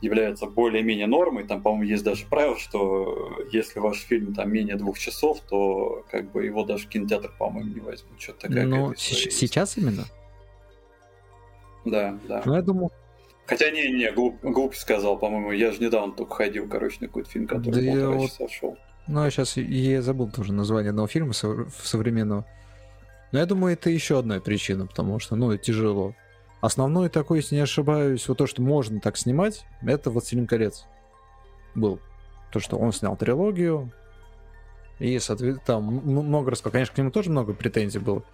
является 0.00 0.46
более-менее 0.46 1.06
нормой. 1.06 1.44
Там, 1.44 1.60
по-моему, 1.60 1.90
есть 1.90 2.04
даже 2.04 2.24
правило, 2.26 2.56
что 2.56 3.44
если 3.52 3.80
ваш 3.80 3.98
фильм 3.98 4.32
там 4.32 4.50
менее 4.52 4.76
двух 4.76 4.98
часов, 4.98 5.40
то 5.40 6.04
как 6.10 6.30
бы 6.30 6.44
его 6.44 6.64
даже 6.64 6.86
кинотеатр, 6.86 7.32
по-моему, 7.36 7.74
не 7.74 7.80
возьмут. 7.80 8.20
Что-то 8.20 8.48
такая 8.48 8.64
Но 8.64 8.94
с- 8.94 9.30
сейчас 9.30 9.76
именно? 9.76 10.04
Да, 11.84 12.18
да. 12.28 12.42
Я 12.44 12.62
думаю... 12.62 12.90
Хотя 13.46 13.70
не, 13.70 13.90
не, 13.90 14.10
глуп, 14.12 14.36
глуп 14.42 14.74
сказал, 14.74 15.18
по-моему, 15.18 15.52
я 15.52 15.72
же 15.72 15.82
недавно 15.82 16.12
только 16.12 16.34
ходил, 16.34 16.68
короче, 16.68 16.98
на 17.00 17.06
какой-то 17.06 17.30
фильм, 17.30 17.46
который 17.46 17.82
да 17.82 17.92
полтора 17.92 18.16
вот... 18.18 18.30
часа 18.30 18.48
шел. 18.48 18.78
Ну, 19.06 19.24
я 19.24 19.30
сейчас 19.30 19.56
я 19.56 20.02
забыл 20.02 20.30
тоже 20.30 20.52
название 20.52 20.90
одного 20.90 21.08
фильма 21.08 21.32
современного. 21.32 22.44
Но 23.32 23.38
я 23.38 23.46
думаю, 23.46 23.72
это 23.72 23.88
еще 23.88 24.18
одна 24.18 24.38
причина, 24.40 24.86
потому 24.86 25.18
что, 25.18 25.34
ну, 25.34 25.56
тяжело. 25.56 26.14
Основной 26.60 27.08
такой, 27.08 27.38
если 27.38 27.54
не 27.54 27.62
ошибаюсь, 27.62 28.28
вот 28.28 28.38
то, 28.38 28.46
что 28.46 28.60
можно 28.60 29.00
так 29.00 29.16
снимать, 29.16 29.64
это 29.82 30.10
«Властелин 30.10 30.46
колец» 30.46 30.86
был. 31.74 32.00
То, 32.52 32.60
что 32.60 32.76
он 32.76 32.92
снял 32.92 33.16
трилогию, 33.16 33.92
и, 34.98 35.18
соответственно, 35.18 35.64
там 35.64 35.84
много 35.84 36.50
рассказал. 36.50 36.72
Конечно, 36.72 36.94
к 36.94 36.98
нему 36.98 37.10
тоже 37.10 37.30
много 37.30 37.54
претензий 37.54 38.00
было. 38.00 38.24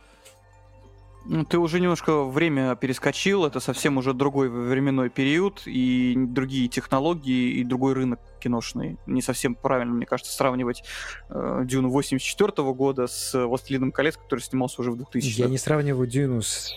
Ну, 1.27 1.45
ты 1.45 1.59
уже 1.59 1.81
немножко 1.81 2.25
время 2.25 2.77
перескочил, 2.77 3.47
это 3.47 3.59
совсем 3.59 3.97
уже 3.97 4.13
другой 4.13 4.51
временной 4.51 5.09
период, 5.09 5.63
и 5.65 6.15
другие 6.17 6.69
технологии, 6.69 7.53
и 7.53 7.65
другой 7.65 7.95
рынок 7.95 8.21
киношный. 8.41 8.99
Не 9.07 9.23
совсем 9.23 9.55
правильно, 9.55 9.95
мне 9.95 10.05
кажется, 10.05 10.33
сравнивать 10.33 10.85
э, 11.31 11.63
Дюну 11.65 11.89
84 11.89 12.51
-го 12.51 12.75
года 12.75 13.07
с 13.07 13.33
«Властелином 13.47 13.91
колец», 13.91 14.19
который 14.19 14.41
снимался 14.41 14.83
уже 14.83 14.91
в 14.91 14.97
2000 14.97 15.41
Я 15.41 15.49
не 15.49 15.57
сравниваю 15.57 16.07
Дюну 16.07 16.43
с... 16.43 16.75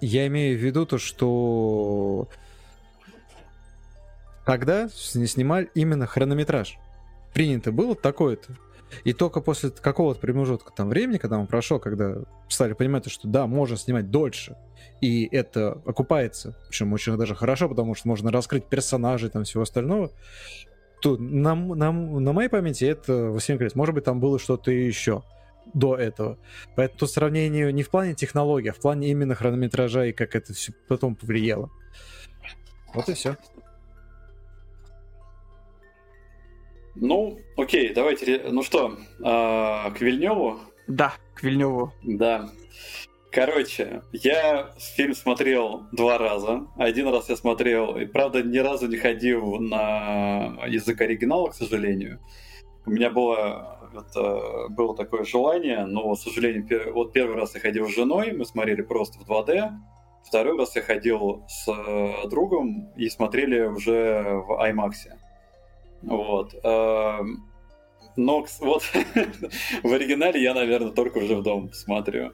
Я 0.00 0.26
имею 0.28 0.58
в 0.58 0.62
виду 0.62 0.86
то, 0.86 0.96
что 0.96 2.28
тогда 4.46 4.88
снимали 4.88 5.68
именно 5.74 6.06
хронометраж. 6.06 6.78
Принято 7.34 7.70
было 7.70 7.94
такое-то. 7.94 8.56
И 9.04 9.12
только 9.12 9.40
после 9.40 9.70
какого-то 9.70 10.20
промежутка 10.20 10.72
там 10.72 10.88
времени, 10.88 11.18
когда 11.18 11.38
он 11.38 11.46
прошел, 11.46 11.78
когда 11.78 12.22
стали 12.48 12.72
понимать, 12.72 13.10
что 13.10 13.28
да, 13.28 13.46
можно 13.46 13.76
снимать 13.76 14.10
дольше, 14.10 14.56
и 15.00 15.28
это 15.30 15.80
окупается, 15.86 16.56
причем 16.68 16.92
очень 16.92 17.16
даже 17.16 17.34
хорошо, 17.34 17.68
потому 17.68 17.94
что 17.94 18.08
можно 18.08 18.30
раскрыть 18.30 18.66
персонажей, 18.66 19.30
там 19.30 19.44
всего 19.44 19.62
остального, 19.62 20.10
то 21.00 21.16
на, 21.16 21.54
на, 21.54 21.92
на 21.92 22.32
моей 22.32 22.48
памяти 22.48 22.84
это 22.84 23.30
«Властелин 23.30 23.58
колец». 23.58 23.74
Может 23.74 23.94
быть, 23.94 24.04
там 24.04 24.20
было 24.20 24.38
что-то 24.38 24.70
еще 24.70 25.22
до 25.74 25.96
этого. 25.96 26.38
Поэтому 26.76 26.98
тут 27.00 27.10
сравнение 27.10 27.72
не 27.72 27.82
в 27.82 27.90
плане 27.90 28.14
технологий, 28.14 28.70
а 28.70 28.72
в 28.72 28.80
плане 28.80 29.10
именно 29.10 29.34
хронометража 29.34 30.06
и 30.06 30.12
как 30.12 30.34
это 30.34 30.52
все 30.54 30.72
потом 30.88 31.14
повлияло. 31.14 31.70
Вот 32.94 33.08
и 33.08 33.14
все. 33.14 33.36
Ну, 37.00 37.38
окей, 37.56 37.92
давайте. 37.94 38.42
Ну 38.50 38.62
что, 38.62 38.96
э, 39.20 39.22
к 39.22 40.00
Вильневу? 40.00 40.58
Да, 40.88 41.14
к 41.34 41.42
Вильневу. 41.42 41.92
Да. 42.02 42.50
Короче, 43.30 44.02
я 44.12 44.72
фильм 44.96 45.14
смотрел 45.14 45.84
два 45.92 46.18
раза. 46.18 46.66
Один 46.76 47.08
раз 47.08 47.28
я 47.28 47.36
смотрел, 47.36 47.96
и 47.96 48.06
правда 48.06 48.42
ни 48.42 48.58
разу 48.58 48.88
не 48.88 48.96
ходил 48.96 49.60
на 49.60 50.58
язык 50.66 51.00
оригинала, 51.00 51.50
к 51.50 51.54
сожалению. 51.54 52.20
У 52.86 52.90
меня 52.90 53.10
было, 53.10 53.90
это, 53.92 54.68
было 54.70 54.96
такое 54.96 55.24
желание, 55.24 55.84
но, 55.84 56.14
к 56.14 56.18
сожалению, 56.18 56.66
пер, 56.66 56.92
вот 56.92 57.12
первый 57.12 57.36
раз 57.36 57.54
я 57.54 57.60
ходил 57.60 57.86
с 57.86 57.94
женой, 57.94 58.32
мы 58.32 58.46
смотрели 58.46 58.80
просто 58.80 59.18
в 59.18 59.30
2D. 59.30 59.72
Второй 60.24 60.58
раз 60.58 60.74
я 60.74 60.82
ходил 60.82 61.44
с 61.48 61.68
э, 61.68 62.28
другом 62.28 62.92
и 62.96 63.08
смотрели 63.10 63.60
уже 63.60 64.42
в 64.46 64.52
IMAX. 64.52 64.92
Вот. 66.02 66.54
Эм, 66.62 67.44
но 68.16 68.46
вот 68.60 68.82
в 69.82 69.92
оригинале 69.92 70.42
я, 70.42 70.54
наверное, 70.54 70.92
только 70.92 71.18
уже 71.18 71.36
в 71.36 71.42
дом 71.42 71.72
смотрю. 71.72 72.32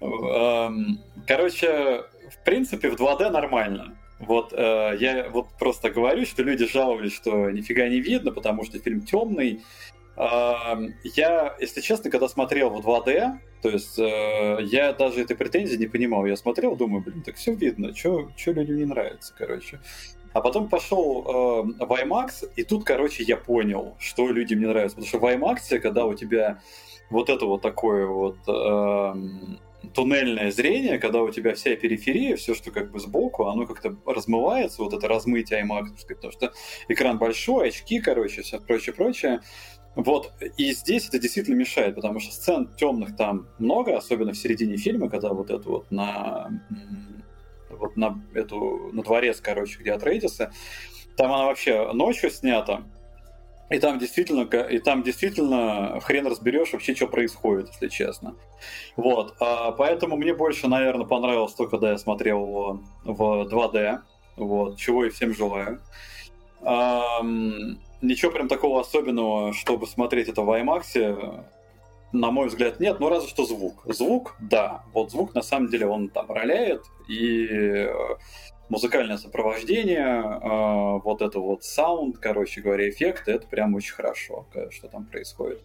Эм, 0.00 1.00
короче, 1.26 2.04
в 2.30 2.44
принципе, 2.44 2.90
в 2.90 2.94
2D 2.94 3.30
нормально. 3.30 3.98
Вот 4.18 4.52
э, 4.52 4.96
я 4.98 5.28
вот 5.30 5.48
просто 5.58 5.90
говорю, 5.90 6.24
что 6.24 6.42
люди 6.42 6.66
жаловались, 6.66 7.14
что 7.14 7.50
нифига 7.50 7.86
не 7.88 8.00
видно, 8.00 8.32
потому 8.32 8.64
что 8.64 8.78
фильм 8.78 9.02
темный, 9.02 9.62
Я, 10.16 11.54
если 11.60 11.82
честно, 11.82 12.10
когда 12.10 12.26
смотрел 12.26 12.70
в 12.70 12.80
2D, 12.80 13.38
то 13.60 13.68
есть 13.68 13.98
э, 13.98 14.58
я 14.62 14.92
даже 14.92 15.22
этой 15.22 15.36
претензии 15.36 15.76
не 15.76 15.86
понимал. 15.86 16.24
Я 16.24 16.36
смотрел, 16.36 16.76
думаю, 16.76 17.02
блин, 17.02 17.22
так 17.22 17.36
все 17.36 17.52
видно, 17.52 17.94
что 17.94 18.30
людям 18.46 18.76
не 18.76 18.84
нравится, 18.84 19.34
короче. 19.36 19.80
А 20.36 20.42
потом 20.42 20.68
пошел 20.68 21.22
э, 21.22 21.84
в 21.86 21.92
IMAX, 21.92 22.50
и 22.56 22.62
тут, 22.62 22.84
короче, 22.84 23.22
я 23.22 23.38
понял, 23.38 23.96
что 23.98 24.28
людям 24.28 24.60
не 24.60 24.66
нравится. 24.66 24.96
Потому 24.96 25.08
что 25.08 25.18
в 25.18 25.24
IMAX, 25.24 25.78
когда 25.78 26.04
у 26.04 26.12
тебя 26.12 26.60
вот 27.08 27.30
это 27.30 27.46
вот 27.46 27.62
такое 27.62 28.06
вот 28.06 28.36
э, 28.46 29.14
туннельное 29.94 30.50
зрение, 30.50 30.98
когда 30.98 31.22
у 31.22 31.30
тебя 31.30 31.54
вся 31.54 31.74
периферия, 31.74 32.36
все, 32.36 32.54
что 32.54 32.70
как 32.70 32.90
бы 32.90 33.00
сбоку, 33.00 33.46
оно 33.46 33.64
как-то 33.66 33.96
размывается, 34.04 34.82
вот 34.82 34.92
это 34.92 35.08
размытие 35.08 35.64
IMAX, 35.64 36.06
потому 36.06 36.32
что 36.34 36.52
экран 36.88 37.16
большой, 37.16 37.68
очки, 37.68 37.98
короче, 38.00 38.42
все 38.42 38.60
прочее, 38.60 38.94
прочее. 38.94 39.40
Вот, 39.94 40.34
и 40.58 40.72
здесь 40.74 41.08
это 41.08 41.18
действительно 41.18 41.54
мешает, 41.54 41.94
потому 41.94 42.20
что 42.20 42.34
сцен 42.34 42.68
темных 42.76 43.16
там 43.16 43.48
много, 43.58 43.96
особенно 43.96 44.34
в 44.34 44.36
середине 44.36 44.76
фильма, 44.76 45.08
когда 45.08 45.30
вот 45.30 45.50
это 45.50 45.66
вот 45.66 45.90
на 45.90 46.50
вот 47.78 47.96
на 47.96 48.20
эту 48.34 48.90
на 48.92 49.02
дворец, 49.02 49.40
короче, 49.40 49.78
где 49.78 49.92
Атрейдисы, 49.92 50.50
там 51.16 51.32
она 51.32 51.46
вообще 51.46 51.92
ночью 51.92 52.30
снята, 52.30 52.82
и 53.68 53.78
там 53.78 53.98
действительно, 53.98 54.42
и 54.42 54.78
там 54.78 55.02
действительно 55.02 55.98
хрен 56.00 56.26
разберешь 56.26 56.72
вообще, 56.72 56.94
что 56.94 57.08
происходит, 57.08 57.68
если 57.68 57.88
честно. 57.88 58.36
Вот, 58.96 59.34
а, 59.40 59.72
поэтому 59.72 60.16
мне 60.16 60.34
больше, 60.34 60.68
наверное, 60.68 61.06
понравилось 61.06 61.54
то, 61.54 61.66
когда 61.66 61.90
я 61.90 61.98
смотрел 61.98 62.40
его 62.42 62.80
в 63.04 63.48
2D, 63.48 64.00
вот, 64.36 64.78
чего 64.78 65.04
и 65.04 65.10
всем 65.10 65.34
желаю. 65.34 65.80
Ничего 68.02 68.30
прям 68.30 68.48
такого 68.48 68.80
особенного, 68.80 69.52
чтобы 69.52 69.86
смотреть 69.86 70.28
это 70.28 70.42
в 70.42 70.50
IMAX, 70.50 71.46
на 72.20 72.30
мой 72.30 72.48
взгляд, 72.48 72.80
нет, 72.80 73.00
ну 73.00 73.08
разве 73.08 73.28
что 73.28 73.44
звук. 73.44 73.82
Звук, 73.86 74.36
да, 74.40 74.84
вот 74.92 75.10
звук 75.10 75.34
на 75.34 75.42
самом 75.42 75.68
деле 75.68 75.86
он 75.86 76.08
там 76.08 76.30
роляет, 76.30 76.82
и 77.08 77.46
э, 77.46 77.94
музыкальное 78.68 79.16
сопровождение, 79.16 80.22
э, 80.22 81.00
вот 81.02 81.22
это 81.22 81.38
вот 81.38 81.64
саунд, 81.64 82.18
короче 82.18 82.60
говоря, 82.60 82.88
эффекты, 82.88 83.32
это 83.32 83.46
прям 83.46 83.74
очень 83.74 83.94
хорошо, 83.94 84.46
что 84.70 84.88
там 84.88 85.06
происходит. 85.06 85.62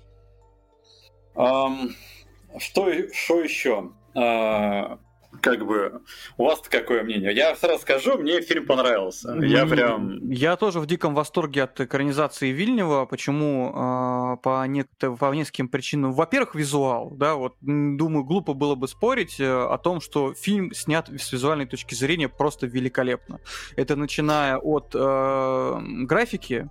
Что, 1.34 2.92
что 3.14 3.40
еще? 3.40 3.92
А, 4.14 5.00
как 5.40 5.66
бы, 5.66 6.02
у 6.38 6.46
вас 6.46 6.62
какое 6.70 7.04
мнение? 7.04 7.34
Я 7.34 7.56
сразу 7.56 7.82
скажу, 7.82 8.18
мне 8.18 8.42
фильм 8.42 8.66
понравился. 8.66 9.34
Я 9.42 9.66
прям... 9.66 10.30
Я 10.30 10.56
тоже 10.58 10.80
в 10.80 10.86
диком 10.86 11.16
восторге 11.16 11.64
от 11.64 11.80
экранизации 11.80 12.50
Вильнева. 12.50 13.06
Почему? 13.06 13.72
А, 13.74 14.36
по, 14.38 14.66
некотор... 14.68 15.16
по 15.16 15.34
нескольким 15.34 15.70
причинам. 15.70 16.14
Во-первых, 16.14 16.56
визуал. 16.56 17.12
Да, 17.12 17.36
вот, 17.36 17.56
думаю, 17.62 18.26
глупо 18.26 18.54
было 18.54 18.76
бы 18.76 18.88
спорить 18.88 19.40
э, 19.40 19.46
о 19.46 19.78
том, 19.78 20.02
что 20.02 20.34
фильм 20.34 20.74
снят 20.74 21.10
с 21.10 21.32
визуальной 21.32 21.66
точки 21.66 21.96
зрения 21.96 22.28
просто 22.28 22.68
великолепно. 22.68 23.40
Это 23.76 23.96
начиная 23.96 24.58
от 24.58 24.92
э, 24.94 25.80
графики, 26.06 26.70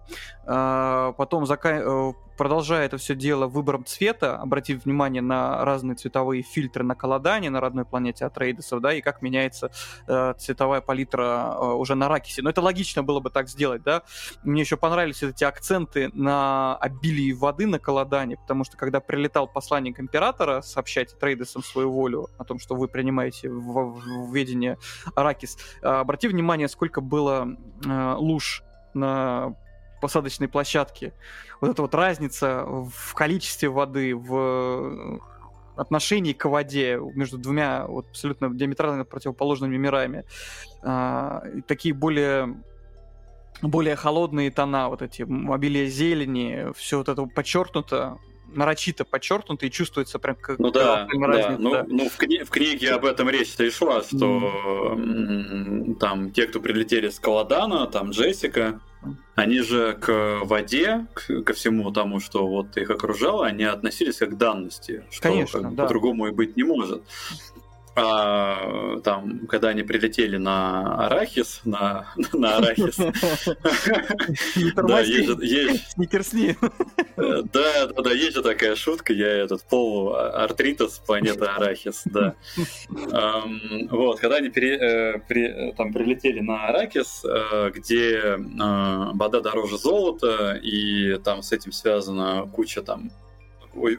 потом 0.50 1.46
зака... 1.46 1.80
Э, 1.80 2.12
продолжая 2.40 2.86
это 2.86 2.96
все 2.96 3.14
дело 3.14 3.46
выбором 3.48 3.84
цвета, 3.84 4.38
обратив 4.38 4.86
внимание 4.86 5.20
на 5.20 5.62
разные 5.62 5.94
цветовые 5.94 6.42
фильтры 6.42 6.82
на 6.82 6.94
Каладане, 6.94 7.50
на 7.50 7.60
родной 7.60 7.84
планете 7.84 8.24
Атрейдесов, 8.24 8.80
да, 8.80 8.94
и 8.94 9.02
как 9.02 9.20
меняется 9.20 9.70
э, 10.08 10.32
цветовая 10.38 10.80
палитра 10.80 11.54
э, 11.54 11.66
уже 11.74 11.94
на 11.94 12.08
Ракисе. 12.08 12.40
Но 12.40 12.48
это 12.48 12.62
логично 12.62 13.02
было 13.02 13.20
бы 13.20 13.28
так 13.28 13.50
сделать, 13.50 13.82
да. 13.82 14.04
Мне 14.42 14.62
еще 14.62 14.78
понравились 14.78 15.22
эти 15.22 15.44
акценты 15.44 16.08
на 16.14 16.76
обилии 16.76 17.32
воды 17.32 17.66
на 17.66 17.78
Каладане, 17.78 18.38
потому 18.38 18.64
что 18.64 18.78
когда 18.78 19.00
прилетал 19.00 19.46
посланник 19.46 20.00
Императора 20.00 20.62
сообщать 20.62 21.12
Атрейдесам 21.12 21.62
свою 21.62 21.92
волю 21.92 22.28
о 22.38 22.44
том, 22.44 22.58
что 22.58 22.74
вы 22.74 22.88
принимаете 22.88 23.50
в, 23.50 24.00
в 24.00 24.34
ведение 24.34 24.78
Аракис, 25.14 25.58
э, 25.82 25.86
обрати 25.86 26.26
внимание, 26.26 26.68
сколько 26.68 27.02
было 27.02 27.54
э, 27.84 28.14
луж 28.16 28.62
на 28.94 29.54
посадочной 30.00 30.48
площадке. 30.48 31.12
Вот 31.60 31.70
эта 31.70 31.82
вот 31.82 31.94
разница 31.94 32.64
в 32.64 33.14
количестве 33.14 33.68
воды, 33.68 34.14
в 34.14 35.20
отношении 35.76 36.32
к 36.32 36.44
воде 36.46 36.98
между 37.14 37.38
двумя 37.38 37.86
вот, 37.86 38.06
абсолютно 38.10 38.50
диаметрально 38.50 39.04
противоположными 39.04 39.76
мирами. 39.76 40.24
А, 40.82 41.42
такие 41.66 41.94
более 41.94 42.56
более 43.62 43.96
холодные 43.96 44.50
тона, 44.50 44.88
вот 44.88 45.02
эти 45.02 45.22
обилие 45.22 45.86
зелени, 45.86 46.72
все 46.74 46.98
вот 46.98 47.08
это 47.08 47.26
подчеркнуто, 47.26 48.18
нарочито 48.52 49.04
подчеркнуто 49.04 49.66
и 49.66 49.70
чувствуется 49.70 50.18
прям 50.18 50.36
как 50.36 50.58
ну 50.58 50.70
да, 50.70 51.06
да. 51.12 51.26
разница. 51.26 51.58
Ну, 51.58 51.84
ну 51.86 52.08
в, 52.08 52.18
кни- 52.18 52.44
в 52.44 52.50
книге 52.50 52.92
об 52.92 53.04
этом 53.04 53.28
речь-то 53.28 53.64
и 53.64 53.70
шла, 53.70 54.02
что 54.02 54.94
mm. 54.96 55.96
там 55.96 56.32
те, 56.32 56.46
кто 56.46 56.60
прилетели 56.60 57.08
с 57.08 57.18
Каладана, 57.18 57.86
там 57.86 58.10
Джессика, 58.10 58.80
они 59.34 59.60
же 59.60 59.96
к 60.00 60.40
воде, 60.42 61.06
к, 61.14 61.42
ко 61.42 61.52
всему 61.52 61.90
тому, 61.90 62.20
что 62.20 62.46
вот 62.46 62.76
их 62.76 62.90
окружало, 62.90 63.46
они 63.46 63.64
относились 63.64 64.16
как 64.18 64.30
к 64.30 64.36
данности, 64.36 65.04
что 65.10 65.22
Конечно, 65.22 65.60
как, 65.60 65.74
да. 65.74 65.82
по-другому 65.84 66.28
и 66.28 66.30
быть 66.30 66.56
не 66.56 66.62
может. 66.62 67.02
А, 68.02 69.00
там, 69.00 69.46
когда 69.46 69.68
они 69.68 69.82
прилетели 69.82 70.36
на 70.38 71.06
Арахис, 71.06 71.60
на, 71.64 72.06
на 72.32 72.56
Арахис. 72.56 72.96
Да, 74.74 75.00
есть 75.00 75.92
Сникерсни. 75.92 76.56
Да, 77.16 77.86
да, 77.86 78.02
да, 78.02 78.10
есть 78.12 78.34
же 78.34 78.42
такая 78.42 78.74
шутка, 78.74 79.12
я 79.12 79.28
этот 79.28 79.62
пол 79.64 80.14
артритас 80.14 80.98
планеты 80.98 81.44
Арахис, 81.44 82.02
да. 82.06 82.34
Вот, 82.88 84.20
когда 84.20 84.36
они 84.36 84.48
э, 84.48 85.72
там 85.76 85.92
прилетели 85.92 86.40
на 86.40 86.68
Арахис, 86.68 87.22
э, 87.24 87.70
где 87.74 88.16
э, 88.16 88.36
вода 88.38 89.40
дороже 89.40 89.78
золота, 89.78 90.58
и 90.62 91.18
там 91.18 91.42
с 91.42 91.52
этим 91.52 91.72
связана 91.72 92.48
куча 92.52 92.82
там 92.82 93.10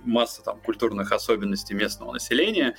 масса 0.03 0.43
там 0.43 0.59
культурных 0.59 1.11
особенностей 1.11 1.73
местного 1.73 2.13
населения, 2.13 2.75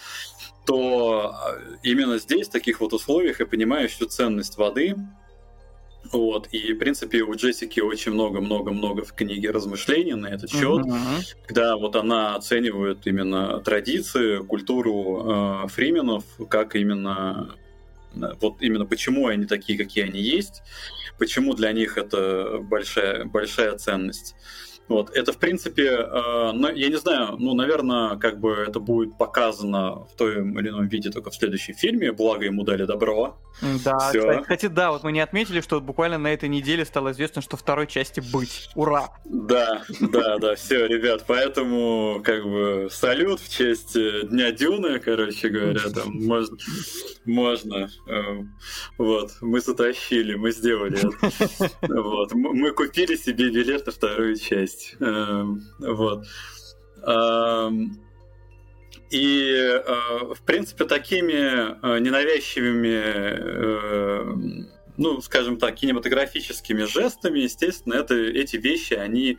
то 0.66 1.34
а, 1.34 1.58
именно 1.82 2.18
здесь, 2.18 2.48
в 2.48 2.52
таких 2.52 2.80
вот 2.80 2.92
условиях, 2.92 3.40
я 3.40 3.46
понимаю 3.46 3.88
всю 3.88 4.06
ценность 4.06 4.56
воды, 4.56 4.96
вот, 6.10 6.48
и, 6.50 6.72
в 6.72 6.78
принципе, 6.78 7.22
у 7.22 7.34
Джессики 7.34 7.80
очень 7.80 8.12
много-много-много 8.12 9.04
в 9.04 9.12
книге 9.12 9.50
размышлений 9.50 10.14
на 10.14 10.26
этот 10.26 10.50
счет, 10.50 10.84
uh-huh. 10.84 11.36
когда 11.46 11.76
вот 11.76 11.96
она 11.96 12.34
оценивает 12.34 13.06
именно 13.06 13.60
традиции, 13.60 14.38
культуру 14.38 15.64
э, 15.64 15.68
фрименов, 15.68 16.24
как 16.48 16.74
именно 16.74 17.54
вот 18.14 18.56
именно 18.60 18.84
почему 18.84 19.26
они 19.26 19.46
такие, 19.46 19.78
какие 19.78 20.04
они 20.04 20.20
есть, 20.20 20.62
почему 21.18 21.54
для 21.54 21.72
них 21.72 21.96
это 21.96 22.58
большая, 22.60 23.24
большая 23.24 23.76
ценность. 23.78 24.34
Вот, 24.88 25.10
это, 25.16 25.32
в 25.32 25.38
принципе, 25.38 25.84
э, 25.84 26.52
я 26.74 26.88
не 26.88 26.98
знаю, 26.98 27.36
ну, 27.38 27.54
наверное, 27.54 28.16
как 28.16 28.40
бы 28.40 28.52
это 28.52 28.80
будет 28.80 29.16
показано 29.16 30.04
в 30.04 30.14
том 30.16 30.58
или 30.58 30.68
ином 30.68 30.88
виде 30.88 31.10
только 31.10 31.30
в 31.30 31.34
следующем 31.34 31.74
фильме, 31.74 32.12
благо 32.12 32.44
ему 32.44 32.62
дали 32.64 32.84
добро. 32.84 33.38
Да, 33.84 33.98
Всё. 34.10 34.40
кстати, 34.40 34.66
да, 34.66 34.90
вот 34.92 35.04
мы 35.04 35.12
не 35.12 35.20
отметили, 35.20 35.60
что 35.60 35.80
буквально 35.80 36.18
на 36.18 36.32
этой 36.32 36.48
неделе 36.48 36.84
стало 36.84 37.12
известно, 37.12 37.42
что 37.42 37.56
второй 37.56 37.86
части 37.86 38.20
быть. 38.32 38.70
Ура! 38.74 39.08
Да, 39.24 39.82
да, 40.00 40.38
да, 40.38 40.54
все, 40.56 40.86
ребят, 40.86 41.24
поэтому, 41.26 42.20
как 42.24 42.42
бы, 42.44 42.88
салют 42.90 43.40
в 43.40 43.50
честь 43.50 43.94
э, 43.96 44.22
Дня 44.24 44.50
Дюны, 44.50 44.98
короче 44.98 45.48
говоря, 45.48 45.90
там, 45.90 46.12
можно, 46.26 46.56
можно, 47.24 47.88
э, 48.08 48.22
вот, 48.98 49.32
мы 49.40 49.60
затащили, 49.60 50.34
мы 50.34 50.50
сделали 50.50 50.98
это. 50.98 51.70
Вот, 52.02 52.32
мы 52.32 52.72
купили 52.72 53.16
себе 53.16 53.50
билет 53.50 53.86
на 53.86 53.92
вторую 53.92 54.36
часть 54.36 54.81
есть. 54.82 54.96
Эм, 55.00 55.62
вот. 55.78 56.26
Эм, 57.04 57.98
и, 59.10 59.52
э, 59.52 60.34
в 60.34 60.42
принципе, 60.44 60.84
такими 60.84 61.34
э, 61.34 61.98
ненавязчивыми, 61.98 62.94
э, 62.94 64.64
ну, 64.96 65.20
скажем 65.20 65.58
так, 65.58 65.74
кинематографическими 65.74 66.84
жестами, 66.84 67.40
естественно, 67.40 67.94
это, 67.94 68.14
эти 68.14 68.56
вещи, 68.56 68.94
они 68.94 69.38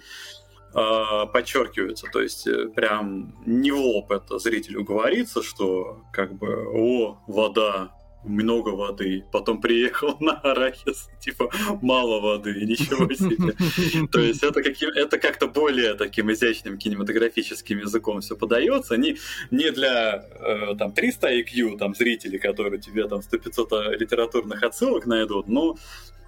подчеркиваются. 0.74 2.08
То 2.12 2.20
есть 2.20 2.48
прям 2.74 3.36
не 3.46 3.70
в 3.70 3.78
лоб 3.78 4.12
это 4.12 4.40
зрителю 4.40 4.84
говорится, 4.84 5.44
что 5.44 6.02
как 6.12 6.34
бы, 6.34 6.66
о, 6.68 7.20
вода, 7.28 7.92
много 8.24 8.70
воды, 8.70 9.26
потом 9.32 9.62
приехал 9.62 10.18
на 10.20 10.34
арахис, 10.34 11.10
типа 11.20 11.50
мало 11.82 12.22
воды, 12.22 12.66
ничего 12.66 13.12
себе. 13.14 14.08
То 14.12 14.20
есть 14.20 14.44
это, 14.44 14.62
каким, 14.64 14.90
это 14.90 15.18
как-то 15.18 15.48
более 15.48 15.94
таким 15.96 16.32
изящным 16.32 16.78
кинематографическим 16.78 17.80
языком 17.80 18.22
все 18.22 18.36
подается, 18.36 18.96
не, 18.98 19.18
не 19.52 19.72
для 19.72 20.26
э, 20.40 20.76
там 20.78 20.94
300 20.94 21.40
IQ 21.40 21.78
там, 21.78 21.96
зрителей, 21.96 22.40
которые 22.40 22.80
тебе 22.80 23.08
там 23.08 23.20
100-500 23.20 23.98
литературных 23.98 24.64
отсылок 24.64 25.06
найдут, 25.06 25.48
но 25.48 25.78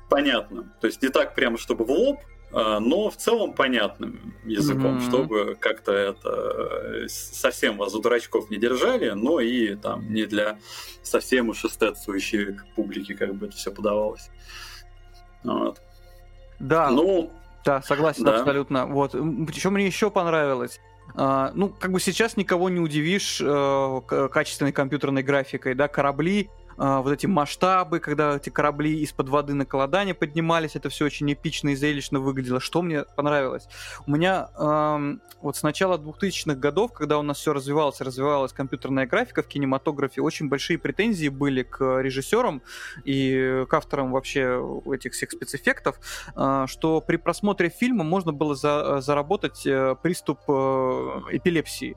понятно. 0.09 0.73
То 0.81 0.87
есть 0.87 1.01
не 1.01 1.09
так 1.09 1.35
прямо, 1.35 1.57
чтобы 1.57 1.85
в 1.85 1.91
лоб, 1.91 2.19
но 2.56 3.10
в 3.10 3.18
целом 3.18 3.53
понятным 3.53 4.34
языком, 4.45 4.97
mm-hmm. 4.97 5.08
чтобы 5.10 5.58
как-то 5.60 5.91
это 5.91 6.30
э, 6.30 7.08
совсем 7.10 7.78
вас 7.78 7.91
за 7.91 8.01
дурачков 8.01 8.49
не 8.49 8.56
держали, 8.56 9.10
но 9.10 9.41
и 9.41 9.76
там 9.76 10.10
не 10.14 10.26
для 10.26 10.58
совсем 11.03 11.49
уж 11.49 11.66
эстетствующей 11.66 12.58
публики 12.78 13.14
как 13.14 13.36
бы 13.36 13.47
это 13.47 13.58
все 13.58 13.72
подавалось. 13.72 14.30
Вот. 15.43 15.82
Да. 16.60 16.89
Ну, 16.91 17.30
да, 17.66 17.82
согласен 17.82 18.24
да. 18.24 18.39
абсолютно. 18.39 18.86
Вот. 18.86 19.12
Причем 19.12 19.74
мне 19.74 19.86
еще 19.86 20.10
понравилось. 20.10 20.80
Uh, 21.14 21.51
ну, 21.53 21.70
как 21.70 21.91
бы 21.91 21.99
сейчас 21.99 22.36
никого 22.36 22.70
не 22.70 22.80
удивишь 22.80 23.39
uh, 23.39 24.30
качественной 24.30 24.72
компьютерной 24.72 25.24
графикой, 25.24 25.76
да, 25.76 25.88
корабли 25.88 26.49
а, 26.78 27.01
вот 27.01 27.11
эти 27.11 27.26
масштабы, 27.26 27.99
когда 27.99 28.36
эти 28.36 28.49
корабли 28.49 28.99
из-под 29.01 29.30
воды 29.30 29.53
на 29.53 29.65
колодане 29.65 30.13
поднимались, 30.13 30.76
это 30.76 30.89
все 30.89 31.05
очень 31.05 31.32
эпично 31.32 31.69
и 31.69 31.76
зрелищно 31.76 32.19
выглядело. 32.19 32.59
Что 32.59 32.82
мне 32.82 33.03
понравилось? 33.15 33.67
У 34.05 34.11
меня 34.11 34.49
вот 35.41 35.57
с 35.57 35.63
начала 35.63 35.97
2000-х 35.97 36.55
годов, 36.55 36.93
когда 36.93 37.17
у 37.19 37.21
нас 37.21 37.38
все 37.38 37.53
развивалось, 37.53 38.01
развивалась 38.01 38.53
компьютерная 38.53 39.05
графика 39.05 39.43
в 39.43 39.47
кинематографе, 39.47 40.21
очень 40.21 40.49
большие 40.49 40.78
претензии 40.78 41.30
были 41.30 41.63
к 41.63 42.01
режиссерам 42.01 42.61
и 43.03 43.65
к 43.69 43.73
авторам 43.73 44.11
вообще 44.11 44.59
этих 44.91 45.13
всех 45.13 45.32
спецэффектов, 45.32 45.99
э, 46.36 46.65
что 46.67 47.01
при 47.01 47.17
просмотре 47.17 47.69
фильма 47.69 48.03
можно 48.03 48.34
было 48.34 48.55
за, 48.55 49.01
заработать 49.01 49.65
э, 49.65 49.95
приступ 50.01 50.39
э, 50.47 50.51
эпилепсии. 51.32 51.95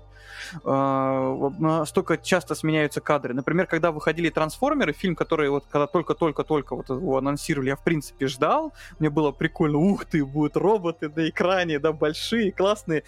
А, 0.64 1.50
настолько 1.58 2.16
часто 2.18 2.54
сменяются 2.54 3.00
кадры. 3.00 3.34
Например, 3.34 3.66
когда 3.66 3.92
выходили 3.92 4.30
трансформеры, 4.30 4.92
фильм, 4.92 5.14
который 5.14 5.50
вот 5.50 5.64
когда 5.70 5.86
только-только-только 5.86 6.76
вот 6.76 6.88
его 6.88 7.18
анонсировали, 7.18 7.68
я 7.68 7.76
в 7.76 7.84
принципе 7.84 8.26
ждал, 8.26 8.72
мне 8.98 9.10
было 9.10 9.32
прикольно, 9.32 9.78
ух 9.78 10.04
ты, 10.04 10.24
будут 10.24 10.56
роботы 10.56 11.08
на 11.08 11.28
экране, 11.28 11.78
да, 11.78 11.92
большие, 11.92 12.52
классные. 12.52 13.04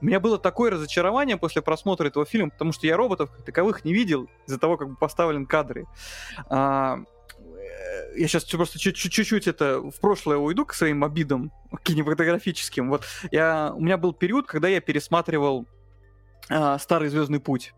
У 0.00 0.04
меня 0.04 0.18
было 0.18 0.36
такое 0.36 0.72
разочарование 0.72 1.36
после 1.36 1.62
просмотра 1.62 2.08
этого 2.08 2.26
фильма, 2.26 2.50
потому 2.50 2.72
что 2.72 2.86
я 2.86 2.96
роботов 2.96 3.30
как 3.30 3.44
таковых 3.44 3.84
не 3.84 3.92
видел 3.92 4.28
из-за 4.46 4.58
того, 4.58 4.76
как 4.76 4.98
поставлен 4.98 5.46
кадры. 5.46 5.86
А, 6.50 6.98
я 8.16 8.28
сейчас 8.28 8.44
просто 8.44 8.78
чуть-чуть 8.78 9.46
это 9.46 9.80
в 9.80 10.00
прошлое 10.00 10.38
уйду 10.38 10.66
к 10.66 10.74
своим 10.74 11.04
обидам 11.04 11.52
кинематографическим. 11.82 12.90
Вот 12.90 13.04
я, 13.30 13.72
у 13.74 13.80
меня 13.80 13.96
был 13.96 14.12
период, 14.12 14.46
когда 14.46 14.68
я 14.68 14.80
пересматривал 14.80 15.66
старый 16.78 17.08
Звездный 17.08 17.40
путь 17.40 17.74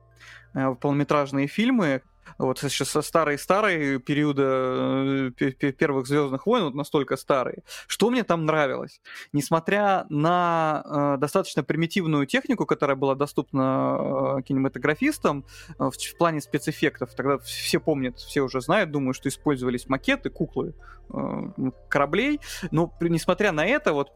э, 0.55 0.75
полнометражные 0.81 1.47
фильмы, 1.47 2.03
вот 2.39 2.59
сейчас 2.59 2.91
старые-старые 3.07 3.99
периода 4.01 5.31
э, 5.39 5.53
первых 5.73 6.07
Звездных 6.07 6.47
войн, 6.47 6.65
вот 6.65 6.75
настолько 6.75 7.17
старые. 7.17 7.63
Что 7.87 8.11
мне 8.11 8.25
там 8.25 8.47
нравилось? 8.47 9.01
Несмотря 9.33 10.07
на 10.09 10.83
э, 10.85 11.21
достаточно 11.21 11.63
примитивную 11.63 12.27
технику, 12.27 12.67
которая 12.67 12.97
была 12.97 13.15
доступна 13.15 14.39
э, 14.39 14.43
кинематографистам 14.43 15.45
э, 15.79 15.85
в, 15.85 15.93
в 15.93 16.17
плане 16.17 16.41
спецэффектов, 16.41 17.15
тогда 17.15 17.39
все 17.39 17.81
помнят, 17.81 18.19
все 18.19 18.43
уже 18.43 18.61
знают, 18.61 18.91
думаю, 18.91 19.15
что 19.15 19.29
использовались 19.29 19.89
макеты, 19.89 20.31
куклы 20.31 20.75
э, 21.13 21.71
кораблей, 21.89 22.41
но 22.71 22.93
несмотря 23.01 23.53
на 23.53 23.67
это, 23.67 23.93
вот 23.93 24.11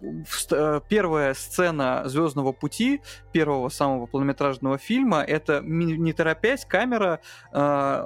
э, 0.50 0.80
первая 0.88 1.34
сцена 1.34 2.02
Звездного 2.06 2.52
пути, 2.52 3.00
первого 3.32 3.68
самого 3.68 4.06
полнометражного 4.06 4.78
фильма, 4.78 5.22
это 5.22 5.60
не 5.62 6.12
торопясь, 6.12 6.64
камера 6.64 7.20
э, 7.52 7.97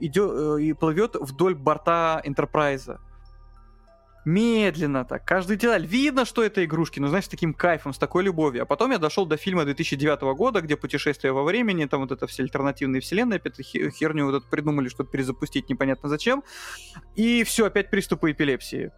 идет 0.00 0.30
э, 0.32 0.62
и 0.62 0.72
плывет 0.72 1.16
вдоль 1.16 1.54
борта 1.54 2.20
Энтерпрайза. 2.24 3.00
Медленно 4.24 5.04
так, 5.04 5.24
каждый 5.26 5.56
деталь. 5.56 5.84
Видно, 5.84 6.24
что 6.24 6.42
это 6.42 6.64
игрушки, 6.64 6.98
но, 6.98 7.08
знаешь, 7.08 7.26
с 7.26 7.28
таким 7.28 7.52
кайфом, 7.52 7.92
с 7.92 7.98
такой 7.98 8.24
любовью. 8.24 8.62
А 8.62 8.64
потом 8.64 8.90
я 8.92 8.98
дошел 8.98 9.26
до 9.26 9.36
фильма 9.36 9.64
2009 9.64 10.22
года, 10.36 10.62
где 10.62 10.76
путешествие 10.76 11.32
во 11.32 11.44
времени, 11.44 11.84
там 11.84 12.00
вот 12.00 12.10
это 12.10 12.26
все 12.26 12.42
альтернативные 12.42 13.02
вселенные, 13.02 13.36
опять 13.36 13.60
херню 13.60 14.24
вот 14.24 14.36
эту 14.36 14.46
придумали, 14.48 14.88
чтобы 14.88 15.10
перезапустить 15.10 15.68
непонятно 15.68 16.08
зачем. 16.08 16.42
И 17.16 17.44
все, 17.44 17.66
опять 17.66 17.90
приступы 17.90 18.32
эпилепсии 18.32 18.92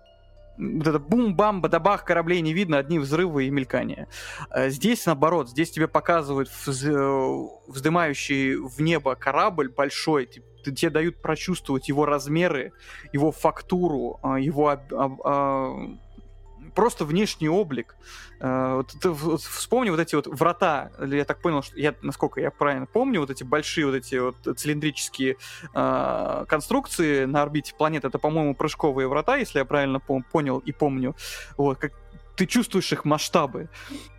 вот 0.58 0.86
это 0.86 0.98
бум-бам, 0.98 1.60
бадабах, 1.60 2.04
кораблей 2.04 2.40
не 2.40 2.52
видно, 2.52 2.78
одни 2.78 2.98
взрывы 2.98 3.44
и 3.44 3.50
мелькания. 3.50 4.08
Э, 4.50 4.70
здесь, 4.70 5.06
наоборот, 5.06 5.50
здесь 5.50 5.70
тебе 5.70 5.88
показывают 5.88 6.48
вз... 6.48 6.84
Э, 6.84 7.48
вздымающий 7.66 8.56
в 8.56 8.80
небо 8.80 9.14
корабль 9.14 9.68
большой, 9.68 10.26
тебе 10.26 10.90
дают 10.90 11.22
прочувствовать 11.22 11.88
его 11.88 12.06
размеры, 12.06 12.72
его 13.12 13.32
фактуру, 13.32 14.18
э, 14.22 14.40
его 14.40 14.76
просто 16.76 17.04
внешний 17.04 17.48
облик. 17.48 17.96
Э, 18.38 18.74
вот, 18.76 18.94
ты, 19.00 19.08
вот, 19.08 19.40
вспомни 19.40 19.90
вот 19.90 19.98
эти 19.98 20.14
вот 20.14 20.28
врата, 20.28 20.92
я 21.00 21.24
так 21.24 21.40
понял, 21.40 21.62
что 21.62 21.76
я, 21.76 21.94
насколько 22.02 22.40
я 22.40 22.50
правильно 22.50 22.86
помню, 22.86 23.20
вот 23.20 23.30
эти 23.30 23.42
большие 23.42 23.86
вот 23.86 23.94
эти 23.96 24.16
вот 24.16 24.36
цилиндрические 24.56 25.36
э, 25.74 26.44
конструкции 26.48 27.24
на 27.24 27.42
орбите 27.42 27.74
планеты, 27.74 28.06
это, 28.08 28.18
по-моему, 28.18 28.54
прыжковые 28.54 29.08
врата, 29.08 29.36
если 29.36 29.58
я 29.58 29.64
правильно 29.64 30.00
пом- 30.06 30.22
понял 30.30 30.58
и 30.58 30.72
помню. 30.72 31.16
Вот, 31.56 31.78
как, 31.78 31.92
ты 32.36 32.46
чувствуешь 32.46 32.92
их 32.92 33.04
масштабы 33.04 33.68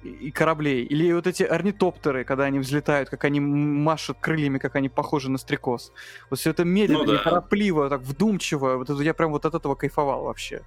и 0.03 0.31
кораблей. 0.31 0.83
Или 0.83 1.13
вот 1.13 1.27
эти 1.27 1.43
орнитоптеры, 1.43 2.23
когда 2.23 2.45
они 2.45 2.59
взлетают, 2.59 3.09
как 3.09 3.23
они 3.23 3.39
машут 3.39 4.17
крыльями, 4.19 4.57
как 4.57 4.75
они 4.75 4.89
похожи 4.89 5.29
на 5.29 5.37
стрекоз. 5.37 5.91
Вот 6.29 6.39
все 6.39 6.49
это 6.49 6.65
медленно, 6.65 7.03
ну, 7.03 7.05
да. 7.05 7.13
неторопливо, 7.13 7.89
так 7.89 8.01
вдумчиво. 8.01 8.77
Вот 8.77 8.89
это, 8.89 9.01
я 9.03 9.13
прям 9.13 9.31
вот 9.31 9.45
от 9.45 9.53
этого 9.53 9.75
кайфовал 9.75 10.23
вообще. 10.23 10.63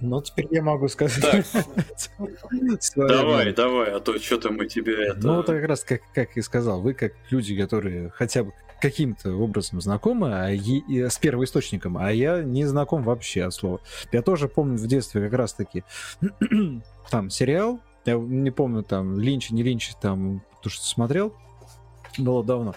Ну, 0.00 0.22
теперь 0.22 0.48
я 0.50 0.62
могу 0.62 0.88
сказать. 0.88 1.46
Давай, 2.96 3.52
давай, 3.52 3.90
а 3.90 4.00
то 4.00 4.18
что-то 4.18 4.50
мы 4.50 4.66
тебе 4.66 5.08
это... 5.08 5.26
Ну, 5.26 5.40
это 5.40 5.58
как 5.58 5.68
раз, 5.68 5.84
как, 5.84 6.00
как 6.14 6.36
и 6.36 6.42
сказал, 6.42 6.80
вы 6.80 6.94
как 6.94 7.12
люди, 7.30 7.56
которые 7.56 8.10
хотя 8.10 8.44
бы 8.44 8.52
каким-то 8.80 9.34
образом 9.34 9.80
знакомы 9.80 10.34
а 10.34 10.48
е- 10.50 11.10
с 11.10 11.18
первоисточником, 11.18 11.98
а 11.98 12.10
я 12.12 12.42
не 12.42 12.64
знаком 12.64 13.02
вообще 13.02 13.44
от 13.44 13.54
слова. 13.54 13.80
Я 14.10 14.22
тоже 14.22 14.48
помню 14.48 14.78
в 14.78 14.86
детстве 14.86 15.22
как 15.22 15.34
раз-таки 15.34 15.84
там 17.10 17.30
сериал, 17.30 17.80
я 18.06 18.14
не 18.14 18.50
помню 18.50 18.82
там 18.82 19.18
Линч, 19.18 19.50
не 19.50 19.62
Линч, 19.62 19.92
там 20.00 20.42
то, 20.62 20.70
что 20.70 20.84
смотрел, 20.84 21.34
было 22.18 22.42
давно. 22.42 22.74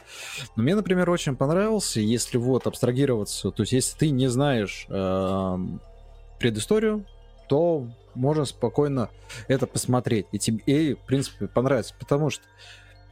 Но 0.55 0.63
мне, 0.63 0.75
например, 0.75 1.09
очень 1.09 1.35
понравился, 1.35 1.99
если 1.99 2.37
вот 2.37 2.67
абстрагироваться, 2.67 3.51
то 3.51 3.63
есть 3.63 3.73
если 3.73 3.97
ты 3.97 4.09
не 4.09 4.27
знаешь 4.27 4.85
э, 4.89 5.57
предысторию, 6.43 7.05
то 7.47 7.87
можно 8.15 8.43
спокойно 8.43 9.09
это 9.47 9.65
посмотреть. 9.65 10.25
И 10.33 10.39
тебе, 10.39 10.61
и, 10.65 10.93
в 10.93 10.99
принципе, 10.99 11.47
понравится. 11.47 11.95
Потому 11.97 12.29
что 12.29 12.43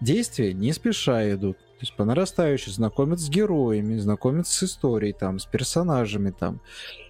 действия 0.01 0.53
не 0.53 0.73
спеша 0.73 1.31
идут. 1.31 1.57
То 1.57 1.77
есть 1.79 1.95
по 1.95 2.03
нарастающей 2.03 2.73
знакомят 2.73 3.21
с 3.21 3.29
героями, 3.29 3.97
знакомят 3.97 4.47
с 4.47 4.63
историей, 4.63 5.13
там, 5.13 5.39
с 5.39 5.45
персонажами, 5.45 6.31
там, 6.31 6.59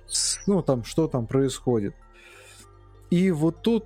с, 0.06 0.40
ну, 0.46 0.62
там, 0.62 0.84
что 0.84 1.08
там 1.08 1.26
происходит. 1.26 1.96
И 3.10 3.32
вот 3.32 3.64
тут 3.64 3.86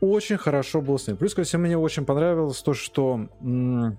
очень 0.00 0.36
хорошо 0.36 0.80
было 0.82 0.98
с 0.98 1.08
ним. 1.08 1.16
Плюс 1.16 1.34
ко 1.34 1.42
всему 1.42 1.64
мне 1.64 1.76
очень 1.76 2.04
понравилось 2.04 2.62
то, 2.62 2.74
что 2.74 3.26
м- 3.40 3.98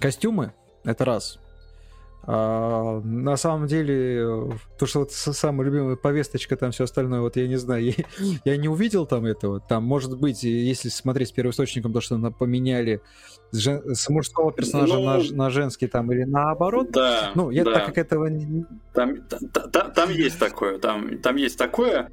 костюмы, 0.00 0.52
это 0.82 1.04
раз. 1.04 1.38
А, 2.26 3.00
на 3.00 3.36
самом 3.36 3.66
деле, 3.66 4.58
то, 4.78 4.86
что 4.86 5.00
вот 5.00 5.12
самая 5.12 5.68
любимая 5.68 5.96
повесточка, 5.96 6.56
там 6.56 6.70
все 6.70 6.84
остальное, 6.84 7.20
вот 7.20 7.36
я 7.36 7.46
не 7.46 7.56
знаю, 7.56 7.84
я, 7.84 7.94
я 8.44 8.56
не 8.56 8.68
увидел 8.68 9.06
там 9.06 9.26
этого. 9.26 9.60
Там, 9.60 9.84
может 9.84 10.18
быть, 10.18 10.42
если 10.42 10.88
смотреть 10.88 11.28
с 11.28 11.32
первоисточником, 11.32 11.92
то, 11.92 12.00
что 12.00 12.18
поменяли 12.30 13.02
с, 13.50 13.58
жен... 13.58 13.94
с 13.94 14.08
мужского 14.08 14.52
персонажа 14.52 14.94
ну, 14.94 15.04
на, 15.04 15.44
на 15.44 15.50
женский 15.50 15.86
там 15.86 16.10
или 16.12 16.24
наоборот. 16.24 16.90
Да. 16.90 17.32
Ну, 17.34 17.50
я 17.50 17.64
да. 17.64 17.74
так 17.74 17.86
как 17.86 17.98
этого 17.98 18.26
не... 18.26 18.64
Там, 18.94 19.16
там, 19.26 19.70
там, 19.70 19.92
там 19.92 20.10
есть 20.10 20.38
такое, 20.38 20.78
там, 20.78 21.18
там 21.18 21.36
есть 21.36 21.58
такое. 21.58 22.10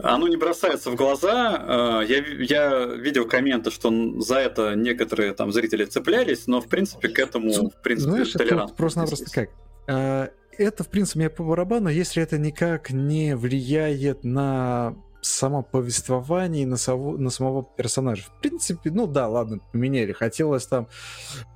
Оно 0.00 0.28
не 0.28 0.36
бросается 0.36 0.90
в 0.90 0.94
глаза. 0.94 2.02
Э, 2.02 2.06
я, 2.06 2.18
я 2.18 2.86
видел 2.86 3.26
комменты, 3.26 3.70
что 3.70 3.90
за 4.20 4.36
это 4.36 4.74
некоторые 4.74 5.32
там 5.34 5.52
зрители 5.52 5.84
цеплялись, 5.84 6.46
но 6.46 6.60
в 6.60 6.68
принципе 6.68 7.08
к 7.08 7.18
этому 7.18 7.50
в 7.50 7.82
принципе 7.82 8.10
Знаешь, 8.10 8.32
толерант. 8.32 8.76
Просто-напросто 8.76 9.30
как? 9.30 9.50
Э, 9.88 10.28
это, 10.56 10.84
в 10.84 10.88
принципе, 10.88 11.20
мне 11.20 11.30
по 11.30 11.42
барабану, 11.42 11.88
если 11.88 12.22
это 12.22 12.38
никак 12.38 12.90
не 12.90 13.34
влияет 13.36 14.24
на 14.24 14.96
само 15.20 15.62
повествование 15.62 16.64
на, 16.64 16.76
само, 16.76 17.16
на 17.16 17.30
самого 17.30 17.64
персонажа. 17.64 18.22
В 18.22 18.40
принципе, 18.40 18.90
ну 18.90 19.08
да, 19.08 19.28
ладно, 19.28 19.58
поменяли. 19.72 20.12
Хотелось 20.12 20.66
там, 20.66 20.86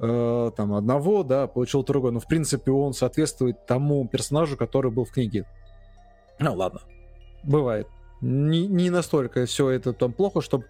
э, 0.00 0.50
там 0.56 0.74
одного, 0.74 1.22
да, 1.22 1.46
получил 1.46 1.84
другого, 1.84 2.10
но 2.10 2.20
в 2.20 2.26
принципе 2.26 2.72
он 2.72 2.92
соответствует 2.92 3.66
тому 3.66 4.06
персонажу, 4.08 4.56
который 4.56 4.90
был 4.90 5.04
в 5.04 5.12
книге. 5.12 5.46
Ну 6.40 6.54
ладно, 6.54 6.80
бывает 7.44 7.86
не, 8.22 8.66
не 8.68 8.90
настолько 8.90 9.44
все 9.46 9.68
это 9.70 9.92
там 9.92 10.12
плохо, 10.12 10.40
чтобы 10.40 10.64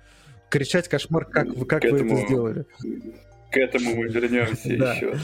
кричать 0.48 0.88
кошмар, 0.88 1.26
как, 1.26 1.46
вы, 1.48 1.66
как 1.66 1.84
вы 1.84 1.98
это 2.00 2.16
сделали. 2.26 2.66
к 3.50 3.56
этому 3.58 3.94
мы 3.94 4.08
вернемся 4.08 4.72
еще. 4.72 5.14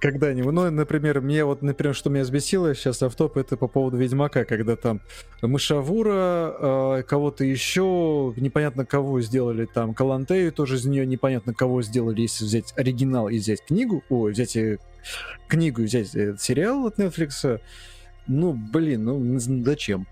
Когда-нибудь. 0.00 0.52
Ну, 0.52 0.70
например, 0.70 1.20
мне 1.20 1.44
вот, 1.44 1.60
например, 1.60 1.94
что 1.94 2.08
меня 2.08 2.22
взбесило 2.22 2.74
сейчас 2.74 3.02
автоп, 3.02 3.36
это 3.36 3.58
по 3.58 3.68
поводу 3.68 3.98
Ведьмака, 3.98 4.44
когда 4.44 4.76
там 4.76 5.02
Мышавура, 5.42 6.56
э, 6.98 7.02
кого-то 7.06 7.44
еще, 7.44 8.32
непонятно 8.36 8.86
кого 8.86 9.20
сделали, 9.20 9.66
там 9.66 9.92
Калантею 9.92 10.52
тоже 10.52 10.76
из 10.76 10.86
нее 10.86 11.06
непонятно 11.06 11.52
кого 11.52 11.82
сделали, 11.82 12.22
если 12.22 12.46
взять 12.46 12.72
оригинал 12.76 13.28
и 13.28 13.38
взять 13.38 13.62
книгу, 13.64 14.02
ой, 14.08 14.32
взять 14.32 14.56
э, 14.56 14.78
книгу 15.48 15.82
и 15.82 15.84
взять 15.84 16.14
э, 16.16 16.36
сериал 16.38 16.86
от 16.86 16.98
Netflix, 16.98 17.60
ну, 18.26 18.52
блин, 18.54 19.04
ну 19.04 19.38
зачем? 19.38 20.06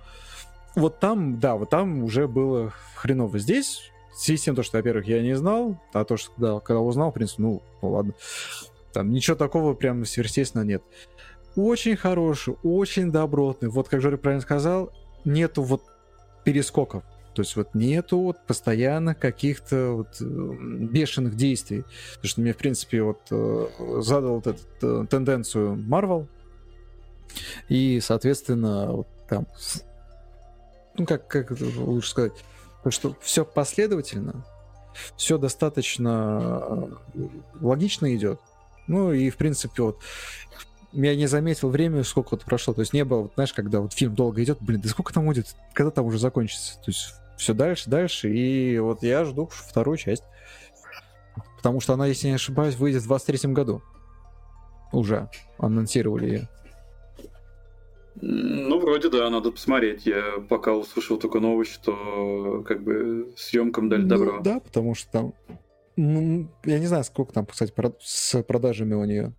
Вот 0.76 1.00
там, 1.00 1.40
да, 1.40 1.56
вот 1.56 1.70
там 1.70 2.04
уже 2.04 2.28
было 2.28 2.72
хреново. 2.94 3.38
Здесь 3.38 3.90
в 4.12 4.22
связи 4.22 4.38
с 4.38 4.42
тем, 4.42 4.62
что, 4.62 4.76
во-первых, 4.76 5.06
я 5.06 5.22
не 5.22 5.34
знал, 5.36 5.80
а 5.92 6.04
то, 6.04 6.16
что 6.16 6.32
когда, 6.32 6.60
когда 6.60 6.80
узнал, 6.80 7.10
в 7.10 7.14
принципе, 7.14 7.42
ну, 7.42 7.62
ну 7.82 7.90
ладно. 7.90 8.14
Там 8.92 9.10
ничего 9.10 9.36
такого 9.36 9.74
прям 9.74 10.04
сверхъестественного 10.04 10.66
нет. 10.66 10.82
Очень 11.56 11.96
хороший, 11.96 12.54
очень 12.62 13.10
добротный. 13.10 13.68
Вот, 13.68 13.88
как 13.88 14.00
Жорик 14.00 14.20
правильно 14.20 14.42
сказал, 14.42 14.92
нету 15.24 15.62
вот 15.62 15.82
перескоков. 16.44 17.02
То 17.34 17.42
есть 17.42 17.54
вот 17.56 17.74
нету 17.74 18.18
вот 18.18 18.44
постоянно 18.46 19.14
каких-то 19.14 19.92
вот 19.92 20.20
э, 20.20 20.24
бешеных 20.24 21.36
действий. 21.36 21.84
Потому 22.14 22.28
что 22.28 22.40
мне, 22.40 22.52
в 22.52 22.56
принципе, 22.56 23.02
вот 23.02 23.20
э, 23.30 23.66
задал 24.00 24.34
вот 24.36 24.46
эту 24.48 24.62
э, 24.82 25.06
тенденцию 25.08 25.76
Marvel. 25.76 26.26
И, 27.68 28.00
соответственно, 28.00 28.92
вот 28.92 29.08
там... 29.28 29.46
Ну, 31.00 31.06
как, 31.06 31.26
как 31.28 31.50
лучше 31.50 32.10
сказать 32.10 32.32
Потому 32.82 32.92
что 32.92 33.16
все 33.20 33.44
последовательно, 33.44 34.44
все 35.16 35.36
достаточно 35.36 36.62
э, 37.14 37.28
логично 37.60 38.14
идет. 38.14 38.40
Ну 38.86 39.12
и, 39.12 39.28
в 39.28 39.36
принципе, 39.36 39.82
вот 39.82 39.98
я 40.92 41.14
не 41.14 41.26
заметил 41.26 41.68
время, 41.68 42.04
сколько 42.04 42.30
вот 42.32 42.44
прошло. 42.44 42.72
То 42.72 42.80
есть 42.80 42.94
не 42.94 43.04
было, 43.04 43.22
вот, 43.22 43.32
знаешь, 43.34 43.52
когда 43.52 43.80
вот 43.80 43.92
фильм 43.92 44.14
долго 44.14 44.42
идет, 44.42 44.58
блин, 44.62 44.80
да 44.80 44.88
сколько 44.88 45.12
там 45.12 45.26
будет, 45.26 45.54
когда 45.74 45.90
там 45.90 46.06
уже 46.06 46.18
закончится. 46.18 46.76
То 46.76 46.84
есть 46.86 47.14
все 47.36 47.52
дальше, 47.52 47.90
дальше. 47.90 48.30
И 48.30 48.78
вот 48.78 49.02
я 49.02 49.26
жду 49.26 49.46
вторую 49.52 49.98
часть. 49.98 50.24
Потому 51.56 51.80
что 51.80 51.92
она, 51.92 52.06
если 52.06 52.28
не 52.28 52.34
ошибаюсь, 52.34 52.76
выйдет 52.76 53.02
в 53.02 53.06
23 53.06 53.52
году. 53.52 53.82
Уже 54.92 55.28
анонсировали 55.58 56.26
ее. 56.26 56.48
Ну, 58.16 58.78
вроде 58.78 59.08
да, 59.08 59.30
надо 59.30 59.50
посмотреть. 59.50 60.06
Я 60.06 60.44
пока 60.48 60.74
услышал 60.74 61.18
только 61.18 61.40
новость, 61.40 61.72
что 61.72 62.64
как 62.66 62.82
бы 62.82 63.32
съемкам 63.36 63.88
дали 63.88 64.02
ну, 64.02 64.08
добро. 64.08 64.40
Да, 64.40 64.60
потому 64.60 64.94
что 64.94 65.10
там... 65.10 65.34
Ну, 65.96 66.48
я 66.64 66.78
не 66.78 66.86
знаю, 66.86 67.04
сколько 67.04 67.32
там, 67.32 67.46
кстати, 67.46 67.72
с 68.00 68.42
продажами 68.42 68.94
у 68.94 69.04
нее. 69.04 69.34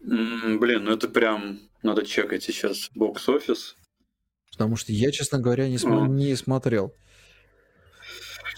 Блин, 0.00 0.84
ну 0.84 0.92
это 0.92 1.08
прям 1.08 1.58
надо 1.82 2.04
чекать 2.04 2.42
сейчас 2.42 2.90
бокс-офис. 2.94 3.76
Потому 4.52 4.76
что 4.76 4.92
я, 4.92 5.10
честно 5.10 5.38
говоря, 5.38 5.68
не, 5.68 5.78
см... 5.78 6.06
не 6.08 6.34
смотрел. 6.36 6.94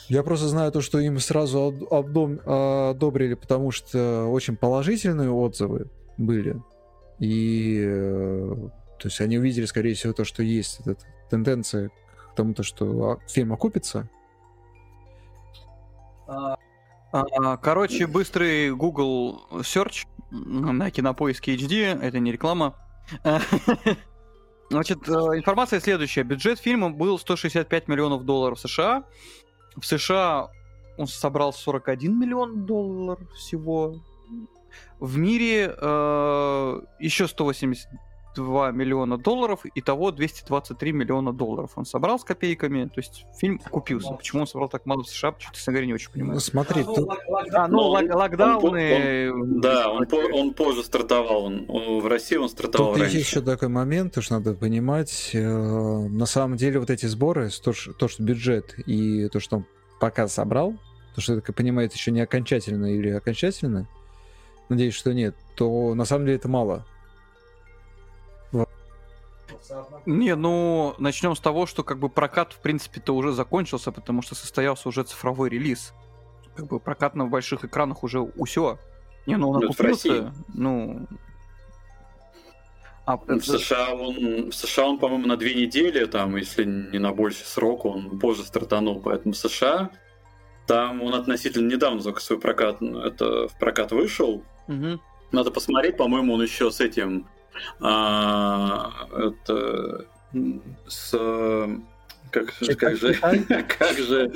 Я 0.09 0.23
просто 0.23 0.49
знаю 0.49 0.73
то, 0.73 0.81
что 0.81 0.99
им 1.01 1.19
сразу 1.19 1.75
одобрили, 1.91 3.35
потому 3.35 3.71
что 3.71 4.27
очень 4.27 4.57
положительные 4.57 5.31
отзывы 5.31 5.91
были. 6.17 6.63
И 7.19 7.81
э, 7.85 8.55
то 8.99 9.07
есть 9.07 9.21
они 9.21 9.39
увидели, 9.39 9.65
скорее 9.65 9.95
всего, 9.95 10.13
то, 10.13 10.25
что 10.25 10.43
есть 10.43 10.81
эта 10.81 10.97
тенденция 11.31 11.91
к 12.33 12.35
тому, 12.35 12.55
то, 12.55 12.63
что 12.63 13.21
фильм 13.29 13.53
окупится. 13.53 14.09
А, 16.27 16.57
а, 17.13 17.57
короче, 17.57 18.07
быстрый 18.07 18.75
Google 18.75 19.47
Search 19.51 20.07
на 20.31 20.91
кинопоиске 20.91 21.57
HD, 21.57 22.01
это 22.01 22.19
не 22.19 22.33
реклама. 22.33 22.75
Значит, 24.71 25.09
э, 25.09 25.13
информация 25.13 25.81
следующая. 25.81 26.25
Бюджет 26.25 26.59
фильма 26.59 26.91
был 26.91 27.19
165 27.19 27.89
миллионов 27.89 28.25
долларов 28.25 28.61
США. 28.61 29.05
В 29.77 29.87
США 29.87 30.51
он 30.99 31.07
собрал 31.07 31.53
41 31.55 32.19
миллион 32.19 32.67
долларов 32.67 33.33
всего. 33.33 34.03
В 35.01 35.17
мире 35.17 35.75
э, 35.77 36.81
еще 36.99 37.29
182 37.29 38.73
миллиона 38.73 39.17
долларов, 39.17 39.65
и 39.65 39.81
того 39.81 40.11
223 40.11 40.93
миллиона 40.93 41.33
долларов 41.33 41.73
он 41.77 41.85
собрал 41.85 42.19
с 42.19 42.25
копейками, 42.25 42.87
то 42.87 43.01
есть 43.01 43.25
фильм 43.39 43.59
купился. 43.59 44.13
Почему 44.13 44.43
он 44.43 44.47
собрал 44.49 44.69
так 44.69 44.87
мало 44.87 45.05
в 45.05 45.09
США, 45.09 45.35
честно 45.39 45.73
говоря, 45.73 45.87
не 45.87 45.95
очень 45.95 46.11
понимаю. 46.11 46.35
Ну, 46.35 46.41
смотри, 46.41 46.83
тут... 46.83 47.09
А, 47.53 47.69
ну, 47.69 47.91
лак- 47.91 48.13
локдауны... 48.13 49.33
Он, 49.33 49.43
он, 49.43 49.61
да, 49.61 49.89
он, 49.91 50.07
он 50.33 50.55
позже 50.55 50.83
стартовал, 50.83 51.45
он, 51.45 52.01
в 52.01 52.07
России 52.07 52.37
он 52.37 52.49
стартовал 52.49 52.93
Тут 52.93 53.03
раньше. 53.03 53.17
есть 53.19 53.29
еще 53.29 53.41
такой 53.41 53.69
момент, 53.69 54.17
что 54.21 54.35
надо 54.35 54.55
понимать, 54.55 55.31
э, 55.33 55.39
на 55.41 56.27
самом 56.27 56.57
деле 56.57 56.81
вот 56.81 56.91
эти 56.91 57.07
сборы, 57.07 57.51
то, 57.63 57.73
то, 57.99 58.09
что 58.09 58.23
бюджет 58.23 58.75
и 58.87 59.29
то, 59.29 59.39
что 59.39 59.59
он 59.59 59.67
пока 60.01 60.27
собрал, 60.29 60.75
то, 61.15 61.21
что, 61.21 61.41
как 61.41 61.57
понимаете, 61.57 61.95
еще 61.97 62.11
не 62.11 62.21
окончательно 62.21 62.87
или 62.95 63.11
окончательно, 63.11 63.89
надеюсь, 64.69 64.95
что 64.95 65.13
нет, 65.13 65.35
то 65.55 65.95
на 65.95 66.05
самом 66.05 66.27
деле 66.27 66.37
это 66.37 66.49
мало. 66.49 66.85
Не, 70.07 70.35
ну, 70.35 70.95
начнем 70.99 71.37
с 71.37 71.41
того, 71.41 71.67
что 71.67 71.85
как 71.85 71.99
бы 71.99 72.09
прокат, 72.09 72.53
в 72.53 72.59
принципе-то, 72.59 73.15
уже 73.15 73.33
закончился, 73.33 73.93
потому 73.93 74.23
что 74.23 74.35
состоялся 74.35 74.89
уже 74.89 75.03
цифровой 75.03 75.51
релиз. 75.51 75.93
Как 76.57 76.67
бы 76.67 76.81
прокат 76.81 77.15
на 77.15 77.27
больших 77.27 77.65
экранах 77.65 78.03
уже 78.03 78.21
усё. 78.21 78.79
Не, 79.27 79.37
ну 79.37 79.51
он 79.51 79.61
ну, 79.61 79.69
окупился, 79.69 80.33
ну... 80.55 81.07
А, 83.05 83.17
в, 83.17 83.41
США 83.41 83.95
он, 83.95 84.51
в 84.51 84.55
США 84.55 84.87
он, 84.87 84.99
по-моему, 84.99 85.27
на 85.27 85.37
две 85.37 85.55
недели, 85.55 86.05
там, 86.05 86.37
если 86.37 86.65
не 86.65 86.99
на 86.99 87.13
больший 87.13 87.47
срок, 87.47 87.85
он 87.87 88.19
позже 88.19 88.45
стартанул, 88.45 89.01
поэтому 89.01 89.33
в 89.33 89.37
США 89.37 89.91
там 90.69 91.03
он 91.03 91.15
относительно 91.15 91.69
недавно 91.69 92.01
только 92.01 92.21
свой 92.21 92.39
прокат, 92.39 92.81
это 92.81 93.49
в 93.49 93.59
прокат 93.59 93.91
вышел, 93.91 94.45
Угу. 94.69 95.01
Надо 95.33 95.51
посмотреть, 95.51 95.97
по-моему, 95.97 96.35
он 96.35 96.43
еще 96.43 96.71
с 96.71 96.81
этим. 96.81 97.27
А, 97.81 98.93
это 99.13 100.07
с 100.87 101.11
как, 102.31 102.55
как 102.79 102.97
же 102.97 103.15
как 103.79 103.97
же 103.99 104.33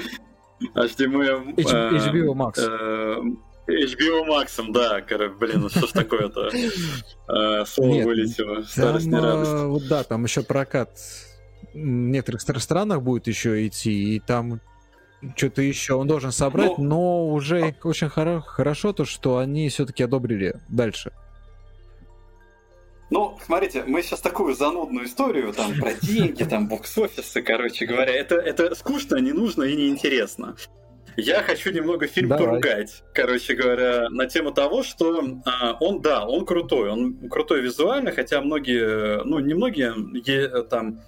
HDMI 0.74 1.54
HBO 1.54 2.32
Max. 2.34 2.58
HBO 3.68 4.26
Max, 4.26 4.72
да, 4.72 5.28
блин, 5.38 5.60
ну 5.60 5.68
что 5.68 5.86
ж 5.86 5.90
такое-то? 5.92 6.50
А, 7.28 7.64
слово 7.66 8.02
вылетело. 8.02 8.62
Старость 8.62 9.06
не 9.06 9.18
радость. 9.18 9.52
Вот 9.52 9.86
да, 9.88 10.02
там 10.02 10.24
еще 10.24 10.42
прокат 10.42 10.98
в 11.72 11.76
некоторых 11.76 12.60
странах 12.60 13.02
будет 13.02 13.28
еще 13.28 13.66
идти, 13.66 14.16
и 14.16 14.20
там 14.20 14.60
что-то 15.36 15.62
еще 15.62 15.94
он 15.94 16.06
должен 16.06 16.32
собрать, 16.32 16.78
но, 16.78 16.84
но 16.84 17.28
уже 17.28 17.60
а... 17.60 17.86
очень 17.86 18.08
хоро- 18.08 18.40
хорошо 18.40 18.92
то, 18.92 19.04
что 19.04 19.38
они 19.38 19.68
все-таки 19.68 20.02
одобрили 20.02 20.54
дальше. 20.68 21.12
Ну, 23.10 23.38
смотрите, 23.44 23.84
мы 23.86 24.02
сейчас 24.02 24.20
такую 24.20 24.54
занудную 24.54 25.04
историю 25.04 25.52
там 25.52 25.74
про 25.78 25.92
деньги, 25.92 26.44
там 26.44 26.66
бокс-офисы, 26.66 27.42
короче 27.42 27.84
говоря, 27.84 28.12
это, 28.14 28.36
это 28.36 28.74
скучно, 28.74 29.16
не 29.16 29.32
нужно 29.32 29.64
и 29.64 29.76
неинтересно. 29.76 30.56
Я 31.16 31.42
хочу 31.42 31.70
немного 31.70 32.06
фильм 32.06 32.28
Давай. 32.28 32.46
поругать, 32.46 33.02
короче 33.14 33.54
говоря, 33.54 34.08
на 34.10 34.26
тему 34.26 34.52
того, 34.52 34.82
что 34.82 35.22
а, 35.44 35.76
он, 35.80 36.00
да, 36.00 36.26
он 36.26 36.46
крутой, 36.46 36.90
он 36.90 37.28
крутой 37.28 37.60
визуально, 37.60 38.12
хотя 38.12 38.40
многие, 38.40 39.22
ну, 39.24 39.38
не 39.38 39.54
многие 39.54 39.94
е, 40.26 40.62
там 40.64 41.02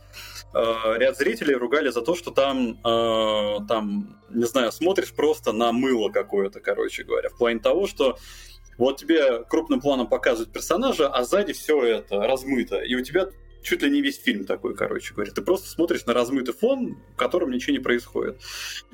Э, 0.54 0.96
ряд 0.98 1.18
зрителей 1.18 1.56
ругали 1.56 1.88
за 1.88 2.00
то, 2.00 2.14
что 2.14 2.30
там, 2.30 2.78
э, 2.84 3.66
там, 3.66 4.20
не 4.30 4.44
знаю, 4.44 4.70
смотришь 4.70 5.12
просто 5.12 5.52
на 5.52 5.72
мыло 5.72 6.10
какое-то, 6.10 6.60
короче 6.60 7.02
говоря, 7.02 7.28
в 7.28 7.36
плане 7.36 7.58
того, 7.58 7.88
что 7.88 8.18
вот 8.78 8.96
тебе 8.98 9.42
крупным 9.44 9.80
планом 9.80 10.06
показывают 10.06 10.52
персонажа, 10.52 11.08
а 11.08 11.24
сзади 11.24 11.52
все 11.54 11.82
это 11.82 12.20
размыто, 12.20 12.78
и 12.78 12.94
у 12.94 13.02
тебя 13.02 13.26
чуть 13.64 13.82
ли 13.82 13.90
не 13.90 14.02
весь 14.02 14.22
фильм 14.22 14.44
такой, 14.44 14.76
короче 14.76 15.14
говоря. 15.14 15.32
Ты 15.32 15.42
просто 15.42 15.68
смотришь 15.68 16.06
на 16.06 16.14
размытый 16.14 16.54
фон, 16.54 16.96
в 17.14 17.16
котором 17.16 17.50
ничего 17.50 17.72
не 17.72 17.80
происходит. 17.80 18.40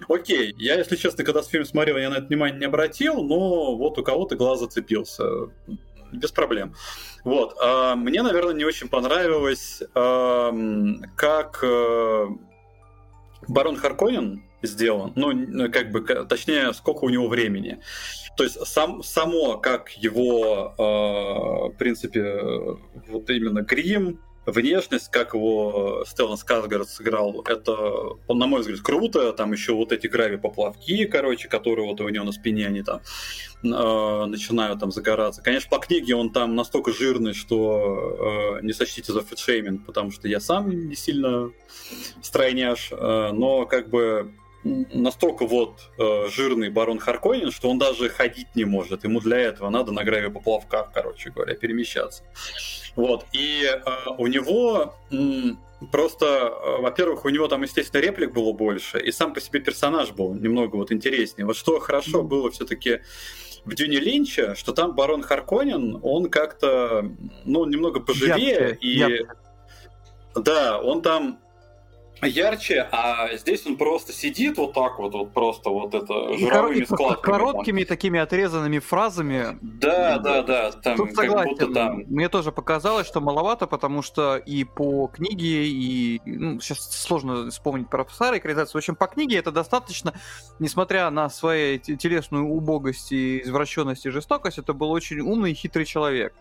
Окей, 0.08 0.54
я, 0.58 0.76
если 0.76 0.96
честно, 0.96 1.24
когда 1.24 1.42
фильм 1.42 1.64
смотрел, 1.64 1.98
я 1.98 2.08
на 2.08 2.14
это 2.14 2.26
внимание 2.26 2.58
не 2.58 2.66
обратил, 2.66 3.22
но 3.22 3.76
вот 3.76 3.98
у 3.98 4.02
кого-то 4.02 4.36
глаз 4.36 4.60
зацепился 4.60 5.50
без 6.12 6.32
проблем. 6.32 6.74
Вот. 7.24 7.56
А, 7.60 7.96
мне, 7.96 8.22
наверное, 8.22 8.54
не 8.54 8.64
очень 8.64 8.88
понравилось, 8.88 9.82
а, 9.94 10.52
как 11.16 11.60
э, 11.62 12.26
Барон 13.48 13.76
Харконен 13.76 14.44
сделан, 14.62 15.12
ну, 15.16 15.70
как 15.70 15.90
бы, 15.90 16.00
точнее, 16.00 16.72
сколько 16.74 17.04
у 17.04 17.08
него 17.08 17.28
времени. 17.28 17.80
То 18.36 18.44
есть 18.44 18.66
сам, 18.66 19.02
само, 19.02 19.58
как 19.58 19.90
его, 19.90 20.74
э, 20.76 21.74
в 21.74 21.78
принципе, 21.78 22.40
вот 23.08 23.28
именно 23.30 23.62
грим, 23.62 24.20
внешность, 24.46 25.10
как 25.10 25.34
его 25.34 26.04
Стеллан 26.06 26.36
Сказгард 26.36 26.88
сыграл, 26.88 27.42
это, 27.46 28.16
на 28.28 28.46
мой 28.46 28.60
взгляд, 28.60 28.80
круто. 28.80 29.32
Там 29.32 29.52
еще 29.52 29.74
вот 29.74 29.92
эти 29.92 30.06
грави-поплавки, 30.06 31.04
короче, 31.04 31.48
которые 31.48 31.86
вот 31.86 32.00
у 32.00 32.08
него 32.08 32.24
на 32.24 32.32
спине, 32.32 32.66
они 32.66 32.82
там 32.82 33.00
э, 33.62 34.24
начинают 34.26 34.80
там 34.80 34.90
загораться. 34.90 35.42
Конечно, 35.42 35.68
по 35.70 35.78
книге 35.78 36.14
он 36.14 36.30
там 36.30 36.54
настолько 36.54 36.92
жирный, 36.92 37.34
что 37.34 38.58
э, 38.60 38.64
не 38.64 38.72
сочтите 38.72 39.12
за 39.12 39.20
фэтшейминг, 39.20 39.84
потому 39.86 40.10
что 40.10 40.28
я 40.28 40.40
сам 40.40 40.70
не 40.70 40.96
сильно 40.96 41.50
стройняш, 42.22 42.90
э, 42.92 43.30
но 43.32 43.66
как 43.66 43.88
бы 43.90 44.32
настолько 44.64 45.46
вот 45.46 45.90
э, 45.98 46.28
жирный 46.28 46.70
барон 46.70 46.98
Харконин, 46.98 47.50
что 47.50 47.70
он 47.70 47.78
даже 47.78 48.08
ходить 48.08 48.48
не 48.54 48.64
может. 48.64 49.04
Ему 49.04 49.20
для 49.20 49.38
этого 49.38 49.70
надо 49.70 49.92
на 49.92 50.04
граве 50.04 50.30
поплавках, 50.30 50.90
короче 50.92 51.30
говоря, 51.30 51.54
перемещаться. 51.54 52.24
Вот. 52.96 53.24
И 53.32 53.64
э, 53.64 53.80
у 54.18 54.26
него 54.26 54.94
м, 55.10 55.58
просто, 55.90 56.26
э, 56.26 56.82
во-первых, 56.82 57.24
у 57.24 57.30
него 57.30 57.48
там, 57.48 57.62
естественно, 57.62 58.00
реплик 58.02 58.32
было 58.32 58.52
больше, 58.52 59.00
и 59.00 59.10
сам 59.12 59.32
по 59.32 59.40
себе 59.40 59.60
персонаж 59.60 60.10
был 60.10 60.34
немного 60.34 60.76
вот 60.76 60.92
интереснее. 60.92 61.46
Вот 61.46 61.56
что 61.56 61.80
хорошо 61.80 62.22
было 62.22 62.50
все-таки 62.50 63.00
в 63.64 63.74
Дюне 63.74 63.98
Линча, 63.98 64.54
что 64.54 64.72
там 64.72 64.94
барон 64.94 65.22
Харконин, 65.22 66.00
он 66.02 66.30
как-то, 66.30 67.10
ну, 67.44 67.64
немного 67.64 68.00
поживее, 68.00 68.50
ярче, 68.50 68.78
и... 68.80 68.98
Ярче. 68.98 69.26
Да, 70.34 70.80
он 70.80 71.02
там 71.02 71.40
ярче, 72.26 72.88
а 72.92 73.34
здесь 73.36 73.66
он 73.66 73.76
просто 73.76 74.12
сидит 74.12 74.58
вот 74.58 74.72
так 74.72 74.98
вот, 74.98 75.14
вот 75.14 75.32
просто 75.32 75.70
вот 75.70 75.94
это 75.94 76.36
жировыми 76.36 76.84
складками. 76.84 77.22
Короткими 77.22 77.84
такими 77.84 78.20
отрезанными 78.20 78.78
фразами. 78.78 79.58
Да, 79.60 80.18
да, 80.18 80.42
да. 80.42 80.72
Там, 80.72 80.96
Тут 80.96 81.14
согласен. 81.14 81.50
Будто, 81.50 81.72
там... 81.72 82.04
Мне 82.06 82.28
тоже 82.28 82.52
показалось, 82.52 83.06
что 83.06 83.20
маловато, 83.20 83.66
потому 83.66 84.02
что 84.02 84.36
и 84.36 84.64
по 84.64 85.08
книге, 85.08 85.66
и 85.66 86.20
ну, 86.24 86.60
сейчас 86.60 86.90
сложно 86.90 87.50
вспомнить 87.50 87.88
про 87.88 88.06
старые 88.10 88.40
экранизации. 88.40 88.72
В 88.72 88.76
общем, 88.76 88.96
по 88.96 89.06
книге 89.06 89.38
это 89.38 89.52
достаточно, 89.52 90.14
несмотря 90.58 91.10
на 91.10 91.28
свою 91.30 91.78
телесную 91.78 92.46
убогость 92.46 93.12
и 93.12 93.42
извращенность 93.42 94.06
и 94.06 94.10
жестокость, 94.10 94.58
это 94.58 94.72
был 94.72 94.90
очень 94.90 95.20
умный 95.20 95.52
и 95.52 95.54
хитрый 95.54 95.84
человек. 95.84 96.34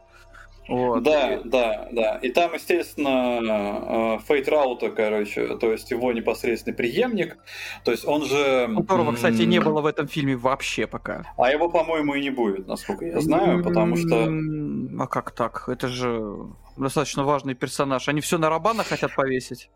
Вот. 0.70 1.01
Да, 1.01 1.41
да, 1.43 1.88
да. 1.91 2.20
И 2.22 2.30
там, 2.30 2.53
естественно, 2.53 4.20
Фейт 4.28 4.47
э, 4.47 4.51
Раута, 4.51 4.91
короче, 4.91 5.57
то 5.57 5.72
есть 5.72 5.89
его 5.89 6.11
непосредственный 6.13 6.76
преемник. 6.76 7.38
То 7.84 7.91
есть 7.91 8.05
он 8.05 8.24
же... 8.26 8.70
Которого, 8.76 9.13
кстати, 9.13 9.41
не 9.41 9.59
было 9.59 9.82
в 9.82 9.88
этом 9.88 10.07
фильме 10.07 10.36
вообще 10.36 10.86
пока. 10.86 11.26
А 11.38 11.51
его, 11.51 11.70
по-моему, 11.70 12.13
и 12.13 12.22
не 12.22 12.30
будет, 12.30 12.67
насколько 12.67 13.05
я 13.05 13.20
знаю, 13.20 13.63
потому 13.63 13.95
что... 13.95 14.30
А 14.99 15.07
как 15.07 15.32
так? 15.32 15.67
Это 15.67 15.88
же 15.88 16.22
достаточно 16.78 17.24
важный 17.24 17.55
персонаж. 17.55 18.07
Они 18.07 18.22
все 18.22 18.38
на 18.38 18.49
Рабана 18.49 18.84
хотят 18.84 19.15
повесить. 19.15 19.72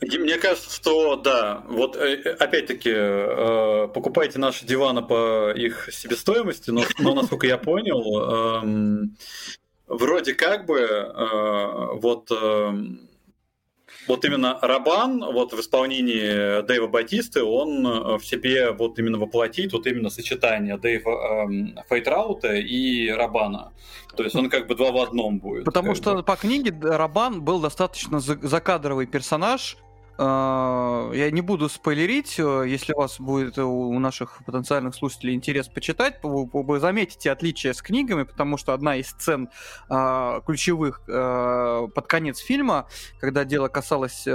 Мне 0.00 0.38
кажется, 0.38 0.74
что 0.74 1.16
да. 1.16 1.62
Вот 1.68 1.96
э, 1.96 2.36
опять-таки 2.38 3.92
покупайте 3.92 4.38
наши 4.38 4.64
диваны 4.64 5.02
по 5.02 5.50
их 5.50 5.88
себестоимости, 5.92 6.70
но, 6.70 6.84
но 7.00 7.14
насколько 7.14 7.46
я 7.46 7.58
понял, 7.58 8.62
эм, 8.62 9.16
вроде 9.88 10.34
как 10.34 10.66
бы 10.66 10.78
э, 10.80 11.88
вот 11.94 12.30
э, 12.30 12.72
вот 14.06 14.24
именно 14.24 14.58
Рабан, 14.62 15.20
вот 15.20 15.52
в 15.52 15.60
исполнении 15.60 16.62
Дэйва 16.62 16.86
Батисты, 16.86 17.42
он 17.42 17.86
э, 17.86 18.16
в 18.18 18.24
себе 18.24 18.72
вот 18.72 18.98
именно 18.98 19.18
воплотит 19.18 19.72
вот 19.72 19.86
именно 19.86 20.10
сочетание 20.10 20.78
Дэйва 20.78 21.46
э, 21.48 21.82
Фейтраута 21.88 22.54
и 22.54 23.10
Рабана. 23.10 23.72
То 24.16 24.24
есть 24.24 24.34
он 24.34 24.48
как 24.48 24.66
бы 24.66 24.74
два 24.74 24.90
в 24.92 24.96
одном 24.98 25.38
будет. 25.38 25.64
Потому 25.64 25.94
что 25.94 26.16
бы. 26.16 26.22
по 26.22 26.36
книге 26.36 26.74
Рабан 26.80 27.42
был 27.42 27.60
достаточно 27.60 28.20
закадровый 28.20 29.06
персонаж, 29.06 29.76
я 30.18 31.30
не 31.30 31.40
буду 31.42 31.68
спойлерить, 31.68 32.40
э, 32.40 32.64
если 32.66 32.92
у 32.92 32.98
вас 32.98 33.20
будет 33.20 33.56
э, 33.56 33.62
у 33.62 33.96
наших 34.00 34.44
потенциальных 34.44 34.94
слушателей 34.94 35.34
интерес 35.34 35.68
почитать, 35.68 36.18
вы 36.22 36.80
заметите 36.80 37.30
отличия 37.30 37.72
с 37.72 37.80
книгами, 37.80 38.24
потому 38.24 38.56
что 38.56 38.72
одна 38.72 38.96
из 38.96 39.08
сцен 39.08 39.48
а, 39.88 40.40
ключевых 40.40 41.02
э, 41.06 41.88
под 41.94 42.06
конец 42.06 42.38
фильма, 42.38 42.88
когда 43.20 43.44
дело 43.44 43.68
касалось 43.68 44.26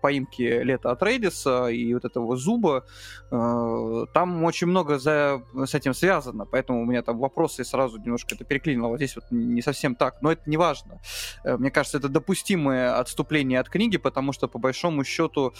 поимки 0.00 0.42
Лета 0.42 0.92
от 0.92 1.02
Рейдиса 1.02 1.66
и 1.66 1.92
вот 1.92 2.04
этого 2.04 2.36
зуба, 2.36 2.84
там 3.30 4.44
очень 4.44 4.66
много 4.66 4.98
за, 4.98 5.42
с 5.54 5.74
этим 5.74 5.94
связано, 5.94 6.44
поэтому 6.44 6.82
у 6.82 6.84
меня 6.84 7.02
там 7.02 7.18
вопросы 7.18 7.64
сразу 7.64 7.98
немножко 7.98 8.34
это 8.34 8.44
переклинило. 8.44 8.88
Вот 8.88 8.98
здесь 8.98 9.16
вот 9.16 9.24
не 9.30 9.62
совсем 9.62 9.94
так, 9.94 10.20
но 10.20 10.32
это 10.32 10.42
не 10.46 10.56
важно. 10.56 11.00
Мне 11.44 11.70
кажется, 11.70 11.98
это 11.98 12.08
допустимое 12.08 12.94
отступление 12.98 13.60
от 13.60 13.68
книги, 13.68 13.96
потому 13.96 14.32
что 14.32 14.48
по 14.48 14.58
большому 14.58 15.04
счету 15.04 15.31
счету 15.32 15.52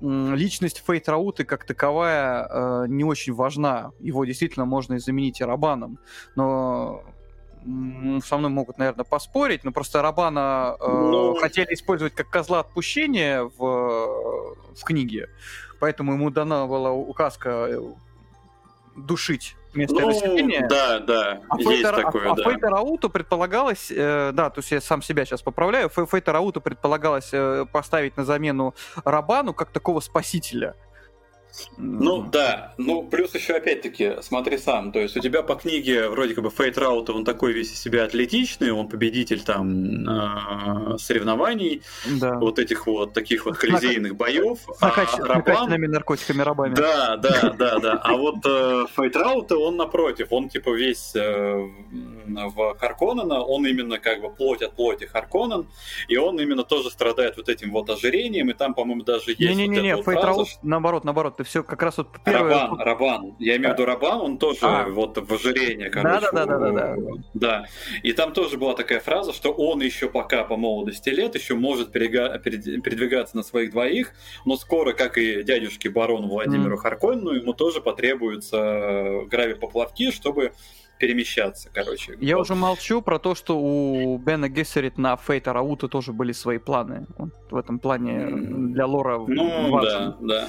личность 0.00 0.82
Фейт 0.86 1.08
Рауты 1.08 1.44
как 1.44 1.64
таковая 1.64 2.46
э, 2.48 2.84
не 2.88 3.04
очень 3.04 3.34
важна. 3.34 3.92
Его 3.98 4.24
действительно 4.24 4.64
можно 4.64 4.98
заменить 4.98 5.40
и 5.40 5.44
Рабаном. 5.44 5.98
Но 6.36 7.02
со 8.24 8.38
мной 8.38 8.50
могут, 8.50 8.78
наверное, 8.78 9.04
поспорить, 9.04 9.64
но 9.64 9.72
просто 9.72 10.00
Рабана 10.00 10.76
э, 10.80 10.86
но... 10.86 11.10
Ну, 11.10 11.34
хотели 11.34 11.74
использовать 11.74 12.14
как 12.14 12.30
козла 12.30 12.60
отпущения 12.60 13.42
в, 13.42 13.58
в 13.58 14.84
книге, 14.84 15.28
поэтому 15.80 16.12
ему 16.12 16.30
дана 16.30 16.66
была 16.66 16.92
указка 16.92 17.66
э, 17.68 17.80
душить 18.96 19.56
место 19.74 20.00
ну, 20.00 20.08
расселения. 20.08 20.66
Да, 20.68 20.98
да, 21.00 21.40
а 21.48 21.58
есть 21.58 21.68
Фейта, 21.68 21.92
такое, 21.92 22.32
а, 22.32 22.34
да. 22.34 22.42
А 22.44 23.08
предполагалось, 23.08 23.90
э, 23.90 24.30
да, 24.32 24.50
то 24.50 24.60
есть 24.60 24.70
я 24.70 24.80
сам 24.80 25.02
себя 25.02 25.24
сейчас 25.24 25.42
поправляю, 25.42 25.88
Фейта 25.88 26.32
Рауту 26.32 26.60
предполагалось 26.60 27.30
э, 27.32 27.66
поставить 27.70 28.16
на 28.16 28.24
замену 28.24 28.74
Рабану 29.04 29.54
как 29.54 29.70
такого 29.70 30.00
спасителя. 30.00 30.74
Ну 31.76 32.22
да, 32.22 32.74
ну 32.76 33.02
плюс 33.02 33.34
еще 33.34 33.54
опять-таки, 33.54 34.16
смотри 34.22 34.58
сам, 34.58 34.92
то 34.92 35.00
есть 35.00 35.16
у 35.16 35.20
тебя 35.20 35.42
по 35.42 35.54
книге 35.54 36.08
вроде 36.08 36.34
как 36.34 36.44
бы 36.44 36.50
Фейт 36.50 36.78
Раута, 36.78 37.12
он 37.12 37.24
такой 37.24 37.52
весь 37.52 37.72
из 37.72 37.80
себя 37.80 38.04
атлетичный, 38.04 38.70
он 38.70 38.88
победитель 38.88 39.42
там 39.42 40.08
э, 40.08 40.98
соревнований, 40.98 41.82
да. 42.20 42.38
вот 42.38 42.58
этих 42.58 42.86
вот 42.86 43.12
таких 43.12 43.46
вот 43.46 43.56
колизейных 43.58 44.16
боев. 44.16 44.58
Накач... 44.80 45.08
а 45.18 45.24
Рабан... 45.24 45.80
наркотиками 45.80 46.42
рабами. 46.42 46.74
Да, 46.74 47.16
да, 47.16 47.54
да, 47.58 47.78
да. 47.78 47.92
А 48.02 48.16
вот 48.16 48.36
э, 48.44 48.86
Фейт 48.96 49.16
Раута, 49.16 49.56
он 49.56 49.76
напротив, 49.76 50.28
он 50.30 50.48
типа 50.48 50.70
весь 50.70 51.14
э, 51.14 51.68
в 52.26 52.76
Харконнена, 52.78 53.42
он 53.42 53.66
именно 53.66 53.98
как 53.98 54.20
бы 54.20 54.30
плоть 54.30 54.62
от 54.62 54.74
плоти 54.74 55.04
Харконнен, 55.04 55.68
и 56.08 56.16
он 56.16 56.40
именно 56.40 56.64
тоже 56.64 56.90
страдает 56.90 57.36
вот 57.36 57.48
этим 57.48 57.72
вот 57.72 57.90
ожирением, 57.90 58.50
и 58.50 58.52
там, 58.52 58.74
по-моему, 58.74 59.02
даже 59.02 59.30
есть 59.30 59.40
Не-не-не, 59.40 59.96
вот 59.96 60.04
Фейт 60.04 60.22
Раут, 60.22 60.48
наоборот, 60.62 61.04
наоборот, 61.04 61.36
ты 61.38 61.44
все 61.44 61.62
как 61.62 61.80
раз 61.82 61.98
вот 61.98 62.08
первое... 62.24 62.50
Рабан, 62.50 62.80
Рабан. 62.80 63.36
Я 63.38 63.56
имею 63.58 63.70
в 63.70 63.72
виду 63.74 63.84
Рабан, 63.86 64.20
он 64.20 64.38
тоже 64.38 64.58
а. 64.62 64.88
вот 64.88 65.18
в 65.18 65.32
ожирение, 65.32 65.88
короче. 65.88 66.26
Да, 66.32 66.44
да, 66.44 66.58
да, 66.58 66.70
да, 66.72 66.96
да. 67.34 67.64
И 68.02 68.12
там 68.12 68.32
тоже 68.32 68.58
была 68.58 68.74
такая 68.74 68.98
фраза, 68.98 69.32
что 69.32 69.52
он 69.52 69.80
еще 69.80 70.08
пока 70.08 70.42
по 70.42 70.56
молодости 70.56 71.10
лет 71.10 71.36
еще 71.36 71.54
может 71.54 71.92
перега... 71.92 72.36
передвигаться 72.40 73.36
на 73.36 73.44
своих 73.44 73.70
двоих, 73.70 74.14
но 74.44 74.56
скоро, 74.56 74.94
как 74.94 75.16
и 75.16 75.44
дядюшке 75.44 75.90
барону 75.90 76.26
Владимиру 76.26 76.74
mm. 76.74 76.80
Харконину, 76.80 77.30
ему 77.30 77.52
тоже 77.52 77.80
потребуются 77.80 79.22
грави-поплавки, 79.30 80.10
чтобы 80.10 80.52
перемещаться, 80.98 81.70
короче. 81.72 82.16
Я 82.20 82.36
вот. 82.36 82.42
уже 82.42 82.54
молчу 82.54 83.00
про 83.00 83.18
то, 83.18 83.34
что 83.34 83.58
у 83.58 84.18
Бена 84.18 84.48
Гессерит 84.48 84.98
на 84.98 85.16
Фейта 85.16 85.52
Раута 85.52 85.88
тоже 85.88 86.12
были 86.12 86.32
свои 86.32 86.58
планы. 86.58 87.06
Он 87.16 87.32
в 87.50 87.56
этом 87.56 87.78
плане 87.78 88.26
для 88.72 88.86
лора 88.86 89.18
Ну, 89.26 89.70
важен. 89.70 90.16
да, 90.20 90.48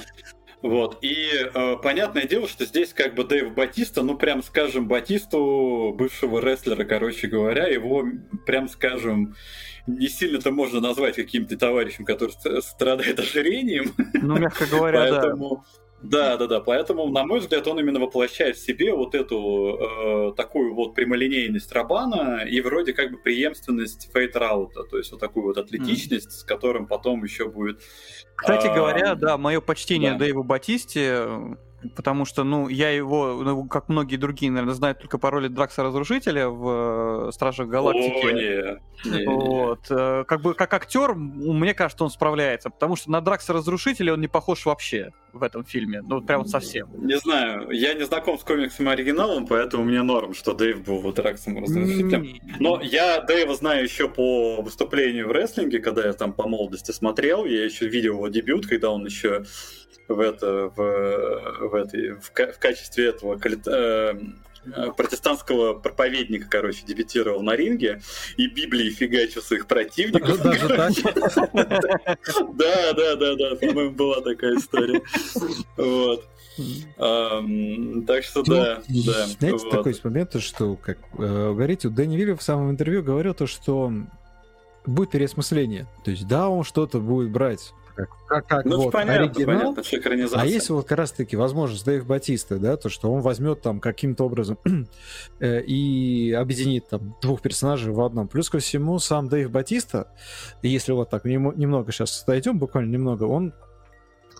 Вот. 0.62 0.98
И 1.02 1.28
э, 1.32 1.76
понятное 1.82 2.24
дело, 2.24 2.46
что 2.46 2.66
здесь 2.66 2.92
как 2.92 3.14
бы 3.14 3.24
Дэйв 3.24 3.54
Батиста, 3.54 4.02
ну 4.02 4.16
прям 4.16 4.42
скажем, 4.42 4.88
Батисту, 4.88 5.94
бывшего 5.96 6.40
рестлера, 6.40 6.84
короче 6.84 7.28
говоря, 7.28 7.66
его 7.66 8.04
прям 8.46 8.68
скажем, 8.68 9.34
не 9.86 10.08
сильно-то 10.08 10.50
можно 10.50 10.80
назвать 10.80 11.16
каким-то 11.16 11.56
товарищем, 11.56 12.04
который 12.04 12.32
страдает 12.60 13.18
ожирением. 13.18 13.94
Ну, 14.14 14.38
мягко 14.38 14.66
говоря, 14.66 14.98
Поэтому... 14.98 15.64
да. 15.64 15.89
Да, 16.02 16.36
да, 16.36 16.46
да. 16.46 16.60
Поэтому, 16.60 17.08
на 17.08 17.24
мой 17.24 17.40
взгляд, 17.40 17.66
он 17.68 17.78
именно 17.78 18.00
воплощает 18.00 18.56
в 18.56 18.64
себе 18.64 18.94
вот 18.94 19.14
эту 19.14 20.30
э, 20.30 20.32
такую 20.36 20.74
вот 20.74 20.94
прямолинейность 20.94 21.70
Рабана 21.72 22.44
и 22.48 22.60
вроде 22.60 22.92
как 22.92 23.10
бы 23.10 23.18
преемственность 23.18 24.10
Фейт 24.12 24.34
Раута, 24.36 24.84
то 24.84 24.96
есть 24.96 25.10
вот 25.12 25.20
такую 25.20 25.46
вот 25.46 25.58
атлетичность, 25.58 26.28
mm. 26.28 26.40
с 26.40 26.44
которым 26.44 26.86
потом 26.86 27.22
еще 27.24 27.48
будет. 27.48 27.82
Кстати 28.34 28.66
э, 28.66 28.74
говоря, 28.74 29.14
да, 29.14 29.36
мое 29.36 29.60
почтение 29.60 30.12
да. 30.12 30.18
Дэйву 30.18 30.42
Батисте, 30.42 31.26
потому 31.96 32.24
что, 32.24 32.44
ну, 32.44 32.68
я 32.68 32.90
его, 32.90 33.40
ну, 33.42 33.64
как 33.64 33.88
многие 33.88 34.16
другие, 34.16 34.50
наверное, 34.50 34.74
знают 34.74 35.00
только 35.00 35.18
по 35.18 35.30
роли 35.30 35.48
Дракса 35.48 35.82
Разрушителя 35.82 36.48
в 36.48 37.28
э, 37.28 37.32
Стражах 37.32 37.68
Галактики. 37.68 38.26
О, 38.26 38.80
не, 39.04 39.18
не, 39.18 39.26
вот. 39.26 39.86
Э, 39.90 40.24
как 40.26 40.42
бы 40.42 40.54
как 40.54 40.72
актер, 40.74 41.14
мне 41.14 41.74
кажется, 41.74 42.04
он 42.04 42.10
справляется, 42.10 42.70
потому 42.70 42.96
что 42.96 43.10
на 43.10 43.20
Дракса 43.20 43.52
Разрушителя 43.52 44.14
он 44.14 44.20
не 44.20 44.28
похож 44.28 44.66
вообще. 44.66 45.12
в 45.32 45.42
этом 45.42 45.64
фильме. 45.64 46.02
Ну, 46.02 46.20
прям 46.20 46.44
совсем. 46.46 46.88
Не 46.98 47.18
знаю, 47.18 47.70
я 47.70 47.94
не 47.94 48.04
знаком 48.04 48.38
с 48.38 48.42
комиксом 48.42 48.88
оригиналом, 48.88 49.46
поэтому 49.46 49.84
мне 49.84 50.02
норм, 50.02 50.34
что 50.34 50.54
Дэйв 50.54 50.82
был 50.84 51.00
вот 51.00 51.18
Рексом 51.18 51.62
разрушителем. 51.62 52.40
Но 52.58 52.80
я 52.82 53.20
Дэйва 53.20 53.54
знаю 53.54 53.84
еще 53.84 54.08
по 54.08 54.60
выступлению 54.62 55.28
в 55.28 55.32
рестлинге, 55.32 55.78
когда 55.78 56.06
я 56.06 56.12
там 56.12 56.32
по 56.32 56.48
молодости 56.48 56.92
смотрел, 56.92 57.44
я 57.44 57.64
еще 57.64 57.88
видел 57.88 58.14
его 58.14 58.28
дебют, 58.28 58.66
когда 58.66 58.90
он 58.90 59.04
еще 59.04 59.44
в 60.08 60.20
это 60.20 60.72
в, 60.74 61.68
в 61.68 61.74
этой 61.74 62.14
в, 62.14 62.30
в 62.30 62.58
качестве 62.58 63.08
этого 63.08 63.38
э, 63.66 64.14
Э, 64.66 64.90
протестантского 64.94 65.72
проповедника, 65.72 66.46
короче, 66.48 66.84
дебютировал 66.84 67.42
на 67.42 67.56
ринге 67.56 68.02
и 68.36 68.46
Библии 68.46 68.90
фигачил 68.90 69.40
своих 69.40 69.66
противников. 69.66 70.42
Даже 70.42 70.68
так? 70.68 70.92
Да, 72.56 72.92
да, 72.92 73.16
да, 73.16 73.36
да, 73.36 73.56
по-моему, 73.56 73.92
была 73.92 74.20
такая 74.20 74.56
история. 74.56 75.00
Вот. 75.76 76.24
Так 78.06 78.24
что 78.24 78.42
да, 78.42 78.82
да. 78.88 79.26
Знаете, 79.38 79.70
такой 79.70 79.98
момент, 80.04 80.42
что, 80.42 80.76
как 80.76 80.98
э, 81.16 81.52
говорите, 81.54 81.88
Дэнни 81.88 82.16
Вилли 82.16 82.32
в 82.32 82.42
самом 82.42 82.70
интервью 82.70 83.02
говорил 83.02 83.32
то, 83.32 83.46
что 83.46 83.90
будет 84.84 85.10
переосмысление. 85.10 85.86
То 86.04 86.10
есть, 86.10 86.26
да, 86.26 86.50
он 86.50 86.64
что-то 86.64 87.00
будет 87.00 87.30
брать 87.30 87.72
как, 88.06 88.26
как, 88.26 88.46
как 88.46 88.64
ну, 88.64 88.76
вот, 88.76 88.92
понятно, 88.92 89.24
оригинал. 89.24 89.74
Понятно, 89.74 90.40
а 90.40 90.46
есть 90.46 90.70
вот 90.70 90.86
как 90.86 90.98
раз-таки 90.98 91.36
возможность 91.36 91.84
Дэйв 91.84 92.06
Батиста, 92.06 92.58
да, 92.58 92.76
то, 92.76 92.88
что 92.88 93.12
он 93.12 93.20
возьмет 93.20 93.62
там 93.62 93.80
каким-то 93.80 94.24
образом 94.24 94.58
э, 95.40 95.62
и 95.62 96.32
объединит 96.32 96.88
там 96.88 97.16
двух 97.20 97.40
персонажей 97.42 97.92
в 97.92 98.00
одном. 98.00 98.28
Плюс 98.28 98.50
ко 98.50 98.58
всему, 98.58 98.98
сам 98.98 99.28
Дэйв 99.28 99.50
Батиста, 99.50 100.12
если 100.62 100.92
вот 100.92 101.10
так 101.10 101.24
немного 101.24 101.92
сейчас 101.92 102.24
дойдем, 102.26 102.58
буквально 102.58 102.90
немного, 102.92 103.24
он 103.24 103.52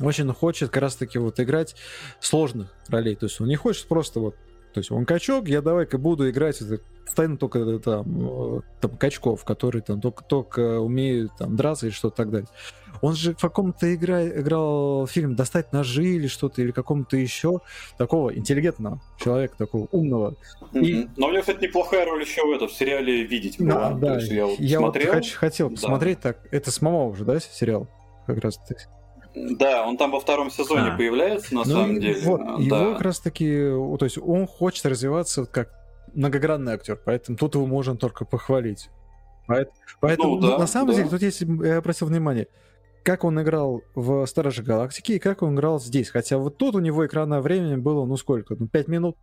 очень 0.00 0.32
хочет 0.32 0.70
как 0.70 0.82
раз-таки 0.82 1.18
вот 1.18 1.40
играть 1.40 1.76
сложных 2.20 2.74
ролей. 2.88 3.16
То 3.16 3.26
есть 3.26 3.40
он 3.40 3.48
не 3.48 3.56
хочет 3.56 3.86
просто 3.86 4.20
вот 4.20 4.36
то 4.72 4.80
есть 4.80 4.90
он 4.90 5.05
качок, 5.05 5.48
я 5.48 5.62
давай-ка 5.62 5.98
буду 5.98 6.28
играть 6.30 6.60
это, 6.60 6.82
постоянно 7.05 7.36
только 7.36 7.59
э, 7.59 7.78
там, 7.80 8.59
э, 8.59 8.60
там 8.80 8.97
качков, 8.97 9.44
которые 9.44 9.82
там 9.82 10.01
только, 10.01 10.24
только 10.24 10.80
умеют 10.80 11.32
там 11.38 11.56
драться 11.56 11.86
или 11.86 11.92
что-то 11.92 12.16
так 12.16 12.30
далее. 12.30 12.48
Он 13.02 13.14
же 13.14 13.34
в 13.34 13.40
каком-то 13.40 13.92
игра, 13.94 14.26
играл 14.26 15.06
фильм 15.06 15.34
«Достать 15.34 15.72
ножи» 15.72 16.05
или 16.05 16.26
что-то, 16.26 16.60
или 16.60 16.70
каком-то 16.70 17.16
еще 17.16 17.60
такого 17.97 18.34
интеллигентного 18.36 19.01
человека, 19.18 19.56
такого 19.56 19.88
умного. 19.90 20.36
Mm-hmm. 20.72 20.84
И... 20.84 21.09
Но 21.16 21.28
у 21.28 21.30
него, 21.30 21.40
кстати, 21.40 21.64
неплохая 21.64 22.05
роль 22.05 22.22
еще 22.22 22.47
в 22.47 22.51
этом 22.51 22.68
в 22.68 22.72
сериале 22.72 23.24
«Видеть» 23.24 23.59
была. 23.59 23.92
Да, 23.92 24.16
да. 24.16 24.20
я, 24.20 24.47
вот, 24.47 24.60
я 24.60 24.78
смотрел. 24.78 25.14
вот 25.14 25.26
хотел 25.26 25.70
посмотреть 25.70 26.18
да. 26.22 26.32
так. 26.34 26.47
Это 26.51 26.70
с 26.70 26.80
Мамо 26.82 27.06
уже, 27.06 27.24
да, 27.24 27.40
сериал? 27.40 27.88
Как 28.26 28.38
раз 28.38 28.59
таки. 28.59 28.84
Да, 29.35 29.86
он 29.86 29.97
там 29.97 30.11
во 30.11 30.20
втором 30.20 30.51
сезоне 30.51 30.90
а. 30.93 30.97
появляется, 30.97 31.55
на 31.55 31.65
ну, 31.65 31.73
самом 31.73 32.01
деле. 32.01 32.20
Вот, 32.24 32.40
да. 32.69 32.81
его 32.81 32.93
как 32.94 33.02
раз 33.02 33.20
таки, 33.20 33.47
то 33.47 34.05
есть 34.05 34.19
он 34.19 34.47
хочет 34.47 34.86
развиваться 34.86 35.47
как 35.47 35.70
многогранный 36.15 36.73
актер, 36.73 37.01
поэтому 37.02 37.39
тут 37.39 37.55
его 37.55 37.66
можно 37.66 37.97
только 37.97 38.24
похвалить. 38.24 38.90
Поэтому, 40.01 40.36
ну, 40.36 40.48
да, 40.48 40.59
на 40.59 40.66
самом 40.66 40.89
да. 40.89 40.94
деле, 40.94 41.09
тут 41.09 41.23
есть, 41.23 41.40
я 41.40 41.78
обратил 41.78 42.07
внимание, 42.07 42.48
как 43.02 43.24
он 43.24 43.40
играл 43.40 43.82
в 43.94 44.24
Старой 44.27 44.52
Галактике 44.52 45.16
и 45.16 45.19
как 45.19 45.43
он 45.43 45.55
играл 45.55 45.81
здесь. 45.81 46.11
Хотя 46.11 46.39
вот 46.39 46.57
тут 46.57 46.74
у 46.74 46.78
него 46.78 47.07
экранное 47.07 47.40
время 47.40 47.78
было, 47.78 48.05
ну 48.05 48.16
сколько, 48.16 48.55
ну 48.59 48.69
5 48.69 48.89
минут 48.89 49.16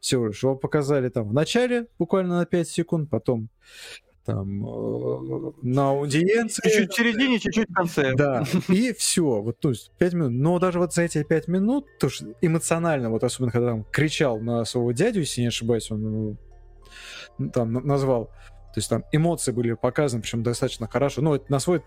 всего 0.00 0.28
лишь. 0.28 0.42
Его 0.42 0.56
показали 0.56 1.08
там 1.08 1.28
в 1.28 1.32
начале, 1.32 1.86
буквально 1.98 2.38
на 2.38 2.46
5 2.46 2.68
секунд, 2.68 3.10
потом 3.10 3.48
там 4.32 4.66
э, 4.66 5.52
на 5.62 5.90
аудиенции. 5.90 6.62
Чуть-чуть 6.62 6.92
в 6.92 6.96
середине, 6.96 7.38
чуть-чуть 7.38 7.70
в 7.70 7.74
конце. 7.74 8.14
Да, 8.14 8.44
и 8.68 8.92
все. 8.92 9.40
Вот, 9.42 9.58
то 9.60 9.70
есть 9.70 9.92
5 9.98 10.12
минут. 10.14 10.32
Но 10.32 10.58
даже 10.58 10.78
вот 10.78 10.94
за 10.94 11.02
эти 11.02 11.22
5 11.22 11.48
минут, 11.48 11.86
то 11.98 12.08
что 12.08 12.26
эмоционально, 12.40 13.10
вот 13.10 13.24
особенно 13.24 13.52
когда 13.52 13.74
он 13.74 13.84
кричал 13.84 14.40
на 14.40 14.64
своего 14.64 14.92
дядю, 14.92 15.20
если 15.20 15.42
не 15.42 15.48
ошибаюсь, 15.48 15.90
он 15.90 16.38
ну, 17.38 17.50
там 17.50 17.72
назвал, 17.72 18.26
то 18.26 18.76
есть 18.76 18.88
там 18.88 19.04
эмоции 19.12 19.52
были 19.52 19.72
показаны, 19.74 20.22
причем 20.22 20.42
достаточно 20.42 20.88
хорошо. 20.88 21.22
Ну, 21.22 21.42
на 21.48 21.58
свой 21.58 21.82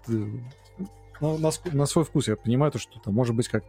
ну, 1.21 1.37
на, 1.37 1.51
на 1.71 1.85
свой 1.85 2.03
вкус 2.03 2.27
я 2.27 2.35
понимаю, 2.35 2.71
то, 2.71 2.79
что 2.79 2.99
там 2.99 3.13
может 3.13 3.35
быть 3.35 3.47
как 3.47 3.63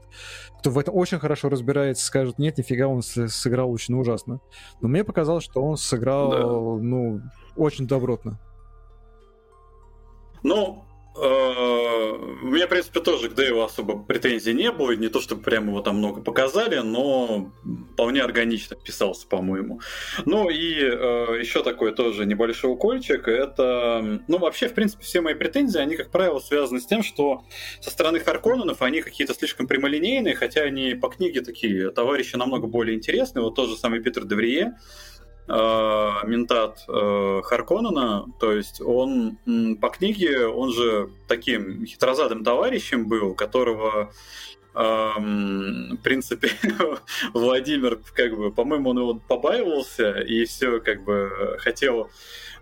кто 0.58 0.70
в 0.70 0.78
этом 0.78 0.96
очень 0.96 1.18
хорошо 1.18 1.48
разбирается, 1.48 2.04
скажет, 2.04 2.38
нет, 2.38 2.58
нифига, 2.58 2.88
он 2.88 3.02
сыграл 3.02 3.70
очень 3.70 3.94
ужасно. 3.94 4.40
Но 4.80 4.88
мне 4.88 5.04
показалось, 5.04 5.44
что 5.44 5.62
он 5.62 5.76
сыграл, 5.76 6.30
да. 6.30 6.82
ну, 6.82 7.20
очень 7.56 7.86
добротно. 7.86 8.40
Ну, 10.44 10.84
э, 11.16 11.54
у 12.42 12.46
меня, 12.46 12.66
в 12.66 12.68
принципе, 12.68 13.00
тоже 13.00 13.30
к 13.30 13.34
Дэйву 13.34 13.62
особо 13.62 13.98
претензий 13.98 14.52
не 14.52 14.70
было. 14.70 14.92
Не 14.92 15.08
то, 15.08 15.22
чтобы 15.22 15.42
прям 15.42 15.68
его 15.68 15.80
там 15.80 15.96
много 15.96 16.20
показали, 16.20 16.76
но 16.80 17.50
вполне 17.94 18.22
органично 18.22 18.76
писался, 18.76 19.26
по-моему. 19.26 19.80
Ну 20.26 20.50
и 20.50 20.74
э, 20.80 21.38
еще 21.40 21.62
такой 21.62 21.94
тоже 21.94 22.26
небольшой 22.26 22.72
укольчик. 22.72 23.26
Это, 23.26 24.20
ну, 24.28 24.36
вообще, 24.36 24.68
в 24.68 24.74
принципе, 24.74 25.02
все 25.02 25.22
мои 25.22 25.32
претензии, 25.32 25.78
они, 25.78 25.96
как 25.96 26.10
правило, 26.10 26.40
связаны 26.40 26.78
с 26.78 26.86
тем, 26.86 27.02
что 27.02 27.44
со 27.80 27.90
стороны 27.90 28.20
Харконненов 28.20 28.82
они 28.82 29.00
какие-то 29.00 29.32
слишком 29.32 29.66
прямолинейные, 29.66 30.34
хотя 30.34 30.60
они 30.60 30.94
по 30.94 31.08
книге 31.08 31.40
такие 31.40 31.90
товарищи 31.90 32.36
намного 32.36 32.66
более 32.66 32.96
интересные. 32.96 33.42
Вот 33.42 33.54
тот 33.54 33.70
же 33.70 33.76
самый 33.76 34.00
Питер 34.02 34.26
Деврие, 34.26 34.76
ментат 35.46 36.84
э, 36.88 37.40
Харконнена, 37.44 38.26
то 38.40 38.52
есть 38.52 38.80
он 38.80 39.36
по 39.80 39.88
книге, 39.90 40.46
он 40.46 40.72
же 40.72 41.10
таким 41.28 41.84
хитрозадым 41.84 42.44
товарищем 42.44 43.06
был, 43.06 43.34
которого 43.34 44.10
в 44.76 45.96
принципе, 46.02 46.50
Владимир, 47.32 48.00
как 48.12 48.36
бы, 48.36 48.50
по-моему, 48.50 48.90
он 48.90 48.98
его 48.98 49.14
побаивался 49.14 50.18
и 50.18 50.44
все, 50.46 50.80
как 50.80 51.04
бы, 51.04 51.56
хотел 51.60 52.10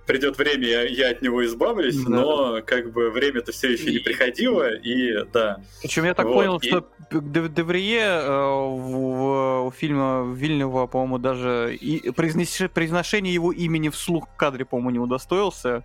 придет 0.07 0.39
время, 0.39 0.67
я, 0.67 0.83
я 0.83 1.11
от 1.11 1.23
него 1.23 1.45
избавлюсь, 1.45 1.97
да. 1.97 2.11
но 2.11 2.63
как 2.63 2.93
бы 2.93 3.11
время-то 3.11 3.53
все 3.53 3.73
еще 3.73 3.93
не 3.93 3.99
приходило, 3.99 4.75
и 4.75 5.25
да. 5.33 5.61
Причем 5.81 6.05
я 6.05 6.15
так 6.15 6.27
вот, 6.27 6.35
понял, 6.35 6.59
и... 6.59 6.69
что 6.69 6.89
Деврие 7.11 8.01
э, 8.01 8.29
в, 8.29 9.71
в 9.71 9.75
фильме 9.77 10.35
Вильнева, 10.35 10.87
по-моему, 10.87 11.19
даже 11.19 11.77
и 11.77 12.11
произнес, 12.11 12.63
произношение 12.73 13.35
его 13.35 13.53
имени 13.53 13.91
вслух 13.91 14.29
в 14.29 14.37
кадре, 14.37 14.65
по-моему, 14.65 14.91
не 14.91 14.99
удостоился. 14.99 15.83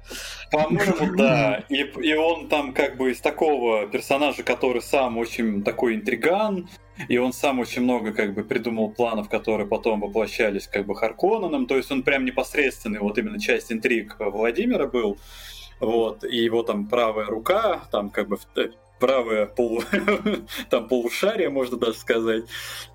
По-моему, 0.51 1.15
да. 1.17 1.63
И, 1.69 1.81
и 2.01 2.13
он 2.15 2.47
там 2.47 2.73
как 2.73 2.97
бы 2.97 3.11
из 3.11 3.19
такого 3.19 3.87
персонажа, 3.87 4.43
который 4.43 4.81
сам 4.81 5.17
очень 5.17 5.63
такой 5.63 5.95
интриган, 5.95 6.69
и 7.07 7.17
он 7.17 7.33
сам 7.33 7.59
очень 7.59 7.83
много 7.83 8.11
как 8.11 8.33
бы 8.33 8.43
придумал 8.43 8.89
планов, 8.91 9.29
которые 9.29 9.67
потом 9.67 10.01
воплощались 10.01 10.67
как 10.67 10.85
бы 10.85 10.95
Харконаном, 10.95 11.65
то 11.67 11.77
есть 11.77 11.91
он 11.91 12.03
прям 12.03 12.25
непосредственный, 12.25 12.99
вот 12.99 13.17
именно 13.17 13.39
часть 13.39 13.71
интриг 13.71 14.15
Владимира 14.19 14.87
был, 14.87 15.17
вот, 15.79 16.23
и 16.23 16.37
его 16.37 16.63
там 16.63 16.87
правая 16.87 17.27
рука, 17.27 17.83
там 17.91 18.09
как 18.09 18.27
бы 18.27 18.37
правое 18.99 19.45
полу... 19.45 19.83
там 20.69 20.87
полушарие, 20.87 21.49
можно 21.49 21.77
даже 21.77 21.97
сказать. 21.97 22.43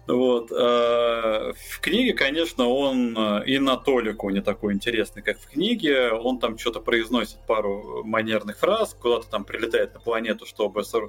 Вот. 0.07 0.51
А, 0.53 1.53
в 1.53 1.81
книге, 1.81 2.13
конечно, 2.13 2.67
он 2.69 3.17
э, 3.17 3.45
и 3.47 3.59
на 3.59 3.77
толику 3.77 4.31
не 4.31 4.41
такой 4.41 4.75
интересный, 4.75 5.23
как 5.23 5.39
в 5.39 5.49
книге. 5.49 6.13
Он 6.13 6.39
там 6.39 6.59
что-то 6.59 6.81
произносит 6.81 7.39
пару 7.47 8.03
манерных 8.05 8.59
фраз, 8.59 8.97
куда-то 9.01 9.29
там 9.29 9.45
прилетает 9.45 9.95
на 9.95 10.01
планету, 10.01 10.47
чтобы 10.47 10.85
Сар... 10.85 11.05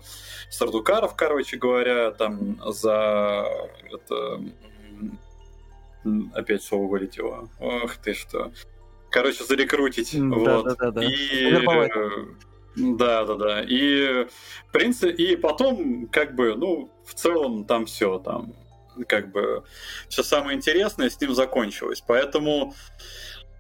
Сардукаров, 0.50 1.16
короче 1.16 1.58
говоря, 1.58 2.12
там 2.12 2.60
за 2.66 3.48
это... 3.92 4.42
Опять 6.34 6.64
слово 6.64 6.88
вылетело. 6.88 7.50
Ох 7.60 7.96
ты 7.96 8.14
что. 8.14 8.52
Короче, 9.10 9.44
зарекрутить. 9.44 10.12
Да, 10.14 10.36
вот. 10.36 10.66
да, 10.66 10.76
да, 10.76 10.92
да. 10.92 11.04
И 11.06 11.52
да, 12.76 13.26
да, 13.26 13.36
да. 13.36 13.62
И, 13.62 14.26
в 14.68 14.72
принципе, 14.72 15.12
и 15.12 15.36
потом, 15.36 16.08
как 16.08 16.36
бы, 16.36 16.56
ну, 16.56 16.92
в 17.06 17.14
целом 17.14 17.66
там 17.66 17.86
все, 17.86 18.20
там, 18.20 18.54
как 19.08 19.32
бы, 19.32 19.64
все 20.10 20.24
самое 20.24 20.58
интересное 20.58 21.10
с 21.10 21.20
ним 21.20 21.34
закончилось. 21.34 22.04
Поэтому, 22.06 22.74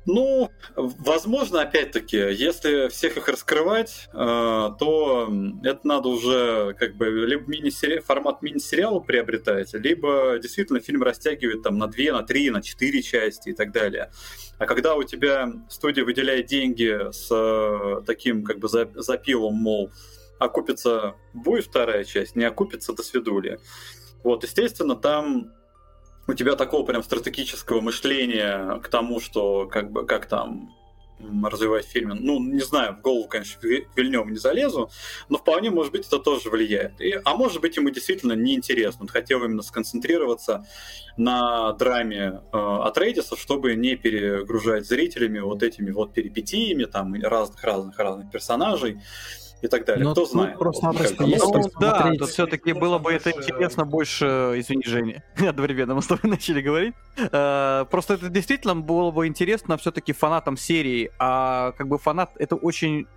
ну, 0.05 0.51
возможно, 0.75 1.61
опять-таки, 1.61 2.17
если 2.17 2.89
всех 2.89 3.17
их 3.17 3.27
раскрывать, 3.27 4.09
э, 4.11 4.15
то 4.17 5.31
это 5.63 5.87
надо 5.87 6.09
уже 6.09 6.75
как 6.77 6.95
бы 6.95 7.05
либо 7.05 7.49
мини 7.49 7.99
формат 7.99 8.41
мини-сериала 8.41 8.99
приобретать, 8.99 9.73
либо 9.73 10.37
действительно 10.41 10.81
фильм 10.81 11.03
растягивает 11.03 11.63
там 11.63 11.77
на 11.77 11.87
две, 11.87 12.11
на 12.11 12.23
три, 12.23 12.49
на 12.49 12.61
четыре 12.61 13.01
части 13.01 13.49
и 13.49 13.53
так 13.53 13.71
далее. 13.71 14.11
А 14.57 14.65
когда 14.65 14.95
у 14.95 15.03
тебя 15.03 15.51
студия 15.69 16.03
выделяет 16.03 16.47
деньги 16.47 17.11
с 17.11 17.29
э, 17.31 18.01
таким 18.05 18.43
как 18.43 18.59
бы 18.59 18.67
запилом, 18.67 19.55
мол, 19.55 19.89
окупится 20.37 21.15
будет 21.33 21.65
вторая 21.65 22.03
часть, 22.03 22.35
не 22.35 22.43
окупится 22.43 22.93
до 22.93 23.03
свидули. 23.03 23.59
Вот, 24.23 24.43
естественно, 24.43 24.95
там 24.95 25.53
у 26.27 26.33
тебя 26.33 26.55
такого 26.55 26.85
прям 26.85 27.03
стратегического 27.03 27.81
мышления 27.81 28.79
к 28.79 28.87
тому, 28.87 29.19
что 29.19 29.67
как 29.67 29.91
бы 29.91 30.05
как 30.05 30.27
там 30.27 30.73
развивать 31.43 31.85
в 31.85 31.89
фильме. 31.89 32.15
Ну, 32.15 32.39
не 32.39 32.61
знаю, 32.61 32.95
в 32.95 33.01
голову, 33.01 33.27
конечно, 33.27 33.59
Вильнёву 33.95 34.29
не 34.29 34.37
залезу, 34.37 34.89
но 35.29 35.37
вполне, 35.37 35.69
может 35.69 35.91
быть, 35.91 36.05
это 36.07 36.19
тоже 36.19 36.49
влияет. 36.49 36.99
И, 36.99 37.19
а 37.23 37.35
может 37.35 37.61
быть, 37.61 37.77
ему 37.77 37.89
действительно 37.89 38.33
неинтересно. 38.33 39.01
Он 39.01 39.07
хотел 39.07 39.43
именно 39.43 39.61
сконцентрироваться 39.61 40.65
на 41.17 41.73
драме 41.73 42.41
э, 42.51 42.57
от 42.57 42.97
Рейдисов, 42.97 43.39
чтобы 43.39 43.75
не 43.75 43.95
перегружать 43.95 44.85
зрителями 44.85 45.39
вот 45.39 45.63
этими 45.63 45.91
вот 45.91 46.13
перипетиями, 46.13 46.85
там, 46.85 47.13
разных-разных-разных 47.13 48.31
персонажей 48.31 48.99
и 49.63 49.67
так 49.67 49.85
далее. 49.85 50.03
Но 50.03 50.09
ну, 50.09 50.13
Кто 50.13 50.25
знает. 50.25 50.59
Просто-напросто 50.59 51.23
есть 51.23 51.45
ну, 51.45 51.63
да, 51.79 52.11
тут 52.19 52.29
все-таки 52.29 52.73
было 52.73 52.99
бы 52.99 53.13
это 53.13 53.31
интересно 53.31 53.85
больше, 53.85 54.25
извини, 54.57 54.83
Женя, 54.85 55.23
одновременно 55.49 55.95
мы 55.95 56.01
с 56.01 56.07
тобой 56.07 56.29
начали 56.31 56.61
говорить. 56.61 56.93
Э, 57.31 57.85
просто 57.89 58.15
это 58.15 58.29
действительно 58.29 58.75
было 58.75 59.11
бы 59.11 59.25
интересно 59.25 59.77
все-таки 59.77 60.11
фанатам 60.11 60.57
серии, 60.57 61.11
а 61.17 61.71
как 61.77 61.87
бы 61.87 61.97
фанат 61.97 62.31
это 62.37 62.55
очень 62.55 63.07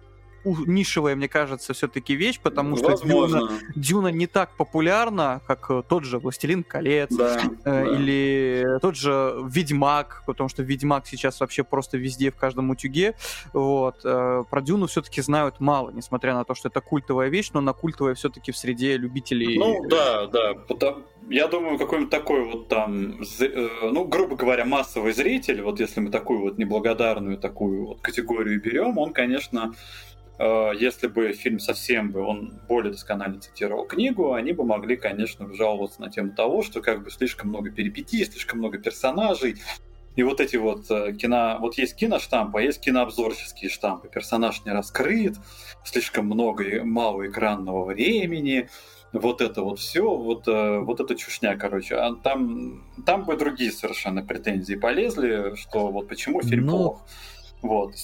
нишевая, 0.66 1.16
мне 1.16 1.28
кажется, 1.28 1.74
все-таки 1.74 2.14
вещь, 2.14 2.40
потому 2.40 2.76
что 2.76 2.96
Дюна, 2.96 3.50
Дюна 3.74 4.08
не 4.08 4.26
так 4.26 4.56
популярна, 4.56 5.40
как 5.46 5.70
э, 5.70 5.82
тот 5.88 6.04
же 6.04 6.18
Властелин 6.18 6.62
колец 6.62 7.14
да, 7.14 7.40
э, 7.42 7.50
да. 7.64 7.84
или 7.84 8.78
тот 8.80 8.96
же 8.96 9.34
Ведьмак, 9.44 10.22
потому 10.26 10.48
что 10.48 10.62
Ведьмак 10.62 11.06
сейчас 11.06 11.40
вообще 11.40 11.64
просто 11.64 11.98
везде, 11.98 12.30
в 12.30 12.36
каждом 12.36 12.70
утюге. 12.70 13.14
Вот. 13.52 14.00
Э, 14.04 14.44
про 14.48 14.60
Дюну 14.62 14.86
все-таки 14.86 15.20
знают 15.22 15.60
мало, 15.60 15.90
несмотря 15.90 16.34
на 16.34 16.44
то, 16.44 16.54
что 16.54 16.68
это 16.68 16.80
культовая 16.80 17.28
вещь, 17.28 17.50
но 17.52 17.60
она 17.60 17.72
культовая 17.72 18.14
все-таки 18.14 18.52
в 18.52 18.56
среде 18.56 18.96
любителей. 18.96 19.58
Ну 19.58 19.86
да, 19.88 20.26
да. 20.26 20.54
Я 21.28 21.48
думаю, 21.48 21.76
какой-нибудь 21.76 22.10
такой 22.10 22.44
вот 22.44 22.68
там, 22.68 23.20
э, 23.40 23.68
ну, 23.82 24.04
грубо 24.04 24.36
говоря, 24.36 24.64
массовый 24.64 25.12
зритель, 25.12 25.60
вот 25.62 25.80
если 25.80 26.00
мы 26.00 26.10
такую 26.10 26.40
вот 26.40 26.58
неблагодарную 26.58 27.36
такую 27.36 27.86
вот 27.86 28.00
категорию 28.00 28.60
берем, 28.60 28.96
он, 28.98 29.12
конечно, 29.12 29.74
если 30.38 31.06
бы 31.06 31.32
фильм 31.32 31.58
совсем 31.58 32.10
бы, 32.10 32.20
он 32.20 32.60
более 32.68 32.92
досконально 32.92 33.40
цитировал 33.40 33.86
книгу, 33.86 34.34
они 34.34 34.52
бы 34.52 34.64
могли, 34.64 34.96
конечно, 34.96 35.52
жаловаться 35.54 36.00
на 36.00 36.10
тему 36.10 36.32
того, 36.32 36.62
что 36.62 36.82
как 36.82 37.02
бы 37.02 37.10
слишком 37.10 37.48
много 37.48 37.70
перипетий, 37.70 38.24
слишком 38.24 38.58
много 38.58 38.78
персонажей, 38.78 39.56
и 40.16 40.22
вот 40.22 40.40
эти 40.40 40.56
вот 40.56 40.90
э, 40.90 41.12
кино... 41.12 41.58
Вот 41.60 41.76
есть 41.76 41.94
киноштампы, 41.94 42.58
а 42.58 42.62
есть 42.62 42.80
кинообзорческие 42.80 43.70
штампы. 43.70 44.08
Персонаж 44.08 44.64
не 44.64 44.72
раскрыт, 44.72 45.36
слишком 45.84 46.24
много 46.24 46.64
и 46.64 46.80
мало 46.80 47.26
экранного 47.26 47.84
времени, 47.84 48.70
вот 49.12 49.40
это 49.42 49.62
вот 49.62 49.78
все, 49.78 50.02
вот, 50.02 50.48
э, 50.48 50.78
вот 50.80 51.00
это 51.00 51.14
чушня, 51.16 51.56
короче. 51.56 51.96
А 51.96 52.14
там, 52.14 52.82
там 53.04 53.24
бы 53.24 53.36
другие 53.36 53.70
совершенно 53.70 54.24
претензии 54.24 54.74
полезли, 54.74 55.54
что 55.54 55.88
вот 55.88 56.08
почему 56.08 56.42
фильм 56.42 56.66
ну... 56.66 56.76
плох. 56.76 57.06
Вот. 57.62 57.94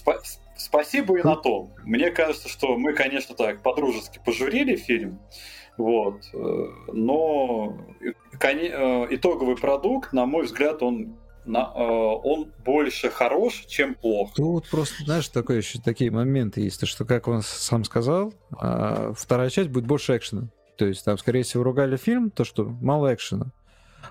Спасибо 0.63 1.19
и 1.19 1.23
на 1.23 1.37
том. 1.37 1.75
Мне 1.85 2.11
кажется, 2.11 2.49
что 2.49 2.77
мы, 2.77 2.93
конечно, 2.93 3.35
так 3.35 3.63
по-дружески 3.63 4.21
пожурили 4.25 4.77
фильм, 4.77 5.21
вот, 5.77 6.23
э, 6.33 6.67
но 6.93 7.77
э, 8.01 9.07
итоговый 9.11 9.57
продукт, 9.57 10.13
на 10.13 10.25
мой 10.27 10.45
взгляд, 10.45 10.83
он 10.83 11.17
на, 11.45 11.73
э, 11.75 11.81
он 11.81 12.53
больше 12.65 13.11
хорош, 13.11 13.65
чем 13.67 13.95
плох. 13.95 14.35
Тут 14.35 14.69
просто, 14.71 15.03
знаешь, 15.05 15.29
такое 15.29 15.59
еще 15.59 15.81
такие 15.81 16.11
моменты 16.11 16.61
есть, 16.61 16.79
то 16.79 16.87
что, 16.87 17.05
как 17.05 17.27
он 17.27 17.43
сам 17.43 17.83
сказал, 17.85 18.33
а, 18.57 19.13
вторая 19.17 19.51
часть 19.51 19.71
будет 19.71 19.87
больше 19.87 20.17
экшена. 20.17 20.49
То 20.77 20.87
есть 20.87 21.05
там, 21.05 21.19
скорее 21.19 21.43
всего, 21.43 21.65
ругали 21.65 21.97
фильм, 21.97 22.31
то, 22.31 22.45
что 22.45 22.65
мало 22.65 23.13
экшена. 23.13 23.53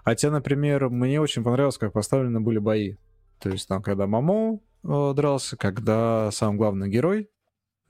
Хотя, 0.03 0.31
например, 0.31 0.89
мне 0.89 1.21
очень 1.21 1.43
понравилось, 1.43 1.77
как 1.77 1.93
поставлены 1.93 2.41
были 2.41 2.59
бои. 2.59 2.95
То 3.39 3.49
есть 3.49 3.67
там, 3.67 3.81
когда 3.81 4.07
Мамо 4.07 4.55
э, 4.55 4.59
дрался, 4.83 5.57
когда 5.57 6.31
сам 6.31 6.57
главный 6.57 6.89
герой 6.89 7.29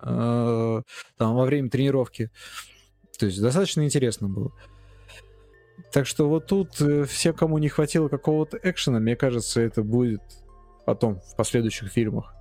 э, 0.01 0.81
там 1.17 1.35
во 1.35 1.45
время 1.45 1.69
тренировки. 1.69 2.31
То 3.17 3.27
есть 3.27 3.41
достаточно 3.41 3.85
интересно 3.85 4.27
было. 4.27 4.51
Так 5.91 6.07
что 6.07 6.29
вот 6.29 6.47
тут 6.47 6.79
э, 6.81 7.05
все, 7.05 7.33
кому 7.33 7.57
не 7.57 7.69
хватило 7.69 8.07
какого-то 8.07 8.59
экшена, 8.61 8.99
мне 8.99 9.15
кажется, 9.15 9.61
это 9.61 9.83
будет 9.83 10.21
потом, 10.85 11.19
в 11.19 11.35
последующих 11.35 11.89
фильмах. 11.89 12.33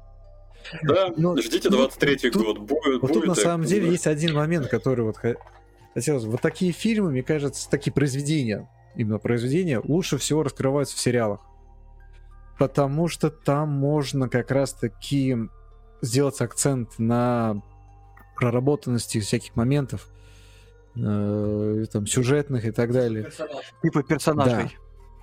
Да, 0.82 1.12
Но, 1.16 1.34
ну, 1.34 1.42
ждите 1.42 1.68
23-й 1.68 2.30
ну, 2.34 2.44
год. 2.44 2.58
Будет, 2.58 3.00
вот 3.00 3.00
будет 3.00 3.12
тут 3.14 3.26
на 3.26 3.34
самом 3.34 3.66
деле 3.66 3.86
да. 3.86 3.92
есть 3.92 4.06
один 4.06 4.34
момент, 4.34 4.68
который 4.68 5.04
вот 5.04 5.16
хотелось. 5.16 6.24
Вот 6.24 6.40
такие 6.40 6.72
фильмы, 6.72 7.10
мне 7.10 7.22
кажется, 7.22 7.68
такие 7.70 7.92
произведения, 7.92 8.68
именно 8.94 9.18
произведения, 9.18 9.80
лучше 9.82 10.18
всего 10.18 10.42
раскрываются 10.42 10.96
в 10.96 11.00
сериалах 11.00 11.40
потому 12.60 13.08
что 13.08 13.30
там 13.30 13.70
можно 13.70 14.28
как 14.28 14.50
раз-таки 14.50 15.34
сделать 16.02 16.42
акцент 16.42 16.98
на 16.98 17.62
проработанности 18.36 19.18
всяких 19.18 19.56
моментов, 19.56 20.10
э, 20.94 21.86
там, 21.90 22.06
сюжетных 22.06 22.66
и 22.66 22.70
так 22.70 22.92
далее. 22.92 23.30
Типа 23.82 24.02
персонажей. 24.02 24.64
Да. 24.64 24.70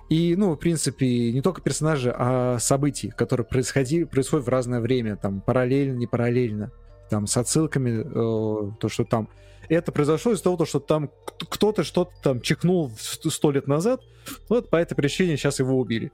И, 0.08 0.34
ну, 0.34 0.54
в 0.54 0.56
принципе, 0.56 1.30
не 1.30 1.40
только 1.40 1.60
персонажи, 1.60 2.12
а 2.12 2.58
события, 2.58 3.12
которые 3.12 3.46
происходили, 3.46 4.02
происходят 4.02 4.44
в 4.44 4.48
разное 4.48 4.80
время, 4.80 5.14
там, 5.14 5.40
параллельно, 5.40 5.96
не 5.96 6.08
параллельно, 6.08 6.72
там, 7.08 7.28
с 7.28 7.36
отсылками, 7.36 8.02
э, 8.04 8.72
то, 8.80 8.88
что 8.88 9.04
там 9.04 9.28
это 9.68 9.92
произошло 9.92 10.32
из-за 10.32 10.42
того, 10.42 10.64
что 10.64 10.80
там 10.80 11.08
кто-то 11.50 11.84
что-то 11.84 12.10
там 12.20 12.40
чихнул 12.40 12.90
сто 12.98 13.52
лет 13.52 13.68
назад, 13.68 14.00
вот 14.48 14.70
по 14.70 14.76
этой 14.76 14.96
причине 14.96 15.36
сейчас 15.36 15.60
его 15.60 15.78
убили. 15.78 16.10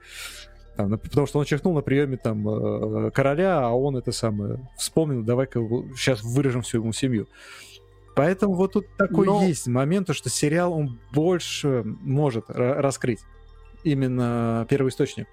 Там, 0.76 0.98
потому 0.98 1.26
что 1.26 1.38
он 1.38 1.44
чихнул 1.44 1.72
на 1.74 1.82
приеме 1.82 2.16
там 2.16 2.48
э, 2.48 3.10
короля, 3.12 3.60
а 3.60 3.70
он 3.70 3.96
это 3.96 4.10
самое 4.10 4.58
вспомнил, 4.76 5.22
давай-ка 5.22 5.60
сейчас 5.96 6.22
выражем 6.22 6.62
всю 6.62 6.78
ему 6.78 6.92
семью. 6.92 7.28
Поэтому 8.16 8.54
вот 8.54 8.72
тут 8.72 8.86
такой 8.96 9.26
Но... 9.26 9.42
есть 9.42 9.66
момент, 9.66 10.12
что 10.14 10.28
сериал 10.30 10.72
он 10.72 10.98
больше 11.12 11.82
может 11.84 12.46
раскрыть 12.48 13.20
именно 13.84 14.66
первый 14.68 14.88
источник. 14.88 15.26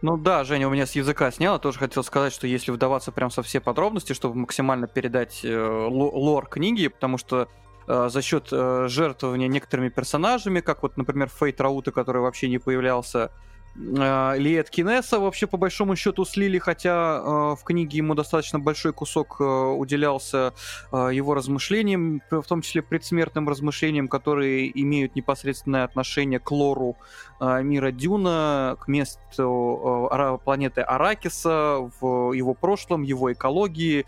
Ну 0.00 0.16
да, 0.16 0.44
Женя 0.44 0.68
у 0.68 0.70
меня 0.70 0.86
с 0.86 0.92
языка 0.92 1.30
сняла. 1.30 1.58
Тоже 1.58 1.78
хотел 1.78 2.04
сказать, 2.04 2.32
что 2.32 2.46
если 2.46 2.70
вдаваться 2.70 3.10
прям 3.10 3.30
со 3.30 3.42
все 3.42 3.60
подробности, 3.60 4.12
чтобы 4.12 4.36
максимально 4.36 4.86
передать 4.86 5.40
э, 5.44 5.58
лор 5.58 6.46
книги, 6.48 6.86
потому 6.86 7.18
что 7.18 7.48
Э, 7.88 8.10
за 8.10 8.20
счет 8.20 8.48
э, 8.52 8.86
жертвования 8.88 9.48
некоторыми 9.48 9.88
персонажами, 9.88 10.60
как 10.60 10.82
вот, 10.82 10.98
например, 10.98 11.30
Фейт 11.40 11.58
Раута, 11.60 11.90
который 11.90 12.20
вообще 12.20 12.48
не 12.48 12.58
появлялся, 12.58 13.30
Лиет 13.78 14.70
Кинеса 14.70 15.20
вообще 15.20 15.46
по 15.46 15.56
большому 15.56 15.94
счету 15.94 16.24
слили, 16.24 16.58
хотя 16.58 17.18
э, 17.18 17.56
в 17.56 17.60
книге 17.64 17.98
ему 17.98 18.14
достаточно 18.14 18.58
большой 18.58 18.92
кусок 18.92 19.36
э, 19.40 19.44
уделялся 19.44 20.52
его 20.92 21.34
размышлениям, 21.34 22.20
в 22.30 22.42
том 22.42 22.62
числе 22.62 22.82
предсмертным 22.82 23.48
размышлениям, 23.48 24.08
которые 24.08 24.70
имеют 24.82 25.14
непосредственное 25.14 25.84
отношение 25.84 26.40
к 26.40 26.50
лору 26.50 26.96
мира 27.40 27.92
Дюна, 27.92 28.76
к 28.80 28.88
месту 28.88 30.08
планеты 30.44 30.80
Аракиса, 30.80 31.90
в 32.00 32.32
его 32.32 32.54
прошлом, 32.54 33.02
его 33.02 33.32
экологии, 33.32 34.04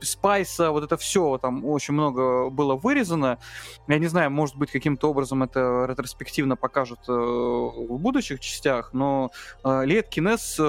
Спайса, 0.00 0.70
вот 0.70 0.84
это 0.84 0.96
все, 0.96 1.38
там 1.38 1.64
очень 1.64 1.94
много 1.94 2.50
было 2.50 2.74
вырезано. 2.74 3.38
Я 3.86 3.98
не 3.98 4.06
знаю, 4.06 4.30
может 4.30 4.56
быть, 4.56 4.70
каким-то 4.70 5.10
образом 5.10 5.42
это 5.42 5.86
ретроспективно 5.88 6.56
покажут 6.56 7.00
э, 7.08 7.12
в 7.12 7.98
будущих 7.98 8.40
частях, 8.48 8.92
но 8.92 9.30
э, 9.64 9.84
Лет 9.84 10.08
Кинес 10.08 10.56
э, 10.58 10.62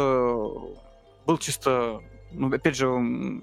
был 1.25 1.37
чисто, 1.39 2.01
ну, 2.31 2.53
опять 2.53 2.75
же, 2.75 3.41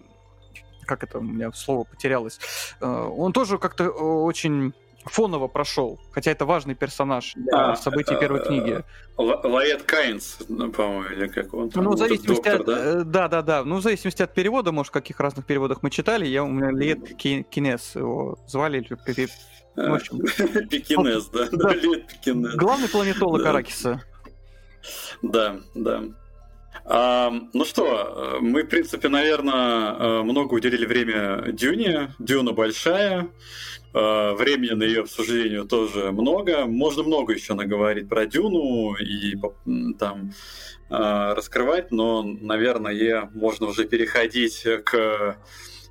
как 0.86 1.02
это 1.02 1.18
у 1.18 1.22
меня 1.22 1.52
слово 1.52 1.84
потерялось, 1.84 2.38
э, 2.80 2.86
он 2.86 3.32
тоже 3.32 3.58
как-то 3.58 3.84
э, 3.84 3.88
очень 3.88 4.72
фоново 5.06 5.46
прошел, 5.46 6.00
хотя 6.12 6.32
это 6.32 6.44
важный 6.44 6.74
персонаж 6.74 7.32
для 7.34 7.70
а, 7.70 7.76
событий 7.76 8.14
а, 8.14 8.18
первой 8.18 8.44
книги. 8.44 8.82
Лает 9.16 9.84
Кайнс, 9.84 10.38
ну, 10.48 10.70
по-моему, 10.72 11.04
или 11.04 11.28
как 11.28 11.54
он 11.54 11.70
там, 11.70 11.84
ну, 11.84 11.92
в 11.92 11.98
зависимости 11.98 12.42
доктор, 12.42 12.60
от, 12.60 12.66
да? 12.66 13.04
да, 13.04 13.28
да, 13.28 13.42
да. 13.42 13.64
Ну, 13.64 13.76
в 13.76 13.82
зависимости 13.82 14.22
от 14.22 14.34
перевода, 14.34 14.72
может, 14.72 14.92
каких 14.92 15.20
разных 15.20 15.46
переводах 15.46 15.82
мы 15.82 15.90
читали, 15.90 16.26
я 16.26 16.42
у 16.42 16.48
меня 16.48 16.70
Лет 16.70 17.16
Кинес 17.16 17.94
его 17.94 18.38
звали, 18.48 18.78
или 18.78 19.28
в 19.76 19.94
общем. 19.94 20.18
Пекинес, 20.68 21.26
да, 21.26 21.46
да. 21.52 21.74
Лет 21.74 22.06
Пекинес. 22.06 22.54
Главный 22.56 22.88
планетолог 22.88 23.44
Аракиса. 23.44 24.02
Да, 25.22 25.60
да. 25.74 26.04
А, 26.84 27.32
ну 27.52 27.64
что, 27.64 28.38
мы, 28.40 28.62
в 28.62 28.68
принципе, 28.68 29.08
наверное, 29.08 30.22
много 30.22 30.54
уделили 30.54 30.86
время 30.86 31.44
Дюне. 31.52 32.14
Дюна 32.18 32.52
большая. 32.52 33.28
А, 33.96 34.34
времени 34.34 34.72
на 34.72 34.82
ее 34.82 35.00
обсуждение 35.00 35.64
тоже 35.64 36.12
много. 36.12 36.66
Можно 36.66 37.02
много 37.02 37.32
еще 37.32 37.54
наговорить 37.54 38.08
про 38.08 38.26
Дюну 38.26 38.94
и 38.94 39.34
там 39.98 40.32
а, 40.90 41.34
раскрывать, 41.34 41.90
но, 41.92 42.22
наверное, 42.22 43.30
можно 43.32 43.68
уже 43.68 43.86
переходить 43.86 44.66
к 44.84 45.38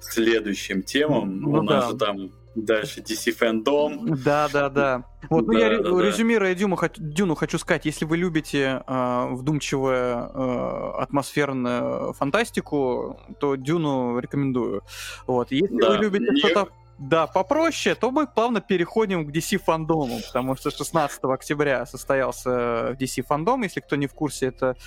следующим 0.01 0.84
темам. 0.84 1.41
Ну, 1.41 1.49
У 1.49 1.61
нас 1.63 1.85
да. 1.85 1.91
же 1.91 1.97
там 1.97 2.31
Дальше 2.56 3.02
DC 3.02 3.38
Fandom. 3.38 4.15
Да, 4.23 4.48
да, 4.52 4.69
да. 4.69 5.03
Вот, 5.30 5.45
ну 5.48 5.53
да, 5.53 5.60
я 5.60 5.82
да, 5.82 6.02
резюмируя 6.02 6.56
Дюну, 6.56 6.77
Дюну, 6.98 7.36
хочу 7.36 7.57
сказать, 7.57 7.86
если 7.86 8.06
вы 8.06 8.18
любите 8.18 8.82
э, 8.88 9.27
вдумчивую 9.32 9.95
э, 9.95 10.91
атмосферную 11.02 12.14
фантастику, 12.14 13.19
то 13.40 13.56
Дюну 13.56 14.19
рекомендую. 14.19 14.84
Вот, 15.27 15.52
если 15.52 15.77
да, 15.77 15.90
вы 15.90 15.98
любите 15.98 16.32
не... 16.32 16.40
что-то 16.40 16.69
да, 16.98 17.27
попроще, 17.27 17.94
то 17.95 18.10
мы 18.10 18.26
плавно 18.26 18.61
переходим 18.61 19.27
к 19.27 19.36
DC 19.36 19.57
фандому, 19.57 20.22
потому 20.26 20.56
что 20.56 20.72
16 20.72 21.19
октября 21.26 21.86
состоялся 21.86 22.95
DC 22.99 23.23
фандом, 23.23 23.64
если 23.64 23.82
кто 23.82 23.98
не 23.98 24.07
в 24.07 24.14
курсе, 24.14 24.48
это 24.48 24.77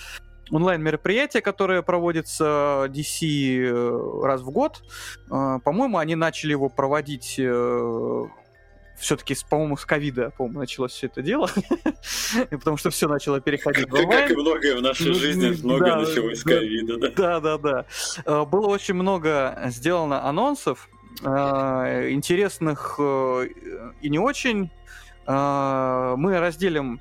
онлайн-мероприятие, 0.50 1.42
которое 1.42 1.82
проводится 1.82 2.86
DC 2.88 3.60
э, 3.60 4.24
раз 4.24 4.42
в 4.42 4.50
год. 4.50 4.82
Э, 5.30 5.58
по-моему, 5.62 5.98
они 5.98 6.14
начали 6.14 6.52
его 6.52 6.68
проводить 6.68 7.36
э, 7.38 8.24
все-таки, 8.98 9.36
по-моему, 9.48 9.76
с 9.76 9.84
ковида, 9.84 10.30
по-моему, 10.36 10.60
началось 10.60 10.92
все 10.92 11.06
это 11.06 11.22
дело, 11.22 11.48
потому 12.50 12.76
что 12.76 12.90
все 12.90 13.08
начало 13.08 13.40
переходить 13.40 13.88
в 13.88 13.94
онлайн. 13.94 14.10
Как 14.10 14.30
и 14.30 14.34
многое 14.34 14.76
в 14.76 14.82
нашей 14.82 15.12
жизни, 15.14 15.56
многое 15.62 15.96
началось 15.96 16.40
с 16.40 16.42
ковида, 16.42 16.98
да. 16.98 17.40
Да, 17.40 17.40
да, 17.40 17.84
да. 18.24 18.44
Было 18.44 18.66
очень 18.66 18.94
много 18.94 19.60
сделано 19.66 20.26
анонсов, 20.26 20.88
интересных 21.20 22.98
и 22.98 24.08
не 24.08 24.18
очень. 24.18 24.70
Мы 25.26 26.38
разделим 26.40 27.00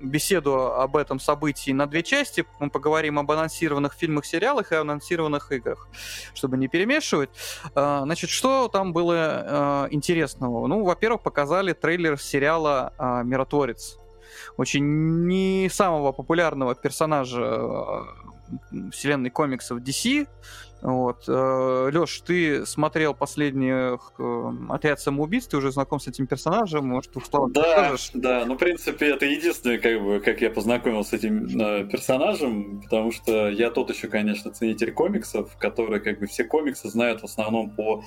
беседу 0.00 0.72
об 0.74 0.96
этом 0.96 1.20
событии 1.20 1.70
на 1.72 1.86
две 1.86 2.02
части. 2.02 2.46
Мы 2.58 2.70
поговорим 2.70 3.18
об 3.18 3.30
анонсированных 3.30 3.94
фильмах, 3.94 4.24
сериалах 4.24 4.72
и 4.72 4.76
анонсированных 4.76 5.52
играх, 5.52 5.88
чтобы 6.34 6.56
не 6.56 6.68
перемешивать. 6.68 7.30
А, 7.74 8.02
значит, 8.02 8.30
что 8.30 8.68
там 8.68 8.92
было 8.92 9.14
а, 9.16 9.88
интересного? 9.90 10.66
Ну, 10.66 10.84
во-первых, 10.84 11.22
показали 11.22 11.72
трейлер 11.72 12.18
сериала 12.18 12.92
а, 12.98 13.22
«Миротворец». 13.22 13.98
Очень 14.56 15.26
не 15.26 15.68
самого 15.70 16.12
популярного 16.12 16.74
персонажа 16.74 18.04
вселенной 18.92 19.30
комиксов 19.30 19.78
DC, 19.78 20.26
вот. 20.80 21.24
Э, 21.28 21.90
Леш, 21.92 22.20
ты 22.20 22.64
смотрел 22.66 23.14
последних 23.14 24.12
э, 24.18 24.52
«Отряд 24.68 25.00
самоубийц», 25.00 25.46
ты 25.46 25.56
уже 25.56 25.72
знаком 25.72 25.98
с 26.00 26.06
этим 26.08 26.26
персонажем, 26.26 26.86
может, 26.86 27.12
двух 27.12 27.26
словах 27.26 27.52
Да, 27.52 27.62
расскажешь? 27.90 28.10
да, 28.14 28.44
ну, 28.46 28.54
в 28.54 28.58
принципе, 28.58 29.08
это 29.08 29.26
единственное, 29.26 29.78
как 29.78 30.02
бы, 30.02 30.20
как 30.20 30.40
я 30.40 30.50
познакомился 30.50 31.10
с 31.10 31.12
этим 31.14 31.60
э, 31.60 31.84
персонажем, 31.84 32.80
потому 32.82 33.12
что 33.12 33.48
я 33.48 33.70
тот 33.70 33.90
еще, 33.90 34.08
конечно, 34.08 34.52
ценитель 34.52 34.92
комиксов, 34.92 35.56
который, 35.58 36.00
как 36.00 36.20
бы, 36.20 36.26
все 36.26 36.44
комиксы 36.44 36.88
знают 36.88 37.22
в 37.22 37.24
основном 37.24 37.70
по 37.70 38.04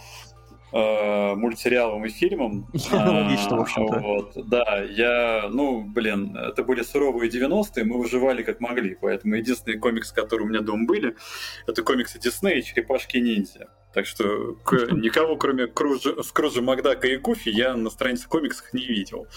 э, 0.72 1.36
мультсериалам 1.36 2.06
и 2.06 2.10
фильмам. 2.10 2.68
Логично, 2.92 3.58
в 3.58 3.62
общем-то. 3.62 4.00
Вот, 4.00 4.48
да, 4.48 4.84
я, 4.84 5.50
ну, 5.50 5.82
блин, 5.84 6.36
это 6.36 6.64
были 6.64 6.82
суровые 6.82 7.30
90-е, 7.30 7.84
мы 7.84 8.00
выживали 8.00 8.44
как 8.44 8.60
могли, 8.60 8.98
поэтому 9.00 9.36
единственные 9.36 9.80
комиксы, 9.80 10.14
которые 10.14 10.48
у 10.48 10.50
меня 10.50 10.62
дома 10.62 10.86
были, 10.86 11.16
это 11.68 11.84
комиксы 11.84 12.20
Диснея 12.20 12.58
и 12.58 12.64
Черепашки-ниндзя. 12.64 13.68
Так 13.94 14.06
что 14.06 14.24
никого, 14.92 15.36
кроме 15.36 15.68
Кружа, 15.68 16.24
Скружа 16.24 16.62
Макдака 16.62 17.08
и 17.08 17.18
Гуфи, 17.18 17.50
я 17.50 17.76
на 17.76 17.90
странице 17.90 18.28
комиксах 18.28 18.74
не 18.74 18.86
видел. 18.86 19.28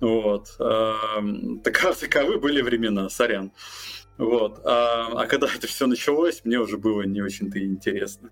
Вот. 0.00 0.48
Таковы, 0.56 1.94
таковы 2.00 2.38
были 2.38 2.62
времена, 2.62 3.08
сорян. 3.10 3.52
Вот. 4.18 4.60
А, 4.64 5.08
а 5.14 5.26
когда 5.26 5.46
это 5.46 5.66
все 5.66 5.86
началось, 5.86 6.42
мне 6.44 6.58
уже 6.58 6.78
было 6.78 7.02
не 7.02 7.20
очень-то 7.20 7.62
интересно. 7.62 8.30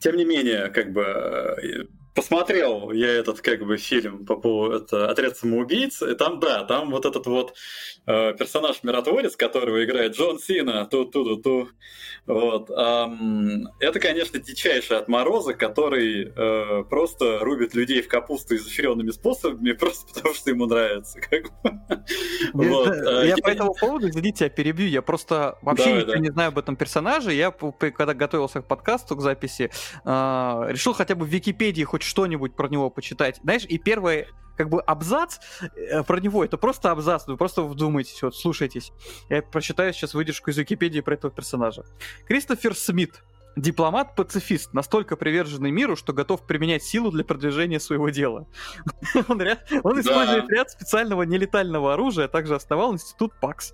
Тем 0.00 0.16
не 0.16 0.24
менее, 0.24 0.68
как 0.68 0.92
бы 0.92 1.02
э, 1.02 1.84
посмотрел 2.16 2.90
я 2.92 3.08
этот 3.08 3.42
как 3.42 3.64
бы 3.64 3.76
фильм 3.76 4.24
по 4.24 4.36
поводу 4.36 4.76
это 4.76 5.10
отряд 5.10 5.36
самоубийц, 5.36 6.02
и 6.02 6.14
там 6.14 6.40
да, 6.40 6.64
там 6.64 6.90
вот 6.90 7.04
этот 7.04 7.26
вот 7.26 7.54
э, 8.06 8.32
персонаж 8.32 8.82
миротворец, 8.82 9.36
которого 9.36 9.84
играет 9.84 10.16
Джон 10.16 10.38
Сина, 10.38 10.86
ту 10.86 11.04
ту 11.04 11.24
ту 11.24 11.36
ту 11.36 11.68
вот, 12.26 12.70
эм, 12.70 13.68
это 13.78 14.00
конечно 14.00 14.40
дичайший 14.40 14.96
отморозок, 14.96 15.58
который 15.58 16.32
э, 16.34 16.84
просто 16.84 17.38
рубит 17.40 17.74
людей 17.74 18.02
в 18.02 18.08
капусту 18.08 18.56
изощренными 18.56 19.10
способами 19.10 19.72
просто 19.78 20.12
потому 20.12 20.34
что 20.34 20.50
ему 20.50 20.66
нравится, 20.66 21.20
как 21.20 21.42
бы. 21.62 21.78
вот, 22.54 22.88
э, 22.88 23.02
я, 23.04 23.24
я 23.26 23.36
по 23.36 23.48
этому 23.48 23.74
поводу, 23.74 24.08
извините, 24.08 24.44
я 24.44 24.50
перебью, 24.50 24.88
я 24.88 25.02
просто 25.02 25.58
вообще 25.60 25.84
да, 25.84 25.96
ничего 25.96 26.12
да. 26.12 26.18
не 26.18 26.30
знаю 26.30 26.48
об 26.48 26.58
этом 26.58 26.76
персонаже, 26.76 27.34
я 27.34 27.50
когда 27.50 28.14
готовился 28.14 28.62
к 28.62 28.66
подкасту 28.66 29.16
к 29.16 29.20
записи 29.20 29.70
э, 30.04 30.66
решил 30.70 30.94
хотя 30.94 31.14
бы 31.14 31.26
в 31.26 31.28
Википедии 31.28 31.84
хоть 31.84 32.05
что-нибудь 32.06 32.54
про 32.54 32.68
него 32.68 32.90
почитать. 32.90 33.40
Знаешь, 33.42 33.64
и 33.64 33.78
первый 33.78 34.26
как 34.56 34.70
бы 34.70 34.80
абзац 34.80 35.38
э, 35.60 36.02
про 36.02 36.18
него, 36.18 36.44
это 36.44 36.56
просто 36.56 36.90
абзац, 36.90 37.26
вы 37.26 37.36
просто 37.36 37.62
вдумайтесь, 37.62 38.22
вот 38.22 38.34
слушайтесь. 38.34 38.92
Я 39.28 39.42
прочитаю 39.42 39.92
сейчас 39.92 40.14
выдержку 40.14 40.50
из 40.50 40.56
Википедии 40.56 41.00
про 41.00 41.14
этого 41.14 41.32
персонажа. 41.32 41.84
Кристофер 42.26 42.74
Смит, 42.74 43.22
Дипломат-пацифист, 43.56 44.74
настолько 44.74 45.16
приверженный 45.16 45.70
миру, 45.70 45.96
что 45.96 46.12
готов 46.12 46.46
применять 46.46 46.82
силу 46.82 47.10
для 47.10 47.24
продвижения 47.24 47.80
своего 47.80 48.10
дела. 48.10 48.46
он, 49.28 49.40
ряд, 49.40 49.66
он 49.82 49.98
использует 49.98 50.48
ряд 50.50 50.70
специального 50.70 51.22
нелетального 51.22 51.94
оружия, 51.94 52.26
а 52.26 52.28
также 52.28 52.54
основал 52.54 52.92
институт 52.92 53.32
ПАКС. 53.40 53.72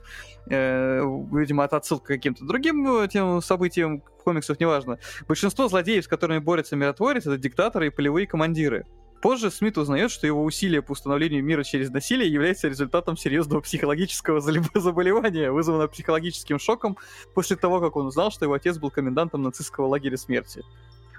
Э, 0.49 1.01
видимо, 1.33 1.65
это 1.65 1.79
отсылка 1.79 2.05
к 2.05 2.09
каким-то 2.09 2.45
другим 2.45 3.03
э, 3.03 3.09
тем 3.09 3.43
событиям 3.43 4.01
комиксов, 4.01 4.61
неважно. 4.61 5.01
Большинство 5.27 5.67
злодеев, 5.67 6.05
с 6.05 6.09
которыми 6.09 6.39
борется 6.39 6.77
миротворец, 6.77 7.27
это 7.27 7.37
диктаторы 7.37 7.89
и 7.89 7.91
полевые 7.91 8.29
командиры. 8.29 8.87
Позже 9.23 9.53
Смит 9.53 9.79
узнает, 9.79 10.11
что 10.11 10.27
его 10.27 10.43
усилия 10.43 10.83
по 10.83 10.93
установлению 10.93 11.45
мира 11.45 11.63
через 11.63 11.91
насилие 11.91 12.31
является 12.31 12.67
результатом 12.67 13.17
серьезного 13.17 13.61
психологического 13.61 14.41
заболевания, 14.75 15.53
вызванного 15.53 15.87
психологическим 15.87 16.59
шоком 16.59 16.99
после 17.33 17.57
того, 17.57 17.81
как 17.81 17.95
он 17.95 18.07
узнал, 18.07 18.33
что 18.33 18.45
его 18.45 18.55
отец 18.55 18.79
был 18.79 18.91
комендантом 18.91 19.43
нацистского 19.43 19.87
лагеря 19.87 20.17
смерти. 20.17 20.65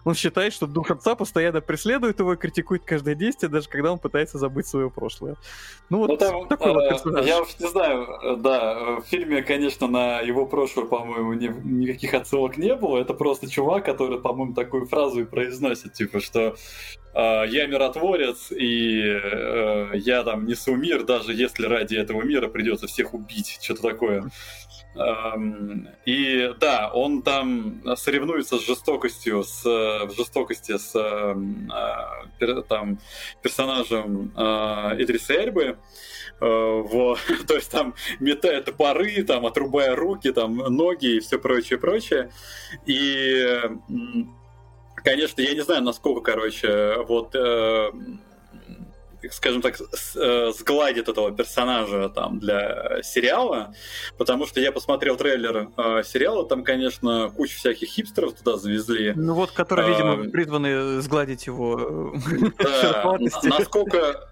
Он 0.03 0.15
считает, 0.15 0.51
что 0.51 0.67
дух 0.67 0.91
отца 0.91 1.15
постоянно 1.15 1.61
преследует 1.61 2.19
его 2.19 2.33
и 2.33 2.35
критикует 2.35 2.83
каждое 2.83 3.15
действие, 3.15 3.49
даже 3.49 3.69
когда 3.69 3.93
он 3.93 3.99
пытается 3.99 4.37
забыть 4.37 4.67
свое 4.67 4.89
прошлое. 4.89 5.37
Ну 5.89 5.99
вот 5.99 6.09
ну, 6.09 6.17
там, 6.17 6.47
такой 6.49 6.71
э, 6.71 6.73
вот 6.73 6.89
персонаж. 6.89 7.25
Я 7.25 7.41
уж 7.41 7.57
не 7.57 7.69
знаю, 7.69 8.03
э, 8.21 8.35
да, 8.35 8.97
в 8.99 9.03
фильме, 9.03 9.41
конечно, 9.43 9.87
на 9.87 10.19
его 10.19 10.45
прошлое, 10.45 10.87
по-моему, 10.87 11.31
ни, 11.35 11.47
никаких 11.47 12.13
отсылок 12.13 12.57
не 12.57 12.75
было. 12.75 12.97
Это 12.97 13.13
просто 13.13 13.49
чувак, 13.49 13.85
который, 13.85 14.19
по-моему, 14.19 14.53
такую 14.53 14.87
фразу 14.87 15.21
и 15.21 15.23
произносит, 15.23 15.93
типа, 15.93 16.19
что 16.19 16.57
я 17.15 17.67
миротворец, 17.67 18.51
и 18.51 19.01
э, 19.03 19.91
я 19.95 20.23
там 20.23 20.45
несу 20.45 20.75
мир, 20.75 21.03
даже 21.03 21.33
если 21.33 21.67
ради 21.67 21.95
этого 21.95 22.23
мира 22.23 22.47
придется 22.47 22.87
всех 22.87 23.13
убить, 23.13 23.59
что-то 23.61 23.83
такое. 23.83 24.31
И 26.05 26.53
да, 26.59 26.91
он 26.93 27.23
там 27.23 27.81
соревнуется 27.95 28.59
с 28.59 28.65
жестокостью, 28.65 29.43
с 29.43 29.63
в 29.63 30.11
жестокости 30.15 30.77
с 30.77 30.93
э, 30.95 32.61
там 32.69 32.99
персонажем 33.41 34.31
э, 34.35 34.41
Идриса 34.99 35.33
Эльбы. 35.33 35.77
Вот. 36.39 37.19
То 37.47 37.55
есть 37.55 37.71
там 37.71 37.95
метая 38.19 38.61
топоры, 38.61 39.23
там 39.23 39.47
отрубая 39.47 39.95
руки, 39.95 40.31
там 40.31 40.57
ноги 40.57 41.17
и 41.17 41.19
все 41.21 41.39
прочее, 41.39 41.79
прочее. 41.79 42.31
И 42.85 43.59
конечно, 45.03 45.41
я 45.41 45.53
не 45.53 45.61
знаю, 45.61 45.83
насколько, 45.83 46.21
короче, 46.21 46.97
вот 47.07 47.35
э, 47.35 47.91
скажем 49.31 49.61
так, 49.61 49.79
э, 49.79 50.51
сгладит 50.51 51.07
этого 51.07 51.31
персонажа 51.31 52.09
там 52.09 52.39
для 52.39 53.01
сериала, 53.03 53.73
потому 54.17 54.45
что 54.45 54.59
я 54.59 54.71
посмотрел 54.71 55.15
трейлер 55.15 55.69
э, 55.77 56.03
сериала, 56.03 56.45
там, 56.45 56.63
конечно, 56.63 57.31
куча 57.35 57.55
всяких 57.55 57.89
хипстеров 57.89 58.33
туда 58.33 58.57
завезли. 58.57 59.13
Ну 59.15 59.33
вот, 59.33 59.51
которые, 59.51 59.89
видимо, 59.89 60.13
а, 60.13 60.29
призваны 60.29 61.01
сгладить 61.01 61.47
его 61.47 62.13
да, 62.59 63.17
насколько 63.43 64.29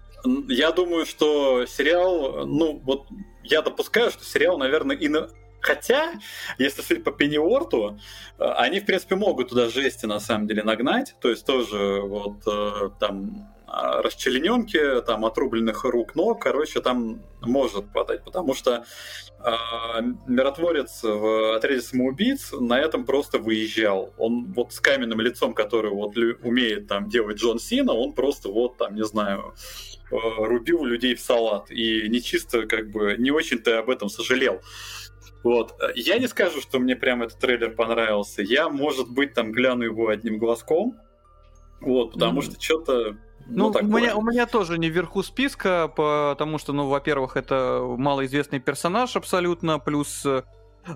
я 0.48 0.70
думаю, 0.72 1.06
что 1.06 1.66
сериал, 1.66 2.46
ну 2.46 2.80
вот 2.84 3.06
я 3.42 3.62
допускаю, 3.62 4.10
что 4.10 4.24
сериал, 4.24 4.58
наверное, 4.58 4.96
и 4.96 5.08
на 5.08 5.28
Хотя, 5.62 6.14
если 6.58 6.82
судить 6.82 7.04
по 7.04 7.12
Пенниуорту, 7.12 7.98
э, 8.38 8.44
они, 8.56 8.80
в 8.80 8.84
принципе, 8.84 9.14
могут 9.14 9.50
туда 9.50 9.68
жести, 9.68 10.06
на 10.06 10.18
самом 10.18 10.48
деле, 10.48 10.64
нагнать. 10.64 11.14
То 11.20 11.30
есть 11.30 11.46
тоже 11.46 12.00
вот 12.02 12.42
э, 12.46 12.90
там 12.98 13.48
а, 13.68 14.02
расчлененки, 14.02 15.00
там 15.06 15.24
отрубленных 15.24 15.84
рук, 15.84 16.16
ног, 16.16 16.42
короче, 16.42 16.80
там 16.80 17.22
может 17.40 17.90
хватать, 17.92 18.24
потому 18.24 18.54
что 18.54 18.84
э, 19.38 19.50
миротворец 20.26 21.04
в 21.04 21.54
отряде 21.56 21.80
самоубийц 21.80 22.52
на 22.52 22.80
этом 22.80 23.06
просто 23.06 23.38
выезжал. 23.38 24.12
Он 24.18 24.52
вот 24.52 24.72
с 24.72 24.80
каменным 24.80 25.20
лицом, 25.20 25.54
который 25.54 25.92
вот 25.92 26.16
умеет 26.42 26.88
там 26.88 27.08
делать 27.08 27.36
Джон 27.36 27.60
Сина, 27.60 27.92
он 27.92 28.14
просто 28.14 28.48
вот 28.48 28.78
там, 28.78 28.96
не 28.96 29.04
знаю, 29.04 29.54
рубил 30.10 30.84
людей 30.84 31.14
в 31.14 31.20
салат. 31.20 31.70
И 31.70 32.08
не 32.08 32.20
чисто 32.20 32.66
как 32.66 32.90
бы 32.90 33.16
не 33.18 33.30
очень-то 33.30 33.78
об 33.78 33.90
этом 33.90 34.08
сожалел. 34.08 34.60
Вот. 35.42 35.74
Я 35.94 36.18
не 36.18 36.28
скажу, 36.28 36.60
что 36.60 36.78
мне 36.78 36.96
прям 36.96 37.22
этот 37.22 37.38
трейлер 37.38 37.74
понравился. 37.74 38.42
Я, 38.42 38.68
может 38.68 39.10
быть, 39.10 39.34
там 39.34 39.52
гляну 39.52 39.84
его 39.84 40.08
одним 40.08 40.38
глазком, 40.38 40.96
Вот, 41.80 42.12
потому 42.12 42.40
mm. 42.40 42.44
что 42.44 42.60
что-то 42.60 43.16
ну, 43.46 43.72
ну 43.72 43.78
у, 43.80 43.98
меня, 43.98 44.16
у 44.16 44.22
меня 44.22 44.46
тоже 44.46 44.78
не 44.78 44.88
вверху 44.88 45.22
списка, 45.22 45.88
потому 45.94 46.58
что, 46.58 46.72
ну, 46.72 46.88
во-первых, 46.88 47.36
это 47.36 47.82
малоизвестный 47.98 48.60
персонаж 48.60 49.16
абсолютно, 49.16 49.78
плюс 49.78 50.24
э, 50.24 50.42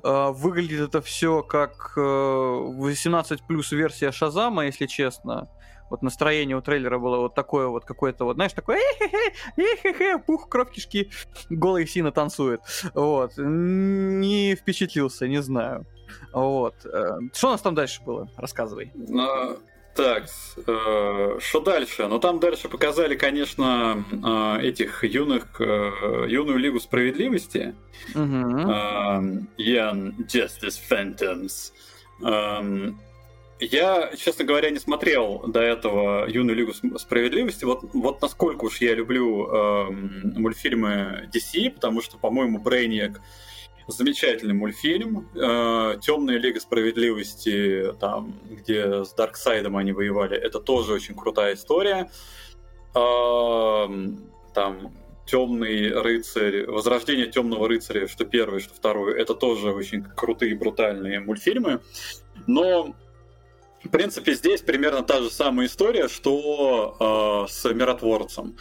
выглядит 0.00 0.88
это 0.88 1.02
все 1.02 1.42
как 1.42 1.92
э, 1.96 2.00
18 2.00 3.46
плюс 3.46 3.72
версия 3.72 4.12
Шазама, 4.12 4.66
если 4.66 4.86
честно. 4.86 5.48
Вот 5.90 6.02
настроение 6.02 6.56
у 6.56 6.62
трейлера 6.62 6.98
было 6.98 7.18
вот 7.18 7.34
такое 7.34 7.68
вот 7.68 7.84
какое-то 7.84 8.24
вот, 8.24 8.36
знаешь, 8.36 8.52
такое 8.52 8.80
эхе-хе, 9.56 10.18
пух, 10.18 10.48
кровь 10.48 10.70
кишки, 10.72 11.10
голый 11.50 11.86
сина 11.86 12.12
танцует. 12.12 12.60
Вот. 12.94 13.32
Не 13.36 14.54
впечатлился, 14.56 15.28
не 15.28 15.42
знаю. 15.42 15.86
Вот. 16.32 16.74
Э, 16.84 17.18
что 17.32 17.48
у 17.48 17.50
нас 17.50 17.60
там 17.60 17.74
дальше 17.74 18.02
было? 18.02 18.28
Рассказывай. 18.36 18.92
А, 19.18 19.56
так, 19.96 20.26
э, 20.66 21.38
что 21.40 21.60
дальше? 21.60 22.06
Ну 22.06 22.18
там 22.18 22.38
дальше 22.38 22.68
показали, 22.68 23.16
конечно, 23.16 24.04
э, 24.12 24.66
этих 24.66 25.02
юных, 25.04 25.58
э, 25.58 26.26
юную 26.28 26.58
Лигу 26.58 26.80
Справедливости. 26.80 27.74
Young 28.14 29.46
Justice 30.26 30.78
Phantoms. 30.90 31.72
Я, 33.58 34.10
честно 34.16 34.44
говоря, 34.44 34.70
не 34.70 34.78
смотрел 34.78 35.44
до 35.46 35.60
этого 35.60 36.28
Юную 36.28 36.56
Лигу 36.56 36.72
Справедливости. 36.98 37.64
Вот, 37.64 37.84
вот 37.94 38.20
насколько 38.20 38.66
уж 38.66 38.82
я 38.82 38.94
люблю 38.94 39.46
э, 39.46 39.90
мультфильмы 39.90 41.30
DC, 41.32 41.70
потому 41.70 42.02
что, 42.02 42.18
по-моему, 42.18 42.58
Брейниак 42.58 43.20
замечательный 43.88 44.52
мультфильм. 44.52 45.28
Э, 45.34 45.96
Темная 46.02 46.36
Лига 46.36 46.60
Справедливости, 46.60 47.94
там, 47.98 48.34
где 48.50 49.04
с 49.04 49.14
Дарксайдом 49.14 49.76
они 49.78 49.92
воевали, 49.92 50.36
это 50.36 50.60
тоже 50.60 50.92
очень 50.92 51.14
крутая 51.14 51.54
история. 51.54 52.10
Э, 52.94 53.86
там 54.52 54.92
Темный 55.24 55.92
рыцарь, 55.92 56.66
Возрождение 56.66 57.26
Темного 57.26 57.68
рыцаря, 57.68 58.06
что 58.06 58.24
первый, 58.26 58.60
что 58.60 58.74
второй, 58.74 59.18
это 59.20 59.34
тоже 59.34 59.72
очень 59.72 60.04
крутые, 60.04 60.54
брутальные 60.54 61.20
мультфильмы. 61.20 61.80
Но 62.46 62.94
в 63.86 63.90
принципе, 63.90 64.34
здесь 64.34 64.60
примерно 64.60 65.02
та 65.02 65.20
же 65.20 65.30
самая 65.30 65.66
история, 65.66 66.08
что 66.08 67.46
э, 67.48 67.50
с 67.50 67.64
миротворцем. 67.72 68.56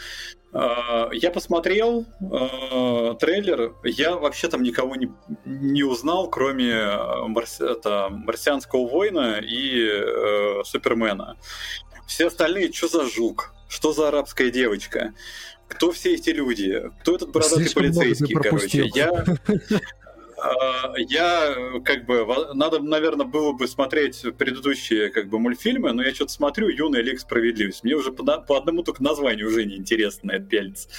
Э, 0.54 1.10
я 1.12 1.32
посмотрел 1.32 2.06
э, 2.22 3.16
трейлер, 3.20 3.74
я 3.84 4.16
вообще 4.16 4.48
там 4.48 4.64
никого 4.64 4.96
не, 4.96 5.12
не 5.46 5.84
узнал, 5.84 6.30
кроме 6.30 6.98
марси, 7.28 7.64
это, 7.72 8.08
марсианского 8.10 8.88
воина 8.88 9.40
и 9.44 9.86
э, 9.86 10.64
Супермена. 10.64 11.38
Все 12.08 12.28
остальные, 12.28 12.72
что 12.72 12.88
за 12.88 13.06
жук? 13.06 13.54
Что 13.68 13.92
за 13.92 14.08
арабская 14.08 14.50
девочка? 14.50 15.14
Кто 15.68 15.92
все 15.92 16.14
эти 16.14 16.30
люди? 16.30 16.90
Кто 17.02 17.16
этот 17.16 17.32
бородатый 17.32 17.64
Слишком 17.64 17.84
полицейский, 17.84 18.36
короче? 18.36 18.90
Я, 18.94 19.26
я 21.10 21.56
как 21.84 22.06
бы 22.06 22.26
надо, 22.54 22.80
наверное, 22.80 23.26
было 23.26 23.54
бы 23.54 23.68
смотреть 23.68 24.24
предыдущие 24.38 25.10
как 25.10 25.30
бы 25.30 25.40
мультфильмы, 25.40 25.92
но 25.94 26.04
я 26.04 26.14
что-то 26.14 26.34
смотрю 26.34 26.70
"Юная 26.70 27.02
Лига 27.02 27.20
Справедливость". 27.20 27.84
Мне 27.84 27.96
уже 27.96 28.12
по, 28.12 28.24
по 28.24 28.58
одному 28.58 28.84
только 28.84 29.04
названию 29.04 29.48
уже 29.48 29.66
неинтересно 29.66 30.32
на 30.32 30.38
это 30.38 30.46
пялиться. 30.46 30.90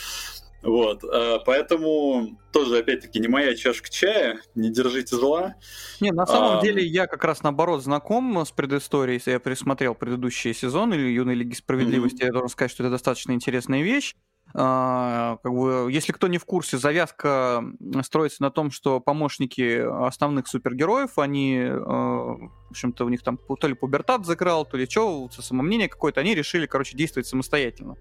Вот, 0.62 1.04
а, 1.04 1.38
поэтому 1.40 2.38
тоже, 2.52 2.78
опять-таки, 2.78 3.20
не 3.20 3.28
моя 3.28 3.54
чашка 3.54 3.88
чая, 3.88 4.40
не 4.54 4.70
держите 4.70 5.14
зла. 5.14 5.54
Не, 6.00 6.10
на 6.10 6.26
самом 6.26 6.58
а... 6.58 6.60
деле 6.60 6.84
я 6.84 7.06
как 7.06 7.22
раз 7.24 7.42
наоборот 7.42 7.84
знаком 7.84 8.44
с 8.44 8.50
предысторией, 8.50 9.16
если 9.16 9.30
я 9.30 9.38
пересмотрел 9.38 9.94
предыдущие 9.94 10.54
сезоны 10.54 10.94
Юной 10.94 11.34
Лиги 11.34 11.54
Справедливости, 11.54 12.22
mm-hmm. 12.22 12.26
я 12.26 12.32
должен 12.32 12.48
сказать, 12.48 12.72
что 12.72 12.82
это 12.82 12.90
достаточно 12.90 13.32
интересная 13.32 13.82
вещь. 13.82 14.14
А, 14.54 15.38
как 15.42 15.52
бы, 15.52 15.88
если 15.90 16.12
кто 16.12 16.28
не 16.28 16.38
в 16.38 16.44
курсе, 16.44 16.78
завязка 16.78 17.64
строится 18.02 18.42
на 18.42 18.50
том, 18.50 18.70
что 18.70 19.00
помощники 19.00 19.84
основных 20.06 20.48
супергероев, 20.48 21.18
они, 21.18 21.62
а, 21.62 22.36
в 22.36 22.70
общем-то, 22.70 23.04
у 23.04 23.08
них 23.08 23.22
там 23.22 23.38
то 23.38 23.66
ли 23.66 23.74
пубертат 23.74 24.24
закрал, 24.24 24.64
то 24.64 24.76
ли 24.76 24.86
что, 24.88 25.28
самомнение 25.30 25.88
какое-то, 25.88 26.20
они 26.20 26.34
решили, 26.34 26.66
короче, 26.66 26.96
действовать 26.96 27.26
самостоятельно. 27.26 27.96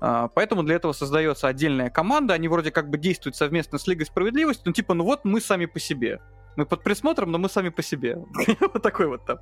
А, 0.00 0.28
поэтому 0.28 0.62
для 0.62 0.76
этого 0.76 0.92
создается 0.92 1.48
отдельная 1.48 1.90
команда, 1.90 2.34
они 2.34 2.48
вроде 2.48 2.70
как 2.70 2.88
бы 2.88 2.96
действуют 2.96 3.36
совместно 3.36 3.78
с 3.78 3.86
Лигой 3.86 4.06
Справедливости, 4.06 4.62
ну 4.64 4.72
типа, 4.72 4.94
ну 4.94 5.04
вот 5.04 5.24
мы 5.24 5.40
сами 5.40 5.66
по 5.66 5.78
себе. 5.80 6.20
Мы 6.56 6.66
под 6.66 6.82
присмотром, 6.82 7.30
но 7.30 7.38
мы 7.38 7.48
сами 7.48 7.70
по 7.70 7.82
себе. 7.82 8.18
вот 8.60 8.82
такой 8.82 9.06
вот 9.06 9.24
там 9.24 9.38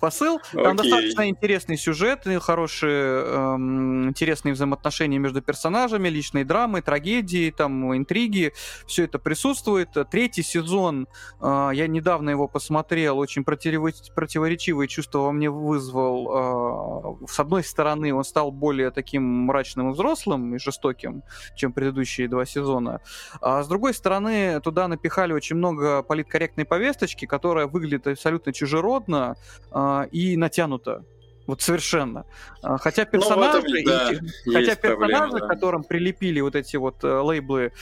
посыл. 0.00 0.40
Там 0.52 0.74
okay. 0.74 0.76
достаточно 0.76 1.28
интересный 1.28 1.76
сюжет, 1.76 2.26
хорошие, 2.40 3.24
эм, 3.24 4.08
интересные 4.08 4.54
взаимоотношения 4.54 5.18
между 5.18 5.40
персонажами, 5.40 6.08
личные 6.08 6.44
драмы, 6.44 6.82
трагедии, 6.82 7.50
там, 7.50 7.96
интриги. 7.96 8.52
Все 8.86 9.04
это 9.04 9.18
присутствует. 9.18 9.90
Третий 10.10 10.42
сезон, 10.42 11.06
э, 11.40 11.70
я 11.74 11.86
недавно 11.86 12.30
его 12.30 12.48
посмотрел, 12.48 13.18
очень 13.18 13.44
противоречивые 13.44 14.88
чувства 14.88 15.18
во 15.18 15.32
мне 15.32 15.50
вызвал. 15.50 17.20
Э, 17.22 17.26
с 17.26 17.38
одной 17.38 17.64
стороны, 17.64 18.12
он 18.12 18.24
стал 18.24 18.50
более 18.50 18.90
таким 18.90 19.22
мрачным 19.46 19.90
и 19.90 19.92
взрослым 19.92 20.54
и 20.54 20.58
жестоким, 20.58 21.22
чем 21.56 21.72
предыдущие 21.72 22.28
два 22.28 22.44
сезона. 22.44 23.00
А 23.40 23.62
с 23.62 23.68
другой 23.68 23.94
стороны, 23.94 24.60
туда 24.60 24.88
напихали 24.88 25.32
очень 25.32 25.56
много 25.56 26.02
политкорректных 26.02 26.47
некорректной 26.48 26.64
повесточки, 26.64 27.26
которая 27.26 27.66
выглядит 27.66 28.06
абсолютно 28.06 28.52
чужеродно 28.52 29.36
э, 29.70 30.06
и 30.12 30.36
натянуто. 30.36 31.04
Вот 31.46 31.62
совершенно. 31.62 32.26
А, 32.62 32.76
хотя 32.76 33.04
ну, 33.04 33.10
персонажи, 33.10 33.58
этом, 33.58 33.84
да, 33.84 34.12
и, 34.12 34.52
хотя 34.52 34.74
персонажи, 34.74 34.96
проблема, 34.96 35.40
да. 35.40 35.46
которым 35.46 35.82
прилепили 35.82 36.40
вот 36.40 36.54
эти 36.54 36.76
вот 36.76 37.02
э, 37.04 37.20
лейблы 37.20 37.72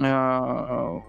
э, 0.00 1.00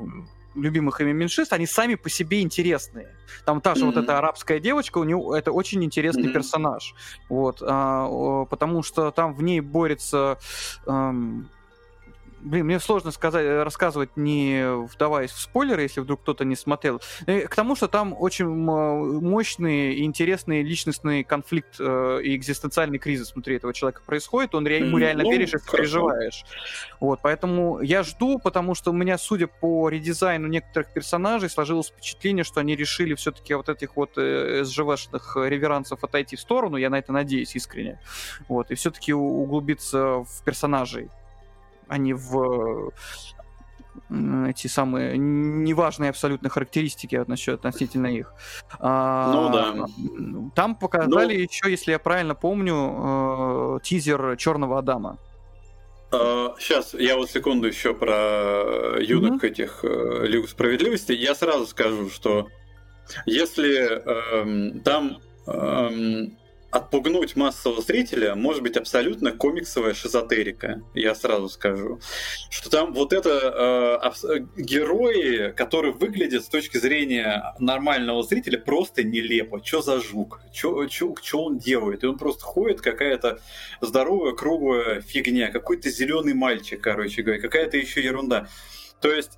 любимых 0.56 1.00
ими 1.00 1.12
меньшинств, 1.12 1.54
они 1.54 1.68
сами 1.68 1.94
по 1.94 2.10
себе 2.10 2.42
интересные. 2.42 3.16
Там 3.46 3.62
та 3.62 3.76
же 3.76 3.84
mm-hmm. 3.84 3.86
вот 3.86 3.98
эта 3.98 4.18
арабская 4.18 4.60
девочка, 4.60 4.98
у 4.98 5.04
нее 5.04 5.22
это 5.38 5.52
очень 5.52 5.84
интересный 5.84 6.30
mm-hmm. 6.30 6.34
персонаж. 6.34 6.96
Вот, 7.30 7.62
а, 7.62 8.46
потому 8.46 8.82
что 8.82 9.12
там 9.12 9.36
в 9.36 9.44
ней 9.44 9.60
борется. 9.62 10.40
Эм, 10.88 11.50
Блин, 12.42 12.66
мне 12.66 12.80
сложно 12.80 13.12
сказать, 13.12 13.46
э, 13.46 13.64
рассказывать, 13.64 14.16
не 14.16 14.64
вдаваясь 14.86 15.32
в 15.32 15.40
спойлеры, 15.40 15.82
если 15.82 16.02
вдруг 16.02 16.22
кто-то 16.22 16.46
не 16.46 16.56
смотрел. 16.56 17.02
Э, 17.26 17.42
к 17.42 17.56
тому, 17.56 17.76
что 17.76 17.88
там 17.88 18.16
очень 18.18 18.48
мощный 18.48 19.96
и 19.96 20.04
интересный 20.04 20.62
личностный 20.62 21.24
конфликт 21.24 21.76
э, 21.80 22.20
и 22.24 22.36
экзистенциальный 22.36 23.00
кризис 23.00 23.34
внутри 23.34 23.56
этого 23.56 23.74
человека 23.74 24.02
происходит, 24.06 24.54
он 24.54 24.68
ему 24.68 24.98
реально 24.98 25.24
ну, 25.24 25.32
веришь 25.32 25.54
и 25.54 25.72
переживаешь. 25.72 26.46
Вот, 27.00 27.20
поэтому 27.24 27.82
я 27.82 28.04
жду, 28.04 28.38
потому 28.38 28.76
что 28.76 28.92
у 28.92 28.94
меня, 28.94 29.18
судя 29.18 29.48
по 29.48 29.90
редизайну 29.90 30.48
некоторых 30.48 30.94
персонажей, 30.94 31.50
сложилось 31.50 31.88
впечатление, 31.88 32.44
что 32.44 32.60
они 32.60 32.76
решили 32.76 33.16
все-таки 33.16 33.56
вот 33.56 33.70
этих 33.70 33.96
вот 33.96 34.12
СЖВшных 34.16 35.38
реверансов 35.38 36.04
отойти 36.04 36.36
в 36.36 36.40
сторону, 36.40 36.78
я 36.78 36.90
на 36.90 37.00
это 37.00 37.12
надеюсь 37.12 37.56
искренне. 37.56 38.00
Вот, 38.48 38.70
и 38.70 38.76
все-таки 38.76 39.14
углубиться 39.14 40.24
в 40.24 40.44
персонажей 40.46 41.10
а 41.88 41.98
не 41.98 42.14
в 42.14 42.92
эти 44.48 44.68
самые 44.68 45.18
неважные 45.18 46.12
абсолютно 46.12 46.50
характеристики 46.50 47.22
насчет 47.28 47.56
относительно 47.56 48.08
их. 48.08 48.34
А, 48.80 49.32
ну 49.34 49.50
да. 49.50 50.52
Там 50.56 50.76
показали 50.76 51.36
ну, 51.36 51.44
еще, 51.44 51.70
если 51.70 51.92
я 51.92 52.00
правильно 52.00 52.36
помню, 52.36 53.78
э, 53.78 53.80
тизер 53.84 54.38
Черного 54.38 54.80
Адама. 54.80 55.18
Сейчас, 56.10 56.94
я 56.94 57.18
вот 57.18 57.30
секунду 57.30 57.68
еще 57.68 57.94
про 57.94 58.98
юных 59.00 59.44
mm-hmm. 59.44 59.48
этих 59.48 59.84
uh, 59.84 60.26
Лигу 60.26 60.48
Справедливости. 60.48 61.12
Я 61.12 61.36
сразу 61.36 61.68
скажу, 61.68 62.10
что 62.10 62.48
если 63.26 64.02
uh, 64.06 64.80
там 64.84 65.18
uh, 65.48 66.32
отпугнуть 66.72 67.36
массового 67.36 67.82
зрителя 67.82 68.36
может 68.36 68.62
быть 68.62 68.78
абсолютно 68.78 69.32
комиксовая 69.32 69.94
шизотерика, 69.94 70.82
я 70.94 71.16
сразу 71.16 71.50
скажу. 71.50 72.00
Что 72.50 72.70
там 72.70 72.94
вот 72.94 73.14
это 73.14 74.12
э, 74.24 74.40
герои, 74.58 75.52
которые 75.52 75.94
выглядят 75.94 76.44
с 76.44 76.50
точки 76.50 76.78
зрения 76.78 77.54
нормального 77.60 78.22
зрителя 78.24 78.60
просто 78.60 79.04
нелепо. 79.04 79.62
Что 79.64 79.82
за 79.82 80.02
жук? 80.02 80.42
Что 80.52 81.44
он 81.44 81.58
делает? 81.58 82.04
И 82.04 82.08
он 82.08 82.18
просто 82.18 82.44
ходит, 82.44 82.82
какая-то 82.82 83.40
здоровая 83.82 84.34
круглая 84.34 85.02
фигня, 85.02 85.52
какой-то 85.52 85.90
зеленый 85.90 86.34
мальчик, 86.34 86.82
короче 86.82 87.22
говоря, 87.22 87.42
какая-то 87.42 87.78
еще 87.78 88.04
ерунда. 88.04 88.48
То 89.02 89.12
есть 89.12 89.38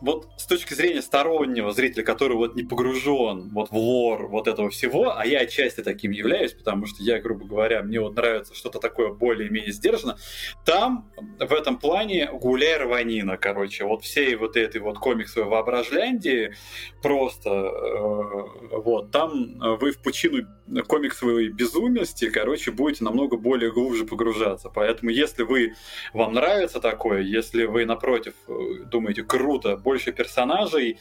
вот 0.00 0.28
с 0.38 0.46
точки 0.46 0.74
зрения 0.74 1.02
стороннего 1.02 1.72
зрителя, 1.72 2.02
который 2.02 2.36
вот 2.36 2.56
не 2.56 2.64
погружен 2.64 3.50
вот 3.52 3.70
в 3.70 3.76
лор 3.76 4.26
вот 4.26 4.48
этого 4.48 4.70
всего, 4.70 5.16
а 5.16 5.24
я 5.24 5.40
отчасти 5.40 5.82
таким 5.82 6.10
являюсь, 6.10 6.52
потому 6.52 6.86
что 6.86 7.02
я, 7.02 7.20
грубо 7.20 7.46
говоря, 7.46 7.82
мне 7.82 8.00
вот 8.00 8.16
нравится 8.16 8.54
что-то 8.54 8.80
такое 8.80 9.12
более-менее 9.12 9.72
сдержанно, 9.72 10.18
там 10.64 11.12
в 11.38 11.52
этом 11.52 11.78
плане 11.78 12.28
гуляй 12.32 12.78
рванина, 12.78 13.36
короче, 13.36 13.84
вот 13.84 14.02
всей 14.02 14.34
вот 14.34 14.56
этой 14.56 14.80
вот 14.80 14.98
комиксовой 14.98 15.48
воображляндии 15.48 16.54
просто 17.00 17.50
э, 17.50 18.76
вот 18.78 19.12
там 19.12 19.58
вы 19.78 19.92
в 19.92 20.02
пучину 20.02 20.46
комиксовой 20.86 21.48
безумности, 21.48 22.30
короче, 22.30 22.70
будете 22.70 23.04
намного 23.04 23.36
более 23.36 23.72
глубже 23.72 24.04
погружаться. 24.04 24.68
Поэтому, 24.68 25.10
если 25.10 25.42
вы 25.42 25.74
вам 26.12 26.32
нравится 26.32 26.80
такое, 26.80 27.20
если 27.22 27.64
вы 27.64 27.84
напротив 27.84 28.34
э, 28.48 28.52
думаете 28.90 29.22
круто, 29.22 29.76
больше 29.76 30.12
персонажей, 30.12 30.98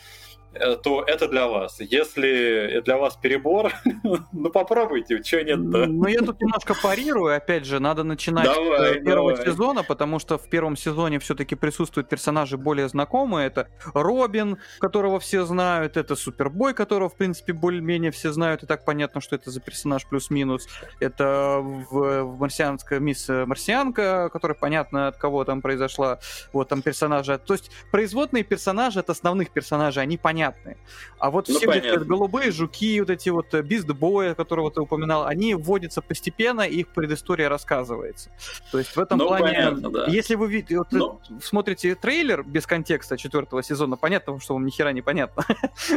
то 0.84 1.04
это 1.06 1.28
для 1.28 1.48
вас. 1.48 1.80
Если 1.80 2.82
для 2.84 2.98
вас 2.98 3.16
перебор, 3.18 3.72
ну 4.32 4.50
попробуйте, 4.50 5.22
что 5.22 5.44
нет-то. 5.44 5.86
Ну 5.86 6.08
я 6.08 6.22
тут 6.22 6.42
немножко 6.42 6.74
парирую, 6.82 7.36
опять 7.36 7.66
же, 7.66 7.80
надо 7.80 8.04
начинать 8.04 8.46
давай, 8.46 9.00
с 9.00 9.04
первого 9.04 9.36
давай. 9.36 9.46
сезона, 9.46 9.84
потому 9.84 10.20
что 10.20 10.38
в 10.38 10.50
первом 10.50 10.78
сезоне 10.78 11.20
все-таки 11.20 11.56
присутствуют 11.56 12.10
персонажи 12.10 12.58
более 12.58 12.88
знакомые. 12.88 13.48
Это 13.48 13.68
Робин, 13.94 14.58
которого 14.80 15.20
все 15.20 15.46
знают, 15.46 15.98
это 15.98 16.16
Супербой, 16.16 16.74
которого, 16.74 17.10
в 17.10 17.16
принципе, 17.16 17.54
более-менее 17.54 18.12
все 18.12 18.32
знают, 18.32 18.64
и 18.64 18.66
так 18.66 18.86
понятно, 18.86 19.22
что 19.22 19.36
это 19.36 19.52
за 19.52 19.60
персонаж 19.60 20.08
плюс-минус. 20.08 20.68
Это 21.00 21.60
в, 21.62 22.24
в 22.24 22.40
марсианская 22.40 23.00
мисс 23.00 23.28
Марсианка, 23.28 24.30
которая 24.32 24.58
понятно 24.58 25.08
от 25.08 25.18
кого 25.18 25.44
там 25.44 25.62
произошла, 25.62 26.20
вот 26.54 26.70
там 26.70 26.82
персонажи. 26.82 27.38
То 27.38 27.54
есть 27.54 27.72
производные 27.92 28.44
персонажи 28.44 29.00
от 29.00 29.10
основных 29.10 29.52
персонажей, 29.52 30.02
они 30.02 30.18
понятны 30.18 30.45
понятны. 30.46 30.78
А 31.18 31.32
вот 31.32 31.48
ну, 31.48 31.58
все 31.58 31.68
понятно. 31.68 32.00
вот 32.00 32.08
голубые 32.08 32.52
жуки, 32.52 33.00
вот 33.00 33.10
эти 33.10 33.30
вот 33.30 33.54
Бист-бои, 33.54 34.30
э, 34.30 34.36
которого 34.36 34.72
ты 34.72 34.82
упоминал, 34.82 35.26
они 35.26 35.56
вводятся 35.56 36.02
постепенно, 36.02 36.62
и 36.62 36.82
их 36.82 36.90
предыстория 36.90 37.50
рассказывается. 37.50 38.30
То 38.72 38.80
есть 38.80 38.96
в 38.96 39.00
этом 39.00 39.20
ну, 39.20 39.28
плане, 39.28 39.46
понятно, 39.46 39.90
да. 39.90 40.06
если 40.08 40.36
вы 40.36 40.48
видите, 40.48 40.78
вот, 40.78 40.92
Но... 40.92 41.22
Ну. 41.30 41.40
смотрите 41.42 41.96
трейлер 41.96 42.44
без 42.44 42.66
контекста 42.68 43.18
четвертого 43.18 43.64
сезона, 43.64 43.98
понятно, 43.98 44.40
что 44.40 44.54
вам 44.54 44.66
ни 44.66 44.72
хера 44.72 44.92
не 44.92 45.02
понятно. 45.02 45.44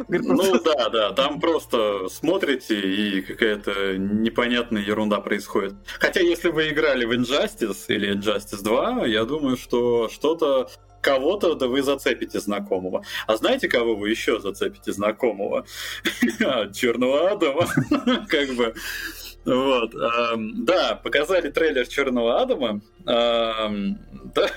Ну 0.09 0.59
да, 0.62 0.89
да, 0.89 1.12
там 1.12 1.41
просто 1.41 2.09
смотрите, 2.09 2.81
и 2.81 3.20
какая-то 3.23 3.97
непонятная 3.97 4.83
ерунда 4.83 5.20
происходит. 5.20 5.75
Хотя 5.99 6.20
если 6.20 6.51
вы 6.51 6.69
играли 6.69 7.05
в 7.05 7.12
Injustice 7.12 7.85
или 7.89 8.15
Injustice 8.15 8.62
2, 8.62 9.07
я 9.07 9.25
думаю, 9.25 9.57
что 9.57 10.09
что-то 10.09 10.69
кого-то 11.01 11.55
да 11.55 11.66
вы 11.66 11.83
зацепите 11.83 12.41
знакомого. 12.41 13.05
А 13.27 13.37
знаете, 13.37 13.69
кого 13.69 13.95
вы 13.97 14.11
еще 14.11 14.41
зацепите 14.41 14.93
знакомого? 14.93 15.65
Черного 16.75 17.31
Адама. 17.33 17.66
Как 18.29 18.51
бы. 18.55 18.75
Вот. 19.45 19.95
Да, 20.65 21.01
показали 21.03 21.51
трейлер 21.51 21.87
Черного 21.87 22.41
Адама. 22.43 22.81
Да, 23.05 24.49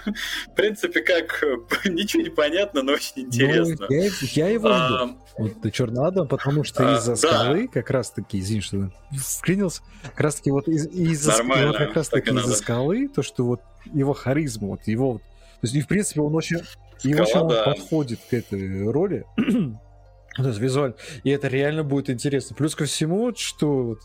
в 0.51 0.55
принципе, 0.55 1.01
как 1.01 1.41
ничего 1.85 2.23
не 2.23 2.29
понятно, 2.29 2.81
но 2.81 2.93
очень 2.93 3.13
интересно. 3.27 3.85
Ну, 3.89 3.95
я, 3.95 4.09
я 4.33 4.47
его 4.49 4.73
жду. 4.73 5.17
Вот 5.37 5.71
Черный 5.71 6.05
Адам, 6.05 6.27
потому 6.27 6.63
что 6.65 6.95
из-за 6.95 7.15
скалы, 7.15 7.69
как 7.69 7.89
раз 7.89 8.11
таки, 8.11 8.39
извини, 8.39 8.61
что 8.61 8.91
вклинился, 9.17 9.81
как 10.03 10.19
раз 10.19 10.35
таки 10.35 10.51
вот 10.51 10.67
из- 10.67 10.87
из-за 10.87 11.41
вот 11.43 11.77
как 11.77 11.95
раз 11.95 12.09
таки 12.09 12.31
из-за 12.31 12.55
скалы, 12.55 13.07
то, 13.07 13.21
что 13.23 13.45
вот 13.45 13.61
его 13.93 14.13
харизма, 14.13 14.69
вот 14.69 14.81
его 14.87 15.13
вот 15.13 15.21
есть, 15.63 15.75
и 15.75 15.81
в 15.81 15.87
принципе, 15.87 16.21
он 16.21 16.35
очень, 16.35 16.57
и 17.03 17.13
очень 17.13 17.39
он 17.39 17.49
подходит 17.49 18.19
к 18.29 18.33
этой 18.33 18.89
роли. 18.91 19.25
То 20.37 20.47
есть 20.47 20.59
визуально. 20.59 20.95
И 21.23 21.29
это 21.29 21.47
реально 21.47 21.83
будет 21.83 22.09
интересно. 22.09 22.55
Плюс 22.55 22.75
ко 22.75 22.85
всему, 22.85 23.33
что 23.35 23.83
вот, 23.83 23.99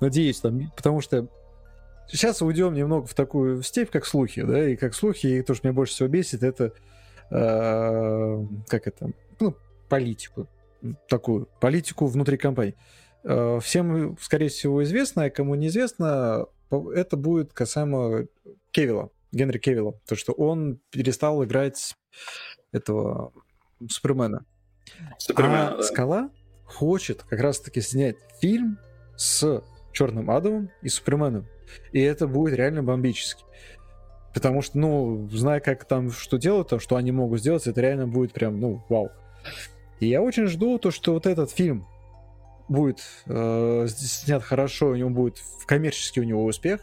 надеюсь, 0.00 0.40
там, 0.40 0.70
потому 0.76 1.00
что 1.00 1.28
сейчас 2.08 2.42
уйдем 2.42 2.74
немного 2.74 3.06
в 3.06 3.14
такую 3.14 3.62
степь, 3.62 3.90
как 3.90 4.04
слухи, 4.04 4.42
да, 4.42 4.68
и 4.68 4.76
как 4.76 4.94
слухи, 4.94 5.26
и 5.26 5.42
то, 5.42 5.54
что 5.54 5.66
меня 5.66 5.74
больше 5.74 5.94
всего 5.94 6.08
бесит, 6.08 6.42
это 6.42 6.72
э, 7.30 8.46
как 8.68 8.86
это, 8.86 9.10
ну, 9.40 9.56
политику, 9.88 10.46
такую, 11.08 11.48
политику 11.58 12.06
внутри 12.06 12.36
компании. 12.36 12.74
Э, 13.24 13.58
всем, 13.62 14.16
скорее 14.20 14.48
всего, 14.48 14.82
известно, 14.82 15.24
а 15.24 15.30
кому 15.30 15.54
неизвестно, 15.54 16.46
это 16.70 17.16
будет 17.16 17.52
касаемо 17.52 18.26
Кевилла. 18.72 19.10
Генри 19.32 19.58
Кевилла, 19.58 19.98
то, 20.06 20.14
что 20.14 20.32
он 20.32 20.80
перестал 20.90 21.42
играть 21.44 21.96
этого 22.70 23.32
Супермена. 23.88 24.44
Супермен, 25.18 25.54
а 25.54 25.76
да. 25.76 25.82
Скала 25.82 26.30
хочет 26.64 27.22
как 27.22 27.40
раз-таки 27.40 27.80
снять 27.80 28.16
фильм 28.40 28.78
с 29.16 29.62
Черным 29.92 30.30
Адамом 30.30 30.70
и 30.82 30.88
Суперменом. 30.88 31.46
И 31.92 32.00
это 32.00 32.26
будет 32.26 32.54
реально 32.54 32.82
бомбически. 32.82 33.44
Потому 34.34 34.62
что, 34.62 34.78
ну, 34.78 35.28
зная, 35.30 35.60
как 35.60 35.84
там 35.84 36.10
что 36.10 36.38
делают, 36.38 36.68
то, 36.68 36.78
что 36.78 36.96
они 36.96 37.12
могут 37.12 37.40
сделать, 37.40 37.66
это 37.66 37.80
реально 37.80 38.06
будет 38.06 38.32
прям, 38.32 38.60
ну, 38.60 38.84
вау. 38.88 39.10
И 40.00 40.06
я 40.06 40.22
очень 40.22 40.46
жду 40.46 40.78
то, 40.78 40.90
что 40.90 41.12
вот 41.12 41.26
этот 41.26 41.50
фильм 41.50 41.86
будет 42.68 43.00
э, 43.26 43.86
снят 43.88 44.42
хорошо, 44.42 44.88
у 44.88 44.96
него 44.96 45.10
будет 45.10 45.38
коммерческий 45.66 46.20
у 46.20 46.24
него 46.24 46.44
успех, 46.44 46.80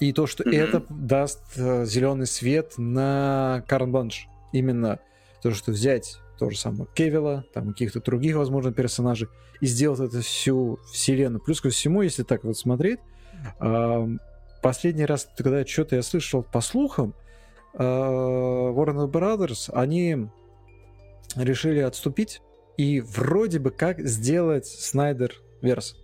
и 0.00 0.12
то, 0.12 0.26
что 0.26 0.44
mm-hmm. 0.44 0.56
это 0.56 0.82
даст 0.88 1.42
э, 1.56 1.84
зеленый 1.86 2.26
свет 2.26 2.74
на 2.76 3.64
Карн 3.68 3.92
Бланш. 3.92 4.26
Именно 4.52 4.98
то, 5.42 5.50
что 5.52 5.72
взять 5.72 6.18
то 6.38 6.50
же 6.50 6.58
самое 6.58 6.88
Кевилла, 6.94 7.44
там 7.52 7.68
каких-то 7.68 8.00
других, 8.00 8.36
возможно, 8.36 8.72
персонажей, 8.72 9.28
и 9.60 9.66
сделать 9.66 10.00
это 10.00 10.20
всю 10.20 10.78
вселенную. 10.92 11.40
Плюс 11.40 11.60
ко 11.60 11.70
всему, 11.70 12.02
если 12.02 12.22
так 12.22 12.44
вот 12.44 12.56
смотреть, 12.56 12.98
последний 14.62 15.04
раз, 15.04 15.28
когда 15.36 15.64
что-то 15.66 15.96
я 15.96 16.02
слышал 16.02 16.42
по 16.42 16.60
слухам, 16.60 17.14
э, 17.74 17.78
Warner 17.78 19.10
Brothers, 19.10 19.70
они 19.72 20.28
решили 21.36 21.80
отступить 21.80 22.40
и 22.76 23.00
вроде 23.00 23.58
бы 23.58 23.70
как 23.70 24.00
сделать 24.00 24.66
Снайдер 24.66 25.34
Верс. 25.60 25.96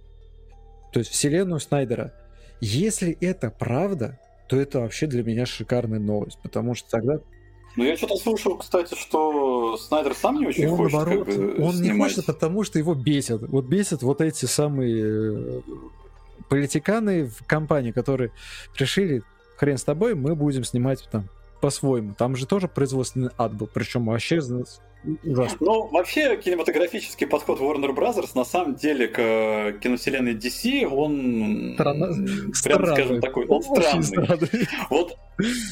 То 0.92 1.00
есть 1.00 1.10
вселенную 1.10 1.60
Снайдера. 1.60 2.12
Если 2.60 3.16
это 3.20 3.50
правда, 3.50 4.18
то 4.48 4.60
это 4.60 4.80
вообще 4.80 5.06
для 5.06 5.22
меня 5.22 5.46
шикарная 5.46 5.98
новость, 5.98 6.38
потому 6.42 6.74
что 6.74 6.90
тогда 6.90 7.20
ну, 7.76 7.84
я 7.84 7.96
что-то 7.96 8.16
слышал, 8.16 8.56
кстати, 8.56 8.96
что 8.96 9.76
Снайдер 9.76 10.14
сам 10.14 10.40
не 10.40 10.46
очень 10.46 10.66
он, 10.66 10.76
хочет. 10.76 10.92
Наоборот, 10.92 11.26
как 11.26 11.36
бы, 11.36 11.64
он 11.64 11.72
снимать. 11.72 11.80
не 11.80 12.02
хочет, 12.02 12.26
потому 12.26 12.64
что 12.64 12.78
его 12.78 12.94
бесят. 12.94 13.42
Вот 13.42 13.66
бесят 13.66 14.02
вот 14.02 14.20
эти 14.20 14.46
самые 14.46 15.04
э, 15.04 15.60
политиканы 16.48 17.26
в 17.26 17.46
компании, 17.46 17.92
которые 17.92 18.32
решили, 18.76 19.22
хрен 19.56 19.78
с 19.78 19.84
тобой, 19.84 20.14
мы 20.14 20.34
будем 20.34 20.64
снимать 20.64 21.08
там 21.12 21.28
по-своему. 21.60 22.14
Там 22.14 22.34
же 22.34 22.46
тоже 22.46 22.66
производственный 22.66 23.30
ад 23.38 23.54
был, 23.54 23.68
причем 23.68 24.06
вообще 24.06 24.40
ужасно. 25.24 25.56
Ну, 25.60 25.86
вообще, 25.88 26.36
кинематографический 26.36 27.26
подход 27.26 27.60
Warner 27.60 27.94
Brothers, 27.94 28.30
на 28.34 28.44
самом 28.44 28.74
деле, 28.74 29.08
к 29.08 29.78
киновселенной 29.80 30.34
DC, 30.34 30.86
он, 30.86 31.72
Странно. 31.74 32.06
прям 32.06 32.54
странный. 32.54 32.94
скажем, 32.94 33.20
такой, 33.20 33.46
он 33.46 33.62
странный. 33.62 34.02
странный. 34.04 34.68
Вот 34.90 35.16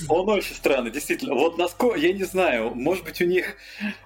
он 0.09 0.29
очень 0.29 0.55
странный, 0.55 0.91
действительно. 0.91 1.35
Вот 1.35 1.59
насколько, 1.59 1.99
я 1.99 2.13
не 2.13 2.25
знаю, 2.25 2.75
может 2.75 3.05
быть, 3.05 3.21
у 3.21 3.25
них, 3.25 3.57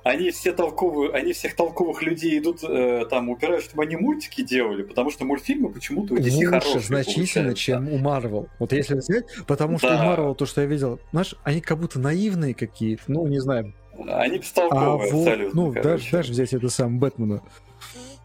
они 0.02 0.30
все 0.30 0.52
толковые, 0.52 1.12
они 1.12 1.32
всех 1.32 1.56
толковых 1.56 2.02
людей 2.02 2.38
идут, 2.38 2.62
э, 2.62 3.06
там, 3.08 3.28
упирают, 3.28 3.64
чтобы 3.64 3.84
они 3.84 3.96
мультики 3.96 4.42
делали, 4.42 4.82
потому 4.82 5.10
что 5.10 5.24
мультфильмы 5.24 5.70
почему-то 5.70 6.14
у 6.14 6.16
DC 6.16 6.30
Лучше 6.30 6.46
хорошие 6.48 6.80
значительно, 6.80 7.54
чем 7.54 7.88
у 7.88 7.98
Marvel. 7.98 8.48
Вот 8.58 8.72
если 8.72 8.96
взять, 8.96 9.24
потому 9.46 9.78
что 9.78 9.88
да. 9.88 10.02
у 10.02 10.08
Marvel, 10.08 10.34
то, 10.34 10.46
что 10.46 10.60
я 10.60 10.66
видел, 10.66 10.98
знаешь, 11.12 11.34
они 11.44 11.60
как 11.60 11.78
будто 11.78 11.98
наивные 11.98 12.54
какие-то, 12.54 13.04
ну, 13.06 13.26
не 13.26 13.40
знаю, 13.40 13.72
они 14.08 14.38
бестолковые 14.38 15.10
а 15.10 15.18
абсолютно. 15.18 15.62
Вот, 15.62 15.74
ну, 15.74 15.82
даже, 15.82 16.10
даже 16.10 16.32
взять 16.32 16.52
это 16.52 16.68
сам 16.68 16.98
Бэтмена. 16.98 17.42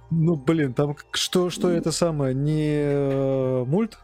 Ну, 0.10 0.36
блин, 0.36 0.74
там 0.74 0.96
что, 1.12 1.50
что 1.50 1.70
это 1.70 1.92
самое, 1.92 2.34
не 2.34 2.72
э, 2.72 3.64
мульт, 3.66 4.00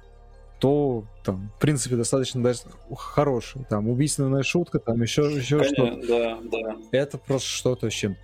то 0.60 1.06
там, 1.24 1.52
в 1.56 1.60
принципе, 1.60 1.95
достаточно 1.95 2.44
даже 2.44 2.62
хороший. 2.95 3.64
Там 3.70 3.90
убийственная 3.90 4.44
шутка, 4.44 4.80
там 4.80 5.02
еще, 5.02 5.24
еще 5.24 5.64
что-то. 5.64 6.00
Да, 6.08 6.40
да. 6.44 6.78
Это 6.91 7.18
просто 7.18 7.48
что-то 7.48 7.90
с 7.90 7.94
чем. 7.94 8.18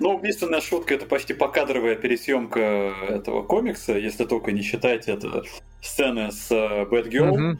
Ну, 0.00 0.16
убийственная 0.16 0.60
шутка 0.60 0.94
это 0.94 1.06
почти 1.06 1.32
покадровая 1.34 1.96
пересъемка 1.96 2.60
этого 3.08 3.42
комикса, 3.42 3.96
если 3.96 4.26
только 4.26 4.52
не 4.52 4.62
считать 4.62 5.08
это 5.08 5.42
сцены 5.80 6.30
с 6.30 6.48
Бэтгерл. 6.90 7.36
Uh-huh 7.36 7.52
а, 7.54 7.58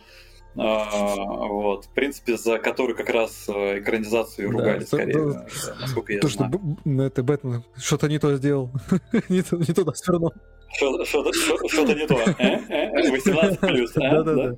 вот, 0.58 1.84
в 1.84 1.90
принципе, 1.90 2.36
за 2.36 2.58
который 2.58 2.96
как 2.96 3.08
раз 3.10 3.48
э, 3.48 3.78
экранизацию 3.78 4.50
ругали, 4.50 4.80
да, 4.80 4.86
скорее, 4.86 5.12
то, 5.12 5.32
да, 5.32 5.46
насколько 5.80 6.12
я 6.12 6.20
то, 6.20 6.28
знаю. 6.28 6.52
Что 6.52 6.76
ну, 6.84 7.02
это 7.04 7.22
Бэтмен 7.22 7.64
что-то 7.76 8.08
не 8.08 8.18
то 8.18 8.36
сделал, 8.36 8.70
не, 9.28 9.42
то, 9.42 9.56
не 9.56 9.72
туда 9.72 9.92
свернул. 9.94 10.32
Что-то 10.74 11.94
не 11.94 12.06
то. 12.06 12.16
18 12.16 13.60
плюс. 13.60 13.92
Да-да-да. 13.92 14.56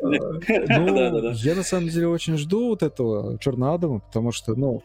Ну, 0.00 1.32
я 1.32 1.54
на 1.54 1.62
самом 1.62 1.88
деле 1.88 2.06
очень 2.08 2.38
жду 2.38 2.68
вот 2.68 2.82
этого 2.82 3.38
Черного 3.38 3.74
Адама, 3.74 3.98
потому 3.98 4.32
что, 4.32 4.54
ну, 4.54 4.82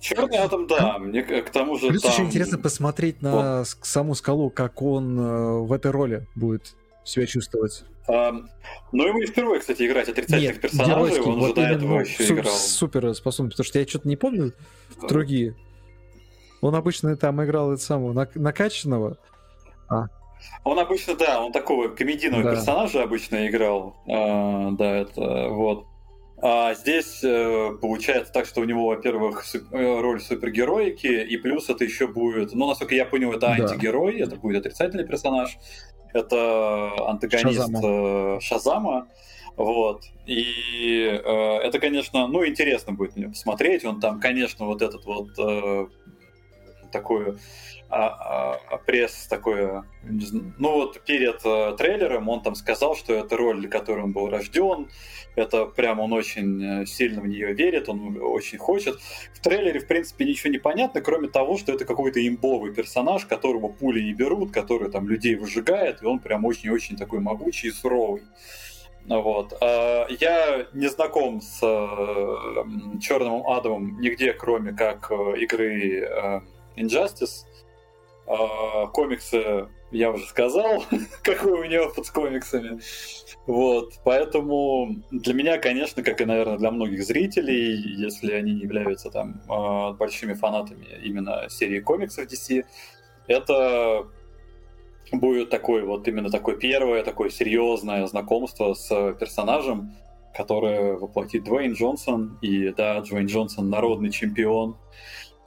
Черный 0.00 0.36
атом, 0.36 0.66
да. 0.66 0.98
Мне 0.98 1.22
к 1.22 1.50
тому 1.50 1.78
же. 1.78 1.88
Плюс 1.88 2.02
там... 2.02 2.12
еще 2.12 2.22
интересно 2.24 2.58
посмотреть 2.58 3.22
на 3.22 3.58
вот. 3.58 3.68
саму 3.82 4.14
скалу, 4.14 4.50
как 4.50 4.82
он 4.82 5.18
э, 5.18 5.58
в 5.60 5.72
этой 5.72 5.90
роли 5.90 6.26
будет 6.34 6.76
себя 7.06 7.26
чувствовать. 7.26 7.84
Um, 8.08 8.46
ну, 8.92 9.06
ему 9.06 9.18
не 9.18 9.26
впервые, 9.26 9.60
кстати, 9.60 9.86
играть 9.86 10.08
отрицательных 10.08 10.52
Нет, 10.54 10.60
персонажей, 10.60 11.20
он 11.20 11.38
вот 11.40 11.44
уже 11.44 11.54
до 11.54 11.60
этого 11.62 12.00
еще 12.00 12.24
су- 12.24 12.34
играл. 12.34 12.52
Супер 12.54 13.14
способен, 13.14 13.50
потому 13.50 13.64
что 13.64 13.78
я 13.78 13.86
что-то 13.86 14.08
не 14.08 14.16
помню 14.16 14.52
в 14.96 15.06
другие. 15.08 15.56
Он 16.60 16.74
обычно 16.74 17.16
там 17.16 17.42
играл 17.44 17.72
это 17.72 17.82
самого 17.82 18.28
накачанного. 18.34 19.18
А, 19.88 20.06
Он 20.64 20.78
обычно, 20.78 21.16
да, 21.16 21.40
он 21.40 21.52
такого 21.52 21.88
комедийного 21.88 22.42
да. 22.42 22.50
персонажа 22.52 23.02
обычно 23.02 23.46
играл. 23.48 23.96
А, 24.08 24.70
да, 24.72 24.96
это 24.98 25.48
вот. 25.48 25.86
А 26.38 26.74
здесь 26.74 27.24
э, 27.24 27.70
получается 27.80 28.32
так, 28.32 28.46
что 28.46 28.60
у 28.60 28.64
него, 28.64 28.86
во-первых, 28.86 29.44
э, 29.54 30.00
роль 30.00 30.20
супергероики, 30.20 31.06
и 31.06 31.36
плюс 31.38 31.70
это 31.70 31.84
еще 31.84 32.06
будет, 32.06 32.52
ну, 32.52 32.68
насколько 32.68 32.94
я 32.94 33.06
понял, 33.06 33.32
это 33.32 33.48
антигерой, 33.52 34.18
да. 34.18 34.24
это 34.24 34.36
будет 34.36 34.58
отрицательный 34.66 35.06
персонаж, 35.06 35.56
это 36.12 36.92
антагонист 37.08 37.58
Шазама. 37.58 37.80
Э, 37.82 38.40
Шазама 38.40 39.08
вот. 39.56 40.04
И 40.26 41.04
э, 41.06 41.58
это, 41.62 41.78
конечно, 41.78 42.26
ну, 42.26 42.46
интересно 42.46 42.92
будет 42.92 43.16
мне 43.16 43.28
посмотреть. 43.28 43.84
Он 43.84 44.00
там, 44.00 44.20
конечно, 44.20 44.66
вот 44.66 44.82
этот 44.82 45.04
вот 45.06 45.30
э, 45.38 45.86
такой 46.92 47.38
а, 47.96 48.60
а, 48.70 48.76
пресс 48.78 49.26
такой, 49.26 49.82
ну 50.02 50.72
вот 50.72 51.00
перед 51.04 51.40
э, 51.44 51.74
трейлером 51.78 52.28
он 52.28 52.42
там 52.42 52.54
сказал, 52.54 52.94
что 52.94 53.14
это 53.14 53.36
роль, 53.36 53.60
для 53.60 53.68
которой 53.68 54.04
он 54.04 54.12
был 54.12 54.28
рожден, 54.28 54.88
это 55.34 55.66
прям 55.66 56.00
он 56.00 56.12
очень 56.12 56.82
э, 56.82 56.86
сильно 56.86 57.22
в 57.22 57.26
нее 57.26 57.54
верит, 57.54 57.88
он 57.88 58.18
очень 58.20 58.58
хочет. 58.58 58.98
В 59.34 59.40
трейлере, 59.40 59.80
в 59.80 59.86
принципе, 59.86 60.26
ничего 60.26 60.52
не 60.52 60.58
понятно, 60.58 61.00
кроме 61.00 61.28
того, 61.28 61.56
что 61.56 61.72
это 61.72 61.84
какой-то 61.84 62.26
имбовый 62.26 62.74
персонаж, 62.74 63.24
которого 63.24 63.68
пули 63.68 64.02
не 64.02 64.12
берут, 64.12 64.52
который 64.52 64.90
там 64.90 65.08
людей 65.08 65.34
выжигает, 65.34 66.02
и 66.02 66.06
он 66.06 66.18
прям 66.18 66.44
очень-очень 66.44 66.96
такой 66.96 67.20
могучий 67.20 67.68
и 67.68 67.72
суровый. 67.72 68.22
Вот. 69.06 69.56
А, 69.60 70.06
я 70.20 70.66
не 70.74 70.88
знаком 70.88 71.40
с 71.40 71.60
э, 71.62 72.98
Черным 73.00 73.46
Адамом 73.46 74.00
нигде, 74.00 74.32
кроме 74.34 74.72
как 74.72 75.10
игры 75.10 76.42
Injustice. 76.76 77.45
А, 78.26 78.86
комиксы 78.88 79.68
я 79.92 80.10
уже 80.10 80.26
сказал, 80.26 80.84
какой 81.22 81.52
у 81.52 81.64
него 81.64 81.84
опыт 81.84 82.06
с 82.06 82.10
комиксами. 82.10 82.80
Вот, 83.46 83.92
поэтому 84.04 84.96
для 85.10 85.34
меня, 85.34 85.58
конечно, 85.58 86.02
как 86.02 86.20
и, 86.20 86.24
наверное, 86.24 86.58
для 86.58 86.70
многих 86.72 87.04
зрителей, 87.04 87.76
если 87.96 88.32
они 88.32 88.54
не 88.54 88.62
являются 88.62 89.10
там 89.10 89.40
а, 89.48 89.92
большими 89.92 90.34
фанатами 90.34 90.86
именно 91.04 91.48
серии 91.48 91.80
комиксов 91.80 92.26
DC, 92.26 92.64
это 93.28 94.06
будет 95.12 95.50
такое 95.50 95.84
вот 95.84 96.08
именно 96.08 96.30
такое 96.30 96.56
первое, 96.56 97.04
такое 97.04 97.30
серьезное 97.30 98.06
знакомство 98.06 98.74
с 98.74 98.88
персонажем, 99.20 99.94
которое 100.34 100.96
воплотит 100.96 101.44
Дуэйн 101.44 101.74
Джонсон. 101.74 102.38
И 102.42 102.70
да, 102.70 103.00
Дуэйн 103.00 103.26
Джонсон 103.26 103.70
народный 103.70 104.10
чемпион. 104.10 104.76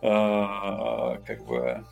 Э, 0.01 1.17
как 1.25 1.45
бы 1.45 1.83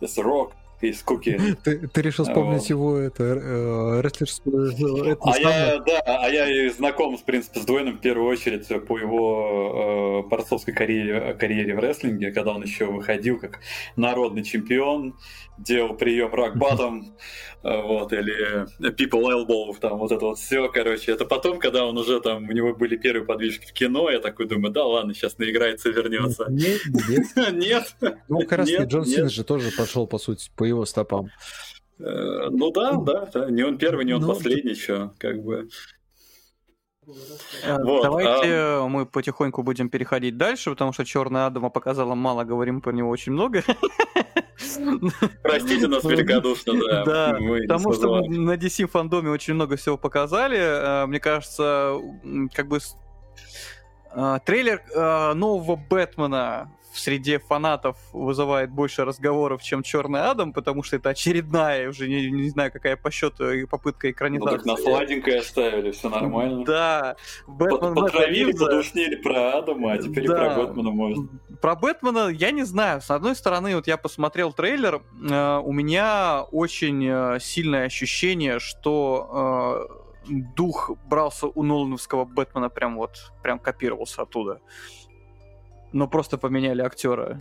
The 0.00 0.24
rock. 0.24 0.59
Из 0.80 1.02
Куки. 1.02 1.38
Ты, 1.64 1.88
ты 1.88 2.02
решил 2.02 2.24
вспомнить 2.24 2.62
вот. 2.62 2.70
его 2.70 2.96
это 2.96 3.24
э, 3.24 4.00
рестлерскую... 4.02 5.18
а 5.20 5.38
я, 5.38 5.78
да, 5.78 6.00
а 6.04 6.28
я 6.28 6.48
и 6.48 6.68
знаком, 6.70 7.16
в 7.16 7.24
принципе, 7.24 7.60
с 7.60 7.64
Дуэйном 7.64 7.98
в 7.98 8.00
первую 8.00 8.28
очередь 8.28 8.66
по 8.86 8.98
его 8.98 10.22
э, 10.24 10.28
борцовской 10.28 10.72
карьере, 10.72 11.34
карьере 11.34 11.74
в 11.74 11.78
рестлинге, 11.78 12.32
когда 12.32 12.52
он 12.52 12.62
еще 12.62 12.86
выходил 12.86 13.38
как 13.38 13.60
народный 13.96 14.42
чемпион, 14.42 15.14
делал 15.58 15.94
прием 15.94 16.32
рак 16.32 16.56
батом, 16.56 17.14
э, 17.62 17.82
вот, 17.82 18.12
или 18.12 18.66
people 18.92 19.24
elbow, 19.30 19.76
там 19.78 19.98
вот 19.98 20.12
это 20.12 20.24
вот 20.24 20.38
все, 20.38 20.68
короче. 20.68 21.12
Это 21.12 21.24
потом, 21.26 21.58
когда 21.58 21.84
он 21.84 21.98
уже 21.98 22.20
там, 22.20 22.48
у 22.48 22.52
него 22.52 22.74
были 22.74 22.96
первые 22.96 23.24
подвижки 23.26 23.66
в 23.66 23.72
кино, 23.72 24.10
я 24.10 24.20
такой 24.20 24.46
думаю, 24.46 24.72
да 24.72 24.84
ладно, 24.84 25.14
сейчас 25.14 25.36
наиграется, 25.38 25.90
вернется. 25.90 26.46
Нет, 26.48 26.80
нет. 27.08 27.26
Нет. 27.52 27.94
Ну, 28.28 28.40
как 28.40 28.52
раз 28.52 28.70
Джон 28.70 29.04
Сина 29.04 29.28
же 29.28 29.44
тоже 29.44 29.70
пошел, 29.76 30.06
по 30.06 30.18
сути, 30.18 30.50
по 30.56 30.64
его 30.70 30.86
стопам. 30.86 31.30
Э, 32.00 32.48
ну 32.50 32.70
да, 32.70 32.92
да, 32.94 33.28
да. 33.32 33.50
Не 33.50 33.62
он 33.62 33.78
первый, 33.78 34.04
не 34.04 34.12
он 34.14 34.22
ну, 34.22 34.28
последний, 34.28 34.74
что, 34.74 35.12
как 35.18 35.42
бы. 35.42 35.68
Э, 37.62 37.82
вот, 37.82 38.02
Давайте 38.02 38.48
а... 38.52 38.86
мы 38.88 39.06
потихоньку 39.06 39.62
будем 39.62 39.88
переходить 39.88 40.36
дальше, 40.36 40.70
потому 40.70 40.92
что 40.92 41.04
Черная 41.04 41.46
Адама 41.46 41.70
показала 41.70 42.14
мало, 42.14 42.44
говорим 42.44 42.80
про 42.80 42.92
него 42.92 43.10
очень 43.10 43.32
много. 43.32 43.62
Простите 45.42 45.88
нас 45.88 46.04
великодушно, 46.04 46.74
да. 46.74 47.04
Да, 47.04 47.38
потому 47.62 47.92
что 47.92 48.20
на 48.22 48.56
DC 48.56 48.86
фандоме 48.86 49.30
очень 49.30 49.54
много 49.54 49.76
всего 49.76 49.96
показали. 49.98 50.58
Э, 50.58 51.06
мне 51.06 51.20
кажется, 51.20 51.96
как 52.54 52.68
бы 52.68 52.78
э, 54.14 54.38
трейлер 54.44 54.82
нового 55.34 55.76
Бэтмена 55.76 56.70
в 56.92 56.98
среде 56.98 57.38
фанатов 57.38 57.96
вызывает 58.12 58.70
больше 58.70 59.04
разговоров, 59.04 59.62
чем 59.62 59.82
Черный 59.82 60.22
Адам, 60.22 60.52
потому 60.52 60.82
что 60.82 60.96
это 60.96 61.10
очередная, 61.10 61.88
уже 61.88 62.08
не, 62.08 62.30
не 62.30 62.50
знаю, 62.50 62.72
какая 62.72 62.96
по 62.96 63.10
счету 63.10 63.44
попытка 63.68 64.10
экранизации. 64.10 64.56
Ну 64.56 64.56
так 64.56 64.66
на 64.66 64.76
сладенькое 64.76 65.40
оставили, 65.40 65.90
все 65.92 66.08
нормально. 66.08 66.64
Да. 66.64 67.16
Бэтмен 67.46 67.94
Потравили, 67.94 68.52
подушнили 68.52 69.16
про 69.16 69.58
Адама, 69.58 69.92
а 69.92 69.98
теперь 69.98 70.26
да. 70.26 70.36
про 70.36 70.64
Бэтмена 70.64 70.90
можно. 70.90 71.28
Про 71.60 71.76
Бэтмена 71.76 72.28
я 72.28 72.50
не 72.50 72.64
знаю. 72.64 73.00
С 73.00 73.10
одной 73.10 73.36
стороны, 73.36 73.76
вот 73.76 73.86
я 73.86 73.96
посмотрел 73.96 74.52
трейлер, 74.52 75.02
э, 75.30 75.58
у 75.58 75.72
меня 75.72 76.42
очень 76.50 77.06
э, 77.06 77.38
сильное 77.40 77.86
ощущение, 77.86 78.58
что 78.58 79.88
э, 80.28 80.32
дух 80.56 80.90
брался 81.06 81.46
у 81.46 81.62
Нолановского 81.62 82.24
Бэтмена 82.24 82.68
прям 82.68 82.96
вот, 82.96 83.32
прям 83.42 83.58
копировался 83.58 84.22
оттуда 84.22 84.60
но 85.92 86.08
просто 86.08 86.38
поменяли 86.38 86.82
актера. 86.82 87.40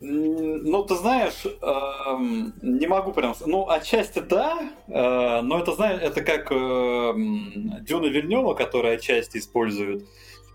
Ну, 0.00 0.84
ты 0.84 0.94
знаешь, 0.94 1.44
э, 1.44 1.50
не 2.62 2.86
могу 2.86 3.12
прям... 3.12 3.34
Ну, 3.44 3.68
отчасти 3.68 4.20
да, 4.20 4.70
э, 4.86 5.40
но 5.40 5.58
это, 5.58 5.72
знаешь, 5.72 6.00
это 6.00 6.22
как 6.22 6.52
э, 6.52 7.12
Дюна 7.80 8.06
Вильнева, 8.06 8.54
которая 8.54 8.94
отчасти 8.94 9.38
использует 9.38 10.06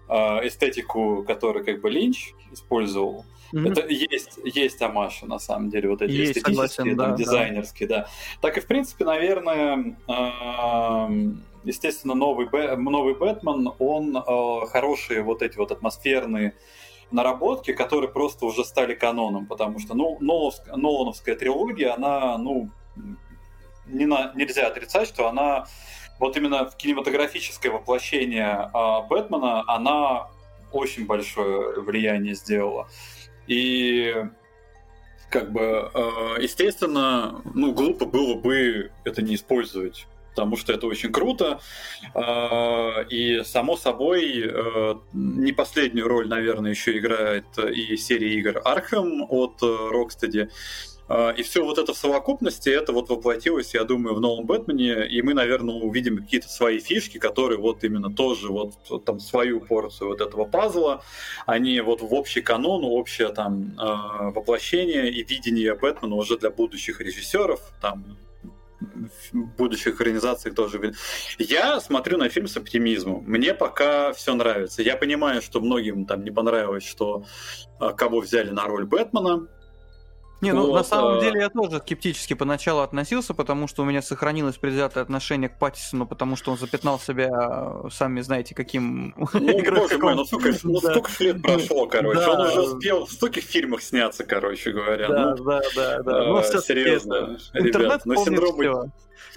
э, 0.08 0.14
эстетику, 0.48 1.26
которую 1.28 1.66
как 1.66 1.82
бы 1.82 1.90
Линч 1.90 2.34
использовал. 2.54 3.26
Mm-hmm. 3.54 3.72
Это 3.72 3.88
есть, 3.88 4.40
есть 4.46 4.82
Амаша, 4.82 5.26
на 5.26 5.40
самом 5.40 5.70
деле, 5.70 5.90
вот 5.90 6.02
эти 6.02 6.12
есть, 6.12 6.38
эстетические, 6.38 6.56
согласен, 6.56 6.98
там, 6.98 7.12
да, 7.12 7.18
дизайнерские, 7.18 7.90
да. 7.90 7.98
да. 7.98 8.08
Так 8.40 8.58
и, 8.58 8.62
в 8.62 8.66
принципе, 8.66 9.04
наверное, 9.04 9.98
э, 10.08 11.34
естественно, 11.64 12.14
новый, 12.14 12.48
новый 12.78 13.16
Бэтмен, 13.16 13.72
он 13.80 14.18
э, 14.18 14.66
хорошие 14.68 15.22
вот 15.22 15.42
эти 15.42 15.58
вот 15.58 15.72
атмосферные 15.72 16.56
наработки, 17.12 17.74
которые 17.74 18.10
просто 18.10 18.46
уже 18.46 18.64
стали 18.66 18.94
каноном, 18.96 19.46
потому 19.46 19.80
что, 19.80 19.94
ну, 19.94 20.18
Нолановская, 20.20 20.76
Нолановская 20.76 21.36
трилогия, 21.36 21.94
она, 21.94 22.38
ну, 22.38 22.70
не 23.86 24.06
на, 24.06 24.32
нельзя 24.36 24.68
отрицать, 24.68 25.08
что 25.08 25.28
она 25.28 25.66
вот 26.20 26.38
именно 26.38 26.70
в 26.70 26.76
кинематографическое 26.76 27.72
воплощение 27.72 28.70
э, 28.74 29.08
Бэтмена, 29.10 29.64
она 29.68 30.30
очень 30.72 31.06
большое 31.06 31.80
влияние 31.82 32.34
сделала. 32.34 32.88
И 33.48 34.26
как 35.30 35.52
бы, 35.52 35.92
э, 35.94 36.42
естественно, 36.42 37.42
ну, 37.54 37.74
глупо 37.74 38.06
было 38.06 38.36
бы 38.36 38.92
это 39.04 39.22
не 39.22 39.36
использовать 39.36 40.08
потому 40.34 40.58
что 40.58 40.74
это 40.74 40.88
очень 40.88 41.12
круто. 41.12 41.60
А, 42.16 43.02
и, 43.10 43.44
само 43.44 43.78
собой, 43.78 44.44
э, 44.46 44.96
не 45.14 45.52
последнюю 45.52 46.08
роль, 46.08 46.28
наверное, 46.28 46.72
еще 46.72 46.98
играет 46.98 47.46
и 47.58 47.96
серия 47.98 48.34
игр 48.34 48.62
Arkham 48.66 49.26
от 49.30 49.62
э, 49.62 49.66
Rocksteady. 49.66 50.50
А, 51.08 51.30
и 51.32 51.44
все 51.44 51.64
вот 51.64 51.78
это 51.78 51.94
в 51.94 51.98
совокупности, 51.98 52.70
это 52.70 52.94
вот 52.94 53.10
воплотилось, 53.10 53.76
я 53.76 53.84
думаю, 53.84 54.16
в 54.16 54.22
новом 54.22 54.46
Бэтмене, 54.48 55.08
и 55.08 55.22
мы, 55.22 55.36
наверное, 55.36 55.76
увидим 55.76 56.18
какие-то 56.18 56.50
свои 56.50 56.80
фишки, 56.80 57.20
которые 57.20 57.60
вот 57.60 57.84
именно 57.84 58.14
тоже 58.14 58.52
вот 58.52 58.74
там 59.06 59.20
свою 59.20 59.60
порцию 59.62 60.10
вот 60.10 60.22
этого 60.22 60.46
пазла, 60.46 61.04
они 61.46 61.80
вот 61.82 62.02
в 62.02 62.12
общий 62.14 62.42
канон, 62.42 62.84
общее 62.84 63.30
там 63.30 63.74
а, 63.78 64.32
воплощение 64.32 65.12
и 65.12 65.24
видение 65.24 65.76
Бэтмена 65.76 66.16
уже 66.16 66.38
для 66.38 66.50
будущих 66.50 67.02
режиссеров, 67.02 67.62
там 67.82 68.18
будущих 69.34 69.96
экранизациях 69.96 70.56
тоже. 70.56 70.94
Я 71.38 71.80
смотрю 71.80 72.18
на 72.18 72.30
фильм 72.30 72.48
с 72.48 72.58
оптимизмом. 72.58 73.24
Мне 73.26 73.54
пока 73.54 74.14
все 74.14 74.36
нравится. 74.36 74.82
Я 74.82 74.96
понимаю, 74.96 75.42
что 75.42 75.62
многим 75.62 76.06
там 76.06 76.24
не 76.24 76.32
понравилось, 76.32 76.86
что 76.86 77.26
а, 77.80 77.94
кого 77.94 78.20
взяли 78.20 78.50
на 78.52 78.66
роль 78.66 78.86
Бэтмена. 78.86 79.48
Не, 80.44 80.54
ну 80.54 80.68
вот, 80.68 80.76
на 80.76 80.84
самом 80.84 81.18
а... 81.18 81.22
деле 81.22 81.40
я 81.42 81.50
тоже 81.50 81.80
скептически 81.80 82.34
поначалу 82.34 82.82
относился, 82.82 83.34
потому 83.34 83.68
что 83.68 83.84
у 83.84 83.86
меня 83.86 84.02
сохранилось 84.02 84.58
предвзятое 84.58 85.04
отношение 85.04 85.50
к 85.50 85.58
Паттисону, 85.58 86.06
потому 86.06 86.36
что 86.36 86.52
он 86.52 86.58
запятнал 86.58 87.00
себя, 87.00 87.74
сами 87.92 88.22
знаете, 88.22 88.56
каким 88.56 89.14
ну, 89.18 89.28
боже 89.76 89.98
мой, 89.98 90.16
ну 90.16 90.26
сколько, 90.26 90.54
ну, 90.64 90.80
да. 90.82 90.92
сколько 90.92 91.24
лет 91.24 91.42
прошло, 91.42 91.88
короче. 91.88 92.20
Да. 92.20 92.32
Он 92.32 92.48
уже 92.48 92.62
успел 92.62 93.06
в 93.06 93.12
стольких 93.12 93.44
фильмах 93.44 93.82
сняться, 93.82 94.24
короче 94.24 94.72
говоря. 94.72 95.08
Да, 95.08 95.36
ну, 95.36 95.44
да, 95.44 95.62
да, 95.76 96.04
да. 96.04 96.24
Ну, 96.26 96.44
серьезно, 96.44 97.38
ребят, 97.54 98.02
ну 98.06 98.16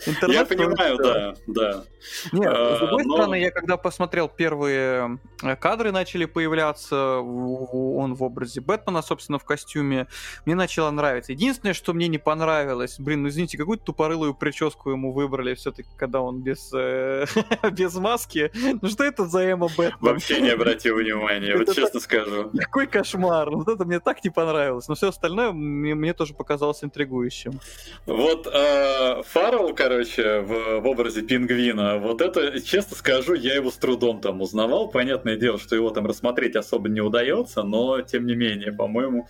синдром, 0.00 0.30
Я 0.30 0.44
понимаю, 0.44 0.96
да, 0.98 1.34
да. 1.46 1.84
Нет, 2.32 2.52
с 2.52 2.78
другой 2.78 3.04
стороны, 3.04 3.40
я 3.40 3.50
когда 3.50 3.76
посмотрел 3.76 4.28
первые 4.28 5.18
кадры 5.60 5.92
начали 5.92 6.24
появляться, 6.24 7.18
он 7.18 8.14
в 8.14 8.22
образе 8.22 8.60
Бэтмена, 8.60 9.02
собственно, 9.02 9.38
в 9.38 9.44
костюме, 9.44 10.06
мне 10.44 10.54
начало 10.54 10.90
нравиться. 10.90 11.32
Единственное, 11.32 11.74
что 11.74 11.92
мне 11.92 12.08
не 12.08 12.18
понравилось, 12.18 12.96
блин, 12.98 13.22
ну 13.22 13.28
извините, 13.28 13.58
какую-то 13.58 13.84
тупорылую 13.84 14.34
прическу 14.34 14.90
ему 14.90 15.12
выбрали 15.12 15.54
все-таки, 15.54 15.88
когда 15.96 16.20
он 16.20 16.42
без, 16.42 16.72
без 17.72 17.94
маски. 17.96 18.50
Ну 18.80 18.88
что 18.88 19.04
это 19.04 19.26
за 19.26 19.50
эмо 19.52 19.68
Бэтмен? 19.68 19.96
Вообще 20.00 20.40
не 20.40 20.50
обратил 20.50 20.96
внимания, 20.96 21.56
вот 21.56 21.74
честно 21.74 22.00
скажу. 22.00 22.50
Какой 22.56 22.86
кошмар, 22.86 23.50
вот 23.50 23.68
это 23.68 23.84
мне 23.84 24.00
так 24.00 24.22
не 24.24 24.30
понравилось. 24.30 24.88
Но 24.88 24.94
все 24.94 25.08
остальное 25.08 25.52
мне 25.52 26.12
тоже 26.12 26.34
показалось 26.34 26.82
интригующим. 26.82 27.60
Вот 28.06 28.46
э, 28.46 29.22
Фаррелл, 29.66 29.74
короче, 29.74 30.40
в, 30.40 30.80
в 30.80 30.86
образе 30.86 31.22
пингвина, 31.22 31.98
вот 31.98 32.20
это, 32.20 32.60
честно 32.60 32.96
скажу, 32.96 33.34
я 33.34 33.54
его 33.54 33.70
с 33.70 33.76
трудом 33.76 34.20
там 34.20 34.40
узнавал. 34.40 34.88
Понятное 34.88 35.36
дело, 35.36 35.58
что 35.58 35.74
его 35.74 35.90
там 35.90 36.06
рассмотреть 36.06 36.56
особо 36.56 36.88
не 36.88 37.00
удается, 37.00 37.62
но 37.62 38.00
тем 38.02 38.26
не 38.26 38.34
менее, 38.34 38.72
по-моему, 38.72 39.28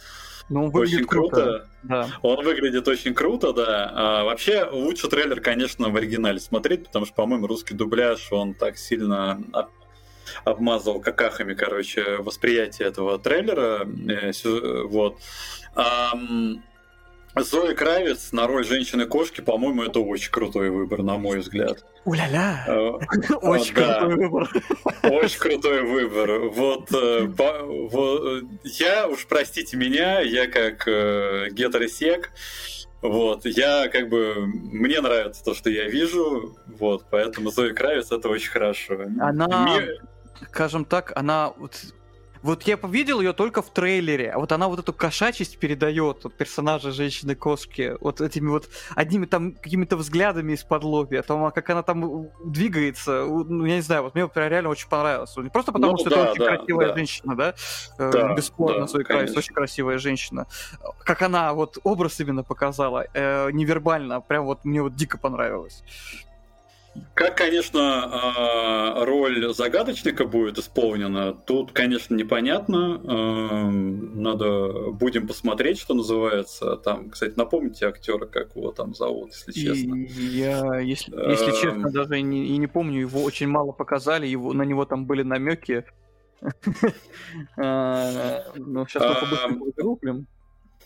ну, 0.49 0.69
очень 0.69 1.05
круто. 1.05 1.37
круто. 1.37 1.69
Да. 1.83 2.09
Он 2.23 2.45
выглядит 2.45 2.87
очень 2.87 3.15
круто, 3.15 3.53
да. 3.53 3.91
А, 3.93 4.25
вообще, 4.25 4.65
лучше 4.71 5.09
трейлер, 5.09 5.41
конечно, 5.41 5.89
в 5.89 5.97
оригинале 5.97 6.39
смотреть, 6.39 6.87
потому 6.87 7.05
что, 7.05 7.15
по-моему, 7.15 7.47
русский 7.47 7.75
дубляж, 7.75 8.29
он 8.31 8.55
так 8.55 8.77
сильно 8.79 9.41
обмазал 10.45 11.01
какахами, 11.01 11.55
короче, 11.55 12.19
восприятие 12.19 12.89
этого 12.89 13.19
трейлера. 13.19 13.87
Э, 14.09 14.33
вот. 14.85 15.19
Зои 17.37 17.75
Кравец 17.75 18.33
на 18.33 18.47
роль 18.47 18.65
женщины-кошки, 18.65 19.41
по-моему, 19.41 19.83
это 19.83 20.01
очень 20.01 20.31
крутой 20.31 20.71
выбор, 20.71 21.03
на 21.03 21.19
мой 21.19 21.41
взгляд. 21.41 21.85
Уля-ля! 22.05 22.65
Э, 22.67 22.91
очень 23.43 23.75
крутой 23.75 24.17
выбор. 24.17 24.49
Очень 25.03 25.39
крутой 25.39 25.83
выбор. 25.83 26.39
Вот, 26.49 26.91
э, 26.93 28.41
я, 28.65 29.09
уж 29.09 29.27
простите 29.27 29.77
меня, 29.77 30.21
я 30.21 30.47
как 30.47 30.87
гетеросек, 31.53 32.31
вот, 33.03 33.45
я 33.45 33.89
как 33.89 34.09
бы, 34.09 34.47
мне 34.47 35.01
нравится 35.01 35.45
то, 35.45 35.55
что 35.55 35.71
я 35.71 35.85
вижу, 35.85 36.57
вот, 36.67 37.05
поэтому 37.11 37.51
Зои 37.51 37.73
Кравец 37.73 38.11
это 38.11 38.29
очень 38.29 38.51
хорошо. 38.51 38.99
Она, 39.21 39.79
скажем 40.51 40.85
так, 40.85 41.13
она 41.15 41.53
вот 41.59 41.75
я 42.64 42.78
видел 42.82 43.20
ее 43.20 43.32
только 43.32 43.62
в 43.62 43.70
трейлере, 43.70 44.31
а 44.31 44.39
вот 44.39 44.52
она 44.52 44.68
вот 44.68 44.78
эту 44.78 44.93
кошачесть 44.93 45.59
передает 45.59 46.24
вот, 46.24 46.35
персонажа 46.35 46.90
женщины-кошки, 46.93 47.97
вот 48.01 48.20
этими 48.20 48.48
вот 48.48 48.68
одними 48.94 49.27
там 49.27 49.52
какими-то 49.52 49.97
взглядами 49.97 50.52
из-под 50.52 50.85
лобья, 50.85 51.23
том, 51.23 51.51
как 51.51 51.68
она 51.70 51.82
там 51.82 52.28
двигается, 52.44 53.24
ну, 53.24 53.64
я 53.64 53.77
не 53.77 53.82
знаю, 53.82 54.02
вот 54.05 54.14
мне 54.14 54.27
прям 54.28 54.48
реально 54.48 54.70
очень 54.70 54.89
понравилось. 54.89 55.36
Не 55.36 55.51
просто 55.51 55.73
потому, 55.73 55.93
ну, 55.93 55.98
что 55.98 56.10
да, 56.10 56.16
это 56.16 56.31
очень 56.31 56.44
да, 56.44 56.56
красивая 56.56 56.89
да. 56.89 56.94
женщина, 56.94 57.36
да, 57.36 57.55
э, 57.98 58.10
да 58.12 58.35
бесспорно, 58.35 58.81
да, 58.81 58.89
свой 58.89 59.05
край, 59.05 59.31
очень 59.31 59.55
красивая 59.55 59.98
женщина. 59.98 60.47
Как 61.05 61.23
она 61.23 61.52
вот 61.52 61.78
образ 61.85 62.20
именно 62.20 62.43
показала, 62.43 63.06
э, 63.12 63.51
невербально, 63.52 64.20
прям 64.20 64.44
вот 64.44 64.64
мне 64.64 64.82
вот 64.82 64.94
дико 64.94 65.18
понравилось. 65.18 65.82
Как, 67.14 67.36
конечно, 67.36 67.81
а, 67.81 69.05
роль 69.05 69.55
загадочника 69.55 70.27
будет 70.27 70.59
исполнена, 70.59 71.32
тут, 71.32 71.73
конечно, 71.73 72.14
непонятно. 72.14 72.98
Надо 73.70 74.90
будем 74.90 75.27
посмотреть, 75.27 75.78
что 75.78 75.94
называется. 75.94 76.77
Там, 76.77 77.10
кстати, 77.10 77.32
напомните 77.36 77.86
актера, 77.86 78.27
как 78.27 78.55
его 78.55 78.70
там 78.70 78.94
зовут, 78.94 79.31
если 79.31 79.52
честно. 79.52 79.94
Я, 79.94 80.78
если, 80.81 81.14
если 81.31 81.52
честно, 81.52 81.90
даже 81.90 82.18
и 82.18 82.23
не, 82.23 82.48
и 82.48 82.56
не 82.59 82.66
помню, 82.66 83.01
его 83.01 83.23
очень 83.23 83.48
мало 83.48 83.73
показали, 83.73 84.27
его, 84.27 84.52
на 84.52 84.62
него 84.62 84.85
там 84.85 85.06
были 85.06 85.23
намеки. 85.23 85.85
А, 87.56 88.44
ну, 88.56 88.86
сейчас 88.86 89.02
мы 89.02 89.14
побыстрее 89.14 89.73
загуглим. 89.77 90.27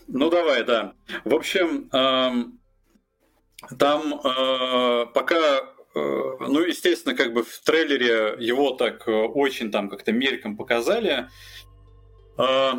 Ну, 0.06 0.30
давай, 0.30 0.64
да. 0.64 0.92
В 1.24 1.34
общем, 1.34 1.88
там 1.90 2.60
а, 4.24 5.06
пока 5.06 5.36
Э, 5.36 5.79
ну, 5.94 6.60
естественно, 6.60 7.16
как 7.16 7.32
бы 7.32 7.42
в 7.42 7.58
трейлере 7.60 8.36
его 8.38 8.70
так 8.70 9.08
э, 9.08 9.12
очень 9.12 9.70
там 9.70 9.88
как-то 9.88 10.12
мельком 10.12 10.56
показали. 10.56 11.28
Э, 12.38 12.72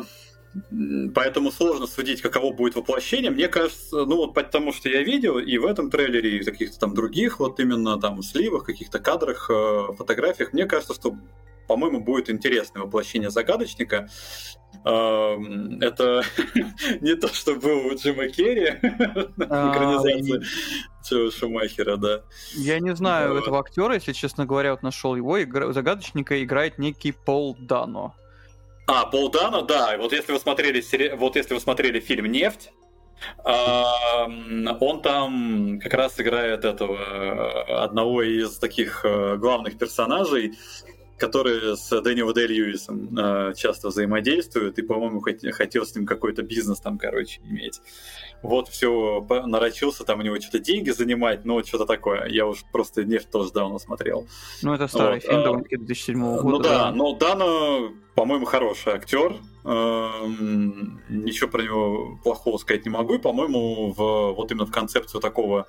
поэтому 1.14 1.52
сложно 1.52 1.86
судить, 1.86 2.22
каково 2.22 2.52
будет 2.52 2.74
воплощение. 2.74 3.30
Мне 3.30 3.48
кажется, 3.48 4.04
ну 4.06 4.16
вот 4.16 4.34
потому 4.34 4.72
что 4.72 4.88
я 4.88 5.02
видел 5.02 5.38
и 5.38 5.58
в 5.58 5.66
этом 5.66 5.90
трейлере, 5.90 6.38
и 6.38 6.40
в 6.40 6.44
каких-то 6.44 6.78
там 6.78 6.94
других, 6.94 7.38
вот 7.38 7.60
именно 7.60 8.00
там 8.00 8.22
сливах, 8.22 8.64
каких-то 8.64 8.98
кадрах, 8.98 9.50
фотографиях, 9.96 10.52
мне 10.52 10.64
кажется, 10.64 10.94
что, 10.94 11.16
по-моему, 11.66 12.00
будет 12.00 12.30
интересное 12.30 12.82
воплощение 12.82 13.30
загадочника. 13.30 14.08
Это 14.84 16.22
не 17.00 17.14
то, 17.14 17.28
что 17.28 17.54
был 17.54 17.86
у 17.86 17.94
Джима 17.94 18.28
Керри 18.28 18.68
а, 19.50 19.72
экранизация 19.72 21.30
Шумахера, 21.30 21.96
да. 21.96 22.22
Я 22.54 22.80
не 22.80 22.94
знаю 22.96 23.36
этого 23.36 23.60
актера, 23.60 23.94
если 23.94 24.12
честно 24.12 24.46
говоря, 24.46 24.72
вот 24.72 24.82
нашел 24.82 25.14
его. 25.14 25.38
Загадочника 25.72 26.42
играет 26.42 26.78
некий 26.78 27.12
Пол 27.12 27.56
Дано. 27.58 28.14
А, 28.86 29.06
Пол 29.06 29.30
Дано, 29.30 29.62
да. 29.62 29.96
Вот 29.98 30.12
если 30.12 30.32
вы 30.32 30.38
смотрели, 30.38 30.82
вот 31.16 31.36
если 31.36 31.54
вы 31.54 31.60
смотрели 31.60 32.00
фильм 32.00 32.26
«Нефть», 32.26 32.70
он 33.44 35.02
там 35.02 35.78
как 35.80 35.94
раз 35.94 36.20
играет 36.20 36.64
этого 36.64 37.84
одного 37.84 38.22
из 38.22 38.58
таких 38.58 39.04
э, 39.04 39.36
главных 39.36 39.78
персонажей, 39.78 40.58
которые 41.22 41.76
с 41.76 42.00
Дэниел 42.00 42.32
Дэй 42.32 42.48
Льюисом 42.48 43.16
э, 43.16 43.54
часто 43.54 43.88
взаимодействуют, 43.88 44.76
и, 44.78 44.82
по-моему, 44.82 45.22
хотел 45.52 45.86
с 45.86 45.94
ним 45.94 46.04
какой-то 46.04 46.42
бизнес 46.42 46.80
там, 46.80 46.98
короче, 46.98 47.40
иметь. 47.48 47.80
Вот 48.42 48.66
все, 48.66 49.24
нарочился 49.46 50.02
там 50.02 50.18
у 50.18 50.22
него 50.22 50.40
что-то 50.40 50.58
деньги 50.58 50.90
занимать, 50.90 51.44
ну, 51.44 51.62
что-то 51.62 51.86
такое. 51.86 52.26
Я 52.26 52.44
уж 52.44 52.64
просто 52.72 53.04
нефть 53.04 53.30
тоже 53.30 53.52
давно 53.52 53.78
смотрел. 53.78 54.26
Ну, 54.62 54.74
это 54.74 54.88
старый 54.88 55.20
вот, 55.20 55.22
фильм, 55.22 55.38
а, 55.38 55.44
довольно-таки 55.44 55.76
2007 55.76 56.18
года. 56.18 56.48
Ну 56.48 56.58
да, 56.58 56.78
да. 56.78 56.90
но 56.90 57.12
Дана, 57.12 57.92
по-моему, 58.16 58.44
хороший 58.44 58.94
актер. 58.94 59.36
Эм, 59.64 61.00
ничего 61.08 61.48
про 61.48 61.62
него 61.62 62.18
плохого 62.24 62.58
сказать 62.58 62.84
не 62.84 62.90
могу. 62.90 63.14
И, 63.14 63.18
по-моему, 63.18 63.92
в, 63.92 64.32
вот 64.32 64.50
именно 64.50 64.66
в 64.66 64.72
концепцию 64.72 65.20
такого 65.20 65.68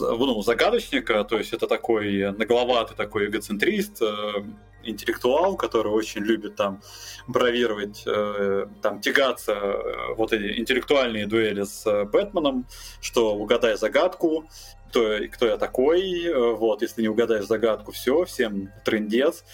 ну, 0.00 0.42
загадочника, 0.42 1.24
то 1.24 1.38
есть 1.38 1.52
это 1.52 1.66
такой 1.66 2.32
нагловатый 2.32 2.96
такой 2.96 3.26
эгоцентрист, 3.26 4.02
э, 4.02 4.44
интеллектуал, 4.84 5.56
который 5.56 5.92
очень 5.92 6.22
любит 6.22 6.56
там 6.56 6.80
бравировать, 7.26 8.02
э, 8.06 8.66
там 8.82 9.00
тягаться, 9.00 9.52
э, 9.52 10.14
вот 10.14 10.32
эти 10.32 10.58
интеллектуальные 10.60 11.26
дуэли 11.26 11.64
с 11.64 12.04
Бэтменом, 12.04 12.66
что 13.00 13.34
угадай 13.34 13.76
загадку, 13.76 14.44
кто, 14.88 15.18
кто 15.32 15.46
я 15.46 15.56
такой, 15.56 16.32
вот, 16.54 16.82
если 16.82 17.02
не 17.02 17.08
угадаешь 17.08 17.46
загадку, 17.46 17.92
все, 17.92 18.24
всем 18.24 18.70
трендец. 18.84 19.44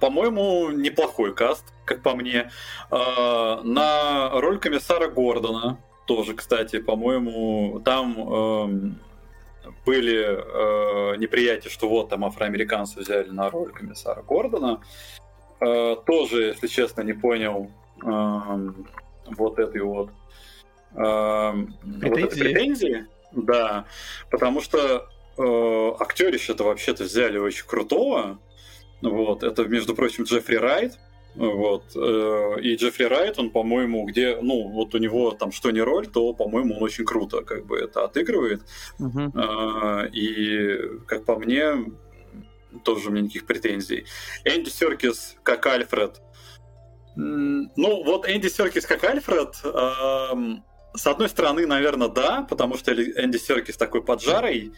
По-моему, 0.00 0.70
неплохой 0.70 1.34
каст, 1.34 1.64
как 1.84 2.02
по 2.02 2.16
мне. 2.16 2.50
На 2.90 4.30
роль 4.32 4.58
комиссара 4.58 5.08
Гордона, 5.08 5.78
тоже, 6.08 6.34
кстати, 6.34 6.80
по-моему, 6.80 7.82
там 7.84 8.16
э, 8.18 9.70
были 9.84 10.24
э, 10.24 11.16
неприятия, 11.18 11.68
что 11.68 11.86
вот 11.86 12.08
там 12.08 12.24
афроамериканцы 12.24 13.00
взяли 13.00 13.28
на 13.28 13.50
роль 13.50 13.70
комиссара 13.72 14.22
Гордона. 14.22 14.80
Э, 15.60 15.96
тоже, 16.06 16.44
если 16.44 16.66
честно, 16.66 17.02
не 17.02 17.12
понял 17.12 17.70
э, 18.02 18.72
вот 19.36 19.58
этой 19.58 19.82
вот, 19.82 20.10
э, 20.94 21.52
вот 21.82 22.18
этой 22.18 22.38
претензии. 22.38 23.06
Да, 23.32 23.84
потому 24.30 24.62
что 24.62 25.10
э, 25.36 25.92
актерище-то 26.00 26.64
вообще-то 26.64 27.04
взяли 27.04 27.36
очень 27.36 27.66
крутого. 27.66 28.38
Вот, 29.02 29.42
это, 29.42 29.66
между 29.66 29.94
прочим, 29.94 30.24
Джеффри 30.24 30.56
Райт, 30.56 30.98
вот. 31.34 31.84
Э, 31.94 32.60
и 32.60 32.74
Джеффри 32.76 33.04
Райт, 33.04 33.38
он, 33.38 33.50
по-моему, 33.50 34.04
где, 34.06 34.38
ну, 34.40 34.68
вот 34.68 34.94
у 34.94 34.98
него 34.98 35.30
там 35.32 35.52
что 35.52 35.70
не 35.70 35.80
роль, 35.80 36.06
то, 36.06 36.32
по-моему, 36.32 36.76
он 36.76 36.82
очень 36.82 37.04
круто 37.04 37.42
как 37.42 37.66
бы 37.66 37.78
это 37.78 38.04
отыгрывает. 38.04 38.62
Uh-huh. 38.98 40.10
И, 40.10 40.98
как 41.06 41.24
по 41.24 41.38
мне, 41.38 41.86
тоже 42.84 43.08
у 43.08 43.12
меня 43.12 43.22
никаких 43.22 43.46
претензий. 43.46 44.06
Энди 44.44 44.68
Серкис 44.68 45.36
как 45.42 45.66
Альфред. 45.66 46.20
Ну, 47.16 48.04
вот 48.04 48.28
Энди 48.28 48.48
Серкис 48.48 48.86
как 48.86 49.04
Альфред 49.04 49.56
с 50.98 51.06
одной 51.06 51.28
стороны, 51.28 51.66
наверное, 51.66 52.08
да, 52.08 52.46
потому 52.48 52.76
что 52.76 52.92
Энди 52.92 53.36
Серкис 53.36 53.76
такой 53.76 54.02
поджарый. 54.02 54.72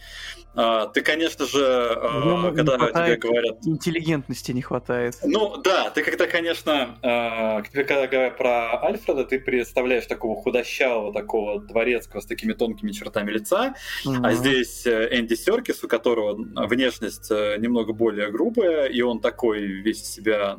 А, 0.55 0.87
ты, 0.87 1.01
конечно 1.01 1.47
же, 1.47 1.65
а, 1.65 2.53
когда 2.53 2.77
тебе 2.77 3.17
говорят... 3.17 3.59
Интеллигентности 3.65 4.53
не 4.53 4.63
хватает. 4.63 5.17
Ну, 5.23 5.57
да, 5.59 5.91
ты 5.91 6.03
когда, 6.03 6.27
конечно, 6.27 6.99
а, 7.03 7.63
когда 7.63 8.07
говорят 8.07 8.37
про 8.37 8.83
Альфреда, 8.83 9.25
ты 9.25 9.39
представляешь 9.39 10.07
такого 10.07 10.41
худощавого, 10.41 11.13
такого 11.13 11.61
дворецкого 11.61 12.21
с 12.21 12.27
такими 12.27 12.53
тонкими 12.53 12.91
чертами 12.91 13.31
лица, 13.31 13.75
mm-hmm. 14.05 14.21
а 14.23 14.33
здесь 14.33 14.87
э, 14.87 15.09
Энди 15.19 15.35
Серкис, 15.35 15.85
у 15.85 15.89
которого 15.89 16.35
внешность 16.67 17.31
э, 17.31 17.57
немного 17.59 17.93
более 17.93 18.31
грубая, 18.31 18.87
и 18.87 19.01
он 19.03 19.21
такой 19.21 19.61
весь 19.61 20.05
себя 20.05 20.59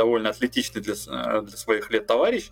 довольно 0.00 0.30
атлетичный 0.30 0.80
для, 0.80 0.94
э, 0.94 1.42
для 1.42 1.56
своих 1.56 1.90
лет 1.90 2.06
товарищ. 2.06 2.50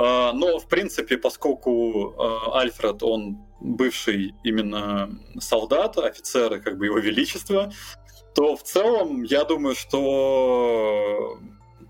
А, 0.00 0.32
но, 0.32 0.58
в 0.58 0.68
принципе, 0.68 1.18
поскольку 1.18 2.14
а, 2.16 2.60
Альфред, 2.60 3.02
он 3.02 3.38
бывший 3.60 4.34
именно 4.44 5.10
солдат, 5.40 5.98
офицер, 5.98 6.60
как 6.60 6.78
бы 6.78 6.86
его 6.86 6.98
величество, 6.98 7.72
то 8.34 8.54
в 8.54 8.62
целом 8.62 9.24
я 9.24 9.42
думаю, 9.42 9.74
что 9.74 11.38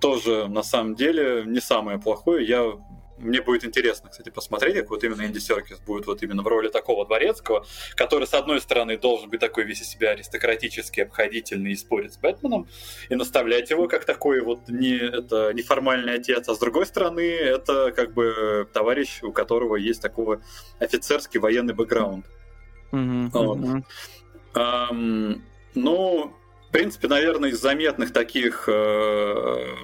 тоже 0.01 0.49
на 0.49 0.63
самом 0.63 0.95
деле 0.95 1.45
не 1.47 1.61
самое 1.61 1.99
плохое. 1.99 2.47
Я 2.47 2.73
мне 3.19 3.43
будет 3.43 3.65
интересно, 3.65 4.11
кстати, 4.11 4.31
посмотреть, 4.31 4.75
как 4.77 4.91
вот 4.91 5.05
именно 5.05 5.23
Энди 5.23 5.39
Серкис 5.39 5.79
будет 5.81 6.07
вот 6.07 6.23
именно 6.23 6.43
в 6.43 6.47
роли 6.47 6.69
такого 6.69 7.07
дворецкого, 7.07 7.67
который, 7.95 8.27
с 8.27 8.35
одной 8.35 8.61
стороны, 8.61 8.97
должен 8.97 9.31
быть 9.31 9.41
такой 9.41 9.65
весь 9.65 9.81
из 9.83 9.89
себя 9.89 10.11
аристократический, 10.11 11.03
обходительный 11.03 11.73
и 11.73 11.77
спорить 11.77 12.15
с 12.15 12.17
Бэтменом, 12.19 12.69
и 13.09 13.15
наставлять 13.15 13.71
его 13.71 13.89
как 13.89 14.05
такой 14.05 14.41
вот 14.41 14.69
не, 14.69 14.97
это, 14.97 15.53
неформальный 15.53 16.15
отец, 16.15 16.49
а 16.49 16.55
с 16.55 16.59
другой 16.59 16.87
стороны, 16.87 17.21
это 17.21 17.93
как 17.93 18.15
бы 18.15 18.69
товарищ, 18.73 19.23
у 19.23 19.33
которого 19.33 19.77
есть 19.77 20.03
такой 20.03 20.39
офицерский 20.79 21.41
военный 21.41 21.75
бэкграунд. 21.75 22.27
Mm-hmm. 22.93 23.31
Вот. 23.33 23.59
Mm-hmm. 23.59 23.83
Um, 24.55 25.43
ну, 25.75 26.33
в 26.69 26.73
принципе, 26.73 27.09
наверное, 27.09 27.51
из 27.51 27.61
заметных 27.61 28.13
таких 28.13 28.69
э, 28.69 29.75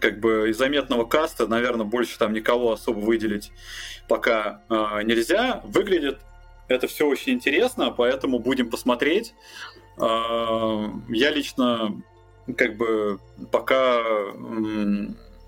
как 0.00 0.20
бы 0.20 0.50
из 0.50 0.58
заметного 0.58 1.04
каста, 1.04 1.46
наверное, 1.46 1.86
больше 1.86 2.18
там 2.18 2.32
никого 2.32 2.72
особо 2.72 2.98
выделить 2.98 3.52
пока 4.08 4.62
э, 4.68 5.02
нельзя. 5.04 5.60
Выглядит 5.64 6.18
это 6.68 6.86
все 6.86 7.06
очень 7.06 7.34
интересно, 7.34 7.90
поэтому 7.90 8.38
будем 8.38 8.70
посмотреть. 8.70 9.34
Э, 9.96 10.88
я 11.08 11.30
лично 11.30 12.02
как 12.56 12.76
бы 12.76 13.20
пока 13.52 14.00
э, 14.00 15.06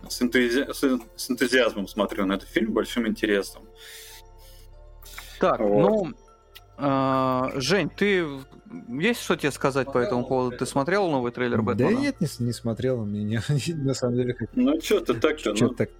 с, 0.08 0.22
энтузи... 0.22 0.66
с 0.72 1.30
энтузиазмом 1.30 1.88
смотрю 1.88 2.26
на 2.26 2.34
этот 2.34 2.48
фильм, 2.48 2.72
большим 2.72 3.06
интересом. 3.06 3.62
Так, 5.40 5.58
вот. 5.58 5.80
ну, 5.80 6.12
а, 6.84 7.52
Жень, 7.54 7.88
ты 7.88 8.26
есть 8.88 9.20
что 9.20 9.36
тебе 9.36 9.52
сказать 9.52 9.92
по 9.92 9.98
этому 9.98 10.24
поводу? 10.24 10.56
Ты 10.56 10.66
смотрел 10.66 11.08
новый 11.08 11.30
трейлер 11.30 11.62
Бэтмена? 11.62 11.94
Да 11.94 11.96
нет, 11.96 12.20
не, 12.20 12.26
не 12.44 12.52
смотрел. 12.52 13.04
Мне 13.04 13.40
на 13.68 13.94
самом 13.94 14.16
деле... 14.16 14.34
Как... 14.34 14.48
Ну, 14.56 14.80
что 14.80 14.98
ты 15.00 15.14
так-то, 15.14 15.54
ну? 15.60 15.68
так. 15.68 15.90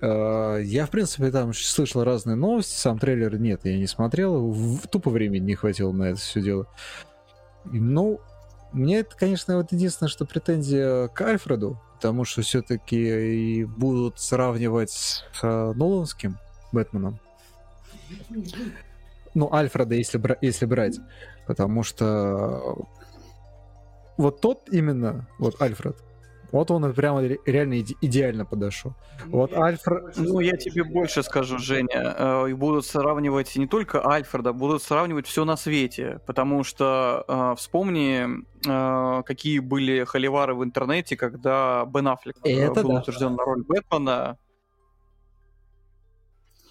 А, 0.00 0.58
я, 0.58 0.86
в 0.86 0.90
принципе, 0.90 1.30
там 1.30 1.54
слышал 1.54 2.02
разные 2.02 2.34
новости. 2.34 2.76
Сам 2.76 2.98
трейлер 2.98 3.38
нет, 3.38 3.60
я 3.62 3.78
не 3.78 3.86
смотрел. 3.86 4.50
В, 4.50 4.88
тупо 4.88 5.10
времени 5.10 5.44
не 5.44 5.54
хватило 5.54 5.92
на 5.92 6.10
это 6.10 6.18
все 6.18 6.42
дело. 6.42 6.66
Ну, 7.64 8.20
мне 8.72 8.98
это, 8.98 9.16
конечно, 9.16 9.58
вот 9.58 9.70
единственное, 9.70 10.10
что 10.10 10.26
претензия 10.26 11.06
к 11.06 11.20
Альфреду, 11.20 11.80
потому 11.94 12.24
что 12.24 12.42
все-таки 12.42 13.60
и 13.60 13.64
будут 13.64 14.18
сравнивать 14.18 14.90
с 14.90 15.24
э, 15.42 15.72
Ноланским 15.76 16.36
Бэтменом. 16.72 17.20
Ну, 19.36 19.52
Альфреда, 19.52 19.94
если, 19.94 20.16
бра- 20.16 20.38
если 20.40 20.64
брать. 20.64 20.98
Потому 21.46 21.82
что 21.82 22.86
вот 24.16 24.40
тот 24.40 24.68
именно, 24.72 25.28
вот 25.38 25.60
Альфред, 25.60 25.96
вот 26.52 26.70
он 26.70 26.90
прямо 26.94 27.20
реально 27.20 27.74
иде- 27.74 27.96
идеально 28.00 28.46
подошел. 28.46 28.94
Вот 29.26 29.52
Альфред... 29.52 30.16
Ну, 30.16 30.40
я 30.40 30.56
тебе 30.56 30.84
больше 30.84 31.22
скажу, 31.22 31.58
Женя. 31.58 32.14
Э, 32.16 32.54
будут 32.54 32.86
сравнивать 32.86 33.54
не 33.56 33.66
только 33.66 34.06
Альфреда, 34.06 34.54
будут 34.54 34.82
сравнивать 34.82 35.26
все 35.26 35.44
на 35.44 35.58
свете. 35.58 36.18
Потому 36.26 36.64
что 36.64 37.24
э, 37.28 37.54
вспомни, 37.58 38.26
э, 38.66 39.22
какие 39.24 39.58
были 39.58 40.04
холивары 40.04 40.54
в 40.54 40.64
интернете, 40.64 41.14
когда 41.18 41.84
Бен 41.84 42.08
Аффлек 42.08 42.36
э, 42.42 42.58
Это 42.58 42.82
был 42.82 42.92
да. 42.92 43.00
утвержден 43.00 43.34
на 43.34 43.44
роль 43.44 43.64
Бэтмена. 43.64 44.38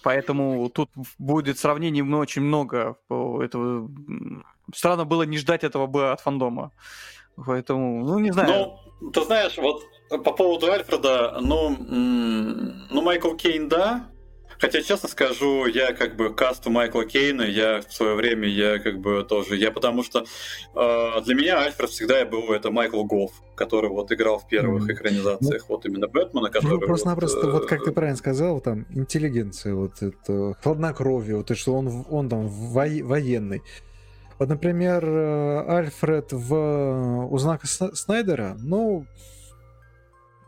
Поэтому 0.06 0.68
тут 0.68 0.88
будет 1.18 1.58
сравнений 1.58 2.00
очень 2.02 2.42
много. 2.42 2.96
Этого... 3.10 3.90
Странно 4.72 5.04
было 5.04 5.24
не 5.24 5.36
ждать 5.36 5.64
этого 5.64 5.88
бы 5.88 6.12
от 6.12 6.20
фандома. 6.20 6.70
Поэтому, 7.34 8.04
ну, 8.06 8.20
не 8.20 8.30
знаю. 8.30 8.78
Ну, 9.00 9.10
ты 9.10 9.24
знаешь, 9.24 9.58
вот 9.58 9.82
по 10.08 10.30
поводу 10.30 10.70
Альфреда, 10.70 11.38
ну, 11.40 11.76
ну 11.80 13.02
Майкл 13.02 13.34
Кейн, 13.34 13.68
да, 13.68 14.06
Хотя, 14.58 14.82
честно 14.82 15.08
скажу, 15.08 15.66
я 15.66 15.92
как 15.92 16.16
бы 16.16 16.34
касту 16.34 16.70
Майкла 16.70 17.04
Кейна, 17.04 17.42
я 17.42 17.80
в 17.80 17.92
свое 17.92 18.14
время, 18.14 18.48
я 18.48 18.78
как 18.78 18.98
бы 18.98 19.24
тоже, 19.28 19.56
я 19.56 19.70
потому 19.70 20.02
что 20.02 20.20
э, 20.74 21.22
для 21.24 21.34
меня 21.34 21.62
Альфред 21.62 21.90
всегда 21.90 22.24
был 22.24 22.52
это 22.52 22.70
Майкл 22.70 23.04
Гофф, 23.04 23.32
который 23.54 23.90
вот 23.90 24.10
играл 24.12 24.38
в 24.38 24.48
первых 24.48 24.88
экранизациях 24.88 25.64
ну, 25.68 25.74
вот 25.74 25.86
именно 25.86 26.08
Бэтмена, 26.08 26.50
который... 26.50 26.72
Ну, 26.72 26.80
просто-напросто, 26.80 27.38
вот, 27.38 27.48
э, 27.48 27.52
вот 27.52 27.66
как 27.66 27.84
ты 27.84 27.92
правильно 27.92 28.16
сказал, 28.16 28.60
там, 28.60 28.86
интеллигенция, 28.90 29.74
вот 29.74 30.02
это, 30.02 30.56
хладнокровие, 30.62 31.36
вот 31.36 31.46
то, 31.46 31.54
что 31.54 31.74
он, 31.74 32.04
он 32.08 32.28
там 32.28 32.48
во, 32.48 32.86
военный. 33.02 33.62
Вот, 34.38 34.48
например, 34.48 35.04
э, 35.04 35.64
Альфред 35.68 36.32
в 36.32 37.26
«У 37.30 37.38
знака 37.38 37.66
Снайдера», 37.66 38.56
ну, 38.58 39.06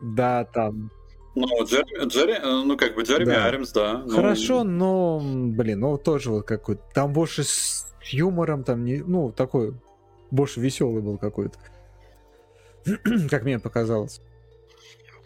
да, 0.01 0.45
там 0.45 0.91
ну, 1.39 1.63
Джерри, 1.63 2.33
э, 2.33 2.63
ну, 2.65 2.77
как 2.77 2.95
бы 2.95 3.03
Джереми 3.03 3.33
да. 3.33 3.45
Аримс, 3.45 3.71
да. 3.71 4.03
Ну... 4.05 4.15
Хорошо, 4.15 4.63
но, 4.63 5.21
блин, 5.23 5.79
ну, 5.79 5.97
тоже 5.97 6.31
вот 6.31 6.45
какой-то, 6.45 6.81
там 6.93 7.13
больше 7.13 7.43
с 7.43 7.87
юмором, 8.11 8.63
там, 8.63 8.85
не, 8.85 8.97
ну, 8.97 9.31
такой, 9.31 9.73
больше 10.31 10.59
веселый 10.59 11.01
был 11.01 11.17
какой-то. 11.17 11.57
как 13.29 13.43
мне 13.43 13.59
показалось. 13.59 14.21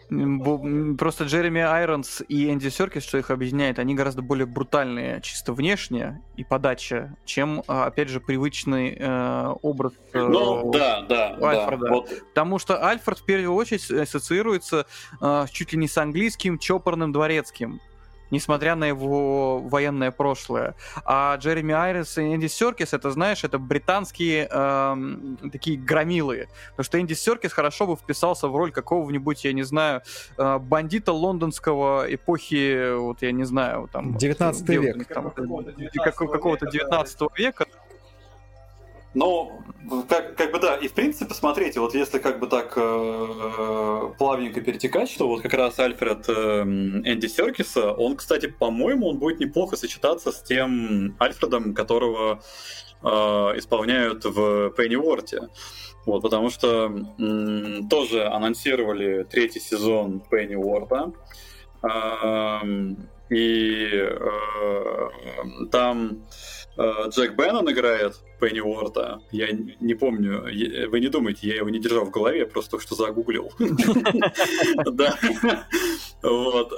Просто 0.08 1.24
Джереми 1.24 1.60
Айронс 1.60 2.22
и 2.28 2.50
Энди 2.50 2.68
Серкис, 2.68 3.04
что 3.04 3.18
их 3.18 3.30
объединяет, 3.30 3.78
они 3.78 3.94
гораздо 3.94 4.22
более 4.22 4.46
брутальные 4.46 5.20
чисто 5.22 5.52
внешне 5.52 6.22
и 6.36 6.44
подача, 6.44 7.16
чем, 7.24 7.62
а, 7.66 7.86
опять 7.86 8.08
же, 8.08 8.20
привычный 8.20 8.96
э, 8.98 9.54
образ 9.62 9.92
э, 10.12 10.20
ну, 10.20 10.70
да, 10.72 11.02
да, 11.02 11.38
Альфреда. 11.42 11.84
Да, 11.84 11.90
вот. 11.90 12.10
Потому 12.28 12.58
что 12.58 12.86
Альфред 12.86 13.18
в 13.18 13.24
первую 13.24 13.54
очередь 13.54 13.90
ассоциируется 13.90 14.86
э, 15.20 15.46
чуть 15.50 15.72
ли 15.72 15.78
не 15.78 15.88
с 15.88 15.96
английским 15.98 16.58
чопорным 16.58 17.12
дворецким 17.12 17.80
несмотря 18.30 18.74
на 18.74 18.84
его 18.84 19.60
военное 19.60 20.10
прошлое. 20.10 20.74
А 21.04 21.36
Джереми 21.36 21.74
Айрис 21.74 22.18
и 22.18 22.34
Энди 22.34 22.46
Серкис, 22.46 22.92
это, 22.92 23.10
знаешь, 23.10 23.44
это 23.44 23.58
британские 23.58 24.48
эм, 24.50 25.38
такие 25.52 25.78
громилы. 25.78 26.48
Потому 26.70 26.84
что 26.84 27.00
Энди 27.00 27.14
Серкис 27.14 27.52
хорошо 27.52 27.86
бы 27.86 27.96
вписался 27.96 28.48
в 28.48 28.56
роль 28.56 28.72
какого-нибудь, 28.72 29.44
я 29.44 29.52
не 29.52 29.62
знаю, 29.62 30.02
э, 30.36 30.58
бандита 30.58 31.12
лондонского 31.12 32.06
эпохи, 32.08 32.96
вот 32.96 33.22
я 33.22 33.32
не 33.32 33.44
знаю, 33.44 33.88
там... 33.92 34.16
19 34.16 34.60
вот, 34.60 34.68
век. 34.68 35.06
Там, 35.06 35.30
какого-то 35.30 36.66
19 36.66 37.20
века. 37.36 37.66
Ну, 39.14 39.62
как, 40.08 40.36
как 40.36 40.50
бы 40.50 40.58
да, 40.58 40.74
и 40.76 40.88
в 40.88 40.92
принципе, 40.92 41.32
смотрите, 41.34 41.78
вот 41.78 41.94
если 41.94 42.18
как 42.18 42.40
бы 42.40 42.48
так 42.48 42.72
э, 42.76 42.80
э, 42.80 44.12
плавненько 44.18 44.60
перетекать, 44.60 45.08
что 45.08 45.28
вот 45.28 45.40
как 45.40 45.54
раз 45.54 45.78
Альфред 45.78 46.28
э, 46.28 46.62
Энди 46.62 47.26
Серкиса, 47.26 47.92
он, 47.92 48.16
кстати, 48.16 48.46
по-моему, 48.46 49.08
он 49.08 49.18
будет 49.18 49.38
неплохо 49.38 49.76
сочетаться 49.76 50.32
с 50.32 50.42
тем 50.42 51.16
Альфредом, 51.20 51.74
которого 51.74 52.42
э, 53.02 53.08
исполняют 53.08 54.24
в 54.24 54.70
Пенни 54.70 54.96
Уорте. 54.96 55.48
Вот, 56.06 56.20
потому 56.20 56.50
что 56.50 56.92
э, 57.18 57.80
тоже 57.88 58.26
анонсировали 58.26 59.22
третий 59.30 59.60
сезон 59.60 60.22
Пенни 60.28 60.56
Уорта. 60.56 61.12
Э, 61.84 62.58
и 63.30 63.90
э, 63.92 65.08
там 65.70 66.18
Э, 66.18 66.53
Джек 66.76 67.36
Беннон 67.36 67.70
играет 67.70 68.20
Пенни 68.40 68.60
Уорта. 68.60 69.20
Я 69.30 69.48
не 69.52 69.94
помню, 69.94 70.42
вы 70.90 71.00
не 71.00 71.08
думаете, 71.08 71.48
я 71.48 71.56
его 71.56 71.68
не 71.68 71.78
держал 71.78 72.04
в 72.04 72.10
голове, 72.10 72.40
я 72.40 72.46
просто 72.46 72.80
что 72.80 72.94
загуглил. 72.94 73.52
Да. 74.92 75.14
Вот. 76.22 76.72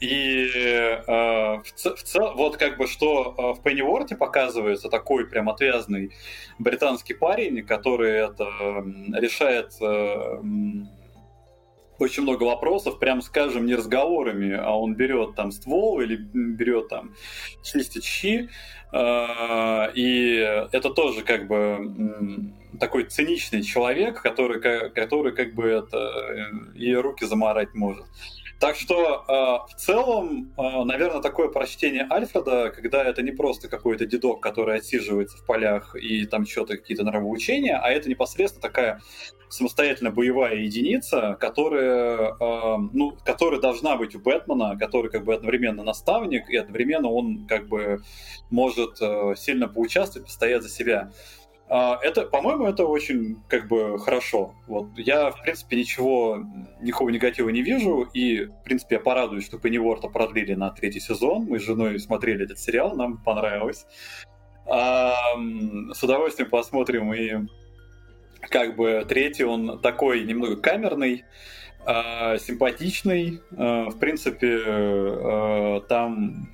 И 0.00 0.48
э, 0.54 1.58
в, 1.58 1.62
в 1.62 2.02
целом, 2.02 2.36
вот 2.36 2.56
как 2.56 2.78
бы 2.78 2.86
что 2.86 3.34
э, 3.36 3.60
в 3.60 3.62
Пенни 3.62 3.82
Уорте 3.82 4.16
показывается 4.16 4.88
такой 4.88 5.26
прям 5.26 5.50
отвязный 5.50 6.12
британский 6.58 7.12
парень, 7.12 7.66
который 7.66 8.12
это 8.12 8.48
решает 9.14 9.74
очень 12.00 12.22
много 12.22 12.44
вопросов, 12.44 12.98
прям 12.98 13.20
скажем, 13.20 13.66
не 13.66 13.74
разговорами, 13.74 14.54
а 14.54 14.74
он 14.74 14.94
берет 14.94 15.34
там 15.34 15.52
ствол 15.52 16.00
или 16.00 16.16
берет 16.16 16.88
там 16.88 17.14
чистить 17.62 18.04
щи, 18.04 18.48
э, 18.48 18.48
и 18.92 20.66
это 20.72 20.90
тоже 20.90 21.22
как 21.22 21.46
бы 21.46 22.52
такой 22.80 23.04
циничный 23.04 23.62
человек, 23.62 24.20
который, 24.22 24.60
который 24.90 25.32
как 25.32 25.54
бы 25.54 25.68
это 25.68 25.98
э, 25.98 26.76
и 26.76 26.94
руки 26.94 27.26
заморать 27.26 27.74
может. 27.74 28.06
Так 28.60 28.76
что 28.76 29.24
э, 29.26 29.72
в 29.72 29.74
целом, 29.74 30.52
э, 30.58 30.84
наверное, 30.84 31.22
такое 31.22 31.48
прочтение 31.48 32.06
Альфреда, 32.10 32.68
когда 32.68 33.02
это 33.02 33.22
не 33.22 33.32
просто 33.32 33.68
какой-то 33.68 34.04
дедок, 34.04 34.40
который 34.40 34.76
отсиживается 34.76 35.38
в 35.38 35.46
полях 35.46 35.96
и 35.96 36.26
там 36.26 36.44
что-то 36.44 36.76
какие-то 36.76 37.02
нравоучения, 37.02 37.78
а 37.78 37.88
это 37.90 38.10
непосредственно 38.10 38.60
такая 38.60 39.00
самостоятельно 39.48 40.10
боевая 40.10 40.56
единица, 40.56 41.38
которая, 41.40 42.34
э, 42.38 42.76
ну, 42.92 43.16
которая 43.24 43.62
должна 43.62 43.96
быть 43.96 44.14
у 44.14 44.18
Бэтмена, 44.18 44.76
который 44.78 45.10
как 45.10 45.24
бы 45.24 45.32
одновременно 45.32 45.82
наставник 45.82 46.50
и 46.50 46.56
одновременно 46.56 47.08
он 47.08 47.46
как 47.46 47.66
бы 47.66 48.02
может 48.50 48.98
сильно 49.38 49.68
поучаствовать, 49.68 50.26
постоять 50.26 50.62
за 50.62 50.68
себя. 50.68 51.12
А, 51.72 52.00
это, 52.02 52.22
по-моему, 52.22 52.66
это 52.66 52.84
очень 52.84 53.36
как 53.46 53.68
бы 53.68 53.96
хорошо. 54.00 54.56
Вот 54.66 54.88
я, 54.96 55.30
в 55.30 55.40
принципе, 55.40 55.76
ничего, 55.76 56.44
никакого 56.80 57.10
негатива 57.10 57.48
не 57.48 57.62
вижу, 57.62 58.08
и, 58.12 58.46
в 58.46 58.62
принципе, 58.64 58.96
я 58.96 59.00
порадуюсь, 59.00 59.46
что 59.46 59.56
Пенниворта 59.56 60.08
продлили 60.08 60.54
на 60.54 60.70
третий 60.70 60.98
сезон. 60.98 61.44
Мы 61.44 61.60
с 61.60 61.62
женой 61.62 62.00
смотрели 62.00 62.44
этот 62.44 62.58
сериал, 62.58 62.96
нам 62.96 63.18
понравилось. 63.18 63.86
А, 64.66 65.14
с 65.92 66.02
удовольствием 66.02 66.50
посмотрим 66.50 67.14
и 67.14 67.46
как 68.40 68.74
бы 68.74 69.06
третий, 69.08 69.44
он 69.44 69.78
такой 69.80 70.24
немного 70.24 70.56
камерный, 70.56 71.24
а, 71.86 72.36
симпатичный. 72.38 73.42
В 73.52 73.96
принципе, 74.00 75.80
там 75.88 76.48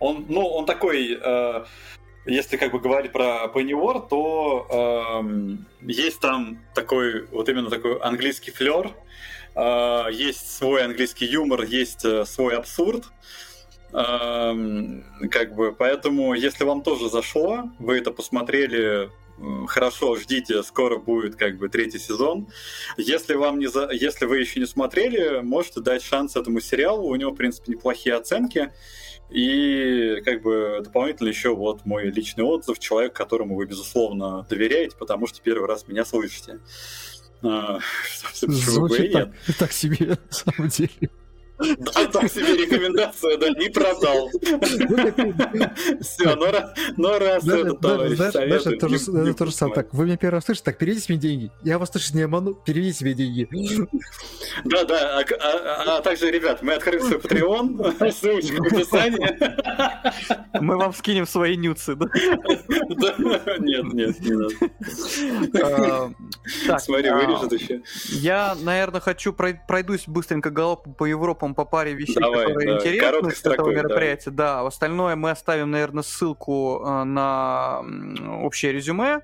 он, 0.00 0.24
ну, 0.30 0.46
он 0.46 0.64
такой 0.64 1.20
если 2.26 2.56
как 2.56 2.72
бы 2.72 2.80
говорить 2.80 3.12
про 3.12 3.50
Pennyworth, 3.52 4.08
то 4.08 4.66
эм, 5.20 5.66
есть 5.82 6.20
там 6.20 6.58
такой, 6.74 7.26
вот 7.26 7.48
именно 7.48 7.70
такой 7.70 7.98
английский 7.98 8.50
флер, 8.50 8.92
э, 9.54 10.06
есть 10.12 10.56
свой 10.56 10.84
английский 10.84 11.26
юмор, 11.26 11.62
есть 11.62 12.04
э, 12.04 12.24
свой 12.24 12.56
абсурд. 12.56 13.04
Эм, 13.92 15.04
как 15.30 15.54
бы, 15.54 15.72
поэтому, 15.72 16.34
если 16.34 16.64
вам 16.64 16.82
тоже 16.82 17.08
зашло, 17.08 17.70
вы 17.78 17.98
это 17.98 18.10
посмотрели, 18.10 19.10
хорошо, 19.66 20.16
ждите, 20.16 20.62
скоро 20.62 20.98
будет 20.98 21.36
как 21.36 21.58
бы 21.58 21.68
третий 21.68 21.98
сезон. 21.98 22.48
Если 22.96 23.34
вам 23.34 23.58
не 23.58 23.66
за... 23.66 23.90
если 23.90 24.26
вы 24.26 24.38
еще 24.38 24.60
не 24.60 24.66
смотрели, 24.66 25.40
можете 25.40 25.80
дать 25.80 26.02
шанс 26.02 26.36
этому 26.36 26.60
сериалу. 26.60 27.08
У 27.08 27.16
него, 27.16 27.32
в 27.32 27.36
принципе, 27.36 27.72
неплохие 27.72 28.14
оценки. 28.14 28.72
И 29.30 30.20
как 30.24 30.42
бы 30.42 30.80
дополнительно 30.84 31.28
еще 31.28 31.54
вот 31.54 31.84
мой 31.86 32.10
личный 32.10 32.44
отзыв, 32.44 32.78
человек, 32.78 33.14
которому 33.14 33.56
вы, 33.56 33.66
безусловно, 33.66 34.46
доверяете, 34.48 34.96
потому 34.96 35.26
что 35.26 35.40
первый 35.40 35.66
раз 35.66 35.88
меня 35.88 36.04
слышите. 36.04 36.60
А, 37.42 37.80
Звучит 38.34 39.12
так, 39.12 39.30
так 39.58 39.72
себе, 39.72 40.06
на 40.06 40.18
самом 40.30 40.68
деле. 40.68 41.10
Да, 41.58 42.06
так 42.12 42.30
себе 42.30 42.56
рекомендация, 42.56 43.38
да, 43.38 43.48
не 43.50 43.68
продал. 43.68 44.28
Все, 46.00 46.34
но 46.96 47.18
раз 47.18 47.46
это 47.46 47.74
товарищ 47.74 48.16
Знаешь, 48.16 48.66
это 48.66 48.76
то 49.34 49.46
же 49.46 49.52
самое. 49.52 49.74
Так, 49.74 49.94
вы 49.94 50.06
меня 50.06 50.16
первый 50.16 50.36
раз 50.36 50.46
слышите, 50.46 50.64
так, 50.64 50.78
переведите 50.78 51.12
мне 51.12 51.20
деньги. 51.20 51.52
Я 51.62 51.78
вас 51.78 51.90
слышать 51.90 52.14
не 52.14 52.22
обману, 52.22 52.54
переведите 52.54 53.04
мне 53.04 53.14
деньги. 53.14 53.48
Да, 54.64 54.84
да, 54.84 55.18
а, 55.18 55.24
а, 55.40 55.98
а 55.98 56.00
также, 56.02 56.30
ребят, 56.30 56.62
мы 56.62 56.74
открыли 56.74 57.00
свой 57.00 57.18
Patreon, 57.18 58.12
ссылочка 58.12 58.62
в 58.62 58.66
описании. 58.66 60.58
Мы 60.60 60.76
вам 60.76 60.92
скинем 60.92 61.26
свои 61.26 61.56
нюцы, 61.56 61.94
да? 61.94 62.06
Нет, 63.58 63.92
нет, 63.92 64.20
не 64.20 64.32
надо. 65.52 66.14
Смотри, 66.78 67.10
вырежет 67.10 67.52
еще. 67.52 67.82
Я, 68.08 68.56
наверное, 68.60 69.00
хочу 69.00 69.32
пройдусь 69.32 70.04
быстренько 70.06 70.50
галопом 70.50 70.94
по 70.94 71.04
Европе 71.06 71.43
по 71.52 71.64
паре 71.64 71.94
вещей, 71.94 72.20
Давай, 72.20 72.46
которые 72.46 72.66
да, 72.66 72.78
интересны 72.78 73.30
с 73.32 73.44
этого 73.44 73.70
мероприятия. 73.70 74.30
Да. 74.30 74.60
да, 74.62 74.66
остальное 74.66 75.16
мы 75.16 75.30
оставим, 75.30 75.72
наверное, 75.72 76.04
ссылку 76.04 76.80
э, 76.86 77.02
на 77.02 77.80
общее 78.40 78.72
резюме, 78.72 79.20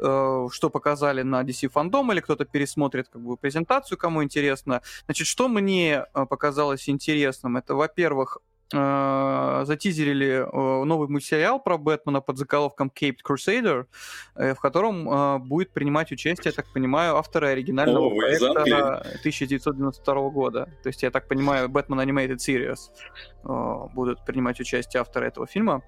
э, 0.00 0.48
что 0.50 0.70
показали 0.70 1.22
на 1.22 1.42
DC 1.42 1.68
фандом, 1.68 2.10
или 2.10 2.20
кто-то 2.20 2.44
пересмотрит 2.44 3.08
как 3.08 3.22
бы 3.22 3.36
презентацию, 3.36 3.96
кому 3.96 4.24
интересно. 4.24 4.82
Значит, 5.04 5.28
что 5.28 5.48
мне 5.48 6.04
э, 6.12 6.26
показалось 6.26 6.88
интересным, 6.88 7.56
это, 7.56 7.76
во-первых, 7.76 8.38
э, 8.72 9.64
затизерили 9.64 10.46
э, 10.46 10.84
новый 10.84 11.08
мультсериал 11.08 11.60
про 11.60 11.78
Бэтмена 11.78 12.20
под 12.20 12.38
заголовком 12.38 12.90
Caped 12.94 13.18
Crusader, 13.26 13.86
э, 14.34 14.54
в 14.54 14.60
котором 14.60 15.08
э, 15.08 15.38
будет 15.38 15.70
принимать 15.72 16.12
участие, 16.12 16.50
я 16.50 16.52
так 16.52 16.72
понимаю, 16.72 17.16
авторы 17.16 17.48
оригинального 17.48 18.06
О, 18.06 18.10
проекта 18.10 19.00
1992 19.20 20.30
года. 20.30 20.68
То 20.82 20.88
есть, 20.88 21.02
я 21.02 21.10
так 21.10 21.28
понимаю, 21.28 21.68
Batman 21.68 22.04
Animated 22.04 22.36
Series 22.36 22.90
э, 23.44 23.94
будут 23.94 24.24
принимать 24.24 24.60
участие 24.60 25.00
авторы 25.00 25.26
этого 25.26 25.46
фильма. 25.46 25.82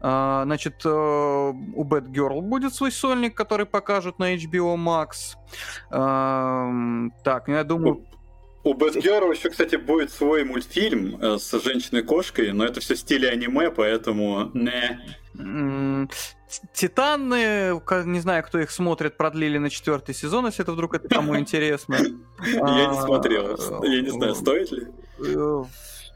Uh, 0.00 0.44
значит, 0.44 0.86
uh, 0.86 1.50
у 1.74 1.84
Batgirl 1.84 2.40
будет 2.40 2.72
свой 2.72 2.90
сольник, 2.90 3.36
который 3.36 3.66
покажут 3.66 4.18
на 4.18 4.34
HBO 4.34 4.74
Max. 4.76 5.36
Uh, 5.90 7.10
так, 7.22 7.48
ну, 7.48 7.54
я 7.54 7.64
думаю... 7.64 8.06
У 8.62 8.74
Бэтгерл 8.74 9.32
еще, 9.32 9.48
кстати, 9.48 9.76
будет 9.76 10.12
свой 10.12 10.44
мультфильм 10.44 11.16
э, 11.20 11.38
с 11.38 11.50
женщиной-кошкой, 11.58 12.52
но 12.52 12.64
это 12.64 12.80
все 12.80 12.94
в 12.94 12.98
стиле 12.98 13.30
аниме, 13.30 13.70
поэтому 13.70 14.50
не. 14.52 15.00
Титаны, 16.74 17.80
не 18.04 18.20
знаю, 18.20 18.42
кто 18.42 18.58
их 18.58 18.70
смотрит, 18.70 19.16
продлили 19.16 19.56
на 19.56 19.70
четвертый 19.70 20.14
сезон, 20.14 20.46
если 20.46 20.62
это 20.62 20.72
вдруг 20.72 20.94
это 20.94 21.08
кому 21.08 21.36
интересно. 21.38 21.96
Я 22.44 22.86
не 22.86 23.00
смотрел, 23.00 23.56
я 23.84 24.02
не 24.02 24.10
знаю, 24.10 24.34
стоит 24.34 24.70
ли. 24.72 24.88
Э, 25.20 25.64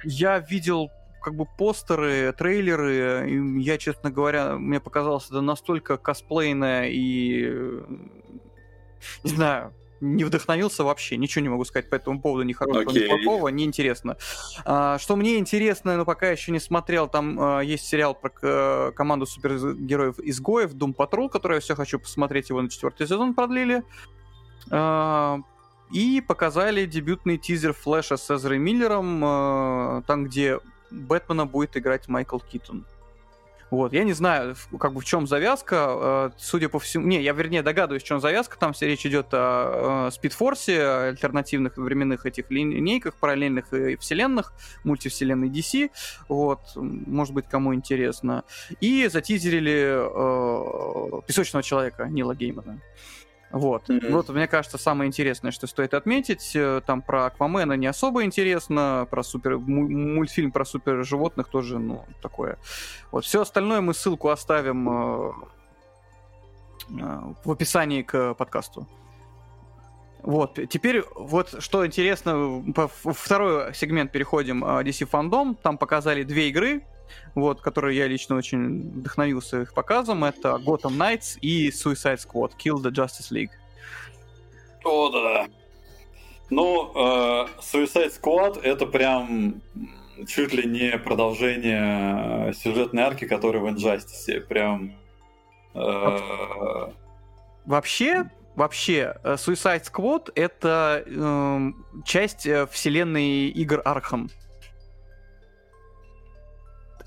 я 0.05 0.39
видел 0.39 0.91
как 1.23 1.37
бы 1.37 1.47
постеры, 1.47 2.35
трейлеры, 2.37 3.31
и 3.31 3.63
я, 3.63 3.79
честно 3.79 4.11
говоря, 4.11 4.57
мне 4.57 4.81
показалось 4.81 5.27
это 5.27 5.41
настолько 5.41 5.97
косплейное 5.97 6.91
и 6.91 7.81
не 9.23 9.31
знаю, 9.31 9.73
не 10.05 10.25
вдохновился 10.25 10.85
вообще, 10.85 11.17
ничего 11.17 11.43
не 11.43 11.49
могу 11.49 11.65
сказать 11.65 11.89
по 11.89 11.95
этому 11.95 12.21
поводу, 12.21 12.45
ни 12.45 12.53
хорошего, 12.53 12.91
okay. 12.91 13.05
ни 13.05 13.09
плохого, 13.09 13.49
неинтересно. 13.49 14.17
А, 14.65 14.99
что 14.99 15.17
мне 15.17 15.39
интересно, 15.39 15.97
но 15.97 16.05
пока 16.05 16.31
еще 16.31 16.53
не 16.53 16.61
смотрел, 16.61 17.09
там 17.09 17.39
а, 17.41 17.61
есть 17.61 17.87
сериал 17.87 18.15
про 18.15 18.31
к, 18.31 18.93
команду 18.97 19.27
супергероев-изгоев, 19.27 20.75
Doom 20.75 20.95
Patrol, 20.95 21.29
который 21.29 21.55
я 21.55 21.61
все 21.61 21.75
хочу 21.75 21.99
посмотреть, 21.99 22.51
его 22.51 22.61
на 22.61 22.69
четвертый 22.69 23.07
сезон 23.07 23.35
продлили. 23.35 23.83
А, 24.71 25.41
и 25.93 26.21
показали 26.21 26.87
дебютный 26.87 27.39
тизер 27.39 27.73
Флэша 27.73 28.17
с 28.17 28.31
Эзрой 28.31 28.59
Миллером, 28.59 29.23
а, 29.25 30.03
там, 30.07 30.25
где 30.25 30.61
Бэтмена 30.91 31.47
будет 31.47 31.77
играть 31.77 32.09
Майкл 32.09 32.39
Китон. 32.39 32.87
Вот, 33.71 33.93
я 33.93 34.05
не 34.05 34.13
знаю, 34.13 34.55
как 34.79 34.93
бы 34.93 35.01
в 35.01 35.05
чем 35.05 35.27
завязка, 35.27 35.87
э, 35.89 36.31
судя 36.37 36.69
по 36.69 36.79
всему... 36.79 37.07
Не, 37.07 37.23
я, 37.23 37.33
вернее, 37.33 37.63
догадываюсь, 37.63 38.03
в 38.03 38.07
чем 38.07 38.21
завязка. 38.21 38.59
Там 38.59 38.73
все 38.73 38.87
речь 38.87 39.05
идет 39.07 39.29
о 39.33 40.11
Спидфорсе, 40.13 40.83
альтернативных 40.83 41.77
временных 41.77 42.27
этих 42.27 42.51
линейках, 42.51 43.15
параллельных 43.17 43.67
вселенных, 44.01 44.53
мультивселенной 44.85 45.49
DC. 45.49 45.91
Вот, 46.29 46.61
может 46.77 47.35
быть, 47.35 47.47
кому 47.49 47.75
интересно. 47.75 48.45
И 48.81 49.09
затизерили 49.09 49.97
э, 49.99 51.21
Песочного 51.27 51.63
Человека 51.63 52.07
Нила 52.07 52.35
Геймана. 52.35 52.81
Вот. 53.55 53.89
Mm-hmm. 53.89 54.11
Вот, 54.11 54.29
мне 54.31 54.49
кажется, 54.49 54.79
самое 54.79 55.07
интересное, 55.07 55.53
что 55.53 55.69
стоит 55.69 55.95
отметить, 55.95 56.57
э, 56.57 56.81
там 56.85 57.03
про 57.03 57.27
Аквамена 57.27 57.75
не 57.75 57.87
особо 57.87 58.25
интересно, 58.25 59.07
про 59.09 59.23
супер 59.23 59.59
мультфильм 59.59 60.51
про 60.51 60.65
супер 60.65 61.05
животных 61.05 61.47
тоже, 61.47 61.79
ну, 61.79 62.05
такое. 62.21 62.59
Вот. 63.13 63.25
Все 63.25 63.43
остальное 63.43 63.81
мы 63.81 63.95
ссылку 63.95 64.31
оставим 64.31 64.89
э, 64.89 65.33
э, 67.01 67.21
в 67.45 67.51
описании 67.53 68.03
к 68.03 68.35
подкасту. 68.35 68.89
Вот, 70.25 70.59
теперь 70.69 71.05
вот 71.15 71.63
что 71.63 71.87
интересно, 71.87 72.65
второй 72.89 73.73
сегмент 73.73 74.11
переходим 74.11 74.65
DC 74.65 75.09
Fandom, 75.09 75.55
там 75.63 75.79
показали 75.79 76.25
две 76.25 76.49
игры, 76.49 76.83
вот, 77.35 77.61
которые 77.61 77.97
я 77.97 78.07
лично 78.07 78.37
очень 78.37 78.91
вдохновился 78.91 79.63
их 79.63 79.75
показом. 79.75 80.25
Это 80.25 80.61
Gotham 80.65 80.97
Knights 80.97 81.39
и 81.41 81.71
Suicide 81.71 82.19
Squad 82.19 82.53
Kill 82.59 82.77
the 82.77 82.91
Justice 82.91 83.31
League. 83.31 83.51
О, 84.85 85.11
да. 85.11 85.47
Ну, 86.51 86.93
э, 86.95 87.47
Suicide 87.61 88.13
Squad 88.21 88.61
это 88.63 88.87
прям 88.87 89.63
чуть 90.27 90.53
ли 90.53 90.69
не 90.69 90.99
продолжение 90.99 92.53
сюжетной 92.55 93.03
арки, 93.03 93.27
которая 93.27 93.63
в 93.63 93.67
Injustice. 93.67 94.41
Прям... 94.41 94.95
Э... 95.75 96.91
Вообще, 97.65 98.31
вообще, 98.55 99.17
э, 99.23 99.35
Suicide 99.35 99.83
Squad— 99.91 100.33
это 100.35 101.03
э, 101.07 101.73
часть 102.05 102.47
э, 102.47 102.67
вселенной 102.67 103.49
игр 103.49 103.81
Arkham. 103.85 104.31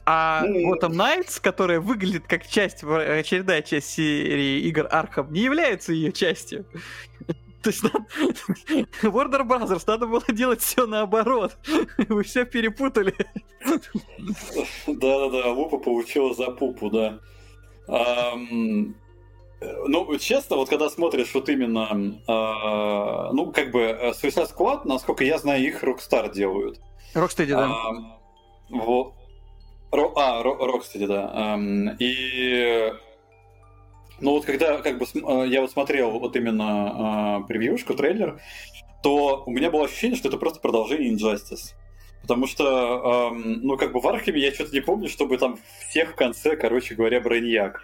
А 0.10 0.46
ну... 0.48 0.74
Gotham 0.74 0.94
Knights, 0.94 1.42
которая 1.42 1.82
выглядит 1.82 2.28
как 2.28 2.48
часть, 2.48 2.82
очередная 2.82 3.62
часть 3.62 3.90
серии 3.90 4.62
игр 4.62 4.88
Arkham, 4.90 5.34
не 5.34 5.42
является 5.42 5.92
ее 5.92 6.14
частью. 6.14 6.66
То 7.62 7.72
есть 7.72 7.84
надо... 7.84 7.98
Warner 9.04 9.46
Brothers 9.46 9.84
надо 9.86 10.08
было 10.08 10.24
делать 10.30 10.62
все 10.62 10.88
наоборот. 10.88 11.58
Вы 11.98 12.24
все 12.24 12.46
перепутали. 12.46 13.14
Да-да-да, 14.88 15.52
Лупа 15.52 15.78
получила 15.78 16.34
за 16.34 16.52
пупу, 16.52 16.90
да. 16.90 17.20
Ну, 19.60 20.18
честно, 20.20 20.56
вот 20.56 20.70
когда 20.70 20.90
смотришь 20.90 21.34
вот 21.34 21.50
именно, 21.50 21.90
э, 21.92 23.34
ну, 23.34 23.52
как 23.52 23.72
бы 23.72 23.82
э, 23.82 24.12
Suicide 24.12 24.56
Squad, 24.56 24.82
насколько 24.86 25.24
я 25.24 25.40
знаю, 25.40 25.66
их 25.66 25.84
Rockstar 25.84 26.32
делают. 26.32 26.80
Rocksteady, 27.16 27.48
да. 27.48 27.66
А, 27.66 28.20
вот. 28.70 29.17
Ро, 29.92 30.14
а, 30.16 30.44
Rocksteady, 30.44 31.08
да. 31.08 31.56
Эм, 31.56 31.96
и 32.00 32.92
ну 34.20 34.32
вот 34.32 34.46
когда 34.46 34.80
как 34.80 34.98
бы 34.98 35.06
э, 35.06 35.48
я 35.48 35.62
вот 35.62 35.72
смотрел 35.72 36.12
вот 36.12 36.36
именно 36.36 37.42
э, 37.44 37.48
превьюшку, 37.48 37.94
трейлер, 37.94 38.42
то 39.04 39.44
у 39.46 39.52
меня 39.52 39.70
было 39.70 39.86
ощущение, 39.86 40.18
что 40.18 40.28
это 40.28 40.38
просто 40.38 40.60
продолжение 40.60 41.14
Injustice. 41.14 41.76
Потому 42.22 42.48
что, 42.48 43.30
эм, 43.32 43.62
ну, 43.62 43.78
как 43.78 43.94
бы 43.94 44.02
в 44.02 44.08
Arkham 44.08 44.37
е 44.37 44.42
я 44.42 44.52
что-то 44.52 44.74
не 44.74 44.82
помню, 44.82 45.08
чтобы 45.08 45.38
там 45.38 45.60
всех 45.88 46.12
в 46.12 46.16
конце, 46.16 46.58
короче 46.58 46.96
говоря, 46.96 47.22
Брейниак 47.22 47.84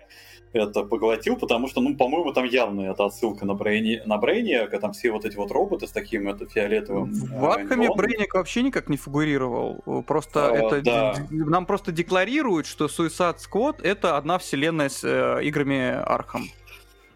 это 0.54 0.84
поглотил, 0.84 1.36
потому 1.36 1.68
что, 1.68 1.82
ну, 1.82 1.96
по-моему, 1.96 2.32
там 2.32 2.46
явно 2.46 2.82
это 2.82 3.06
отсылка 3.06 3.46
на, 3.46 3.56
Брейни, 3.56 4.02
на 4.06 4.18
Брейниака, 4.18 4.80
там 4.80 4.94
все 4.94 5.12
вот 5.12 5.26
эти 5.26 5.36
вот 5.36 5.52
роботы 5.52 5.88
с 5.88 5.92
таким 5.92 6.28
это 6.28 6.46
фиолетовым. 6.46 7.12
В 7.12 7.46
Arkham 7.46 7.83
е 7.83 7.90
Брейниак 7.94 8.36
вообще 8.36 8.62
никак 8.62 8.90
не 8.90 8.98
фигурировал. 8.98 10.04
Просто 10.06 10.50
а, 10.50 10.56
это 10.56 10.82
да. 10.82 11.16
нам 11.30 11.66
просто 11.66 11.92
декларируют, 11.92 12.68
что 12.68 12.86
Suicide 12.86 13.38
Squad 13.38 13.82
это 13.84 14.16
одна 14.18 14.38
вселенная 14.38 14.90
с 14.90 15.04
э, 15.04 15.44
играми 15.44 15.92
Arkham. 15.92 16.46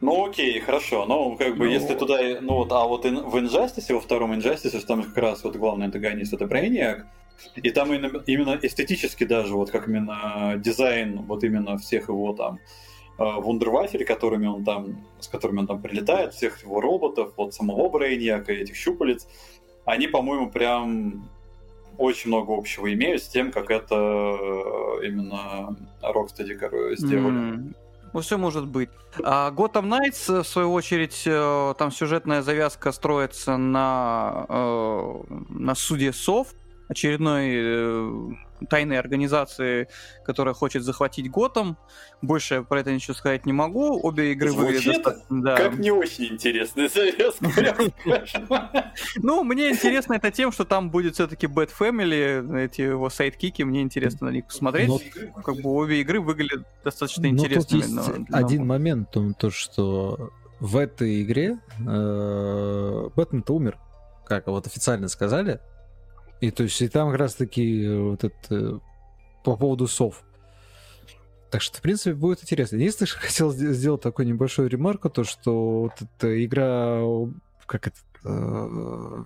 Ну 0.02 0.30
окей, 0.30 0.60
хорошо, 0.60 1.06
но 1.06 1.36
как 1.36 1.58
бы 1.58 1.66
ну... 1.66 1.72
если 1.72 1.96
туда, 1.96 2.20
ну 2.42 2.56
вот, 2.56 2.72
а 2.72 2.86
вот 2.86 3.06
в 3.06 3.36
Injustice, 3.36 3.94
во 3.94 4.00
втором 4.00 4.34
Injustice, 4.34 4.80
там 4.86 5.04
как 5.04 5.18
раз 5.18 5.44
вот 5.44 5.56
главный 5.56 5.86
антагонист 5.86 6.34
это 6.34 6.46
Брейниак, 6.46 7.06
и 7.56 7.70
там 7.72 7.94
именно, 7.94 8.22
именно 8.28 8.60
эстетически 8.62 9.24
даже, 9.24 9.54
вот 9.56 9.72
как 9.72 9.88
именно 9.88 10.56
дизайн 10.58 11.24
вот 11.24 11.44
именно 11.44 11.78
всех 11.78 12.10
его 12.10 12.34
там 12.34 12.60
Э, 12.60 12.87
вундервафель, 13.18 14.06
которыми 14.06 14.48
он 14.48 14.64
там, 14.64 14.98
с 15.20 15.28
которыми 15.28 15.60
он 15.60 15.68
там 15.68 15.82
прилетает, 15.82 16.34
всех 16.34 16.64
его 16.64 16.82
роботов, 16.82 17.34
вот 17.36 17.54
самого 17.54 17.90
Брейньяка, 17.90 18.52
этих 18.52 18.76
щупалец, 18.76 19.28
они, 19.86 20.08
по-моему, 20.08 20.52
прям 20.52 21.28
очень 21.98 22.30
много 22.30 22.56
общего 22.56 22.94
имеют 22.94 23.24
с 23.24 23.28
тем, 23.28 23.52
как 23.52 23.72
это 23.72 23.96
э, 23.96 25.08
именно 25.08 25.76
Rocksteady 26.04 26.96
сделали. 26.96 27.56
Mm. 27.56 27.76
Ну, 28.14 28.20
все 28.22 28.38
может 28.38 28.68
быть. 28.68 28.90
А 29.24 29.52
Gotham 29.52 29.90
Knights, 29.90 30.44
в 30.44 30.48
свою 30.48 30.72
очередь, 30.74 31.24
э, 31.26 31.74
там 31.78 31.92
сюжетная 31.92 32.42
завязка 32.42 32.92
строится 32.92 33.58
на, 33.58 34.46
на 35.50 35.76
суде 35.76 36.14
Сов, 36.14 36.50
очередной 36.88 38.38
тайной 38.70 38.98
организации, 38.98 39.88
которая 40.26 40.54
хочет 40.54 40.84
захватить 40.84 41.30
Готэм. 41.30 41.78
Больше 42.22 42.64
про 42.64 42.80
это 42.80 42.92
ничего 42.92 43.14
сказать 43.14 43.46
не 43.46 43.54
могу. 43.54 44.00
Обе 44.02 44.32
игры 44.32 44.52
выглядят... 44.52 45.24
Да. 45.30 45.56
как 45.56 45.78
не 45.78 45.92
очень 45.92 46.26
интересная 46.34 46.90
завязка. 46.90 47.48
Ну, 49.18 49.44
мне 49.44 49.70
интересно 49.70 50.14
это 50.14 50.32
тем, 50.32 50.52
что 50.52 50.66
там 50.66 50.90
будет 50.90 51.16
все-таки 51.16 51.46
Bad 51.48 51.70
Family, 51.78 52.60
эти 52.60 52.82
его 52.82 53.10
сайдкики, 53.10 53.62
мне 53.64 53.82
интересно 53.82 54.28
на 54.28 54.32
них 54.32 54.48
посмотреть. 54.48 55.12
Как 55.44 55.56
бы 55.58 55.70
обе 55.70 56.02
игры 56.02 56.20
выглядят 56.20 56.66
достаточно 56.84 57.28
интересными. 57.28 57.82
Тут 57.82 57.92
есть 57.92 58.28
один 58.32 58.66
момент, 58.66 59.16
то, 59.38 59.52
что 59.52 60.32
в 60.60 60.78
этой 60.78 61.22
игре 61.22 61.60
э, 61.80 63.10
Бэтмен-то 63.16 63.54
умер, 63.54 63.78
как 64.26 64.48
вот 64.48 64.66
официально 64.66 65.08
сказали, 65.08 65.60
и 66.42 66.52
то 66.52 66.64
есть 66.64 66.82
и 66.82 66.88
там 66.88 67.10
как 67.10 67.20
раз 67.20 67.36
таки 67.36 67.84
э, 67.84 68.00
вот 68.00 68.24
это 68.24 68.36
э, 68.50 68.80
по 69.44 69.56
поводу 69.56 69.88
сов. 69.88 70.24
Так 71.50 71.62
что, 71.62 71.78
в 71.78 71.82
принципе, 71.82 72.14
будет 72.14 72.42
интересно. 72.44 72.76
Единственное, 72.76 73.08
что 73.10 73.20
хотел 73.20 73.52
сделать 73.52 74.02
такой 74.02 74.26
небольшой 74.26 74.68
ремарку, 74.68 75.10
то 75.10 75.24
что 75.24 75.82
вот 75.82 75.94
эта 76.02 76.44
игра, 76.46 77.02
как 77.66 77.88
это, 77.88 77.98
э, 78.24 79.24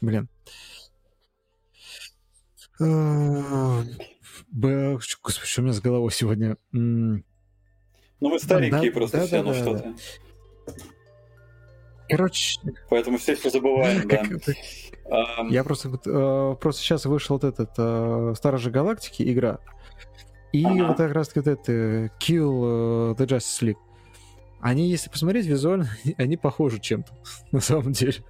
блин, 0.00 0.28
э, 2.80 3.82
Господи, 4.52 5.46
что 5.46 5.60
у 5.60 5.64
меня 5.64 5.72
с 5.74 5.80
головой 5.80 6.10
сегодня? 6.12 6.56
Ну, 6.72 7.22
мы 8.20 8.38
старенькие 8.38 8.90
да, 8.90 8.94
просто 8.94 9.18
да, 9.18 9.26
все, 9.26 9.36
да, 9.36 9.42
ну 9.42 9.52
да, 9.52 9.58
что-то. 9.58 9.94
Короче... 12.10 12.60
Поэтому 12.88 13.18
все 13.18 13.34
все 13.34 13.50
забываем, 13.50 14.08
да. 14.08 14.22
Я 15.48 15.64
просто, 15.64 15.88
э, 15.88 16.56
просто 16.60 16.82
сейчас 16.82 17.04
вышел 17.04 17.36
вот 17.36 17.44
этот 17.44 17.70
э, 17.76 18.34
Сторожи 18.36 18.70
Галактики 18.70 19.22
игра, 19.22 19.58
и 20.52 20.64
ага. 20.64 20.88
вот 20.88 20.96
как 20.96 21.12
раз 21.12 21.30
вот 21.34 21.46
это 21.46 22.10
Kill 22.20 23.12
э, 23.12 23.14
the 23.14 23.26
Justice 23.26 23.62
League. 23.62 23.78
Они, 24.60 24.88
если 24.88 25.08
посмотреть 25.10 25.46
визуально, 25.46 25.90
они 26.16 26.36
похожи 26.36 26.78
чем-то, 26.80 27.12
на 27.52 27.60
самом 27.60 27.92
деле. 27.92 28.22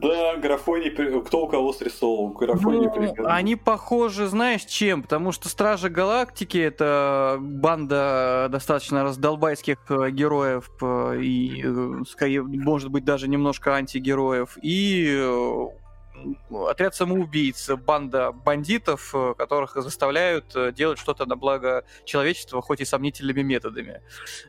Да, 0.00 0.36
графоний, 0.36 0.90
кто 0.90 1.44
у 1.44 1.48
кого 1.48 1.72
срисовал, 1.72 2.28
графоний 2.28 2.88
ну, 3.16 3.26
Они 3.26 3.56
похожи, 3.56 4.26
знаешь, 4.26 4.64
чем? 4.64 5.02
Потому 5.02 5.32
что 5.32 5.48
Стражи 5.48 5.88
Галактики— 5.88 6.58
это 6.58 7.38
банда 7.40 8.48
достаточно 8.50 9.02
раздолбайских 9.02 9.78
э, 9.88 10.10
героев 10.10 10.70
э, 10.80 11.18
и, 11.20 11.62
э, 11.64 12.42
может 12.42 12.90
быть, 12.90 13.04
даже 13.04 13.28
немножко 13.28 13.74
антигероев. 13.74 14.56
И 14.62 15.20
отряд 16.50 16.94
самоубийц, 16.94 17.70
банда 17.70 18.32
бандитов, 18.32 19.14
э, 19.14 19.34
которых 19.36 19.74
заставляют 19.74 20.54
э, 20.54 20.72
делать 20.72 20.98
что-то 20.98 21.26
на 21.26 21.36
благо 21.36 21.84
человечества, 22.04 22.62
хоть 22.62 22.80
и 22.80 22.84
сомнительными 22.84 23.42
методами. 23.42 24.02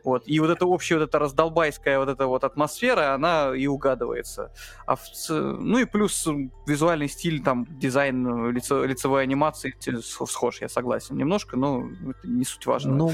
Вот. 0.04 0.22
И 0.26 0.40
вот 0.40 0.50
эта 0.50 0.66
общая 0.66 0.96
вот 0.98 1.04
эта 1.04 1.18
раздолбайская 1.18 1.98
вот 1.98 2.08
эта 2.08 2.26
вот 2.26 2.44
атмосфера, 2.44 3.14
она 3.14 3.54
и 3.54 3.66
угадывается. 3.66 4.52
А 4.86 4.96
в... 4.96 5.02
Ну 5.28 5.78
и 5.78 5.84
плюс 5.84 6.26
визуальный 6.66 7.08
стиль, 7.08 7.42
там, 7.42 7.66
дизайн 7.70 8.50
лицо... 8.50 8.84
лицевой 8.84 9.22
анимации 9.22 9.74
схож, 10.00 10.60
я 10.60 10.68
согласен. 10.68 11.16
Немножко, 11.16 11.56
но 11.56 11.88
это 12.08 12.28
не 12.28 12.44
суть 12.44 12.66
важно. 12.66 12.94
Ну... 12.94 13.12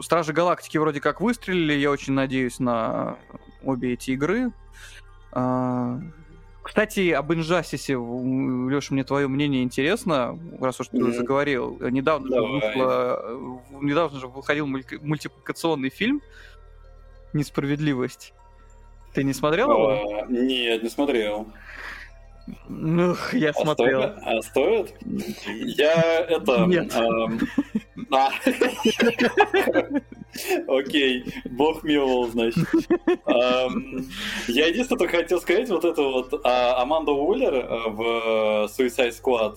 Стражи 0.00 0.32
Галактики 0.32 0.78
вроде 0.78 1.00
как 1.00 1.20
выстрелили, 1.20 1.74
я 1.74 1.90
очень 1.90 2.14
надеюсь 2.14 2.58
на 2.58 3.18
обе 3.62 3.92
эти 3.92 4.12
игры. 4.12 4.52
Кстати, 6.64 7.10
об 7.10 7.30
Инжастисе, 7.30 7.92
Леша, 7.92 8.94
мне 8.94 9.04
твое 9.04 9.28
мнение 9.28 9.62
интересно, 9.62 10.38
раз 10.58 10.80
уж 10.80 10.88
ты 10.88 10.96
mm. 10.96 11.12
заговорил. 11.12 11.78
Недавно 11.90 12.34
же, 12.34 12.42
вышло, 12.42 13.60
недавно 13.82 14.18
же 14.18 14.28
выходил 14.28 14.66
мультипликационный 14.66 15.90
фильм 15.90 16.22
«Несправедливость». 17.34 18.32
Ты 19.12 19.24
не 19.24 19.34
смотрел 19.34 19.70
его? 19.70 20.22
А, 20.22 20.26
нет, 20.26 20.82
не 20.82 20.88
смотрел. 20.88 21.46
Ну, 22.66 23.14
я 23.32 23.50
а 23.50 23.54
смотрел. 23.54 24.02
Стоит? 24.02 24.18
А 24.22 24.42
стоит? 24.42 24.94
Я 25.76 26.20
это... 26.20 26.64
Нет. 26.64 26.94
А. 26.96 27.28
Окей, 30.68 31.24
бог 31.50 31.84
миловал, 31.84 32.26
значит. 32.28 32.64
Я 34.48 34.66
единственное 34.66 34.98
только 34.98 35.18
хотел 35.18 35.40
сказать, 35.40 35.68
вот 35.68 35.84
это 35.84 36.02
вот 36.02 36.40
а, 36.44 36.82
Аманда 36.82 37.12
Уиллер 37.12 37.54
э, 37.54 37.88
в 37.90 38.00
Suicide 38.66 39.14
Squad. 39.14 39.56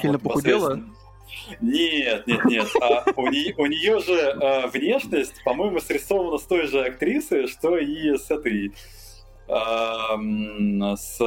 Сильно 0.00 0.18
похудела? 0.18 0.80
Нет, 1.60 2.26
нет, 2.26 2.44
нет. 2.44 2.68
А 2.80 3.04
у, 3.16 3.28
нее, 3.28 3.54
у 3.56 3.66
нее 3.66 4.00
же 4.00 4.20
а, 4.20 4.66
внешность, 4.66 5.42
по-моему, 5.44 5.80
срисована 5.80 6.38
с 6.38 6.42
той 6.42 6.66
же 6.66 6.84
актрисы, 6.84 7.46
что 7.46 7.78
и 7.78 8.16
с 8.16 8.30
этой... 8.30 8.72
А, 9.48 10.16
с 10.96 11.20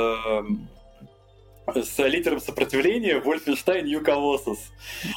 с 1.75 1.97
лидером 2.07 2.39
сопротивления 2.39 3.19
Вольфенштайн 3.19 3.85
Нью 3.85 4.01
Колоссус. 4.01 4.59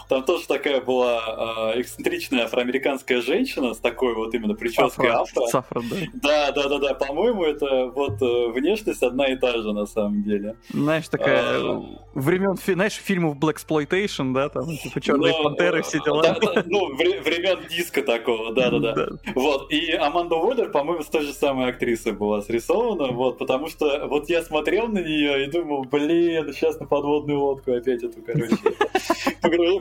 Там 0.09 0.25
тоже 0.25 0.47
такая 0.47 0.81
была 0.81 1.73
э, 1.75 1.81
эксцентричная 1.81 2.45
афроамериканская 2.45 3.21
женщина 3.21 3.75
с 3.75 3.79
такой 3.79 4.15
вот 4.15 4.35
именно 4.35 4.55
прической 4.55 5.11
афро. 5.11 5.47
Сафра, 5.47 5.83
да. 5.83 5.97
Да, 6.15 6.53
да, 6.53 6.69
да, 6.69 6.79
да. 6.79 6.95
По-моему, 6.95 7.45
это 7.45 7.87
вот 7.87 8.21
э, 8.21 8.49
внешность 8.53 9.03
одна 9.03 9.27
и 9.27 9.37
та 9.37 9.53
же 9.59 9.73
на 9.73 9.87
самом 9.87 10.23
деле. 10.23 10.57
Знаешь, 10.71 11.09
такая 11.09 11.61
а... 11.61 11.83
времен, 12.15 12.57
знаешь, 12.57 12.95
фильмов 12.95 13.37
Black 13.37 13.57
Exploitation, 13.57 14.33
да, 14.33 14.49
там 14.49 14.77
типа 14.77 15.01
Черные 15.01 15.33
ну, 15.37 15.45
пантеры, 15.45 15.83
все 15.83 16.01
дела. 16.05 16.37
Ну, 16.67 16.95
времен 16.97 17.69
диска 17.69 18.03
такого, 18.03 18.53
да, 18.53 18.71
да, 18.71 18.93
да. 18.93 19.09
Вот. 19.35 19.71
И 19.71 19.93
Аманда 19.93 20.37
Уоллер, 20.37 20.71
по-моему, 20.71 21.03
с 21.03 21.07
той 21.07 21.23
же 21.23 21.33
самой 21.33 21.71
актрисой 21.71 22.13
была 22.13 22.43
срисована, 22.43 23.13
вот, 23.13 23.39
потому 23.39 23.69
что 23.69 24.07
вот 24.07 24.29
я 24.29 24.43
смотрел 24.43 24.89
на 24.89 24.99
нее 24.99 25.45
и 25.45 25.51
думал, 25.51 25.85
блин, 25.85 26.40
надо 26.41 26.53
сейчас 26.53 26.79
на 26.81 26.87
подводную 26.87 27.41
лодку 27.41 27.73
опять 27.73 28.03
эту, 28.03 28.23
короче, 28.23 28.57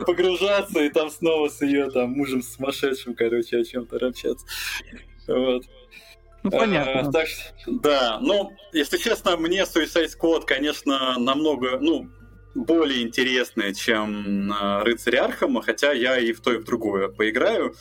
погружаться 0.06 0.80
и 0.80 0.90
там 0.90 1.10
снова 1.10 1.50
с 1.50 1.62
ее 1.62 1.90
там 1.90 2.12
мужем 2.12 2.42
сумасшедшим, 2.42 3.16
короче, 3.16 3.58
о 3.58 3.64
чем-то 3.64 3.98
общаться. 4.06 4.46
Вот. 5.28 5.64
Ну, 6.44 6.52
понятно. 6.52 7.02
А, 7.02 7.12
так, 7.12 7.28
да, 7.68 8.20
ну, 8.22 8.52
если 8.72 8.98
честно, 8.98 9.36
мне 9.38 9.64
Suicide 9.64 10.08
Squad, 10.08 10.46
конечно, 10.46 11.20
намного, 11.20 11.80
ну, 11.80 12.10
более 12.56 13.04
интересные, 13.04 13.74
чем 13.74 14.52
э, 14.52 14.84
Рыцарь 14.84 15.18
Архама, 15.18 15.62
хотя 15.62 15.92
я 15.92 16.18
и 16.18 16.32
в 16.34 16.42
то, 16.42 16.54
и 16.54 16.58
в 16.58 16.64
другое 16.64 17.10
поиграю. 17.10 17.76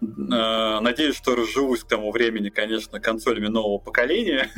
Э, 0.00 0.80
надеюсь, 0.80 1.16
что 1.16 1.34
разживусь 1.34 1.84
к 1.84 1.88
тому 1.88 2.10
времени, 2.10 2.48
конечно, 2.48 3.00
консолями 3.00 3.48
нового 3.48 3.78
поколения. 3.78 4.50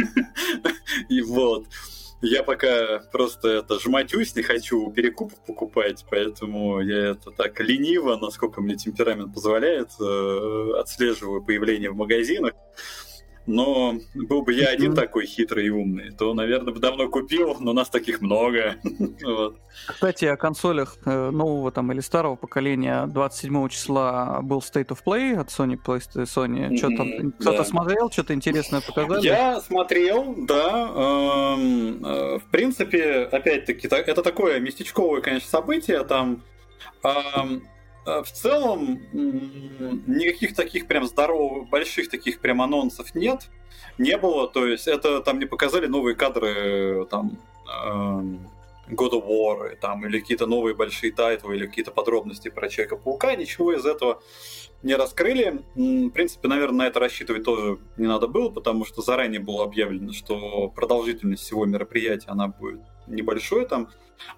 И 1.09 1.21
вот. 1.23 1.67
Я 2.23 2.43
пока 2.43 3.01
просто 3.13 3.49
это 3.49 3.79
жматюсь, 3.79 4.35
не 4.35 4.43
хочу 4.43 4.91
перекупов 4.91 5.39
покупать, 5.45 6.05
поэтому 6.11 6.81
я 6.81 7.11
это 7.11 7.31
так 7.31 7.61
лениво, 7.61 8.17
насколько 8.17 8.61
мне 8.63 8.77
темперамент 8.77 9.35
позволяет, 9.35 9.91
э, 10.01 10.71
отслеживаю 10.79 11.45
появление 11.45 11.91
в 11.91 11.97
магазинах 11.97 12.55
но 13.47 13.99
был 14.15 14.43
бы 14.43 14.53
я 14.53 14.69
один 14.69 14.95
такой 14.95 15.27
хитрый 15.27 15.67
и 15.67 15.71
умный, 15.71 16.11
то, 16.11 16.35
наверное, 16.35 16.73
бы 16.73 16.81
давно 16.81 17.09
купил, 17.09 17.57
но 17.61 17.73
нас 17.73 17.89
таких 17.89 18.21
много. 18.21 18.77
вот. 19.25 19.57
Кстати, 19.87 20.25
о 20.25 20.37
консолях 20.37 20.99
э, 21.05 21.31
нового 21.31 21.71
там 21.71 21.93
или 21.93 22.01
старого 22.01 22.37
поколения 22.37 23.07
27 23.07 23.69
числа 23.69 24.41
был 24.43 24.59
State 24.59 24.89
of 24.89 24.99
Play 25.05 25.37
от 25.37 25.49
Sony. 25.49 25.77
Sony. 25.77 26.77
Что 26.77 26.89
там, 26.97 27.33
кто-то 27.33 27.65
смотрел, 27.65 28.11
что-то 28.11 28.35
интересное 28.35 28.81
показали? 28.81 29.25
Я 29.25 29.61
смотрел, 29.61 30.35
да. 30.39 31.55
Эм, 31.57 32.05
э, 32.05 32.39
в 32.39 32.51
принципе, 32.51 33.29
опять-таки, 33.31 33.87
это 33.87 34.23
такое 34.23 34.59
местечковое, 34.61 35.21
конечно, 35.21 35.49
событие. 35.49 36.03
Там 36.05 36.43
эм, 37.05 37.63
в 38.07 38.31
целом 38.33 39.01
никаких 40.07 40.55
таких 40.55 40.87
прям 40.87 41.07
здоровых, 41.07 41.69
больших 41.69 42.09
таких 42.09 42.41
прям 42.41 42.63
анонсов 42.63 43.15
нет, 43.15 43.49
не 43.99 44.17
было. 44.17 44.49
То 44.49 44.67
есть 44.67 44.87
это 44.87 45.21
там 45.21 45.39
не 45.39 45.47
показали 45.47 45.87
новые 45.87 46.15
кадры 46.15 47.07
там 47.11 47.39
эм, 47.85 48.49
God 48.89 49.13
of 49.13 49.27
War, 49.27 49.77
там, 49.77 50.07
или 50.07 50.21
какие-то 50.21 50.47
новые 50.47 50.75
большие 50.75 51.13
title 51.13 51.44
ы, 51.44 51.57
или 51.57 51.67
какие-то 51.67 51.91
подробности 51.91 52.49
про 52.49 52.69
Человека-паука, 52.69 53.35
ничего 53.35 53.73
из 53.73 53.85
этого 53.85 54.23
не 54.83 54.95
раскрыли. 54.95 55.63
В 55.75 56.11
принципе, 56.11 56.49
наверное, 56.49 56.79
на 56.79 56.87
это 56.87 57.01
рассчитывать 57.01 57.45
тоже 57.45 57.79
не 57.97 58.07
надо 58.07 58.29
было, 58.29 58.51
потому 58.51 58.85
что 58.85 59.03
заранее 59.03 59.41
было 59.41 59.65
объявлено, 59.65 60.13
что 60.13 60.69
продолжительность 60.69 61.43
всего 61.43 61.65
мероприятия, 61.65 62.29
она 62.29 62.49
будет 62.49 62.81
небольшой, 63.07 63.67
там 63.67 63.89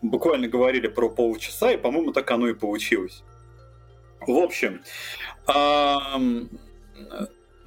буквально 0.00 0.48
говорили 0.48 0.88
про 0.88 1.08
полчаса, 1.10 1.72
и, 1.72 1.76
по-моему, 1.76 2.12
так 2.12 2.30
оно 2.30 2.48
и 2.48 2.54
получилось. 2.54 3.22
В 4.26 4.36
общем, 4.36 4.82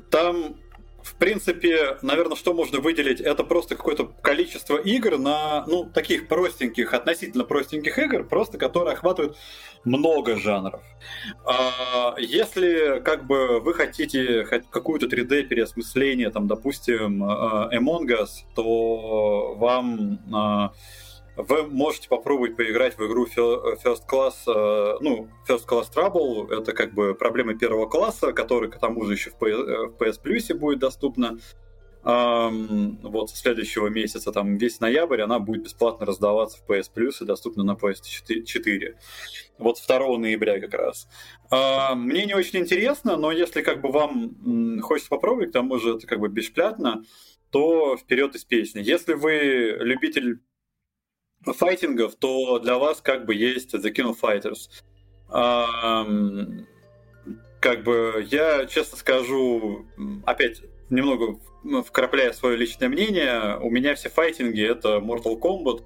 там, 0.09 0.55
в 1.03 1.15
принципе, 1.15 1.97
наверное, 2.01 2.35
что 2.35 2.53
можно 2.53 2.79
выделить, 2.79 3.21
это 3.21 3.43
просто 3.43 3.75
какое-то 3.75 4.05
количество 4.21 4.77
игр 4.77 5.17
на, 5.17 5.65
ну, 5.67 5.85
таких 5.85 6.27
простеньких, 6.27 6.93
относительно 6.93 7.43
простеньких 7.43 7.97
игр, 7.97 8.23
просто 8.23 8.57
которые 8.57 8.93
охватывают 8.93 9.37
много 9.83 10.35
жанров. 10.35 10.81
А, 11.45 12.15
если, 12.19 13.01
как 13.03 13.25
бы, 13.25 13.59
вы 13.59 13.73
хотите 13.73 14.43
какую-то 14.69 15.07
3D 15.07 15.43
переосмысление, 15.43 16.29
там, 16.29 16.47
допустим, 16.47 17.23
э, 17.23 17.77
Among 17.77 18.07
Us, 18.07 18.29
то 18.55 19.55
вам 19.55 20.19
а, 20.33 20.73
вы 21.35 21.63
можете 21.63 22.09
попробовать 22.09 22.55
поиграть 22.55 22.97
в 22.97 23.05
игру 23.05 23.25
First 23.25 24.03
Class, 24.09 24.33
э, 24.47 24.97
ну, 25.01 25.29
First 25.47 25.67
Class 25.67 25.85
Trouble, 25.93 26.53
это 26.53 26.73
как 26.73 26.93
бы 26.93 27.15
проблемы 27.15 27.55
первого 27.55 27.87
класса, 27.87 28.33
который 28.33 28.69
к 28.69 28.79
тому 28.79 29.05
же 29.05 29.13
еще 29.13 29.31
в 29.31 29.41
PS 29.41 30.21
Plus 30.23 30.53
будет 30.53 30.79
доступна. 30.79 31.37
Вот 32.03 33.29
с 33.29 33.39
следующего 33.39 33.87
месяца, 33.87 34.31
там 34.31 34.57
весь 34.57 34.79
ноябрь, 34.79 35.21
она 35.21 35.37
будет 35.37 35.65
бесплатно 35.65 36.03
раздаваться 36.03 36.57
в 36.57 36.67
PS 36.67 36.89
Plus 36.95 37.21
и 37.21 37.25
доступна 37.25 37.63
на 37.63 37.73
PS4. 37.73 38.95
Вот 39.59 39.77
2 39.87 40.17
ноября 40.17 40.59
как 40.59 40.73
раз. 40.73 41.07
Мне 41.95 42.25
не 42.25 42.33
очень 42.33 42.61
интересно, 42.61 43.17
но 43.17 43.31
если 43.31 43.61
как 43.61 43.81
бы 43.81 43.91
вам 43.91 44.81
хочется 44.81 45.11
попробовать, 45.11 45.51
к 45.51 45.53
тому 45.53 45.77
же 45.77 45.97
это 45.97 46.07
как 46.07 46.19
бы 46.19 46.27
бесплатно, 46.27 47.03
то 47.51 47.95
вперед 47.97 48.33
из 48.33 48.45
песни. 48.45 48.81
Если 48.81 49.13
вы 49.13 49.77
любитель 49.79 50.39
файтингов, 51.45 52.15
то 52.15 52.59
для 52.59 52.77
вас 52.77 53.01
как 53.01 53.25
бы 53.25 53.35
есть 53.35 53.73
The 53.73 53.93
King 53.93 54.15
of 54.15 54.19
Fighters. 54.21 54.69
как 57.59 57.83
бы 57.83 58.27
я 58.29 58.65
честно 58.65 58.97
скажу, 58.97 59.85
опять 60.25 60.61
немного 60.89 61.39
вкрапляя 61.85 62.33
свое 62.33 62.57
личное 62.57 62.89
мнение, 62.89 63.57
у 63.61 63.69
меня 63.69 63.95
все 63.95 64.09
файтинги 64.09 64.63
это 64.63 64.97
Mortal 64.97 65.39
Kombat 65.39 65.83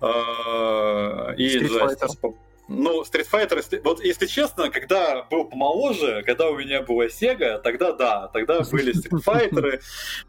э, 0.00 1.36
и 1.36 1.58
Street 1.58 1.68
Justice. 1.68 2.34
Ну, 2.66 3.02
Street 3.02 3.26
Fighter, 3.30 3.82
вот 3.84 4.02
если 4.02 4.26
честно, 4.26 4.70
когда 4.70 5.22
был 5.24 5.44
помоложе, 5.44 6.22
когда 6.24 6.48
у 6.48 6.56
меня 6.56 6.82
была 6.82 7.06
Sega, 7.06 7.58
тогда 7.58 7.92
да, 7.92 8.28
тогда 8.28 8.60
были 8.70 8.94
Street 8.94 9.22
Fighter, 9.26 9.80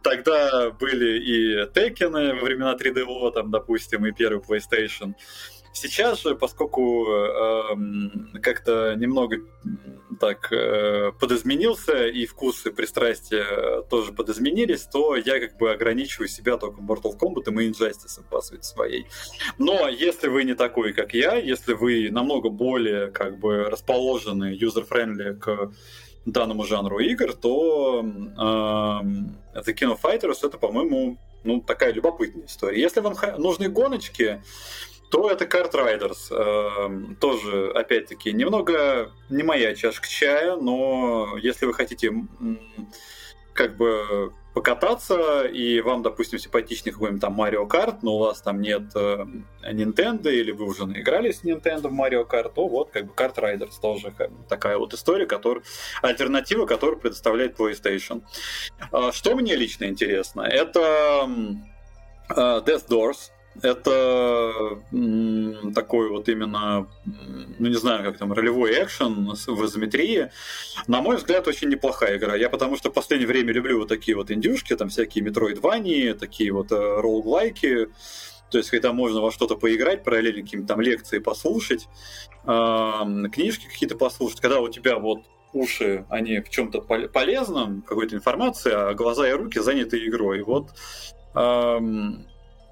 тогда 0.02 0.72
были 0.72 1.20
и 1.20 1.64
Tekken 1.72 2.12
во 2.12 2.46
времена 2.46 2.76
3DO, 2.76 3.32
там, 3.32 3.52
допустим, 3.52 4.06
и 4.06 4.12
первый 4.12 4.42
PlayStation. 4.42 5.14
Сейчас 5.76 6.22
же, 6.22 6.36
поскольку 6.36 7.06
э, 7.06 8.40
как-то 8.42 8.96
немного 8.96 9.42
так 10.22 10.50
э, 10.54 11.12
подизменился, 11.20 12.08
и 12.08 12.26
вкусы, 12.26 12.72
пристрастия 12.72 13.82
тоже 13.90 14.14
подизменились, 14.14 14.84
то 14.84 15.18
я 15.18 15.38
как 15.38 15.58
бы 15.58 15.72
ограничиваю 15.72 16.30
себя 16.30 16.56
только 16.56 16.80
Mortal 16.80 17.20
Kombat 17.20 17.44
и 17.48 17.52
Main 17.52 17.74
Justice, 17.74 18.24
по 18.30 18.42
сути 18.42 18.64
своей. 18.64 19.08
Но 19.58 19.90
если 19.90 20.30
вы 20.30 20.46
не 20.46 20.56
такой, 20.56 20.94
как 20.94 21.14
я, 21.14 21.36
если 21.36 21.74
вы 21.74 22.10
намного 22.10 22.50
более 22.50 23.12
как 23.12 23.38
бы 23.38 23.66
расположены, 23.66 24.58
user-friendly 24.58 25.34
к 25.34 25.74
данному 26.26 26.64
жанру 26.64 27.00
игр, 27.00 27.34
то 27.34 28.02
э, 28.02 29.60
The 29.60 29.74
King 29.74 29.94
of 29.94 30.02
Fighters 30.02 30.38
это, 30.42 30.58
по-моему, 30.58 31.18
ну, 31.44 31.62
такая 31.62 31.92
любопытная 31.94 32.46
история. 32.46 32.82
Если 32.82 33.02
вам 33.02 33.16
нужны 33.38 33.68
гоночки, 33.70 34.42
то 35.16 35.32
это 35.32 35.46
Kart 35.46 35.72
Riders. 35.72 36.28
Э, 36.30 37.16
тоже, 37.22 37.72
опять-таки, 37.72 38.34
немного 38.34 39.14
не 39.30 39.44
моя 39.44 39.74
чашка 39.74 40.10
чая, 40.10 40.58
но 40.58 41.38
если 41.38 41.66
вы 41.66 41.74
хотите 41.74 42.12
как 43.54 43.78
бы 43.78 44.34
покататься, 44.54 45.44
и 45.44 45.80
вам, 45.80 46.04
допустим, 46.04 46.38
симпатичный 46.38 46.92
какой-нибудь 46.92 47.22
там 47.22 47.40
Mario 47.42 47.66
Kart, 47.66 48.00
но 48.02 48.16
у 48.16 48.20
вас 48.20 48.42
там 48.42 48.60
нет 48.60 48.92
э, 48.94 49.26
Nintendo, 49.72 50.30
или 50.30 50.52
вы 50.52 50.66
уже 50.66 50.86
наигрались 50.86 51.40
с 51.40 51.44
Nintendo 51.46 51.88
в 51.88 51.94
Mario 51.94 52.28
Kart, 52.28 52.52
то 52.54 52.68
вот 52.68 52.90
как 52.92 53.06
бы 53.06 53.14
Kart 53.14 53.36
Riders 53.36 53.80
тоже 53.82 54.14
такая 54.50 54.78
вот 54.78 54.94
история, 54.94 55.28
которая, 55.28 55.64
альтернатива, 56.02 56.66
которую 56.66 57.00
предоставляет 57.00 57.58
PlayStation. 57.58 58.22
Э, 58.92 59.12
что 59.14 59.34
мне 59.38 59.56
лично 59.56 59.86
интересно, 59.86 60.42
это 60.42 61.30
э, 62.30 62.34
Death 62.36 62.90
Doors, 62.90 63.32
это 63.62 64.80
такой 65.74 66.10
вот 66.10 66.28
именно, 66.30 66.88
ну 67.06 67.68
не 67.68 67.76
знаю, 67.76 68.04
как 68.04 68.18
там, 68.18 68.34
ролевой 68.34 68.72
экшен 68.84 69.30
в 69.30 69.66
изометрии. 69.66 70.32
На 70.88 71.02
мой 71.02 71.18
взгляд, 71.18 71.48
очень 71.48 71.70
неплохая 71.70 72.18
игра. 72.18 72.36
Я 72.36 72.50
потому 72.50 72.76
что 72.78 72.90
в 72.90 72.94
последнее 72.94 73.28
время 73.28 73.54
люблю 73.54 73.80
вот 73.80 73.88
такие 73.88 74.16
вот 74.16 74.32
индюшки, 74.32 74.76
там 74.76 74.90
всякие 74.90 75.24
метроидвании, 75.24 76.14
такие 76.14 76.52
вот 76.52 76.72
э, 76.72 76.76
роуглайки. 76.76 77.88
То 78.52 78.58
есть, 78.60 78.70
когда 78.70 78.94
можно 78.94 79.22
во 79.22 79.32
что-то 79.32 79.56
поиграть, 79.56 80.04
параллельно 80.04 80.44
какие-то 80.44 80.68
там 80.68 80.80
лекции 80.80 81.20
послушать, 81.20 81.88
книжки 82.44 83.68
какие-то 83.68 83.98
послушать, 83.98 84.40
когда 84.40 84.60
у 84.62 84.70
тебя 84.70 85.00
вот 85.00 85.24
уши, 85.52 86.06
они 86.10 86.42
в 86.42 86.50
чем-то 86.50 86.82
полезном, 86.82 87.82
какой-то 87.82 88.16
информации, 88.16 88.72
а 88.72 88.94
глаза 88.94 89.28
и 89.28 89.32
руки 89.32 89.60
заняты 89.60 90.06
игрой. 90.06 90.44
Вот 90.44 90.70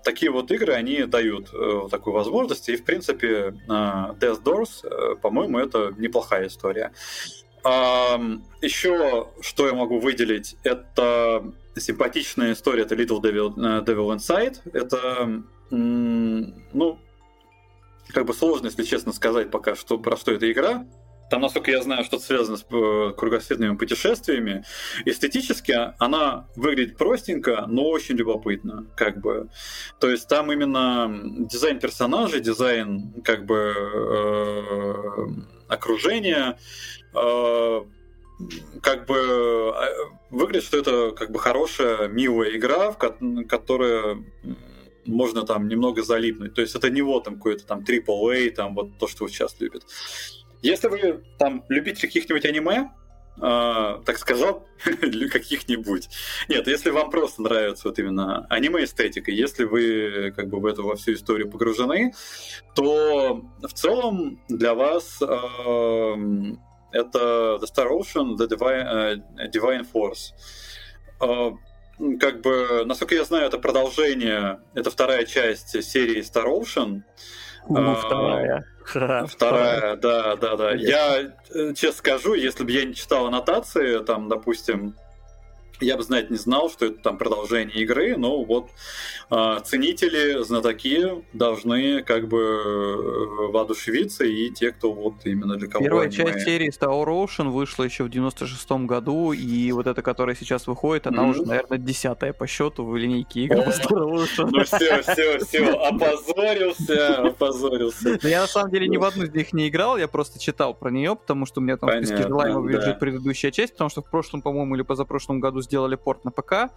такие 0.04 0.32
вот 0.32 0.52
игры, 0.52 0.74
они 0.74 1.04
дают 1.04 1.50
э, 1.54 1.88
такую 1.90 2.14
возможность, 2.14 2.70
и, 2.70 2.76
в 2.76 2.84
принципе, 2.84 3.28
э, 3.28 3.70
Death 3.70 4.44
Doors, 4.44 4.84
э, 4.84 5.16
по-моему, 5.16 5.60
это 5.60 5.94
неплохая 5.98 6.48
история. 6.48 6.92
А, 7.64 8.20
еще, 8.62 9.28
что 9.42 9.68
я 9.68 9.74
могу 9.74 10.00
выделить, 10.00 10.58
это 10.64 11.54
симпатичная 11.76 12.54
история, 12.54 12.84
это 12.84 12.96
Little 12.96 13.22
Devil, 13.22 13.54
э, 13.58 13.84
Devil 13.84 14.16
Inside. 14.16 14.60
Это, 14.74 15.44
ну, 15.70 17.00
как 18.10 18.26
бы 18.26 18.34
сложно, 18.34 18.68
если 18.68 18.84
честно 18.84 19.14
сказать 19.14 19.50
пока, 19.50 19.76
что, 19.76 19.98
про 19.98 20.18
что 20.18 20.32
эта 20.32 20.52
игра. 20.52 20.86
Там, 21.34 21.42
насколько 21.42 21.72
я 21.72 21.82
знаю, 21.82 22.04
что-то 22.04 22.24
связано 22.24 22.58
с 22.58 22.66
э, 22.70 23.14
кругосветными 23.18 23.76
путешествиями. 23.76 24.64
Эстетически 25.04 25.76
она 25.98 26.48
выглядит 26.56 26.96
простенько, 26.96 27.66
но 27.68 27.90
очень 27.90 28.16
любопытно, 28.18 28.86
как 28.96 29.20
бы. 29.20 29.50
То 30.00 30.12
есть 30.12 30.28
там 30.28 30.52
именно 30.52 31.10
дизайн 31.50 31.80
персонажей, 31.80 32.40
дизайн 32.40 33.24
как 33.24 33.48
бы 33.48 33.74
э, 33.76 35.04
окружения, 35.70 36.60
э, 37.16 37.82
как 38.84 39.08
бы 39.08 39.16
э, 39.18 39.72
выглядит, 40.30 40.66
что 40.66 40.78
это 40.78 41.16
как 41.18 41.32
бы 41.32 41.40
хорошая, 41.40 42.10
милая 42.10 42.56
игра, 42.56 42.92
в 42.92 42.98
которая 43.48 44.24
можно 45.06 45.44
там 45.48 45.68
немного 45.68 46.04
залипнуть. 46.04 46.54
То 46.54 46.62
есть 46.62 46.76
это 46.76 46.92
не 46.92 47.02
вот 47.02 47.24
там 47.24 47.38
какой-то 47.38 47.66
там 47.66 47.80
AAA, 47.80 48.52
там 48.52 48.76
вот 48.76 49.00
то, 49.00 49.08
что 49.08 49.28
сейчас 49.28 49.56
любят. 49.60 49.84
Если 50.64 50.88
вы 50.88 51.24
там 51.38 51.64
любите 51.70 52.08
каких-нибудь 52.08 52.46
аниме, 52.46 52.92
э, 53.38 54.02
так 54.06 54.18
сказал, 54.18 54.66
каких-нибудь. 55.32 56.10
Нет, 56.48 56.68
если 56.68 56.90
вам 56.90 57.12
просто 57.12 57.42
нравится 57.42 57.90
вот 57.90 58.00
именно 58.00 58.48
аниме-эстетика, 58.50 59.30
если 59.30 59.66
вы 59.66 60.34
как 60.36 60.48
бы 60.48 60.60
в 60.60 60.66
эту 60.66 60.84
во 60.84 60.96
всю 60.96 61.14
историю 61.14 61.52
погружены, 61.52 62.14
то 62.76 63.44
в 63.62 63.74
целом 63.74 64.42
для 64.48 64.74
вас 64.74 65.22
э, 65.22 65.26
это 66.94 67.60
The 67.62 67.66
Star 67.66 67.90
Ocean, 67.90 68.38
The 68.38 68.48
Divine, 68.48 69.22
uh, 69.38 69.52
Divine 69.52 69.86
Force. 69.92 70.32
Uh, 71.20 71.58
как 72.20 72.42
бы, 72.42 72.84
насколько 72.86 73.16
я 73.16 73.24
знаю, 73.24 73.48
это 73.48 73.58
продолжение, 73.58 74.60
это 74.74 74.90
вторая 74.90 75.26
часть 75.26 75.84
серии 75.84 76.22
Star 76.22 76.46
Ocean. 76.46 77.02
Ну, 77.70 77.96
вторая. 77.96 78.66
Вторая, 78.86 79.96
да, 79.96 80.36
да, 80.36 80.56
да. 80.58 80.72
Я 80.72 81.32
э, 81.54 81.74
честно 81.74 81.98
скажу, 81.98 82.34
если 82.34 82.64
бы 82.64 82.72
я 82.72 82.86
не 82.86 82.94
читал 82.94 83.28
аннотации, 83.28 84.00
там, 84.04 84.28
допустим, 84.28 84.96
я 85.84 85.98
бы 85.98 86.04
знать 86.04 86.30
не 86.30 86.38
знал, 86.38 86.70
что 86.70 86.86
это 86.86 87.00
там 87.00 87.18
продолжение 87.18 87.78
игры, 87.84 88.16
но 88.18 88.44
вот 88.44 88.70
э, 89.30 89.60
ценители, 89.64 90.44
знатоки 90.44 91.24
должны 91.34 92.04
как 92.04 92.28
бы 92.28 92.40
э, 92.40 93.52
воодушевиться, 93.52 94.24
и 94.24 94.50
те, 94.50 94.72
кто 94.72 94.92
вот 94.92 95.16
именно 95.26 95.56
для 95.56 95.68
кого 95.68 95.84
Первая 95.84 96.08
аниме... 96.08 96.24
часть 96.24 96.46
серии 96.46 96.70
Star 96.70 97.06
Ocean 97.06 97.50
вышла 97.50 97.84
еще 97.84 98.04
в 98.04 98.08
96-м 98.08 98.88
году, 98.88 99.34
и 99.34 99.72
вот 99.72 99.88
эта, 99.88 100.02
которая 100.02 100.36
сейчас 100.36 100.68
выходит, 100.68 101.08
она 101.08 101.24
mm-hmm. 101.24 101.30
уже, 101.30 101.44
наверное, 101.44 101.78
десятая 101.78 102.34
по 102.34 102.48
счету 102.48 102.86
в 102.86 102.96
линейке 102.96 103.42
игр 103.42 103.64
по 103.64 103.70
Star 103.70 104.10
Ocean. 104.10 104.50
Ну 104.52 104.64
все, 104.64 105.02
все, 105.02 105.40
все, 105.40 105.66
опозорился, 105.66 107.18
опозорился. 107.28 108.20
Но 108.22 108.30
я 108.30 108.42
на 108.42 108.48
самом 108.48 108.72
деле 108.72 108.88
ни 108.88 108.98
в 108.98 109.04
одну 109.04 109.24
из 109.24 109.34
них 109.34 109.54
не 109.54 109.68
играл, 109.68 109.98
я 109.98 110.08
просто 110.08 110.40
читал 110.40 110.74
про 110.74 110.90
нее, 110.90 111.16
потому 111.16 111.46
что 111.46 111.60
у 111.60 111.64
меня 111.64 111.78
там 111.78 111.90
в 111.90 112.06
списке 112.06 112.28
желаемого 112.28 112.68
лежит 112.68 113.00
предыдущая 113.00 113.52
часть, 113.52 113.74
потому 113.74 113.90
что 113.90 114.02
в 114.02 114.10
прошлом, 114.10 114.42
по-моему, 114.42 114.76
или 114.76 114.84
позапрошлом 114.84 115.40
году 115.40 115.62
сделали 115.74 115.96
порт 115.96 116.24
на 116.24 116.30
ПК. 116.30 116.72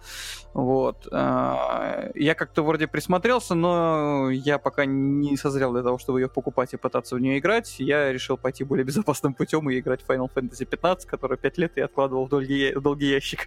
Вот. 0.55 1.07
А, 1.11 2.09
я 2.15 2.33
как-то 2.33 2.63
вроде 2.63 2.87
присмотрелся, 2.87 3.53
но 3.53 4.31
я 4.31 4.57
пока 4.57 4.85
не 4.85 5.37
созрел 5.37 5.71
для 5.71 5.83
того, 5.83 5.99
чтобы 5.99 6.19
ее 6.19 6.29
покупать 6.29 6.73
и 6.73 6.77
пытаться 6.77 7.15
в 7.15 7.19
нее 7.19 7.37
играть. 7.37 7.75
Я 7.77 8.11
решил 8.11 8.37
пойти 8.37 8.63
более 8.63 8.83
безопасным 8.83 9.35
путем 9.35 9.69
и 9.69 9.77
играть 9.77 10.01
в 10.01 10.09
Final 10.09 10.31
Fantasy 10.33 10.65
15, 10.65 11.07
который 11.07 11.37
5 11.37 11.57
лет 11.59 11.73
я 11.75 11.85
откладывал 11.85 12.25
в 12.25 12.29
долгий, 12.29 12.73
в 12.73 12.81
долгий 12.81 13.09
ящик. 13.11 13.45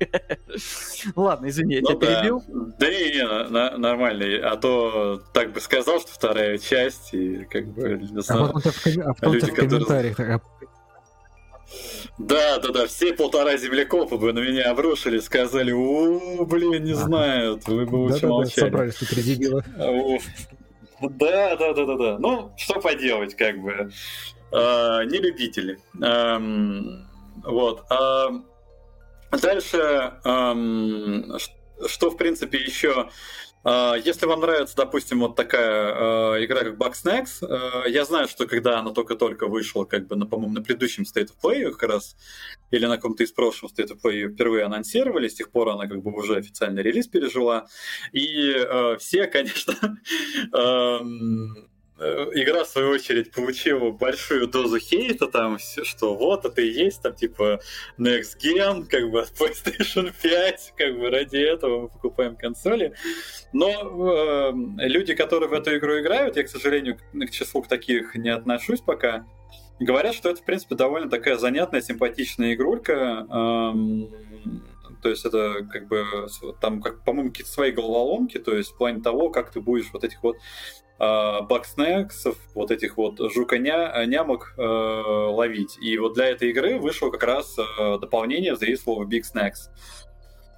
Ладно, 1.16 1.48
извини, 1.48 1.74
я 1.74 1.80
тебя 1.80 1.94
ну 1.94 1.98
перебил. 1.98 2.44
Да 2.78 2.88
не, 2.88 3.10
не, 3.10 3.76
нормально. 3.78 4.48
А 4.48 4.56
то 4.56 5.20
так 5.32 5.52
бы 5.52 5.60
сказал, 5.60 5.98
что 5.98 6.12
вторая 6.12 6.58
часть, 6.58 7.12
и 7.12 7.44
как 7.50 7.66
бы... 7.66 8.00
А 8.28 9.14
потом 9.14 9.40
в 9.40 9.44
а 9.44 9.56
комментариях 9.56 10.20
да, 12.18 12.58
да, 12.58 12.68
да, 12.70 12.86
все 12.86 13.12
полтора 13.12 13.56
землекопа 13.56 14.16
бы 14.16 14.32
на 14.32 14.40
меня 14.40 14.70
обрушили, 14.70 15.18
сказали, 15.18 15.72
у, 15.72 16.44
блин, 16.46 16.84
не 16.84 16.94
знают, 16.94 17.66
вы 17.66 17.86
бы 17.86 17.96
лучше 17.96 18.26
молчали. 18.26 18.66
собрались 18.66 18.94
тут 18.96 19.08
дебила. 19.10 19.64
Да, 21.00 21.56
да, 21.56 21.72
да, 21.72 21.84
да, 21.86 21.96
да. 21.96 22.18
Ну, 22.18 22.52
что 22.56 22.80
поделать, 22.80 23.34
как 23.34 23.58
бы. 23.58 23.90
А, 24.52 25.04
не 25.04 25.18
любители. 25.18 25.78
Вот. 27.44 27.84
А, 27.90 28.28
дальше, 29.32 30.12
что, 31.86 32.10
в 32.10 32.16
принципе, 32.16 32.58
еще 32.58 33.10
а, 33.62 33.94
если 33.94 34.24
вам 34.26 34.40
нравится, 34.40 34.74
допустим, 34.74 35.20
вот 35.20 35.36
такая 35.36 36.38
э, 36.38 36.44
игра, 36.44 36.60
как 36.60 36.76
Bugsnax, 36.76 37.26
э, 37.42 37.90
я 37.90 38.06
знаю, 38.06 38.26
что 38.26 38.46
когда 38.46 38.78
она 38.78 38.90
только-только 38.90 39.48
вышла, 39.48 39.84
как 39.84 40.06
бы, 40.06 40.16
на, 40.16 40.24
по-моему, 40.26 40.54
на 40.54 40.62
предыдущем 40.62 41.02
State 41.02 41.28
of 41.28 41.34
Play 41.42 41.70
как 41.70 41.82
раз, 41.82 42.16
или 42.70 42.86
на 42.86 42.96
каком-то 42.96 43.22
из 43.22 43.32
прошлых 43.32 43.72
State 43.72 43.90
of 43.90 44.00
Play 44.02 44.32
впервые 44.32 44.64
анонсировали, 44.64 45.28
с 45.28 45.34
тех 45.34 45.50
пор 45.50 45.68
она 45.70 45.86
как 45.88 46.02
бы 46.02 46.10
уже 46.10 46.36
официальный 46.36 46.82
релиз 46.82 47.06
пережила. 47.08 47.66
И 48.12 48.66
все, 48.98 49.26
конечно, 49.28 49.74
игра, 52.00 52.64
в 52.64 52.68
свою 52.68 52.90
очередь, 52.90 53.32
получила 53.32 53.90
большую 53.90 54.46
дозу 54.48 54.78
хейта, 54.78 55.26
там, 55.26 55.58
что 55.58 56.14
вот 56.14 56.44
это 56.44 56.62
и 56.62 56.68
есть, 56.68 57.02
там, 57.02 57.14
типа, 57.14 57.60
Next 57.98 58.38
Gen, 58.42 58.86
как 58.86 59.10
бы, 59.10 59.24
PlayStation 59.38 60.12
5, 60.22 60.74
как 60.76 60.98
бы, 60.98 61.10
ради 61.10 61.36
этого 61.36 61.82
мы 61.82 61.88
покупаем 61.88 62.36
консоли. 62.36 62.94
Но 63.52 63.70
э, 63.70 64.52
люди, 64.86 65.14
которые 65.14 65.48
в 65.48 65.52
эту 65.52 65.76
игру 65.76 66.00
играют, 66.00 66.36
я, 66.36 66.44
к 66.44 66.48
сожалению, 66.48 66.98
к 67.12 67.30
числу 67.30 67.62
таких 67.62 68.14
не 68.14 68.30
отношусь 68.30 68.80
пока, 68.80 69.26
говорят, 69.78 70.14
что 70.14 70.30
это, 70.30 70.40
в 70.40 70.44
принципе, 70.44 70.74
довольно 70.74 71.10
такая 71.10 71.36
занятная, 71.36 71.80
симпатичная 71.80 72.54
игрулька, 72.54 73.26
эм, 73.30 74.10
то 75.02 75.08
есть 75.08 75.24
это 75.24 75.66
как 75.70 75.88
бы 75.88 76.04
там, 76.60 76.82
как, 76.82 77.02
по-моему, 77.04 77.30
какие-то 77.30 77.50
свои 77.50 77.72
головоломки, 77.72 78.38
то 78.38 78.54
есть 78.54 78.70
в 78.70 78.76
плане 78.76 79.00
того, 79.00 79.30
как 79.30 79.50
ты 79.50 79.60
будешь 79.60 79.90
вот 79.92 80.04
этих 80.04 80.22
вот 80.22 80.36
э, 80.36 80.40
бакснексов, 81.00 82.36
вот 82.54 82.70
этих 82.70 82.98
вот 82.98 83.18
жуконямок 83.32 84.54
э, 84.58 84.62
ловить. 84.62 85.78
И 85.80 85.96
вот 85.96 86.12
для 86.12 86.26
этой 86.26 86.50
игры 86.50 86.78
вышло 86.78 87.10
как 87.10 87.22
раз 87.22 87.56
э, 87.58 87.98
дополнение, 87.98 88.54
заявить 88.54 88.80
слово 88.80 89.04
Big 89.04 89.22
Snacks. 89.22 89.70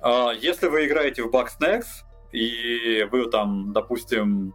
Э, 0.02 0.36
если 0.40 0.66
вы 0.66 0.86
играете 0.86 1.22
в 1.22 1.30
Bugsnacks, 1.30 1.86
и 2.32 3.06
вы 3.10 3.26
там, 3.26 3.72
допустим, 3.72 4.54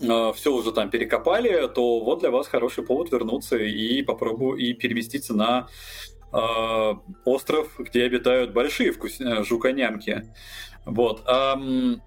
э, 0.00 0.32
все 0.34 0.52
уже 0.52 0.72
там 0.72 0.90
перекопали, 0.90 1.68
то 1.68 2.00
вот 2.00 2.20
для 2.20 2.30
вас 2.30 2.48
хороший 2.48 2.84
повод 2.84 3.10
вернуться 3.10 3.56
и 3.56 4.02
попробовать 4.02 4.60
и 4.60 4.74
переместиться 4.74 5.34
на 5.34 5.68
э, 6.32 6.94
остров, 7.24 7.72
где 7.78 8.04
обитают 8.04 8.52
большие 8.52 8.92
вкус... 8.92 9.20
Э, 9.20 9.44
жуконямки. 9.44 10.30
Вот. 10.84 11.22
Эм, 11.28 12.02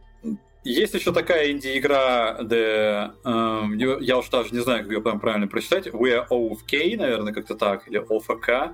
есть 0.66 0.96
еще 0.96 1.14
такая 1.14 1.52
инди-игра, 1.52 2.38
где, 2.42 3.12
э, 3.24 3.98
я 4.02 4.18
уж 4.18 4.30
даже 4.30 4.54
не 4.54 4.62
знаю, 4.62 4.84
как 4.84 4.92
ее 4.92 5.02
прям 5.02 5.20
правильно 5.20 5.48
прочитать, 5.48 5.88
We 5.88 6.12
are 6.12 6.28
OFK, 6.28 6.98
наверное, 6.98 7.34
как-то 7.34 7.56
так, 7.56 7.88
или 7.88 8.00
OFK. 8.02 8.74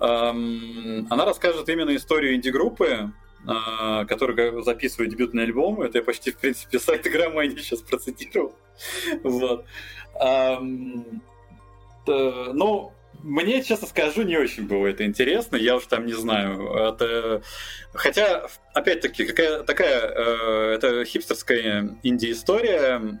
Эм, 0.00 1.06
она 1.10 1.24
расскажет 1.24 1.68
именно 1.68 1.94
историю 1.96 2.36
инди-группы, 2.36 3.10
э, 3.46 4.06
которая 4.06 4.62
записывает 4.62 5.10
дебютный 5.10 5.42
альбом. 5.42 5.82
Это 5.82 5.98
я 5.98 6.04
почти, 6.04 6.30
в 6.30 6.38
принципе, 6.38 6.78
сайт 6.78 7.06
игромании 7.06 7.56
сейчас 7.56 7.80
процитировал. 7.80 8.54
вот. 9.24 9.64
Эм, 10.20 11.20
ну, 12.06 12.92
мне, 13.22 13.62
честно 13.62 13.86
скажу, 13.88 14.22
не 14.22 14.36
очень 14.36 14.66
было 14.66 14.86
это 14.86 15.04
интересно. 15.04 15.56
Я 15.56 15.76
уж 15.76 15.86
там 15.86 16.06
не 16.06 16.14
знаю. 16.14 16.72
Это... 16.72 17.42
Хотя, 17.92 18.48
опять-таки, 18.74 19.24
какая 19.24 19.62
такая 19.62 20.00
э, 20.00 20.74
это 20.74 21.04
хипстерская 21.04 21.98
инди-история. 22.02 23.20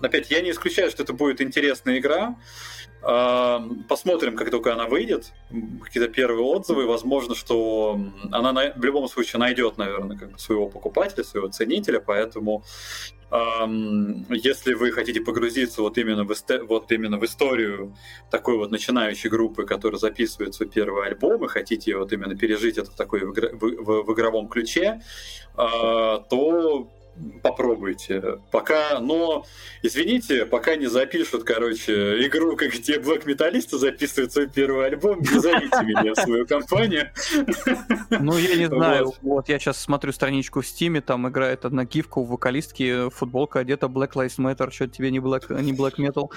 Опять, 0.00 0.30
я 0.30 0.40
не 0.40 0.50
исключаю, 0.50 0.90
что 0.90 1.02
это 1.02 1.12
будет 1.12 1.40
интересная 1.40 1.98
игра. 1.98 2.36
Э, 3.02 3.60
посмотрим, 3.88 4.36
как 4.36 4.50
только 4.50 4.72
она 4.72 4.86
выйдет. 4.86 5.32
Какие-то 5.82 6.08
первые 6.08 6.44
отзывы. 6.44 6.86
Возможно, 6.86 7.34
что 7.34 7.98
она 8.32 8.52
на... 8.52 8.72
в 8.74 8.84
любом 8.84 9.08
случае 9.08 9.40
найдет, 9.40 9.78
наверное, 9.78 10.16
как 10.16 10.38
своего 10.38 10.68
покупателя, 10.68 11.24
своего 11.24 11.48
ценителя. 11.48 12.00
Поэтому 12.00 12.64
если 13.30 14.72
вы 14.72 14.90
хотите 14.90 15.20
погрузиться 15.20 15.82
вот 15.82 15.98
именно, 15.98 16.24
в, 16.24 16.34
вот 16.66 16.90
именно 16.92 17.18
в 17.18 17.24
историю 17.24 17.94
такой 18.30 18.56
вот 18.56 18.70
начинающей 18.70 19.28
группы, 19.28 19.66
которая 19.66 19.98
записывает 19.98 20.54
свой 20.54 20.68
первый 20.68 21.06
альбом, 21.06 21.44
и 21.44 21.48
хотите 21.48 21.96
вот 21.96 22.12
именно 22.12 22.36
пережить 22.36 22.78
это 22.78 22.90
такой 22.96 23.20
в, 23.20 23.32
в, 23.32 24.02
в 24.04 24.14
игровом 24.14 24.48
ключе, 24.48 25.02
а, 25.56 26.20
то 26.20 26.90
попробуйте. 27.42 28.38
Пока, 28.50 29.00
но, 29.00 29.44
извините, 29.82 30.46
пока 30.46 30.76
не 30.76 30.86
запишут, 30.86 31.44
короче, 31.44 32.26
игру, 32.26 32.56
как 32.56 32.72
где 32.72 32.98
Black 32.98 33.24
Metalista 33.24 33.76
записывают 33.78 34.32
свой 34.32 34.48
первый 34.48 34.86
альбом, 34.86 35.20
не 35.20 35.38
зовите 35.38 35.82
меня 35.82 36.14
в 36.14 36.20
свою 36.20 36.46
компанию. 36.46 37.10
Ну, 38.10 38.36
я 38.38 38.56
не 38.56 38.66
знаю. 38.66 39.12
Вот. 39.22 39.48
я 39.48 39.58
сейчас 39.58 39.80
смотрю 39.80 40.12
страничку 40.12 40.60
в 40.60 40.66
Стиме, 40.66 41.00
там 41.00 41.28
играет 41.28 41.64
одна 41.64 41.84
гифка 41.84 42.18
у 42.18 42.24
вокалистки, 42.24 43.10
футболка 43.10 43.60
одета 43.60 43.86
Black 43.86 44.12
Lives 44.12 44.38
Matter, 44.38 44.70
что 44.70 44.86
тебе 44.88 45.10
не 45.10 45.18
Black, 45.18 45.60
не 45.60 45.72
Black 45.72 45.96
Metal? 45.96 46.30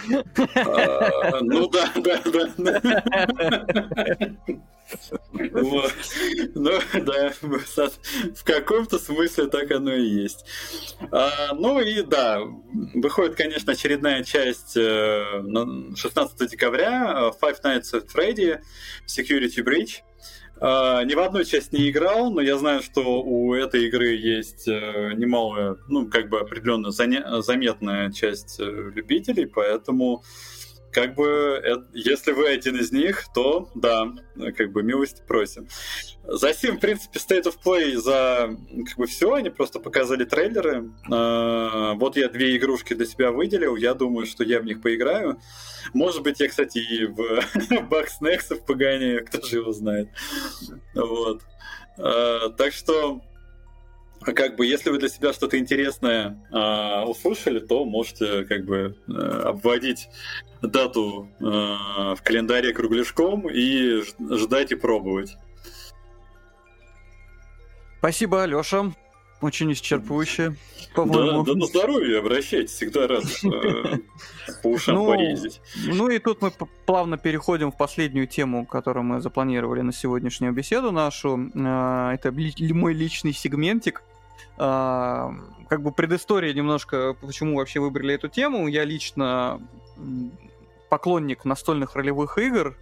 А, 0.55 1.41
ну 1.41 1.67
да, 1.67 1.91
да, 1.95 2.21
да. 2.57 2.71
Ну, 5.31 5.83
да, 6.95 7.31
в 8.35 8.43
каком-то 8.43 8.99
смысле 8.99 9.47
так 9.47 9.71
оно 9.71 9.93
и 9.93 10.05
есть. 10.05 10.45
А, 11.11 11.53
ну 11.53 11.79
и 11.79 12.01
да, 12.03 12.41
выходит, 12.93 13.35
конечно, 13.35 13.73
очередная 13.73 14.23
часть 14.23 14.73
16 14.73 14.75
э, 14.81 16.47
декабря 16.47 17.31
Five 17.41 17.61
Nights 17.63 17.93
at 17.93 18.07
Freddy 18.13 18.59
Security 19.07 19.63
Breach. 19.63 20.01
Uh, 20.61 21.03
ни 21.05 21.15
в 21.15 21.19
одной 21.19 21.43
часть 21.43 21.73
не 21.73 21.89
играл, 21.89 22.29
но 22.29 22.39
я 22.39 22.55
знаю, 22.55 22.83
что 22.83 23.23
у 23.23 23.55
этой 23.55 23.87
игры 23.87 24.09
есть 24.09 24.67
uh, 24.67 25.11
немалая, 25.15 25.77
ну, 25.87 26.07
как 26.07 26.29
бы 26.29 26.39
определенно 26.39 26.91
заметная 26.91 28.11
часть 28.11 28.59
любителей, 28.59 29.47
поэтому 29.47 30.23
как 30.91 31.15
бы, 31.15 31.61
если 31.93 32.31
вы 32.31 32.49
один 32.49 32.75
из 32.77 32.91
них, 32.91 33.25
то 33.33 33.69
да, 33.75 34.07
как 34.57 34.71
бы 34.71 34.83
милости 34.83 35.21
просим. 35.25 35.67
За 36.23 36.49
Steam, 36.49 36.77
в 36.77 36.79
принципе, 36.79 37.19
State 37.19 37.43
of 37.43 37.55
Play 37.63 37.95
за 37.97 38.55
как 38.87 38.97
бы 38.97 39.07
все, 39.07 39.33
они 39.33 39.49
просто 39.49 39.79
показали 39.79 40.23
трейлеры. 40.23 40.91
А, 41.09 41.93
вот 41.93 42.17
я 42.17 42.29
две 42.29 42.57
игрушки 42.57 42.93
для 42.93 43.05
себя 43.05 43.31
выделил, 43.31 43.75
я 43.75 43.93
думаю, 43.93 44.25
что 44.25 44.43
я 44.43 44.59
в 44.59 44.65
них 44.65 44.81
поиграю. 44.81 45.39
Может 45.93 46.23
быть, 46.23 46.39
я, 46.39 46.47
кстати, 46.47 46.77
и 46.77 47.05
в 47.05 47.19
Bugs 47.89 48.21
Nexus 48.21 48.63
погоняю, 48.65 49.25
кто 49.25 49.41
же 49.41 49.57
его 49.57 49.71
знает. 49.71 50.09
Вот. 50.93 51.41
А, 51.97 52.49
так 52.49 52.73
что 52.73 53.21
как 54.23 54.55
бы, 54.55 54.65
если 54.65 54.89
вы 54.89 54.99
для 54.99 55.09
себя 55.09 55.33
что-то 55.33 55.57
интересное 55.57 56.37
э, 56.51 57.03
услышали, 57.05 57.59
то 57.59 57.85
можете 57.85 58.45
как 58.45 58.65
бы 58.65 58.95
э, 59.07 59.11
обводить 59.11 60.07
дату 60.61 61.29
э, 61.39 61.43
в 61.43 62.19
календаре 62.23 62.73
кругляшком 62.73 63.49
и 63.49 64.01
ждать 64.19 64.71
и 64.71 64.75
пробовать. 64.75 65.37
Спасибо, 67.99 68.43
Алёша. 68.43 68.93
Очень 69.41 69.71
исчерпывающе, 69.71 70.55
по-моему. 70.93 71.43
Да, 71.43 71.53
да 71.53 71.59
на 71.59 71.65
здоровье 71.65 72.19
обращайтесь, 72.19 72.73
всегда 72.73 73.07
рад 73.07 73.23
э, 73.43 73.97
по 74.61 74.67
ушам 74.67 74.95
ну, 74.95 75.07
поездить. 75.07 75.61
Ну 75.87 76.09
и 76.09 76.19
тут 76.19 76.43
мы 76.43 76.51
плавно 76.85 77.17
переходим 77.17 77.71
в 77.71 77.77
последнюю 77.77 78.27
тему, 78.27 78.67
которую 78.67 79.03
мы 79.03 79.19
запланировали 79.19 79.81
на 79.81 79.93
сегодняшнюю 79.93 80.53
беседу 80.53 80.91
нашу. 80.91 81.49
Э, 81.55 82.11
это 82.13 82.31
мой 82.31 82.93
личный 82.93 83.33
сегментик. 83.33 84.03
Как 84.57 85.81
бы 85.81 85.91
предыстория 85.91 86.53
немножко, 86.53 87.15
почему 87.19 87.57
вообще 87.57 87.79
выбрали 87.79 88.13
эту 88.15 88.27
тему. 88.27 88.67
Я 88.67 88.83
лично 88.83 89.61
поклонник 90.91 91.45
настольных 91.45 91.95
ролевых 91.95 92.37
игр. 92.37 92.75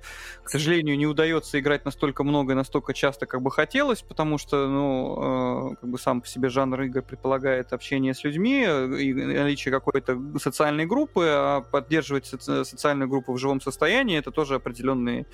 К 0.44 0.50
сожалению, 0.50 0.98
не 0.98 1.06
удается 1.06 1.60
играть 1.60 1.86
настолько 1.86 2.24
много 2.24 2.54
и 2.54 2.56
настолько 2.56 2.92
часто, 2.92 3.28
как 3.28 3.44
бы 3.44 3.52
хотелось, 3.52 4.02
потому 4.02 4.40
что, 4.40 4.68
ну, 4.68 5.74
э, 5.74 5.76
как 5.76 5.90
бы 5.92 6.00
сам 6.00 6.22
по 6.22 6.28
себе 6.28 6.50
жанр 6.50 6.82
игр 6.82 7.04
предполагает 7.04 7.72
общение 7.72 8.16
с 8.16 8.24
людьми 8.24 8.64
и 8.64 9.14
наличие 9.14 9.72
какой-то 9.72 10.20
социальной 10.40 10.88
группы, 10.88 11.28
а 11.28 11.62
поддерживать 11.62 12.26
соци- 12.26 12.66
социальную 12.66 13.08
группу 13.08 13.34
в 13.34 13.38
живом 13.38 13.62
состоянии 13.62 14.18
это 14.18 14.32
тоже 14.32 14.56
определенный 14.56 15.28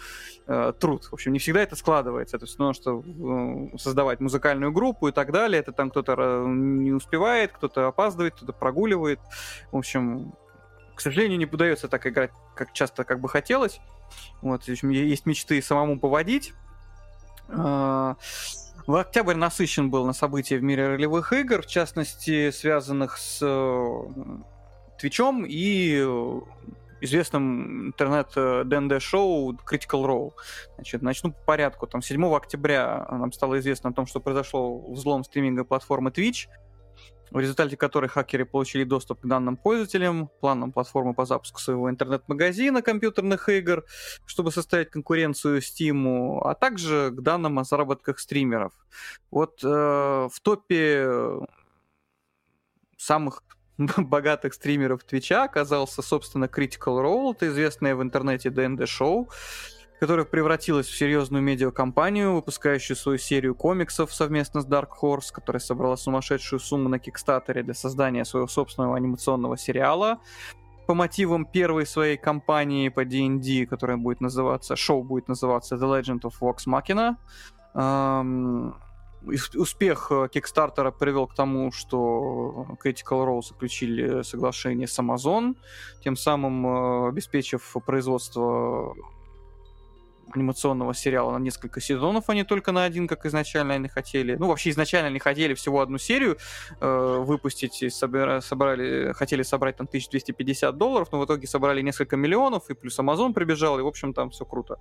э, 0.45 0.73
труд. 0.77 1.05
В 1.05 1.13
общем, 1.13 1.31
не 1.31 1.39
всегда 1.39 1.61
это 1.61 1.77
складывается. 1.77 2.37
То 2.37 2.43
есть, 2.43 2.59
ну, 2.59 2.73
что 2.73 3.01
э, 3.05 3.77
создавать 3.77 4.19
музыкальную 4.19 4.73
группу 4.73 5.07
и 5.07 5.13
так 5.13 5.31
далее, 5.31 5.61
это 5.61 5.71
там 5.71 5.91
кто-то 5.91 6.15
э, 6.17 6.45
не 6.45 6.91
успевает, 6.91 7.53
кто-то 7.53 7.87
опаздывает, 7.87 8.35
кто-то 8.35 8.51
прогуливает. 8.51 9.21
В 9.71 9.77
общем, 9.77 10.33
к 10.95 11.01
сожалению, 11.01 11.37
не 11.37 11.45
удается 11.45 11.87
так 11.87 12.07
играть, 12.07 12.31
как 12.55 12.73
часто 12.73 13.03
как 13.03 13.19
бы 13.19 13.29
хотелось. 13.29 13.79
Вот, 14.41 14.67
есть 14.67 15.25
мечты 15.25 15.61
самому 15.61 15.99
поводить. 15.99 16.53
А, 17.49 18.15
в 18.87 18.95
октябрь 18.95 19.35
насыщен 19.35 19.89
был 19.89 20.05
на 20.05 20.13
события 20.13 20.57
в 20.57 20.63
мире 20.63 20.87
ролевых 20.87 21.33
игр, 21.33 21.61
в 21.61 21.67
частности, 21.67 22.51
связанных 22.51 23.17
с 23.17 23.39
э, 23.41 24.03
Твичом 24.99 25.45
и 25.45 26.05
известным 27.01 27.87
интернет-ДНД-шоу 27.87 29.53
Critical 29.69 30.05
Role. 30.05 30.31
Значит, 30.75 31.01
начну 31.01 31.31
по 31.31 31.39
порядку. 31.45 31.87
Там 31.87 32.01
7 32.01 32.25
октября 32.33 33.05
нам 33.11 33.31
стало 33.31 33.59
известно 33.59 33.89
о 33.89 33.93
том, 33.93 34.07
что 34.07 34.19
произошло 34.19 34.79
взлом 34.91 35.23
стриминговой 35.23 35.67
платформы 35.67 36.09
Twitch– 36.09 36.47
в 37.31 37.39
результате 37.39 37.77
которой 37.77 38.07
хакеры 38.07 38.45
получили 38.45 38.83
доступ 38.83 39.21
к 39.21 39.25
данным 39.25 39.57
пользователям, 39.57 40.29
планам 40.39 40.71
платформы 40.71 41.13
по 41.13 41.25
запуску 41.25 41.59
своего 41.59 41.89
интернет-магазина 41.89 42.81
компьютерных 42.81 43.49
игр, 43.49 43.83
чтобы 44.25 44.51
составить 44.51 44.89
конкуренцию 44.89 45.59
Steam, 45.59 46.39
а 46.43 46.53
также 46.53 47.11
к 47.11 47.21
данным 47.21 47.59
о 47.59 47.63
заработках 47.63 48.19
стримеров. 48.19 48.73
Вот 49.31 49.63
э, 49.63 49.67
в 49.67 50.39
топе 50.41 51.39
самых 52.97 53.43
богатых 53.77 54.53
стримеров 54.53 55.03
Твича 55.03 55.43
оказался, 55.43 56.01
собственно, 56.01 56.45
Critical 56.45 57.03
Role, 57.03 57.31
это 57.33 57.47
известное 57.47 57.95
в 57.95 58.01
интернете 58.01 58.49
ДНД-шоу, 58.49 59.29
которая 59.99 60.25
превратилась 60.25 60.87
в 60.87 60.97
серьезную 60.97 61.41
медиакомпанию, 61.43 62.33
выпускающую 62.33 62.97
свою 62.97 63.17
серию 63.17 63.55
комиксов 63.55 64.13
совместно 64.13 64.61
с 64.61 64.67
Dark 64.67 64.89
Horse, 65.01 65.31
которая 65.31 65.59
собрала 65.59 65.97
сумасшедшую 65.97 66.59
сумму 66.59 66.89
на 66.89 66.99
Кикстатере 66.99 67.63
для 67.63 67.73
создания 67.73 68.25
своего 68.25 68.47
собственного 68.47 68.97
анимационного 68.97 69.57
сериала 69.57 70.19
по 70.85 70.93
мотивам 70.93 71.45
первой 71.45 71.85
своей 71.85 72.17
кампании 72.17 72.89
по 72.89 73.05
D&D, 73.05 73.65
которая 73.65 73.97
будет 73.97 74.21
называться, 74.21 74.75
шоу 74.75 75.03
будет 75.03 75.27
называться 75.27 75.75
The 75.75 76.01
Legend 76.01 76.21
of 76.21 76.33
Vox 76.39 76.67
Machina. 76.67 77.15
Эм, 77.73 78.75
успех 79.55 80.11
Кикстартера 80.31 80.91
привел 80.91 81.27
к 81.27 81.33
тому, 81.33 81.71
что 81.71 82.67
Critical 82.83 83.25
Role 83.25 83.41
заключили 83.41 84.21
соглашение 84.21 84.87
с 84.87 84.99
Amazon, 84.99 85.55
тем 86.03 86.15
самым 86.15 86.67
э, 86.67 87.09
обеспечив 87.09 87.75
производство 87.85 88.95
анимационного 90.33 90.93
сериала 90.93 91.31
на 91.31 91.41
несколько 91.41 91.81
сезонов, 91.81 92.25
а 92.27 92.33
не 92.33 92.43
только 92.43 92.71
на 92.71 92.83
один, 92.83 93.07
как 93.07 93.25
изначально 93.25 93.75
они 93.75 93.87
хотели. 93.87 94.35
Ну, 94.35 94.47
вообще 94.47 94.71
изначально 94.71 95.07
они 95.07 95.19
хотели 95.19 95.53
всего 95.53 95.81
одну 95.81 95.97
серию 95.97 96.37
э, 96.79 97.17
выпустить, 97.19 97.81
и 97.83 97.87
собира- 97.87 98.41
собрали, 98.41 99.13
хотели 99.13 99.43
собрать 99.43 99.77
там 99.77 99.87
1250 99.87 100.77
долларов, 100.77 101.09
но 101.11 101.19
в 101.19 101.25
итоге 101.25 101.47
собрали 101.47 101.81
несколько 101.81 102.17
миллионов, 102.17 102.69
и 102.69 102.73
плюс 102.73 102.97
Amazon 102.99 103.33
прибежал, 103.33 103.79
и, 103.79 103.81
в 103.81 103.87
общем, 103.87 104.13
там 104.13 104.29
все 104.29 104.45
круто. 104.45 104.79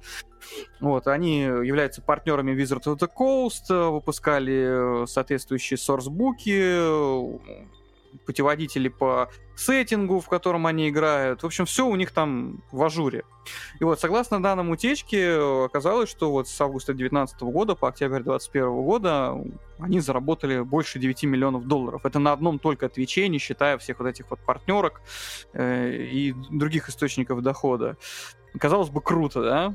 Вот, 0.81 1.07
они 1.07 1.41
являются 1.41 2.03
партнерами 2.03 2.53
Wizard 2.53 2.85
of 2.85 2.99
the 2.99 3.11
Coast, 3.15 3.91
выпускали 3.91 5.07
соответствующие 5.07 5.79
сорсбуки, 5.79 7.74
путеводители 8.27 8.89
по 8.89 9.31
сеттингу, 9.57 10.21
в 10.21 10.29
котором 10.29 10.67
они 10.67 10.89
играют. 10.89 11.43
В 11.43 11.47
общем, 11.47 11.65
все 11.67 11.87
у 11.87 11.95
них 11.97 12.13
там 12.13 12.63
в 12.73 12.83
ажуре. 12.83 13.25
И 13.81 13.85
вот, 13.85 14.01
согласно 14.01 14.43
данным 14.43 14.71
утечки, 14.71 15.65
оказалось, 15.67 16.09
что 16.09 16.31
вот 16.31 16.49
с 16.49 16.61
августа 16.61 16.93
2019 16.93 17.43
года 17.43 17.75
по 17.75 17.89
октябрь 17.89 18.23
2021 18.23 18.83
года 18.83 19.37
они 19.79 20.01
заработали 20.01 20.61
больше 20.61 20.99
9 20.99 21.25
миллионов 21.25 21.67
долларов. 21.67 22.05
Это 22.05 22.19
на 22.19 22.33
одном 22.33 22.59
только 22.59 22.89
Твиче, 22.89 23.29
не 23.29 23.39
считая 23.39 23.79
всех 23.79 23.99
вот 23.99 24.09
этих 24.09 24.31
вот 24.31 24.41
партнерок 24.41 25.03
э, 25.53 25.91
и 25.93 26.33
других 26.51 26.89
источников 26.89 27.43
дохода. 27.43 27.97
Казалось 28.59 28.91
бы, 28.91 29.01
круто, 29.01 29.43
да? 29.43 29.75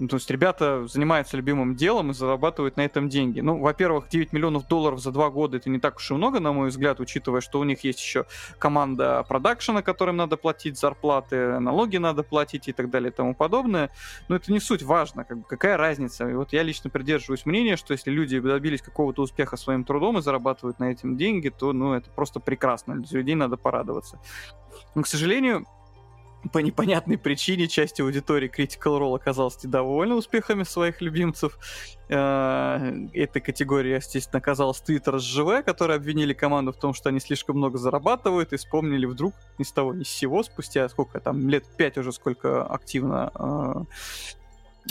Ну, 0.00 0.08
то 0.08 0.16
есть 0.16 0.30
ребята 0.30 0.86
занимаются 0.86 1.36
любимым 1.36 1.74
делом 1.74 2.10
и 2.10 2.14
зарабатывают 2.14 2.76
на 2.76 2.82
этом 2.82 3.08
деньги. 3.08 3.40
Ну, 3.40 3.58
во-первых, 3.58 4.08
9 4.08 4.32
миллионов 4.32 4.68
долларов 4.68 5.00
за 5.00 5.10
два 5.10 5.30
года 5.30 5.56
это 5.56 5.68
не 5.70 5.78
так 5.78 5.96
уж 5.96 6.10
и 6.10 6.14
много, 6.14 6.40
на 6.40 6.52
мой 6.52 6.68
взгляд, 6.68 7.00
учитывая, 7.00 7.40
что 7.40 7.58
у 7.58 7.64
них 7.64 7.84
есть 7.84 8.00
еще 8.00 8.26
команда 8.58 9.24
продакшена, 9.28 9.82
которым 9.82 10.16
надо 10.16 10.36
платить 10.36 10.78
зарплаты, 10.78 11.58
налоги 11.58 11.96
надо 11.96 12.22
платить 12.22 12.68
и 12.68 12.72
так 12.72 12.90
далее 12.90 13.10
и 13.10 13.14
тому 13.14 13.34
подобное. 13.34 13.90
Но 14.28 14.36
это 14.36 14.52
не 14.52 14.60
суть 14.60 14.82
важно, 14.82 15.24
как 15.24 15.38
бы, 15.38 15.44
какая 15.44 15.76
разница. 15.76 16.28
И 16.28 16.34
вот 16.34 16.52
я 16.52 16.62
лично 16.62 16.90
придерживаюсь 16.90 17.46
мнения, 17.46 17.76
что 17.76 17.92
если 17.92 18.10
люди 18.10 18.38
добились 18.38 18.82
какого-то 18.82 19.22
успеха 19.22 19.56
своим 19.56 19.84
трудом 19.84 20.18
и 20.18 20.22
зарабатывают 20.22 20.78
на 20.78 20.92
этом 20.92 21.16
деньги, 21.16 21.48
то 21.48 21.72
ну, 21.72 21.94
это 21.94 22.10
просто 22.10 22.40
прекрасно. 22.40 23.02
Людей 23.10 23.34
надо 23.34 23.56
порадоваться. 23.56 24.20
Но, 24.94 25.02
к 25.02 25.06
сожалению, 25.06 25.66
по 26.52 26.58
непонятной 26.58 27.18
причине 27.18 27.66
часть 27.66 28.00
аудитории 28.00 28.48
Critical 28.48 28.98
Role 29.00 29.16
оказалась 29.16 29.62
недовольна 29.62 30.14
успехами 30.14 30.62
своих 30.62 31.00
любимцев. 31.00 31.58
Э, 32.08 33.06
этой 33.12 33.42
категории, 33.42 33.94
естественно, 33.94 34.38
оказалась 34.38 34.82
Twitter 34.86 35.18
СЖВ, 35.18 35.64
которые 35.64 35.96
обвинили 35.96 36.32
команду 36.32 36.72
в 36.72 36.76
том, 36.76 36.94
что 36.94 37.08
они 37.08 37.20
слишком 37.20 37.56
много 37.56 37.76
зарабатывают, 37.78 38.52
и 38.52 38.56
вспомнили 38.56 39.04
вдруг 39.06 39.34
ни 39.58 39.64
с 39.64 39.72
того 39.72 39.92
ни 39.92 40.04
с 40.04 40.08
сего, 40.08 40.42
спустя 40.42 40.88
сколько 40.88 41.20
там, 41.20 41.48
лет 41.48 41.64
пять 41.76 41.98
уже, 41.98 42.12
сколько 42.12 42.64
активно 42.64 43.32
э, 43.34 43.84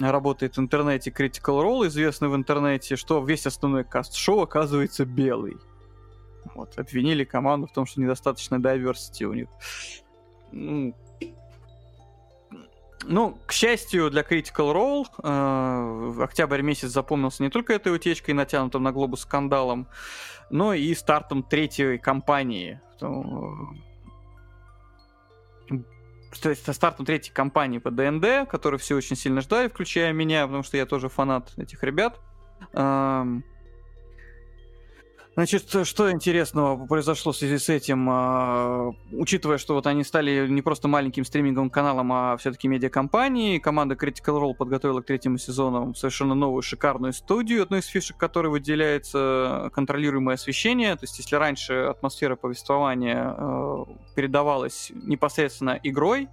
работает 0.01 0.57
в 0.57 0.59
интернете 0.59 1.11
Critical 1.11 1.63
Role, 1.63 1.87
известный 1.87 2.27
в 2.27 2.35
интернете, 2.35 2.97
что 2.97 3.23
весь 3.23 3.47
основной 3.47 3.83
каст-шоу 3.83 4.41
оказывается 4.41 5.05
белый. 5.05 5.57
Вот, 6.55 6.77
обвинили 6.77 7.23
команду 7.23 7.67
в 7.67 7.73
том, 7.73 7.85
что 7.85 8.01
недостаточно 8.01 8.55
diversity 8.55 9.23
у 9.23 9.33
них. 9.33 9.47
Ну, 10.51 10.95
ну, 13.07 13.39
к 13.45 13.51
счастью 13.51 14.09
для 14.09 14.21
Critical 14.21 14.73
Role, 14.73 15.05
э, 15.23 16.23
октябрь 16.23 16.61
месяц 16.61 16.89
запомнился 16.89 17.43
не 17.43 17.49
только 17.49 17.73
этой 17.73 17.93
утечкой, 17.95 18.33
натянутым 18.33 18.83
на 18.83 18.91
глобус 18.91 19.21
скандалом, 19.21 19.87
но 20.49 20.73
и 20.73 20.93
стартом 20.93 21.43
третьей 21.43 21.97
кампании. 21.97 22.81
Со 26.33 26.73
стартом 26.73 27.05
третьей 27.05 27.33
кампании 27.33 27.79
по 27.79 27.89
ДНД, 27.89 28.47
которую 28.49 28.79
все 28.79 28.95
очень 28.95 29.15
сильно 29.15 29.41
ждали, 29.41 29.69
включая 29.69 30.13
меня, 30.13 30.45
потому 30.45 30.63
что 30.63 30.77
я 30.77 30.85
тоже 30.85 31.09
фанат 31.09 31.53
этих 31.57 31.83
ребят. 31.83 32.19
Эм, 32.73 33.43
Значит, 35.37 35.69
что 35.85 36.11
интересного 36.11 36.87
произошло 36.87 37.31
в 37.31 37.37
связи 37.37 37.59
с 37.59 37.69
этим, 37.69 38.07
а, 38.09 38.91
учитывая, 39.11 39.59
что 39.59 39.75
вот 39.75 39.85
они 39.85 40.03
стали 40.03 40.47
не 40.47 40.63
просто 40.63 40.87
маленьким 40.87 41.23
стриминговым 41.25 41.69
каналом, 41.69 42.11
а 42.11 42.37
все-таки 42.37 42.67
медиакомпанией, 42.67 43.59
команда 43.59 43.93
Critical 43.93 44.41
Role 44.41 44.55
подготовила 44.55 45.01
к 45.01 45.05
третьему 45.05 45.37
сезону 45.37 45.93
совершенно 45.93 46.33
новую 46.33 46.63
шикарную 46.63 47.13
студию, 47.13 47.61
одной 47.61 47.81
из 47.81 47.85
фишек 47.85 48.17
которой 48.17 48.47
выделяется 48.47 49.69
контролируемое 49.75 50.37
освещение, 50.37 50.95
то 50.95 51.03
есть 51.03 51.19
если 51.19 51.35
раньше 51.35 51.73
атмосфера 51.73 52.35
повествования 52.35 53.35
э, 53.37 53.85
передавалась 54.15 54.91
непосредственно 54.95 55.79
игрой, 55.83 56.29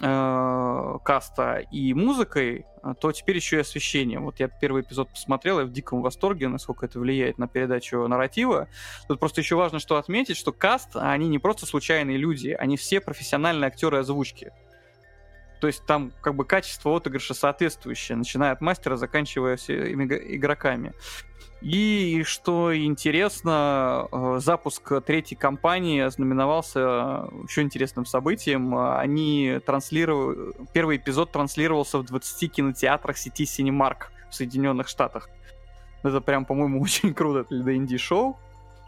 э, 0.00 0.98
каста 1.04 1.58
и 1.70 1.94
музыкой, 1.94 2.66
а, 2.82 2.94
то 2.94 3.12
теперь 3.12 3.36
еще 3.36 3.56
и 3.56 3.60
освещение. 3.60 4.18
Вот 4.18 4.40
я 4.40 4.48
первый 4.48 4.82
эпизод 4.82 5.10
посмотрел, 5.10 5.60
я 5.60 5.66
в 5.66 5.72
диком 5.72 6.02
восторге, 6.02 6.48
насколько 6.48 6.86
это 6.86 6.98
влияет 7.00 7.38
на 7.38 7.48
передачу 7.48 8.06
нарратива. 8.06 8.68
Тут 9.08 9.20
просто 9.20 9.40
еще 9.40 9.56
важно 9.56 9.78
что 9.78 9.96
отметить, 9.96 10.36
что 10.36 10.52
каст, 10.52 10.90
они 10.94 11.28
не 11.28 11.38
просто 11.38 11.66
случайные 11.66 12.16
люди, 12.16 12.50
они 12.50 12.76
все 12.76 13.00
профессиональные 13.00 13.68
актеры 13.68 13.98
озвучки. 13.98 14.52
То 15.60 15.66
есть 15.66 15.84
там 15.86 16.12
как 16.20 16.36
бы 16.36 16.44
качество 16.44 16.96
отыгрыша 16.96 17.34
соответствующее, 17.34 18.16
начиная 18.16 18.52
от 18.52 18.60
мастера, 18.60 18.96
заканчивая 18.96 19.56
всеми 19.56 20.04
игроками. 20.36 20.92
И 21.60 22.22
что 22.24 22.76
интересно, 22.76 24.06
э, 24.12 24.36
запуск 24.38 25.02
третьей 25.04 25.36
кампании 25.36 26.00
ознаменовался 26.00 27.28
еще 27.48 27.62
интересным 27.62 28.06
событием. 28.06 28.76
Они 28.76 29.58
транслировали... 29.66 30.52
Первый 30.72 30.98
эпизод 30.98 31.32
транслировался 31.32 31.98
в 31.98 32.04
20 32.04 32.52
кинотеатрах 32.52 33.18
сети 33.18 33.44
Cinemark 33.44 34.06
в 34.30 34.34
Соединенных 34.34 34.86
Штатах. 34.88 35.28
Это 36.04 36.20
прям, 36.20 36.44
по-моему, 36.44 36.80
очень 36.82 37.12
круто 37.12 37.44
для 37.50 37.74
инди-шоу. 37.74 38.38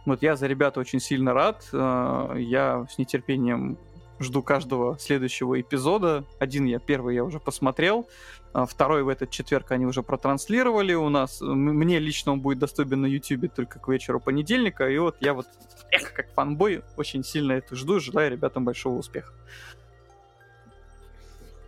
Вот 0.06 0.22
я 0.22 0.36
за 0.36 0.46
ребята 0.46 0.80
очень 0.80 1.00
сильно 1.00 1.34
рад. 1.34 1.68
Э, 1.72 2.34
я 2.38 2.86
с 2.88 2.98
нетерпением 2.98 3.78
жду 4.20 4.42
каждого 4.42 4.98
следующего 4.98 5.60
эпизода. 5.60 6.24
Один 6.38 6.66
я, 6.66 6.78
первый 6.78 7.14
я 7.14 7.24
уже 7.24 7.40
посмотрел. 7.40 8.08
А 8.52 8.66
второй 8.66 9.02
в 9.02 9.08
этот 9.08 9.30
четверг 9.30 9.70
они 9.70 9.86
уже 9.86 10.02
протранслировали 10.02 10.94
у 10.94 11.08
нас. 11.08 11.40
Мне 11.40 11.98
лично 11.98 12.32
он 12.32 12.40
будет 12.40 12.58
доступен 12.58 13.00
на 13.00 13.06
YouTube 13.06 13.52
только 13.54 13.78
к 13.78 13.88
вечеру 13.88 14.20
понедельника. 14.20 14.88
И 14.88 14.98
вот 14.98 15.16
я 15.20 15.34
вот, 15.34 15.46
эх, 15.90 16.12
как 16.12 16.32
фанбой, 16.34 16.82
очень 16.96 17.24
сильно 17.24 17.52
это 17.52 17.74
жду. 17.74 17.98
Желаю 17.98 18.30
ребятам 18.30 18.64
большого 18.64 18.98
успеха. 18.98 19.32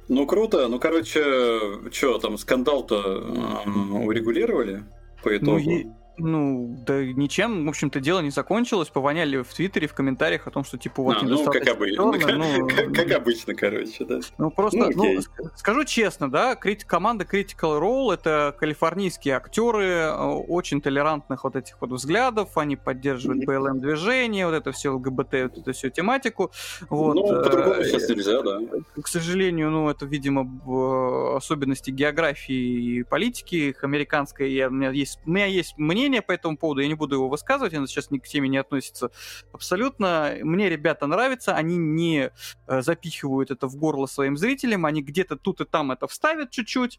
Ну, 0.09 0.27
круто. 0.27 0.69
Ну, 0.69 0.79
короче, 0.79 1.91
что 1.91 2.19
там, 2.19 2.37
скандал-то 2.37 3.63
урегулировали 4.05 4.85
по 5.23 5.31
ну, 5.31 5.37
итогу? 5.37 5.61
Ну, 5.65 6.02
ну, 6.19 6.77
да 6.87 7.03
ничем, 7.05 7.67
в 7.67 7.69
общем-то, 7.69 8.01
дело 8.01 8.21
не 8.21 8.31
закончилось. 8.31 8.89
Повоняли 8.89 9.43
в 9.43 9.53
Твиттере, 9.53 9.87
в 9.87 9.95
комментариях 9.95 10.47
о 10.47 10.51
том, 10.51 10.65
что, 10.65 10.77
типа, 10.77 11.03
вот 11.03 11.23
а, 11.23 11.25
ну, 11.25 11.45
как, 11.45 11.67
обычно, 11.67 12.05
ну, 12.37 12.69
как, 12.69 12.93
как 12.93 13.11
обычно, 13.13 13.55
короче, 13.55 14.05
да. 14.05 14.21
Ну, 14.39 14.51
просто, 14.51 14.79
ну, 14.79 15.15
ну 15.15 15.21
скажу 15.57 15.85
честно, 15.85 16.31
да, 16.31 16.55
крит, 16.55 16.85
команда 16.85 17.25
Critical 17.25 17.81
Role— 17.81 18.15
это 18.15 18.55
калифорнийские 18.59 19.37
актеры 19.37 19.85
э, 19.85 20.13
очень 20.13 20.81
толерантных 20.81 21.45
вот 21.45 21.57
этих 21.57 21.81
вот 21.81 21.91
взглядов, 21.91 22.59
они 22.59 22.77
поддерживают 22.77 23.45
БЛМ-движение, 23.45 24.47
вот 24.47 24.55
это 24.55 24.73
все 24.73 24.91
ЛГБТ, 24.91 25.33
вот 25.33 25.59
эту 25.59 25.73
всю 25.73 25.89
тематику. 25.91 26.53
Вот. 26.91 27.15
Ну, 27.15 27.27
по-другому 27.43 27.83
сейчас 27.85 28.09
э, 28.11 28.15
нельзя, 28.15 28.43
да. 28.43 28.61
К 29.01 29.09
сожалению, 29.09 29.71
ну, 29.71 29.89
это, 29.89 30.05
видимо, 30.05 31.37
особенности 31.37 31.91
географии 31.91 32.55
и 32.99 33.03
политики 33.03 33.55
их 33.55 33.85
американской. 33.85 34.53
Я, 34.53 34.69
у 34.69 34.73
меня 34.73 34.91
есть, 34.91 35.19
у 35.25 35.31
меня 35.31 35.47
есть 35.47 35.79
мнение 35.79 36.02
мнение 36.03 36.23
по 36.23 36.33
этому 36.33 36.57
поводу, 36.57 36.81
я 36.81 36.89
не 36.89 36.95
буду 36.95 37.15
его 37.15 37.29
высказывать, 37.29 37.75
оно 37.75 37.87
сейчас 37.87 38.11
ни 38.11 38.19
к 38.19 38.27
теме 38.27 38.49
не 38.49 38.59
относится 38.59 39.11
абсолютно. 39.53 40.37
Мне 40.43 40.69
ребята 40.69 41.07
нравятся, 41.07 41.55
они 41.55 41.77
не 41.77 42.31
э, 42.67 42.83
запихивают 42.83 43.51
это 43.51 43.69
в 43.69 43.77
горло 43.77 44.07
своим 44.07 44.37
зрителям, 44.37 44.85
они 44.85 45.03
где-то 45.03 45.37
тут 45.37 45.61
и 45.61 45.65
там 45.65 45.93
это 45.93 46.09
вставят 46.09 46.51
чуть-чуть, 46.51 46.99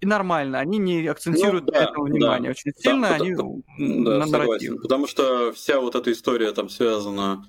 и 0.00 0.06
нормально, 0.06 0.58
они 0.58 0.78
не 0.78 1.06
акцентируют 1.06 1.66
ну, 1.66 1.72
да, 1.72 1.80
на 1.80 1.84
этом 1.84 2.04
внимание 2.04 2.48
да, 2.48 2.50
очень 2.50 2.72
сильно, 2.76 3.08
да, 3.08 3.14
они 3.14 3.34
да, 3.34 3.44
на 3.78 4.26
нарратив. 4.26 4.82
Потому 4.82 5.06
что 5.06 5.52
вся 5.52 5.80
вот 5.80 5.94
эта 5.94 6.12
история 6.12 6.52
там 6.52 6.68
связана 6.68 7.46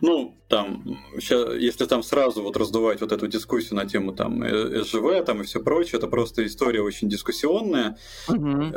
ну, 0.00 0.36
там, 0.48 0.84
если 1.16 1.84
там 1.86 2.02
сразу 2.02 2.42
вот 2.42 2.56
раздувать 2.56 3.00
вот 3.00 3.12
эту 3.12 3.28
дискуссию 3.28 3.76
на 3.76 3.86
тему 3.86 4.12
там 4.12 4.42
э, 4.42 4.82
СЖВ 4.82 5.24
там 5.24 5.42
и 5.42 5.44
все 5.44 5.60
прочее, 5.60 5.98
это 5.98 6.08
просто 6.08 6.44
история 6.44 6.82
очень 6.82 7.08
дискуссионная. 7.08 7.96
Угу. 8.28 8.74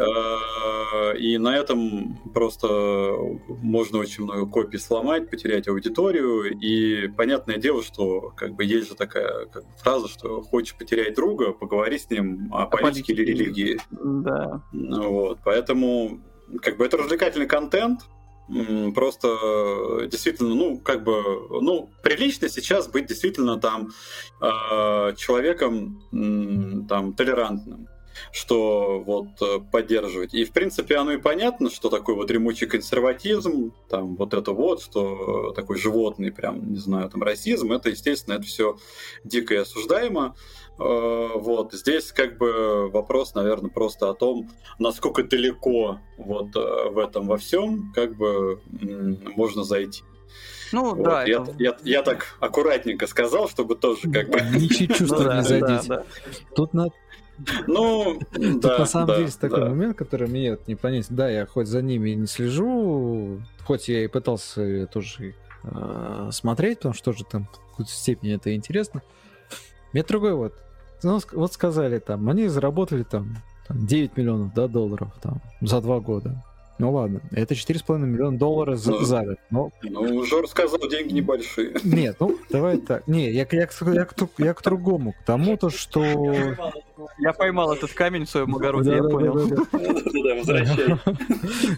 И 1.17 1.37
на 1.37 1.55
этом 1.55 2.19
просто 2.33 2.67
можно 3.47 3.99
очень 3.99 4.23
много 4.23 4.45
копий 4.45 4.77
сломать, 4.77 5.29
потерять 5.29 5.67
аудиторию. 5.67 6.57
И 6.59 7.07
понятное 7.07 7.57
дело, 7.57 7.83
что 7.83 8.31
как 8.35 8.53
бы 8.53 8.63
есть 8.63 8.89
же 8.89 8.95
такая 8.95 9.47
как 9.47 9.63
бы, 9.63 9.69
фраза, 9.77 10.07
что 10.07 10.41
хочешь 10.41 10.75
потерять 10.75 11.15
друга, 11.15 11.53
поговори 11.53 11.97
с 11.97 12.09
ним 12.09 12.53
о, 12.53 12.63
о 12.63 12.65
политике, 12.67 13.13
политике 13.13 13.13
или 13.13 13.31
религии. 13.31 13.79
Да. 13.91 14.61
Вот, 14.71 15.39
поэтому 15.43 16.21
как 16.61 16.77
бы 16.77 16.85
это 16.85 16.97
развлекательный 16.97 17.47
контент, 17.47 18.01
Просто 18.93 19.27
э, 19.27 20.07
действительно, 20.07 20.53
ну, 20.53 20.77
как 20.77 21.03
бы, 21.03 21.21
ну, 21.61 21.89
прилично 22.03 22.47
сейчас 22.47 22.87
быть 22.87 23.07
действительно 23.07 23.59
там 23.59 23.89
э, 24.39 25.13
человеком 25.17 26.01
там 26.87 27.13
толерантным 27.13 27.87
что 28.31 28.99
вот 29.05 29.41
э, 29.41 29.59
поддерживать. 29.71 30.33
И, 30.33 30.45
в 30.45 30.51
принципе, 30.51 30.95
оно 30.95 31.13
и 31.13 31.17
понятно, 31.17 31.69
что 31.69 31.89
такой 31.89 32.15
вот 32.15 32.27
дремучий 32.27 32.67
консерватизм, 32.67 33.73
там 33.89 34.15
вот 34.15 34.33
это 34.33 34.51
вот, 34.51 34.81
что 34.81 35.51
такой 35.53 35.77
животный 35.77 36.31
прям, 36.31 36.71
не 36.71 36.77
знаю, 36.77 37.09
там 37.09 37.23
расизм, 37.23 37.71
это, 37.71 37.89
естественно, 37.89 38.35
это 38.35 38.43
все 38.43 38.77
дико 39.23 39.53
и 39.53 39.57
осуждаемо. 39.57 40.35
Э, 40.77 41.29
вот 41.35 41.73
здесь 41.73 42.11
как 42.11 42.37
бы 42.37 42.89
вопрос, 42.89 43.33
наверное, 43.33 43.69
просто 43.69 44.09
о 44.09 44.13
том, 44.13 44.49
насколько 44.79 45.23
далеко 45.23 45.99
вот 46.17 46.55
э, 46.55 46.89
в 46.89 46.97
этом 46.97 47.27
во 47.27 47.37
всем 47.37 47.91
как 47.93 48.15
бы 48.15 48.59
можно 49.35 49.63
зайти. 49.63 50.03
Ну 50.71 50.95
вот. 50.95 51.03
да. 51.03 51.23
Я, 51.23 51.41
это... 51.41 51.55
я, 51.59 51.77
я 51.83 52.03
так 52.03 52.37
аккуратненько 52.39 53.07
сказал, 53.07 53.47
чтобы 53.47 53.75
тоже 53.75 54.11
как 54.11 54.29
бы... 54.29 54.39
Ничего 54.41 54.93
чувства 54.93 55.35
не 55.37 55.43
задеть. 55.43 55.89
Тут 56.55 56.73
на 56.73 56.87
ну, 57.67 58.19
Тут 58.31 58.61
да, 58.61 58.79
на 58.79 58.85
самом 58.85 59.07
да, 59.07 59.15
деле 59.15 59.25
есть 59.25 59.39
такой 59.39 59.59
да. 59.59 59.67
момент, 59.67 59.97
который 59.97 60.27
мне 60.27 60.57
не 60.67 60.75
понять. 60.75 61.07
Да, 61.09 61.29
я 61.29 61.45
хоть 61.45 61.67
за 61.67 61.81
ними 61.81 62.11
не 62.11 62.27
слежу, 62.27 63.41
хоть 63.65 63.89
я 63.89 64.05
и 64.05 64.07
пытался 64.07 64.87
тоже 64.87 65.35
э, 65.63 66.29
смотреть, 66.31 66.77
потому 66.77 66.93
что 66.93 67.11
тоже 67.11 67.25
там 67.25 67.45
в 67.51 67.69
какой-то 67.71 67.91
степени 67.91 68.35
это 68.35 68.55
интересно. 68.55 69.01
Мне 69.95 70.03
другой 70.03 70.33
вот 70.33 70.53
ну, 71.03 71.21
вот 71.31 71.53
сказали 71.53 71.99
там, 71.99 72.27
они 72.29 72.49
заработали 72.49 73.03
там, 73.03 73.37
там 73.65 73.87
9 73.87 74.17
миллионов 74.17 74.53
да, 74.53 74.67
долларов 74.67 75.13
там, 75.23 75.41
за 75.61 75.79
два 75.79 76.01
года. 76.01 76.43
Ну 76.79 76.91
ладно, 76.91 77.21
это 77.31 77.53
4,5 77.53 77.99
миллиона 77.99 78.37
долларов 78.37 78.77
за, 78.77 78.91
ну, 78.91 78.99
за 79.05 79.21
год. 79.21 79.37
Но... 79.51 79.71
Ну, 79.83 80.25
Жор 80.25 80.49
сказал, 80.49 80.79
деньги 80.89 81.13
небольшие. 81.13 81.77
Нет, 81.85 82.17
ну 82.19 82.37
давай 82.49 82.77
так. 82.79 83.07
Не, 83.07 83.31
я, 83.31 83.47
я, 83.49 83.59
я, 83.61 83.93
я, 83.93 84.05
к, 84.05 84.15
я 84.37 84.53
к 84.53 84.61
другому, 84.61 85.13
к 85.13 85.23
тому, 85.25 85.55
то, 85.55 85.69
что... 85.69 86.25
Я 87.17 87.31
поймал 87.31 87.71
этот 87.71 87.93
камень 87.93 88.25
в 88.25 88.29
своем 88.29 88.53
огороде, 88.53 88.97
я 88.97 89.03
понял. 89.03 89.31
Возвращай. 89.31 90.97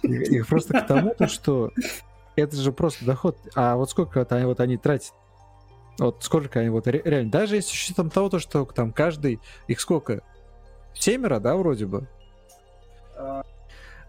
Их 0.01 0.47
просто 0.47 0.81
к 0.81 0.87
тому, 0.87 1.13
то, 1.15 1.27
что 1.27 1.71
это 2.35 2.55
же 2.55 2.71
просто 2.71 3.05
доход. 3.05 3.37
А 3.53 3.75
вот 3.75 3.91
сколько 3.91 4.25
вот 4.31 4.59
они 4.59 4.77
тратят 4.77 5.13
Вот 5.99 6.23
сколько 6.23 6.59
они 6.59 6.69
вот 6.69 6.87
реально, 6.87 7.31
даже 7.31 7.55
если 7.55 7.69
с 7.69 7.73
учетом 7.73 8.09
того, 8.09 8.29
то, 8.29 8.39
что 8.39 8.65
там 8.65 8.93
каждый, 8.93 9.39
их 9.67 9.79
сколько? 9.79 10.21
Семеро, 10.93 11.39
да, 11.39 11.55
вроде 11.55 11.85
бы? 11.85 12.07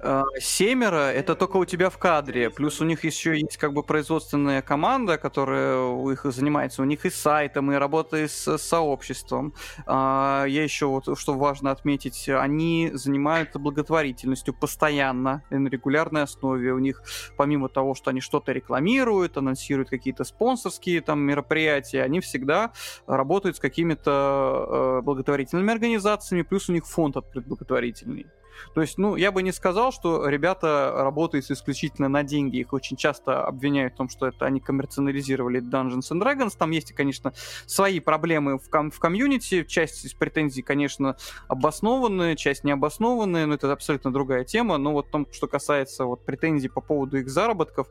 Э, 0.01 0.23
семеро 0.41 1.11
это 1.11 1.35
только 1.35 1.57
у 1.57 1.65
тебя 1.65 1.91
в 1.91 1.99
кадре, 1.99 2.51
плюс 2.51 2.81
у 2.81 2.85
них 2.85 3.05
еще 3.05 3.39
есть 3.39 3.57
как 3.57 3.73
бы 3.73 3.83
производственная 3.83 4.62
команда, 4.62 5.19
которая 5.19 5.79
у 5.79 6.09
них 6.09 6.25
занимается, 6.25 6.83
у 6.83 6.85
них 6.85 7.05
и 7.05 7.11
сайтом, 7.11 7.73
и 7.73 7.77
работа 7.77 8.16
с 8.16 8.59
сообществом. 8.59 9.55
А, 9.87 10.45
я 10.47 10.62
еще 10.62 10.87
вот, 10.87 11.19
что 11.19 11.35
важно 11.35 11.70
отметить, 11.70 12.29
они 12.29 12.91
занимаются 12.95 13.59
благотворительностью 13.59 14.55
постоянно, 14.55 15.43
на 15.51 15.69
регулярной 15.69 16.23
основе. 16.23 16.73
У 16.73 16.78
них, 16.78 17.02
помимо 17.36 17.68
того, 17.68 17.94
что 17.94 18.10
они 18.10 18.20
что-то 18.20 18.52
рекламируют, 18.52 19.36
анонсируют 19.36 19.91
какие-то 19.91 20.25
спонсорские 20.25 21.01
там 21.01 21.20
мероприятия, 21.20 22.02
они 22.02 22.20
всегда 22.20 22.73
работают 23.07 23.57
с 23.57 23.60
какими-то 23.60 24.99
э, 25.01 25.02
благотворительными 25.02 25.73
организациями, 25.73 26.43
плюс 26.43 26.68
у 26.68 26.73
них 26.73 26.86
фонд 26.86 27.17
открыт 27.17 27.47
благотворительный. 27.47 28.27
То 28.75 28.81
есть, 28.81 28.99
ну, 28.99 29.17
я 29.17 29.33
бы 29.33 29.43
не 29.43 29.53
сказал, 29.53 29.93
что 29.93 30.28
ребята 30.28 30.93
работают 30.97 31.51
исключительно 31.51 32.09
на 32.09 32.23
деньги. 32.23 32.59
Их 32.59 32.73
очень 32.73 32.97
часто 32.97 33.45
обвиняют 33.45 33.95
в 33.95 33.97
том, 33.97 34.09
что 34.09 34.27
это 34.27 34.47
они 34.47 34.61
коммерциализировали 34.61 35.61
Dungeons 35.61 36.11
and 36.12 36.23
Dragons. 36.23 36.57
Там 36.59 36.70
есть, 36.70 36.93
конечно, 36.93 37.33
свои 37.67 38.01
проблемы 38.01 38.59
в, 38.59 38.69
ком- 38.70 38.91
в 38.91 38.99
комьюнити. 38.99 39.65
Часть 39.65 40.05
из 40.05 40.15
претензий, 40.15 40.62
конечно, 40.62 41.17
обоснованные, 41.49 42.37
часть 42.37 42.65
необоснованные, 42.65 43.47
но 43.47 43.55
это 43.55 43.73
абсолютно 43.73 44.12
другая 44.12 44.45
тема. 44.45 44.78
Но 44.78 44.93
вот 44.93 45.11
том, 45.11 45.27
что 45.33 45.47
касается 45.47 46.05
вот 46.05 46.25
претензий 46.25 46.69
по 46.69 46.81
поводу 46.81 47.19
их 47.19 47.28
заработков, 47.28 47.89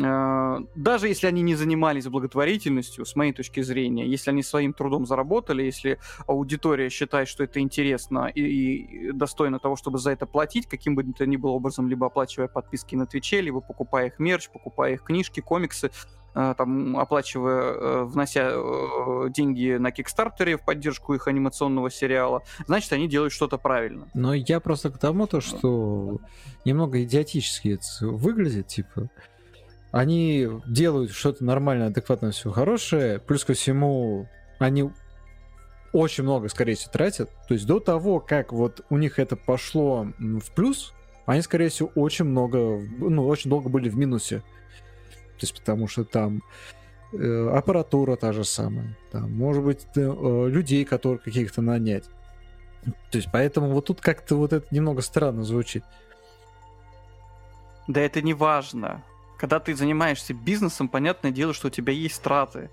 э- 0.00 0.58
даже 0.74 1.08
если 1.08 1.26
они 1.26 1.42
не 1.42 1.54
занимались 1.54 2.06
благотворительностью, 2.06 3.04
с 3.04 3.16
моей 3.16 3.32
точки 3.32 3.62
зрения, 3.62 4.06
если 4.06 4.30
они 4.30 4.42
своим 4.42 4.72
трудом 4.72 5.06
заработали, 5.06 5.62
если 5.62 5.98
аудитория 6.26 6.88
считает, 6.88 7.28
что 7.28 7.44
это 7.44 7.60
интересно 7.60 8.30
и, 8.34 8.42
и 8.42 9.12
достойно 9.12 9.58
того, 9.58 9.76
чтобы 9.76 9.91
чтобы 9.92 9.98
за 9.98 10.12
это 10.12 10.24
платить, 10.24 10.66
каким 10.66 10.94
бы 10.94 11.04
то 11.12 11.26
ни 11.26 11.36
было 11.36 11.50
образом, 11.50 11.86
либо 11.86 12.06
оплачивая 12.06 12.48
подписки 12.48 12.96
на 12.96 13.06
Твиче, 13.06 13.42
либо 13.42 13.60
покупая 13.60 14.06
их 14.06 14.18
мерч, 14.18 14.48
покупая 14.48 14.94
их 14.94 15.02
книжки, 15.02 15.40
комиксы, 15.40 15.90
э, 16.34 16.54
там, 16.56 16.96
оплачивая, 16.96 17.62
э, 17.62 18.04
внося 18.04 18.52
э, 18.54 19.28
деньги 19.28 19.76
на 19.76 19.90
Кикстартере 19.90 20.56
в 20.56 20.64
поддержку 20.64 21.12
их 21.12 21.28
анимационного 21.28 21.90
сериала, 21.90 22.42
значит, 22.66 22.90
они 22.94 23.06
делают 23.06 23.34
что-то 23.34 23.58
правильно. 23.58 24.08
Но 24.14 24.32
я 24.32 24.60
просто 24.60 24.90
к 24.90 24.98
тому, 24.98 25.26
то, 25.26 25.42
что 25.42 26.20
немного 26.64 27.02
идиотически 27.02 27.74
это 27.74 28.06
выглядит, 28.06 28.68
типа, 28.68 29.10
они 29.90 30.48
делают 30.66 31.10
что-то 31.10 31.44
нормально, 31.44 31.86
адекватно, 31.86 32.30
все 32.30 32.50
хорошее, 32.50 33.18
плюс 33.18 33.44
ко 33.44 33.52
всему 33.52 34.26
они 34.58 34.90
очень 35.92 36.24
много, 36.24 36.48
скорее 36.48 36.74
всего, 36.74 36.92
тратят. 36.92 37.30
То 37.48 37.54
есть 37.54 37.66
до 37.66 37.80
того, 37.80 38.20
как 38.20 38.52
вот 38.52 38.84
у 38.90 38.96
них 38.96 39.18
это 39.18 39.36
пошло 39.36 40.08
в 40.18 40.50
плюс, 40.54 40.94
они, 41.26 41.42
скорее 41.42 41.68
всего, 41.68 41.90
очень 41.94 42.24
много, 42.24 42.80
ну, 42.98 43.26
очень 43.26 43.50
долго 43.50 43.68
были 43.68 43.88
в 43.88 43.96
минусе. 43.96 44.40
То 45.38 45.42
есть 45.42 45.58
потому 45.58 45.88
что 45.88 46.04
там 46.04 46.42
э, 47.12 47.48
аппаратура 47.52 48.16
та 48.16 48.32
же 48.32 48.44
самая, 48.44 48.96
там, 49.10 49.32
может 49.32 49.62
быть, 49.62 49.86
э, 49.94 50.48
людей, 50.48 50.84
которых 50.84 51.22
каких-то 51.22 51.62
нанять. 51.62 52.04
То 53.10 53.18
есть 53.18 53.28
поэтому 53.32 53.68
вот 53.68 53.86
тут 53.86 54.00
как-то 54.00 54.36
вот 54.36 54.52
это 54.52 54.66
немного 54.74 55.02
странно 55.02 55.44
звучит. 55.44 55.84
Да 57.86 58.00
это 58.00 58.22
не 58.22 58.34
важно. 58.34 59.04
Когда 59.38 59.60
ты 59.60 59.74
занимаешься 59.74 60.34
бизнесом, 60.34 60.88
понятное 60.88 61.32
дело, 61.32 61.52
что 61.52 61.68
у 61.68 61.70
тебя 61.70 61.92
есть 61.92 62.22
траты 62.22 62.70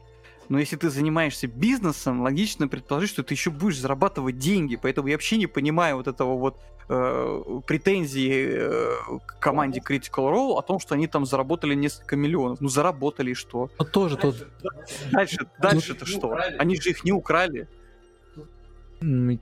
но 0.50 0.60
если 0.60 0.76
ты 0.76 0.90
занимаешься 0.90 1.48
бизнесом, 1.48 2.22
логично 2.22 2.68
предположить, 2.68 3.12
что 3.12 3.24
ты 3.24 3.36
еще 3.36 3.52
будешь 3.52 3.80
зарабатывать 3.80 4.38
деньги, 4.38 4.76
поэтому 4.76 5.08
я 5.08 5.16
вообще 5.16 5.38
не 5.38 5.46
понимаю 5.46 5.98
вот 5.98 6.08
этого 6.08 6.36
вот 6.38 6.60
э, 6.90 7.62
претензии 7.68 8.48
э, 8.50 9.20
к 9.26 9.40
команде 9.40 9.80
Critical 9.80 10.32
Role 10.34 10.58
о 10.58 10.62
том, 10.64 10.80
что 10.80 10.96
они 10.96 11.08
там 11.08 11.26
заработали 11.28 11.76
несколько 11.76 12.16
миллионов. 12.16 12.62
Ну, 12.62 12.68
заработали 12.68 13.32
и 13.32 13.34
что? 13.36 13.70
Ну, 13.78 13.86
тоже 13.86 14.18
дальше, 14.18 14.40
тут... 14.40 15.12
Дальше, 15.12 15.38
дальше-то 15.60 16.06
что? 16.08 16.28
Украли. 16.28 16.56
Они 16.58 16.82
же 16.82 16.90
их 16.90 17.04
не 17.04 17.12
украли. 17.12 17.68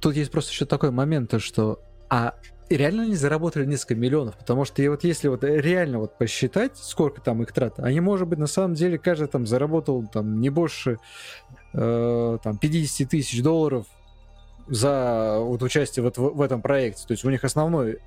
Тут 0.02 0.16
есть 0.16 0.32
просто 0.32 0.52
еще 0.52 0.66
такой 0.66 0.92
момент, 0.92 1.42
что 1.42 1.82
а 2.10 2.36
реально 2.70 3.04
они 3.04 3.16
заработали 3.16 3.66
несколько 3.66 3.96
миллионов, 3.96 4.38
потому 4.38 4.66
что 4.66 4.82
и 4.82 4.88
вот 4.88 5.04
если 5.04 5.28
вот 5.28 5.44
реально 5.44 6.00
вот 6.00 6.18
посчитать, 6.18 6.78
сколько 6.78 7.22
там 7.22 7.42
их 7.44 7.52
трат, 7.52 7.80
они, 7.80 8.00
может 8.00 8.28
быть, 8.28 8.40
на 8.40 8.48
самом 8.48 8.74
деле 8.74 8.98
каждый 8.98 9.28
там 9.28 9.46
заработал 9.46 10.06
там 10.08 10.42
не 10.42 10.50
больше 10.50 10.98
э, 11.74 12.38
там 12.44 12.58
50 12.58 13.10
тысяч 13.10 13.42
долларов 13.42 13.86
за 14.68 15.38
вот 15.40 15.64
участие 15.64 16.04
вот 16.04 16.18
в, 16.18 16.36
в 16.36 16.42
этом 16.42 16.62
проекте. 16.62 17.08
То 17.08 17.14
есть 17.14 17.24
у 17.24 17.30
них 17.30 17.44
основной 17.44 18.00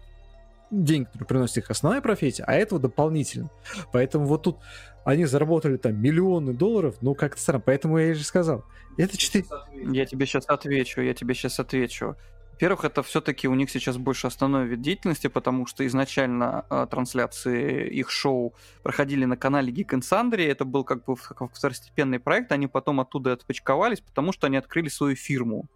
день, 0.71 1.05
который 1.05 1.25
приносит 1.25 1.59
их 1.59 1.71
основная 1.71 2.01
профессия, 2.01 2.45
а 2.47 2.55
этого 2.55 2.81
дополнительно. 2.81 3.51
Поэтому 3.93 4.27
вот 4.27 4.43
тут 4.43 4.59
они 5.05 5.25
заработали 5.25 5.77
там 5.77 6.01
миллионы 6.01 6.53
долларов, 6.53 6.97
ну 7.01 7.15
как-то 7.15 7.41
странно. 7.41 7.63
Поэтому 7.65 7.99
я 7.99 8.15
же 8.15 8.25
сказал, 8.25 8.65
это 8.97 9.17
4... 9.17 9.45
Я 9.93 10.07
тебе 10.07 10.27
сейчас 10.27 10.45
отвечу, 10.49 11.01
я 11.01 11.15
тебе 11.15 11.35
сейчас 11.35 11.59
отвечу. 11.59 12.17
Во-первых, 12.61 12.85
это 12.85 13.03
все-таки 13.03 13.49
у 13.49 13.55
них 13.55 13.71
сейчас 13.71 13.97
больше 13.97 14.27
основной 14.27 14.67
вид 14.67 14.83
деятельности, 14.83 15.29
потому 15.29 15.65
что 15.65 15.87
изначально 15.87 16.67
э, 16.69 16.87
трансляции 16.91 17.89
их 17.89 18.11
шоу 18.11 18.53
проходили 18.83 19.25
на 19.25 19.39
канале 19.39 19.73
Geek 19.73 19.95
and 19.95 20.03
Sundry. 20.03 20.47
Это 20.47 20.67
был 20.67 20.85
как 20.85 21.07
бы 21.07 21.17
второстепенный 21.17 22.19
проект. 22.19 22.53
Они 22.53 22.67
потом 22.67 23.01
оттуда 23.01 23.33
отпочковались, 23.33 24.01
потому 24.03 24.33
что 24.33 24.47
они 24.47 24.59
открыли 24.59 24.91
свою 24.91 25.17
фирму 25.17 25.71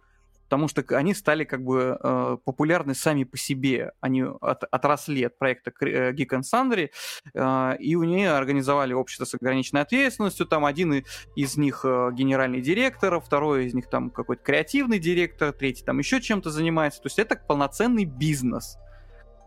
потому 0.45 0.67
что 0.67 0.83
они 0.95 1.13
стали 1.13 1.43
как 1.43 1.63
бы 1.63 1.97
э, 2.01 2.37
популярны 2.43 2.95
сами 2.95 3.23
по 3.23 3.37
себе. 3.37 3.91
Они 3.99 4.23
от, 4.23 4.63
отросли 4.63 5.23
от 5.23 5.37
проекта 5.37 5.71
э, 5.81 6.13
Geek 6.13 6.29
and 6.29 6.43
Sundry, 6.43 6.89
э, 7.33 7.77
и 7.79 7.95
у 7.95 8.03
нее 8.03 8.31
организовали 8.31 8.93
общество 8.93 9.25
с 9.25 9.33
ограниченной 9.33 9.81
ответственностью. 9.81 10.45
Там 10.45 10.65
один 10.65 11.03
из 11.35 11.57
них 11.57 11.81
э, 11.83 12.11
генеральный 12.13 12.61
директор, 12.61 13.19
второй 13.19 13.65
из 13.65 13.73
них 13.73 13.89
там 13.89 14.09
какой-то 14.09 14.43
креативный 14.43 14.99
директор, 14.99 15.51
третий 15.51 15.83
там 15.83 15.99
еще 15.99 16.21
чем-то 16.21 16.51
занимается. 16.51 17.01
То 17.01 17.07
есть 17.07 17.19
это 17.19 17.35
полноценный 17.35 18.05
бизнес 18.05 18.77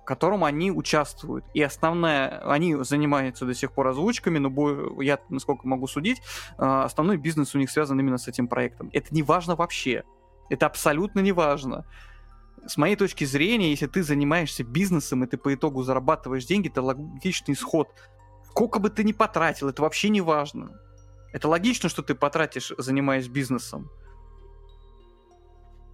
в 0.02 0.04
котором 0.08 0.42
они 0.42 0.70
участвуют. 0.70 1.44
И 1.52 1.60
основная, 1.60 2.38
они 2.50 2.74
занимаются 2.82 3.44
до 3.44 3.52
сих 3.52 3.72
пор 3.72 3.88
озвучками, 3.88 4.38
но 4.38 5.02
я, 5.02 5.18
насколько 5.28 5.68
могу 5.68 5.86
судить, 5.86 6.18
э, 6.56 6.64
основной 6.64 7.18
бизнес 7.18 7.54
у 7.54 7.58
них 7.58 7.70
связан 7.70 8.00
именно 8.00 8.16
с 8.16 8.26
этим 8.26 8.48
проектом. 8.48 8.88
Это 8.94 9.14
не 9.14 9.22
важно 9.22 9.54
вообще. 9.54 10.04
Это 10.50 10.66
абсолютно 10.66 11.20
не 11.20 11.32
важно. 11.32 11.84
С 12.66 12.76
моей 12.76 12.96
точки 12.96 13.24
зрения, 13.24 13.70
если 13.70 13.86
ты 13.86 14.02
занимаешься 14.02 14.64
бизнесом, 14.64 15.24
и 15.24 15.26
ты 15.26 15.36
по 15.36 15.54
итогу 15.54 15.82
зарабатываешь 15.82 16.44
деньги, 16.44 16.68
это 16.68 16.82
логичный 16.82 17.54
исход. 17.54 17.88
Сколько 18.50 18.78
бы 18.78 18.90
ты 18.90 19.04
ни 19.04 19.12
потратил, 19.12 19.68
это 19.68 19.82
вообще 19.82 20.08
не 20.08 20.20
важно. 20.20 20.70
Это 21.32 21.48
логично, 21.48 21.88
что 21.88 22.02
ты 22.02 22.14
потратишь, 22.14 22.72
занимаясь 22.78 23.28
бизнесом. 23.28 23.90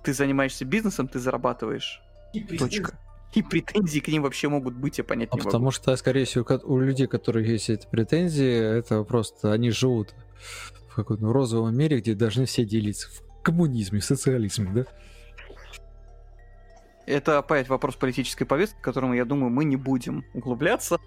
Ты 0.05 0.13
занимаешься 0.13 0.65
бизнесом, 0.65 1.09
ты 1.09 1.19
зарабатываешь. 1.19 2.01
И 2.33 2.41
Точка. 2.57 2.99
И 3.35 3.43
претензии 3.43 3.99
к 3.99 4.07
ним 4.09 4.23
вообще 4.23 4.49
могут 4.49 4.75
быть, 4.75 4.99
я 4.99 5.05
понять 5.05 5.31
а 5.33 5.37
не 5.37 5.43
потому 5.43 5.65
могу. 5.65 5.71
Потому 5.71 5.71
что, 5.73 5.97
скорее 5.97 6.25
всего, 6.25 6.47
у 6.63 6.79
людей, 6.79 7.09
которые 7.09 7.51
есть 7.51 7.69
эти 7.69 7.87
претензии, 7.87 8.79
это 8.79 9.03
просто 9.03 9.53
они 9.53 9.71
живут 9.71 10.15
в 10.89 10.95
каком-то 10.95 11.33
розовом 11.33 11.77
мире, 11.77 11.99
где 11.99 12.15
должны 12.15 12.45
все 12.45 12.65
делиться 12.65 13.09
коммунизме, 13.45 14.01
социализме, 14.01 14.71
да? 14.75 14.87
Это 17.07 17.39
опять 17.39 17.69
вопрос 17.69 17.97
политической 17.97 18.45
повестки, 18.45 18.79
к 18.81 18.85
которому, 18.85 19.15
я 19.15 19.25
думаю, 19.25 19.51
мы 19.51 19.65
не 19.65 19.77
будем 19.77 20.25
углубляться. 20.33 20.99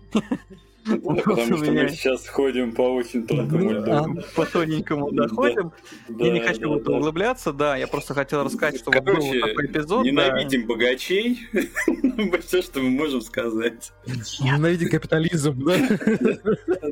потому 0.85 1.57
что 1.57 1.71
мы 1.71 1.89
сейчас 1.89 2.27
ходим 2.27 2.71
по 2.71 2.93
очень 2.93 3.25
тонкому 3.25 3.71
льду. 3.71 3.91
А, 3.91 4.05
по 4.35 4.45
тоненькому 4.45 5.11
доходим. 5.11 5.71
Я 6.07 6.31
не 6.31 6.39
хочу 6.39 6.69
в 6.69 6.77
это 6.77 6.91
углубляться, 6.91 7.51
да, 7.51 7.75
я 7.75 7.87
просто 7.87 8.13
хотел 8.13 8.43
рассказать, 8.43 8.79
что 8.79 8.91
был 8.91 9.01
такой 9.01 9.65
эпизод. 9.65 10.05
Ненавидим 10.05 10.67
богачей, 10.67 11.39
все, 12.45 12.61
что 12.61 12.79
мы 12.79 12.91
можем 12.91 13.21
сказать. 13.21 13.91
Ненавидим 14.39 14.89
капитализм, 14.89 15.65
да? 15.65 15.77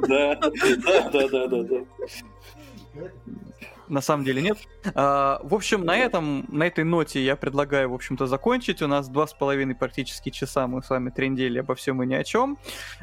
Да, 0.07 0.35
да, 1.11 1.29
да, 1.29 1.47
да, 1.47 1.63
да 1.63 1.85
на 3.89 4.01
самом 4.01 4.23
деле 4.23 4.41
нет. 4.41 4.57
А, 4.93 5.39
в 5.43 5.53
общем, 5.53 5.83
на 5.83 5.97
этом, 5.97 6.45
на 6.49 6.67
этой 6.67 6.83
ноте 6.83 7.23
я 7.23 7.35
предлагаю, 7.35 7.89
в 7.89 7.93
общем-то, 7.93 8.27
закончить. 8.27 8.81
У 8.81 8.87
нас 8.87 9.07
два 9.07 9.27
с 9.27 9.33
половиной 9.33 9.75
практически 9.75 10.29
часа 10.29 10.67
мы 10.67 10.83
с 10.83 10.89
вами 10.89 11.09
трендели 11.09 11.59
обо 11.59 11.75
всем 11.75 12.01
и 12.03 12.05
ни 12.05 12.13
о 12.13 12.23
чем. 12.23 12.57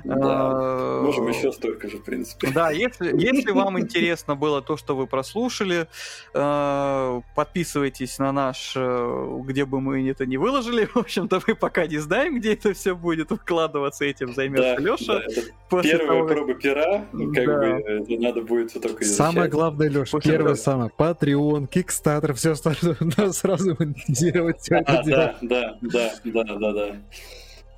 Да, 0.04 0.14
а, 0.18 1.02
можем 1.02 1.28
еще 1.28 1.52
столько 1.52 1.88
же, 1.88 1.98
в 1.98 2.04
принципе. 2.04 2.50
Да, 2.52 2.70
если, 2.70 3.16
если 3.18 3.50
вам 3.50 3.78
интересно 3.78 4.36
было 4.36 4.62
то, 4.62 4.76
что 4.76 4.96
вы 4.96 5.06
прослушали, 5.06 5.86
а, 6.34 7.22
подписывайтесь 7.34 8.18
на 8.18 8.32
наш, 8.32 8.74
э, 8.76 9.40
где 9.44 9.64
бы 9.64 9.80
мы 9.80 10.08
это 10.10 10.26
не 10.26 10.36
выложили. 10.36 10.84
В 10.94 10.98
общем-то, 10.98 11.40
мы 11.46 11.54
пока 11.54 11.86
не 11.86 11.98
знаем, 11.98 12.38
где 12.38 12.54
это 12.54 12.72
все 12.74 12.94
будет 12.94 13.30
выкладываться, 13.30 14.04
этим 14.04 14.34
займется 14.34 14.76
да, 14.76 14.82
Леша. 14.82 15.22
Да, 15.70 15.82
первая 15.82 16.06
того, 16.06 16.26
проба 16.26 16.54
пера, 16.54 17.04
как 17.12 17.46
да. 17.46 17.56
бы, 17.58 18.18
надо 18.18 18.42
будет 18.42 18.72
только 18.72 19.04
изучать. 19.04 19.16
Самое 19.16 19.48
главное, 19.48 19.88
Леша, 19.88 20.18
первый 20.20 20.56
самое, 20.72 20.90
Patreon, 20.96 21.68
Kickstarter, 21.68 22.32
все 22.34 22.52
остальное, 22.52 22.96
надо 23.16 23.32
сразу 23.32 23.76
монетизировать 23.78 24.60
все 24.60 24.76
это 24.76 25.00
а, 25.00 25.04
дело. 25.04 25.36
Да, 25.42 25.78
да, 25.82 26.14
да, 26.24 26.44
да, 26.44 26.58
да, 26.58 26.72
да. 26.72 26.96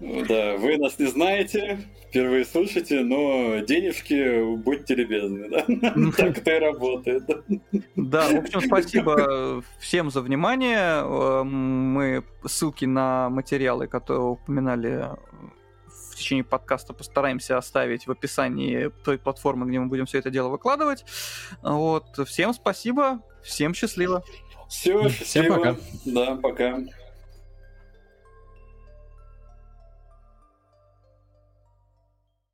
Да, 0.00 0.56
вы 0.56 0.76
нас 0.76 0.98
не 0.98 1.06
знаете, 1.06 1.78
впервые 2.08 2.44
слышите, 2.44 3.00
но 3.00 3.60
денежки 3.60 4.56
будьте 4.56 4.94
любезны, 4.96 5.48
да? 5.48 5.64
Так 6.16 6.38
это 6.38 6.56
и 6.56 6.58
работает. 6.58 7.22
Да, 7.96 8.28
в 8.28 8.36
общем, 8.36 8.60
спасибо 8.60 9.62
всем 9.78 10.10
за 10.10 10.20
внимание. 10.20 11.02
Э, 11.02 11.42
мы 11.44 12.24
ссылки 12.44 12.84
на 12.84 13.30
материалы, 13.30 13.86
которые 13.86 14.22
упоминали 14.22 15.08
в 16.14 16.16
течение 16.16 16.44
подкаста 16.44 16.92
постараемся 16.92 17.58
оставить 17.58 18.06
в 18.06 18.10
описании 18.10 18.90
той 19.04 19.18
платформы, 19.18 19.66
где 19.66 19.78
мы 19.78 19.86
будем 19.86 20.06
все 20.06 20.18
это 20.18 20.30
дело 20.30 20.48
выкладывать. 20.48 21.04
Вот. 21.62 22.04
Всем 22.26 22.54
спасибо, 22.54 23.20
всем 23.42 23.74
счастливо. 23.74 24.24
Все, 24.68 25.08
счастливо. 25.08 25.24
Всем 25.24 25.54
пока. 25.54 25.76
Да, 26.04 26.36
пока. 26.36 26.80